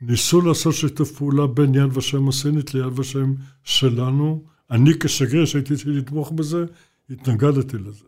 ניסו 0.00 0.40
לעשות 0.40 0.74
שיתוף 0.74 1.12
פעולה 1.12 1.46
בין 1.46 1.74
יד 1.74 1.96
ושם 1.96 2.28
הסינית 2.28 2.74
ליד 2.74 2.98
ושם 2.98 3.34
שלנו. 3.64 4.44
אני 4.70 4.98
כשגריר 5.00 5.44
שהייתי 5.44 5.76
צריך 5.76 5.88
לתמוך 5.88 6.32
בזה, 6.32 6.64
התנגדתי 7.10 7.78
לזה. 7.78 8.04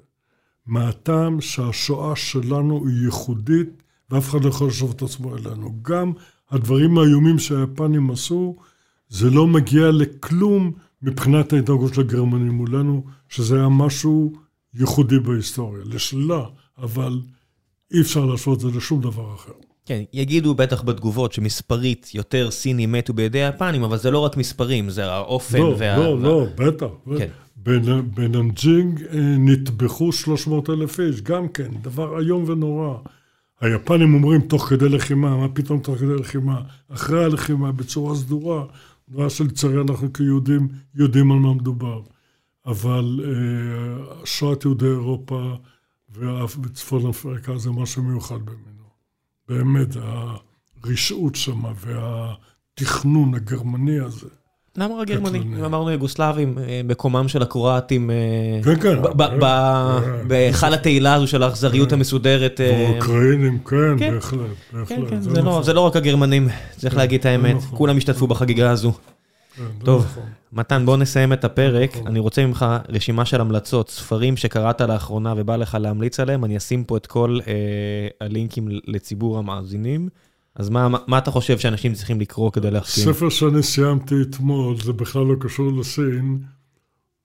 מהטעם 0.67 1.41
שהשואה 1.41 2.17
שלנו 2.17 2.87
היא 2.87 3.05
ייחודית 3.05 3.83
ואף 4.11 4.31
אחד 4.31 4.45
לא 4.45 4.49
יכול 4.49 4.69
להשוות 4.69 4.93
את 4.97 5.03
עצמו 5.03 5.37
אלינו. 5.37 5.79
גם 5.83 6.13
הדברים 6.51 6.99
האיומים 6.99 7.39
שהיפנים 7.39 8.11
עשו, 8.11 8.57
זה 9.09 9.31
לא 9.31 9.47
מגיע 9.47 9.91
לכלום 9.91 10.73
מבחינת 11.03 11.53
ההתנהגות 11.53 11.95
של 11.95 12.01
הגרמנים 12.01 12.53
מולנו, 12.53 13.05
שזה 13.29 13.59
היה 13.59 13.69
משהו 13.69 14.33
ייחודי 14.75 15.19
בהיסטוריה, 15.19 15.85
לשלילה, 15.85 16.45
אבל 16.79 17.21
אי 17.95 18.01
אפשר 18.01 18.25
להשוות 18.25 18.57
את 18.65 18.73
זה 18.73 18.79
לשום 18.79 19.01
דבר 19.01 19.35
אחר. 19.35 19.53
כן, 19.87 20.03
יגידו 20.13 20.55
בטח 20.55 20.83
בתגובות 20.83 21.33
שמספרית 21.33 22.11
יותר 22.15 22.51
סינים 22.51 22.93
מתו 22.93 23.13
בידי 23.15 23.43
היפנים, 23.43 23.83
אבל 23.85 23.97
זה 23.99 24.11
לא 24.11 24.19
רק 24.19 24.37
מספרים, 24.37 24.91
זה 24.91 25.13
האופן 25.13 25.59
לא, 25.59 25.75
וה... 25.79 25.97
לא, 25.99 26.03
וה- 26.09 26.23
לא, 26.29 26.47
בטח. 26.57 26.87
כן. 27.19 27.29
בנ- 27.65 28.15
בננג'ינג 28.15 29.03
אה, 29.03 29.19
נטבחו 29.39 30.13
300 30.13 30.71
אלף 30.71 31.01
איש, 31.01 31.23
גם 31.23 31.49
כן, 31.49 31.69
דבר 31.83 32.21
איום 32.21 32.45
ונורא. 32.47 32.95
היפנים 33.61 34.15
אומרים 34.15 34.41
תוך 34.41 34.63
כדי 34.69 34.89
לחימה, 34.89 35.37
מה 35.37 35.49
פתאום 35.49 35.81
תוך 35.81 35.97
כדי 35.99 36.15
לחימה? 36.15 36.61
אחרי 36.89 37.25
הלחימה, 37.25 37.73
בצורה 37.73 38.15
סדורה, 38.15 38.65
דבר 39.09 39.29
שלצערי 39.29 39.81
אנחנו 39.81 40.13
כיהודים 40.13 40.69
יודעים 40.95 41.33
על 41.33 41.39
מה 41.39 41.55
מדובר. 41.55 42.01
אבל 42.67 43.21
אה, 43.25 44.05
שואת 44.25 44.65
יהודי 44.65 44.87
אירופה 44.87 45.55
ואף- 46.19 46.57
וצפון 46.65 47.07
אפריקה 47.11 47.57
זה 47.59 47.71
משהו 47.71 48.03
מיוחד 48.03 48.39
במינו. 48.45 48.85
באמת, 49.49 49.89
הרשעות 50.85 51.35
שמה 51.35 51.69
והתכנון 51.81 53.35
הגרמני 53.35 53.99
הזה. 54.01 54.27
למה 54.77 54.95
רק? 54.95 55.09
קטלני. 55.11 55.39
אם 55.39 55.65
אמרנו 55.65 55.91
יוגוסלבים, 55.91 56.59
אה, 56.59 56.81
מקומם 56.85 57.29
של 57.29 57.43
הקרואטים, 57.43 58.11
אה, 58.11 58.15
כן, 58.65 58.81
כן. 58.81 59.03
ב- 59.03 59.23
כן. 59.41 60.29
בהיכל 60.29 60.75
התהילה 60.75 61.15
הזו 61.15 61.27
של 61.27 61.43
האכזריות 61.43 61.93
המסודרת. 61.93 62.61
אה, 62.61 62.87
ואוקראינים, 62.91 63.59
כן, 63.59 63.77
כן. 63.99 64.15
בהחלט, 64.15 64.41
כן, 64.71 64.79
בהחלט. 64.79 65.11
כן, 65.11 65.21
זה 65.23 65.31
לא- 65.31 65.43
נכון. 65.43 65.63
זה 65.63 65.73
לא 65.73 65.81
רק 65.81 65.97
הגרמנים, 65.97 66.49
צריך 66.77 66.97
להגיד 66.97 67.21
את 67.21 67.27
האמת, 67.27 67.57
נכון. 67.57 67.79
כולם 67.79 67.97
השתתפו 67.97 68.27
בחגיגה 68.27 68.71
הזו. 68.71 68.93
זה 69.59 69.65
טוב. 69.85 70.05
נכון. 70.05 70.23
מתן, 70.53 70.87
בוא 70.87 70.97
נסיים 70.97 71.33
את 71.33 71.45
הפרק. 71.45 71.91
נכון. 71.97 72.07
אני 72.07 72.19
רוצה 72.19 72.47
ממך 72.47 72.67
רשימה 72.89 73.25
של 73.25 73.41
המלצות, 73.41 73.91
ספרים 73.91 74.37
שקראת 74.37 74.81
לאחרונה 74.81 75.35
ובא 75.37 75.57
לך 75.57 75.77
להמליץ 75.81 76.21
עליהם, 76.21 76.45
אני 76.45 76.57
אשים 76.57 76.85
פה 76.85 76.97
את 76.97 77.07
כל 77.07 77.39
אה, 77.47 78.09
הלינקים 78.21 78.69
לציבור 78.87 79.39
המאזינים. 79.39 80.09
אז 80.55 80.71
מה, 80.71 80.89
מה, 81.07 81.19
אתה 81.19 81.31
חושב 81.31 81.59
שאנשים 81.59 81.95
צריכים 81.95 82.21
לקרוא 82.21 82.53
כדי 82.53 82.71
להחכים? 82.71 83.05
ספר 83.05 83.29
שאני 83.29 83.63
סיימתי 83.63 84.15
אתמול, 84.23 84.77
זה 84.81 84.93
בכלל 84.93 85.23
לא 85.23 85.35
קשור 85.41 85.73
לסין, 85.73 86.39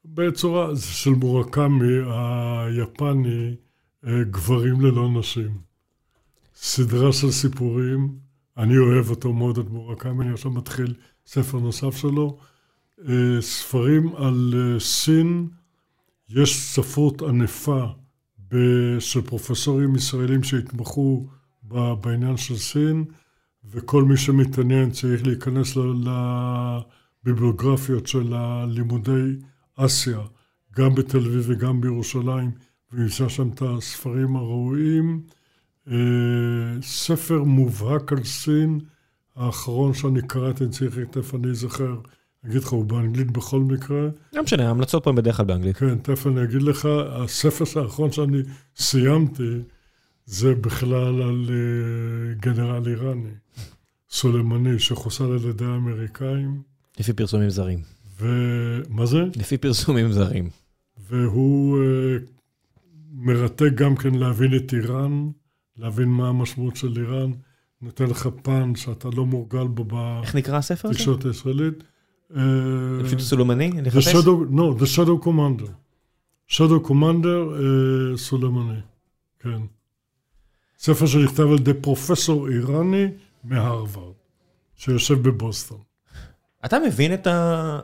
בצורה, 0.05 0.75
זה 0.75 0.87
של 0.87 1.09
מורקמי 1.09 1.93
היפני, 2.07 3.55
אה, 4.07 4.23
גברים 4.31 4.81
ללא 4.81 5.09
נשים. 5.09 5.57
סדרה 6.55 7.13
של 7.13 7.31
סיפורים, 7.31 8.09
אני 8.57 8.77
אוהב 8.77 9.09
אותו 9.09 9.33
מאוד, 9.33 9.57
את 9.57 9.69
מורקמי, 9.69 10.25
אני 10.25 10.33
עכשיו 10.33 10.51
מתחיל 10.51 10.93
ספר 11.31 11.59
נוסף 11.59 11.97
שלו. 11.97 12.37
אה, 13.07 13.41
ספרים 13.41 14.15
על 14.15 14.53
אה, 14.57 14.79
סין, 14.79 15.47
יש 16.29 16.55
ספרות 16.55 17.21
ענפה 17.21 17.85
של 18.99 19.21
פרופסורים 19.21 19.95
ישראלים 19.95 20.43
שהתמחו 20.43 21.27
בעניין 22.01 22.37
של 22.37 22.57
סין, 22.57 23.05
וכל 23.71 24.03
מי 24.03 24.17
שמתעניין 24.17 24.91
צריך 24.91 25.27
להיכנס 25.27 25.77
לביבליוגרפיות 27.25 28.07
של 28.07 28.33
הלימודי 28.33 29.35
אסיה, 29.75 30.19
גם 30.75 30.95
בתל 30.95 31.17
אביב 31.17 31.43
וגם 31.47 31.81
בירושלים, 31.81 32.51
וימצא 32.91 33.29
שם 33.29 33.49
את 33.49 33.61
הספרים 33.61 34.35
הראויים, 34.35 35.21
אה, 35.87 36.81
ספר 36.81 37.43
מובהק 37.43 38.13
על 38.13 38.23
סין, 38.23 38.79
האחרון 39.39 39.93
שאני 39.93 40.21
קראתי, 40.21 40.63
אני 40.63 40.71
צריך, 40.71 40.99
תכף 41.11 41.35
אני 41.35 41.49
אזכר, 41.49 41.95
אני 42.43 42.51
אגיד 42.51 42.63
לך, 42.63 42.69
הוא 42.69 42.85
באנגלית 42.85 43.31
בכל 43.31 43.59
מקרה. 43.59 44.07
לא 44.33 44.43
משנה, 44.43 44.67
ההמלצות 44.67 45.03
פה 45.03 45.09
הן 45.09 45.15
בדרך 45.15 45.37
כלל 45.37 45.45
באנגלית. 45.45 45.77
כן, 45.77 45.97
תכף 45.97 46.27
אני 46.27 46.43
אגיד 46.43 46.61
לך, 46.61 46.87
הספר 47.09 47.81
האחרון 47.81 48.11
שאני 48.11 48.37
סיימתי, 48.75 49.59
זה 50.25 50.55
בכלל 50.55 51.21
על 51.21 51.45
אה, 51.49 52.33
גנרל 52.33 52.87
איראני, 52.87 53.29
סולימני, 54.09 54.79
שחוסל 54.79 55.31
על 55.31 55.49
ידי 55.49 55.65
האמריקאים. 55.65 56.61
לפי 56.99 57.13
פרסומים 57.13 57.49
זרים. 57.49 57.79
ומה 58.19 59.05
זה? 59.05 59.23
לפי 59.35 59.57
פרסומים 59.57 60.11
זרים. 60.11 60.49
והוא 61.09 61.79
אה, 61.79 62.17
מרתק 63.11 63.71
גם 63.75 63.95
כן 63.95 64.15
להבין 64.15 64.55
את 64.55 64.73
איראן, 64.73 65.29
להבין 65.77 66.09
מה 66.09 66.29
המשמעות 66.29 66.75
של 66.75 66.97
איראן, 66.97 67.31
נותן 67.81 68.05
לך 68.05 68.29
פן 68.41 68.75
שאתה 68.75 69.09
לא 69.15 69.25
מורגל 69.25 69.67
בו 69.67 69.85
איך 70.23 70.35
נקרא 70.35 70.57
הספר 70.57 70.89
הזה? 70.89 70.97
בתקשורת 70.97 71.25
הישראלית. 71.25 71.83
אה, 72.35 72.41
פשוט 73.05 73.19
סולומני? 73.19 73.71
לחפש? 73.81 74.15
No, 74.51 74.79
The 74.79 74.85
Shadow 74.85 75.25
Commander. 75.25 75.69
Shadow 76.51 76.87
Commander 76.87 77.53
אה, 77.53 78.17
סולימני, 78.17 78.79
כן. 79.39 79.61
ספר 80.77 81.05
שנכתב 81.05 81.43
על 81.43 81.55
ידי 81.55 81.73
פרופסור 81.73 82.47
איראני 82.47 83.07
מהרווארד, 83.43 84.13
שיושב 84.75 85.27
בבוסטון. 85.27 85.77
אתה 86.65 86.77
מבין 86.79 87.13
את 87.13 87.27
ה... 87.27 87.79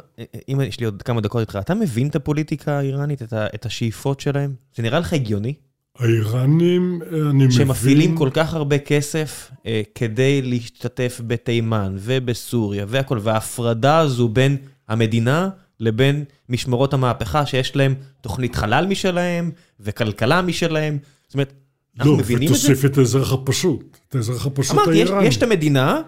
אם 0.49 0.61
יש 0.61 0.80
לי 0.80 0.85
עוד 0.85 1.01
כמה 1.01 1.22
דקות 1.22 1.41
איתך, 1.41 1.57
אתה 1.61 1.76
מבין 1.76 2.07
את 2.07 2.15
הפוליטיקה 2.15 2.77
האיראנית, 2.77 3.22
את, 3.22 3.34
ה... 3.34 3.47
את 3.55 3.65
השאיפות 3.65 4.19
שלהם? 4.19 4.55
זה 4.76 4.84
נראה 4.84 4.99
לך 4.99 5.13
הגיוני? 5.13 5.53
האיראנים, 5.99 6.99
אה, 7.01 7.17
אני 7.17 7.34
מבין... 7.34 7.51
שמפעילים 7.51 8.15
כל 8.15 8.30
כך 8.34 8.53
הרבה 8.53 8.77
כסף 8.77 9.51
אה, 9.65 9.81
כדי 9.95 10.41
להשתתף 10.41 11.22
בתימן 11.27 11.95
ובסוריה 11.99 12.85
והכל, 12.88 13.19
וההפרדה 13.22 13.99
הזו 13.99 14.30
בין 14.30 14.57
המדינה 14.88 15.49
לבין 15.80 16.23
משמרות 16.49 16.93
המהפכה, 16.93 17.45
שיש 17.45 17.76
להם 17.76 17.95
תוכנית 18.22 18.55
חלל 18.55 18.88
משלהם 18.88 19.51
וכלכלה 19.80 20.41
משלהם. 20.41 20.97
זאת 21.27 21.34
אומרת, 21.34 21.53
אנחנו 21.97 22.11
לא, 22.11 22.17
מבינים 22.17 22.49
את 22.49 22.57
זה? 22.57 22.72
ותוסיף 22.72 22.85
את 22.85 22.97
האזרח 22.97 23.34
הפשוט, 23.34 23.97
את 24.09 24.15
האזרח 24.15 24.45
הפשוט 24.45 24.76
אמרתי, 24.76 24.97
יש, 24.97 25.09
האיראני. 25.09 25.27
יש 25.27 25.38
את 25.38 25.43
המדינה, 25.43 26.01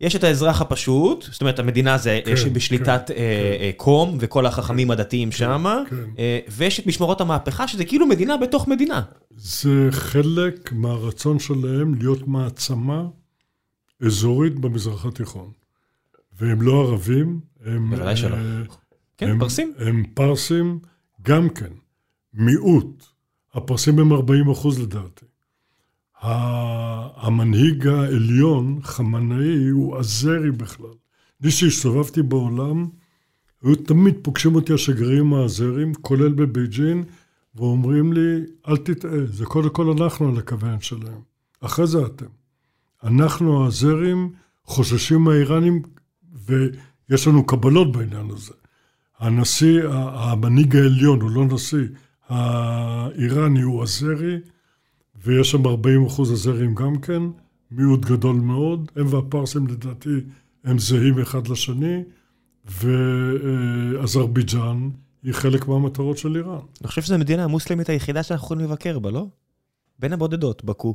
יש 0.00 0.16
את 0.16 0.24
האזרח 0.24 0.60
הפשוט, 0.60 1.24
זאת 1.30 1.40
אומרת, 1.40 1.58
המדינה 1.58 1.98
זה 1.98 2.20
כן, 2.24 2.32
יש 2.32 2.44
בשליטת 2.44 3.02
כן, 3.06 3.14
אה, 3.14 3.56
אה, 3.60 3.70
קום 3.76 4.16
וכל 4.20 4.46
החכמים 4.46 4.90
הדתיים 4.90 5.32
שמה, 5.32 5.82
כן. 5.90 5.96
אה, 6.18 6.38
ויש 6.48 6.80
את 6.80 6.86
משמרות 6.86 7.20
המהפכה, 7.20 7.68
שזה 7.68 7.84
כאילו 7.84 8.06
מדינה 8.06 8.36
בתוך 8.36 8.68
מדינה. 8.68 9.02
זה 9.36 9.88
חלק 9.90 10.72
מהרצון 10.72 11.38
שלהם 11.38 11.94
להיות 11.94 12.28
מעצמה 12.28 13.06
אזורית 14.06 14.54
במזרח 14.54 15.06
התיכון. 15.06 15.50
והם 16.40 16.62
לא 16.62 16.80
ערבים, 16.80 17.40
הם... 17.64 17.90
בוודאי 17.90 18.16
שלא. 18.16 18.36
אה, 18.36 18.62
כן, 19.16 19.28
הם, 19.28 19.38
פרסים. 19.38 19.72
הם 19.78 20.04
פרסים, 20.14 20.78
גם 21.22 21.48
כן, 21.48 21.72
מיעוט. 22.34 23.04
הפרסים 23.54 23.98
הם 23.98 24.12
40 24.12 24.50
אחוז 24.50 24.78
לדעתי. 24.78 25.24
המנהיג 26.24 27.86
העליון, 27.86 28.78
חמנאי, 28.82 29.68
הוא 29.68 29.96
עזרי 29.96 30.50
בכלל. 30.50 30.86
אני 31.42 31.50
שהסתובבתי 31.50 32.22
בעולם, 32.22 32.88
היו 33.62 33.76
תמיד 33.76 34.14
פוגשים 34.22 34.54
אותי 34.54 34.72
השגרירים 34.72 35.34
האזרים, 35.34 35.94
כולל 35.94 36.32
בבייג'ין, 36.32 37.04
ואומרים 37.54 38.12
לי, 38.12 38.40
אל 38.68 38.76
תטעה, 38.76 39.26
זה 39.26 39.44
קודם 39.44 39.70
כל 39.70 39.90
אנחנו 39.90 40.28
על 40.28 40.38
הכוון 40.38 40.80
שלהם. 40.80 41.20
אחרי 41.60 41.86
זה 41.86 42.06
אתם. 42.06 42.26
אנחנו 43.04 43.64
האזרים 43.64 44.32
חוששים 44.64 45.20
מהאיראנים, 45.20 45.82
ויש 46.46 47.26
לנו 47.28 47.46
קבלות 47.46 47.92
בעניין 47.92 48.30
הזה. 48.30 48.52
הנשיא, 49.18 49.82
המנהיג 49.92 50.76
העליון, 50.76 51.20
הוא 51.20 51.30
לא 51.30 51.44
נשיא, 51.44 51.86
האיראני 52.28 53.62
הוא 53.62 53.82
עזרי, 53.82 54.38
ויש 55.24 55.50
שם 55.50 55.66
40 55.66 56.06
אחוז 56.06 56.32
עזרים 56.32 56.74
גם 56.74 56.98
כן, 56.98 57.22
מיעוט 57.70 58.04
גדול 58.04 58.36
מאוד. 58.36 58.90
הם 58.96 59.06
והפרסים 59.10 59.66
לדעתי 59.66 60.20
הם 60.64 60.78
זהים 60.78 61.18
אחד 61.18 61.48
לשני, 61.48 62.02
ואזרבייג'אן 64.00 64.90
היא 65.22 65.32
חלק 65.32 65.68
מהמטרות 65.68 66.18
של 66.18 66.36
איראן. 66.36 66.58
אני 66.80 66.88
חושב 66.88 67.02
שזו 67.02 67.14
המדינה 67.14 67.44
המוסלמית 67.44 67.88
היחידה 67.88 68.22
שאנחנו 68.22 68.44
יכולים 68.44 68.66
לבקר 68.66 68.98
בה, 68.98 69.10
לא? 69.10 69.26
בין 69.98 70.12
הבודדות, 70.12 70.64
בקו. 70.64 70.94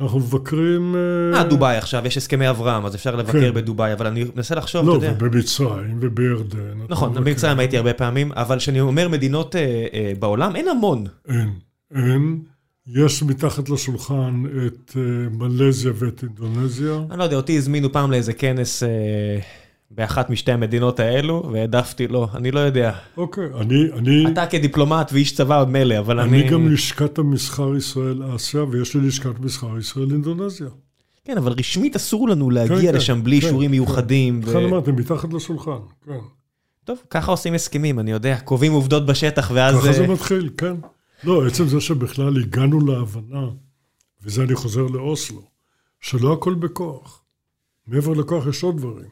אנחנו 0.00 0.18
מבקרים... 0.18 0.94
אה, 1.34 1.44
דובאי 1.44 1.76
עכשיו, 1.76 2.06
יש 2.06 2.16
הסכמי 2.16 2.50
אברהם, 2.50 2.86
אז 2.86 2.94
אפשר 2.94 3.16
לבקר 3.16 3.32
כן. 3.32 3.54
בדובאי, 3.54 3.92
אבל 3.92 4.06
אני 4.06 4.24
מנסה 4.34 4.54
לחשוב, 4.54 4.86
לא, 4.86 4.96
אתה 4.96 5.06
יודע. 5.06 5.16
ובמצרים 5.18 5.98
ובירדן. 6.00 6.78
נכון. 6.88 7.14
במצרים 7.14 7.58
הייתי 7.58 7.76
הרבה 7.76 7.92
פעמים, 7.94 8.32
אבל 8.32 8.58
כשאני 8.58 8.80
אומר 8.80 9.08
מדינות 9.08 9.56
אה, 9.56 9.86
אה, 9.92 10.12
בעולם, 10.18 10.56
אין 10.56 10.68
המון. 10.68 11.04
אין, 11.28 11.52
אין. 11.94 12.40
יש 12.86 13.22
מתחת 13.22 13.68
לשולחן 13.68 14.42
את 14.66 14.96
אה, 14.96 15.02
מלזיה 15.30 15.92
ואת 15.94 16.22
אינדונזיה. 16.22 17.00
אני 17.10 17.18
לא 17.18 17.24
יודע, 17.24 17.36
אותי 17.36 17.56
הזמינו 17.56 17.92
פעם 17.92 18.10
לאיזה 18.10 18.32
כנס 18.32 18.82
אה, 18.82 18.88
באחת 19.90 20.30
משתי 20.30 20.52
המדינות 20.52 21.00
האלו, 21.00 21.50
והעדפתי, 21.52 22.08
לא, 22.08 22.28
אני 22.34 22.50
לא 22.50 22.60
יודע. 22.60 22.92
אוקיי, 23.16 23.44
אני, 23.60 23.92
אני, 23.92 24.32
אתה 24.32 24.46
כדיפלומט 24.46 25.10
ואיש 25.12 25.34
צבא 25.34 25.64
מילא, 25.68 25.98
אבל 25.98 26.20
אני... 26.20 26.42
אני 26.42 26.50
גם 26.50 26.68
לשכת 26.68 27.18
המסחר 27.18 27.76
ישראל-אסיה, 27.76 28.62
ויש 28.62 28.94
לי 28.94 29.06
לשכת 29.06 29.40
מסחר 29.40 29.78
ישראל-אינדונזיה. 29.78 30.68
כן, 31.24 31.38
אבל 31.38 31.52
רשמית 31.52 31.96
אסור 31.96 32.28
לנו 32.28 32.50
להגיע 32.50 32.92
כן, 32.92 32.96
לשם 32.96 33.24
בלי 33.24 33.40
כן, 33.40 33.46
אישורים 33.46 33.68
כן. 33.68 33.70
מיוחדים. 33.70 34.40
ו- 34.44 34.50
לכן 34.50 34.64
אמרתי, 34.64 34.92
מתחת 34.92 35.32
לשולחן, 35.32 35.78
כן. 36.06 36.12
טוב, 36.84 36.98
ככה 37.10 37.30
עושים 37.30 37.54
הסכמים, 37.54 37.98
אני 37.98 38.10
יודע, 38.10 38.38
קובעים 38.44 38.72
עובדות 38.72 39.06
בשטח, 39.06 39.50
ואז... 39.54 39.76
ככה 39.76 39.92
זה 39.92 40.04
אה, 40.04 40.08
מתחיל, 40.12 40.50
כן. 40.56 40.74
לא, 41.24 41.46
עצם 41.46 41.68
זה 41.68 41.80
שבכלל 41.80 42.40
הגענו 42.40 42.86
להבנה, 42.86 43.46
וזה 44.22 44.42
אני 44.42 44.54
חוזר 44.54 44.82
לאוסלו, 44.82 45.42
שלא 46.00 46.32
הכל 46.32 46.54
בכוח. 46.54 47.22
מעבר 47.86 48.12
לכוח 48.12 48.46
יש 48.46 48.62
עוד 48.62 48.76
דברים. 48.76 49.08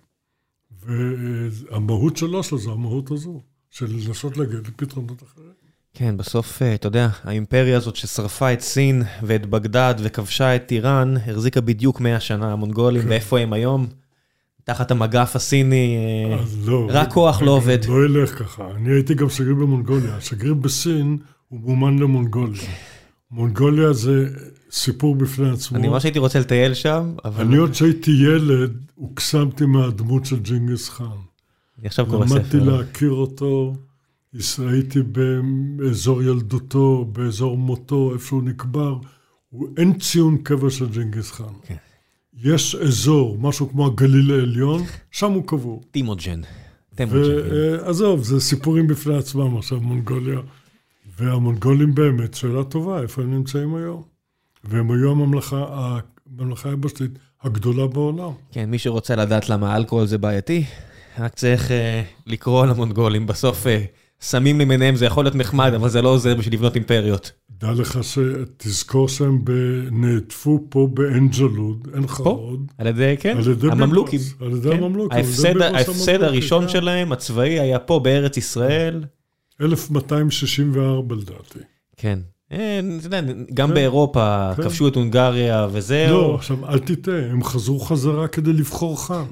והמהות 0.82 2.16
של 2.16 2.37
אוסלו 2.37 2.59
זה 2.59 2.70
המהות 2.70 3.11
הזו, 3.11 3.41
של 3.70 3.87
לנסות 3.87 4.37
להגיע 4.37 4.59
לפתרונות 4.59 5.23
אחרים. 5.23 5.51
כן, 5.95 6.16
בסוף, 6.16 6.62
אה, 6.62 6.74
אתה 6.74 6.89
יודע, 6.89 7.09
האימפריה 7.24 7.77
הזאת 7.77 7.97
ששרפה 7.97 8.53
את 8.53 8.61
סין 8.61 9.03
ואת 9.23 9.47
בגדד 9.47 9.95
וכבשה 9.99 10.57
את 10.57 10.73
איראן, 10.73 11.15
החזיקה 11.16 11.61
בדיוק 11.61 12.01
100 12.01 12.20
שנה, 12.20 12.53
המונגולים, 12.53 13.03
כן. 13.03 13.09
ואיפה 13.09 13.39
הם 13.39 13.53
היום? 13.53 13.87
תחת 14.65 14.91
המגף 14.91 15.37
הסיני, 15.37 15.97
לא. 16.65 16.87
רק 16.91 17.12
כוח 17.12 17.43
לא 17.43 17.51
עובד. 17.51 17.78
לא 17.89 18.05
ילך 18.05 18.39
ככה. 18.39 18.70
אני 18.70 18.93
הייתי 18.93 19.15
גם 19.15 19.28
שגריר 19.28 19.55
במונגוליה. 19.55 20.16
השגריר 20.16 20.55
בסין 20.55 21.19
הוא 21.51 21.61
מאומן 21.61 21.99
למונגוליה. 21.99 22.63
מונגוליה 23.31 23.93
זה 23.93 24.29
סיפור 24.71 25.15
בפני 25.15 25.51
עצמו. 25.51 25.79
אני 25.79 25.89
ממש 25.89 26.05
הייתי 26.05 26.19
רוצה 26.19 26.41
לטייל 26.41 26.75
שם, 26.75 27.15
אבל 27.25 27.45
אני 27.45 27.57
עוד 27.57 27.71
כשהייתי 27.71 28.11
ילד, 28.11 28.73
הוקסמתי 28.95 29.67
מהדמות 29.67 30.27
של 30.27 30.39
ג'ינגיס 30.39 30.89
חאן. 30.89 31.07
אני 31.79 31.87
עכשיו 31.87 32.07
קורא 32.07 32.27
למדתי 32.27 32.45
ספר. 32.45 32.65
להכיר 32.65 33.11
אותו, 33.11 33.75
הייתי 34.59 34.99
באזור 35.77 36.23
ילדותו, 36.23 37.05
באזור 37.13 37.59
מותו, 37.59 38.13
איפה 38.15 38.27
שהוא 38.27 38.43
נקבר. 38.43 38.97
אין 39.77 39.99
ציון 39.99 40.39
קבר 40.39 40.69
של 40.69 40.89
ג'ינגיס 40.89 41.33
חאן. 41.33 41.55
כן. 41.67 41.77
יש 42.43 42.75
אזור, 42.75 43.39
משהו 43.41 43.71
כמו 43.71 43.87
הגליל 43.87 44.31
העליון, 44.31 44.83
שם 45.11 45.33
הוא 45.33 45.47
קבור. 45.47 45.83
טימוג'ן. 45.91 46.41
טימוג'ן. 46.95 47.19
ועזוב, 47.21 48.25
זה 48.25 48.41
סיפורים 48.41 48.87
בפני 48.87 49.17
עצמם 49.17 49.57
עכשיו, 49.57 49.81
מונגוליה. 49.81 50.39
והמונגולים 51.21 51.95
באמת, 51.95 52.35
שאלה 52.35 52.65
טובה, 52.65 53.03
איפה 53.03 53.23
הם 53.23 53.35
נמצאים 53.35 53.75
היום? 53.75 54.03
והם 54.65 54.91
היו 54.91 55.11
הממלכה, 55.11 55.65
הממלכה 55.69 56.69
היבשתית 56.69 57.11
הגדולה 57.43 57.87
בעולם. 57.87 58.31
כן, 58.53 58.71
מי 58.71 58.79
שרוצה 58.79 59.17
לדעת 59.17 59.49
למה 59.49 59.77
אלכוהול 59.77 60.07
זה 60.07 60.19
בעייתי, 60.19 60.65
רק 61.19 61.35
צריך 61.35 61.71
אה, 61.71 62.03
לקרוא 62.27 62.63
על 62.63 62.71
המונגולים. 62.71 63.27
בסוף 63.27 63.67
אה, 63.67 63.85
סמים 64.21 64.61
למיניהם 64.61 64.97
זה 64.97 65.07
יכול 65.07 65.25
להיות 65.25 65.35
נחמד, 65.35 65.75
אבל 65.75 65.89
זה 65.89 66.03
לא 66.03 66.09
עוזר 66.09 66.35
בשביל 66.35 66.55
לבנות 66.55 66.75
אימפריות. 66.75 67.33
דע 67.51 67.73
לך 67.73 67.99
שתזכור 68.03 69.09
שהם 69.09 69.45
נעטפו 69.91 70.67
פה 70.69 70.89
באנג'לוד, 70.95 71.89
אין 71.95 72.03
לך? 72.03 72.21
עוד. 72.21 72.73
על 72.79 72.87
ידי, 72.87 73.15
כן, 73.21 73.37
על 73.37 73.51
ידי 73.51 73.67
הממלוכים. 73.71 74.21
על 74.41 74.53
ידי 74.53 74.71
כן. 74.71 74.83
הממלוכים. 74.83 75.19
ההפסד, 75.19 75.61
ההפסד 75.61 76.23
הראשון 76.23 76.63
כן. 76.63 76.69
שלהם, 76.69 77.13
הצבאי, 77.13 77.61
היה 77.61 77.79
פה 77.79 77.99
בארץ 77.99 78.37
ישראל. 78.37 79.05
1264 79.61 81.15
לדעתי. 81.16 81.59
כן. 81.97 82.19
אה, 82.53 82.81
גם 83.55 83.69
כן. 83.69 83.74
באירופה 83.74 84.51
כן. 84.57 84.62
כבשו 84.62 84.89
את 84.89 84.95
הונגריה 84.97 85.66
וזהו. 85.73 86.20
לא, 86.20 86.35
עכשיו, 86.35 86.69
אל 86.69 86.78
תטעה, 86.78 87.27
הם 87.31 87.45
חזרו 87.45 87.81
חזרה 87.81 88.28
כדי 88.28 88.53
לבחור 88.53 89.07
חאן. 89.07 89.24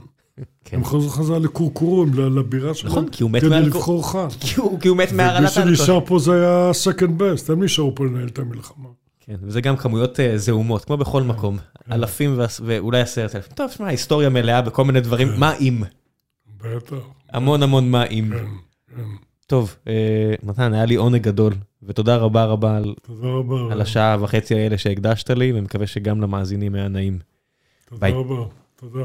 כן. 0.64 0.76
הם 0.76 0.84
חזרו 0.84 1.09
חזרה 1.09 1.38
לקורקורום, 1.38 2.14
ל- 2.14 2.38
לבירה 2.38 2.74
שלהם, 2.74 2.92
נכון, 2.92 3.09
כי 3.09 3.22
הוא 3.22 3.30
מת 3.30 3.40
כדי 3.40 3.50
מאלכוהול. 3.50 3.76
לבחור 3.76 4.12
חאן. 4.12 4.28
כי 4.80 4.88
הוא 4.88 4.96
מת 4.96 5.09
ומי 5.09 5.16
מהרעלת 5.16 5.48
אלכוהול. 5.56 5.76
שנשאר 5.76 6.00
פה 6.06 6.18
זה 6.18 6.32
היה 6.32 6.70
second 6.70 7.20
best, 7.20 7.52
הם 7.52 7.62
נשארו 7.62 7.94
פה 7.94 8.05
לנהל 8.05 8.28
את 8.28 8.38
המלחמה. 8.38 8.88
כן, 9.20 9.36
וזה 9.42 9.60
גם 9.60 9.76
כמויות 9.76 10.20
אה, 10.20 10.38
זעומות, 10.38 10.84
כמו 10.84 10.96
בכל 10.96 11.22
מקום. 11.22 11.59
אלפים 11.92 12.38
ואולי 12.64 13.00
עשרת 13.00 13.34
אלפים. 13.34 13.52
טוב, 13.55 13.70
שמע, 13.70 13.86
היסטוריה 13.86 14.28
מלאה 14.28 14.62
בכל 14.62 14.84
מיני 14.84 15.00
דברים, 15.00 15.28
מה 15.36 15.55
אם? 15.56 15.82
בטח. 16.64 16.96
המון 17.32 17.62
המון 17.62 17.90
מה 17.90 18.05
אם. 18.06 18.30
כן, 18.32 18.44
כן. 18.96 19.02
טוב, 19.48 19.76
אה, 19.88 19.94
מתן, 20.42 20.74
היה 20.74 20.84
לי 20.84 20.94
עונג 20.94 21.22
גדול, 21.22 21.52
ותודה 21.82 22.16
רבה 22.16 22.44
רבה 22.44 22.76
על- 22.76 22.94
תודה 23.02 23.28
רבה. 23.28 23.72
על 23.72 23.80
השעה 23.80 24.16
וחצי 24.20 24.54
האלה 24.54 24.78
שהקדשת 24.78 25.30
לי, 25.30 25.52
ומקווה 25.54 25.86
שגם 25.86 26.20
למאזינים 26.20 26.74
היה 26.74 26.88
נעים. 26.88 27.18
ביי. 27.98 28.12
תודה 28.12 28.34
רבה. 28.34 28.44
תודה. 28.76 29.04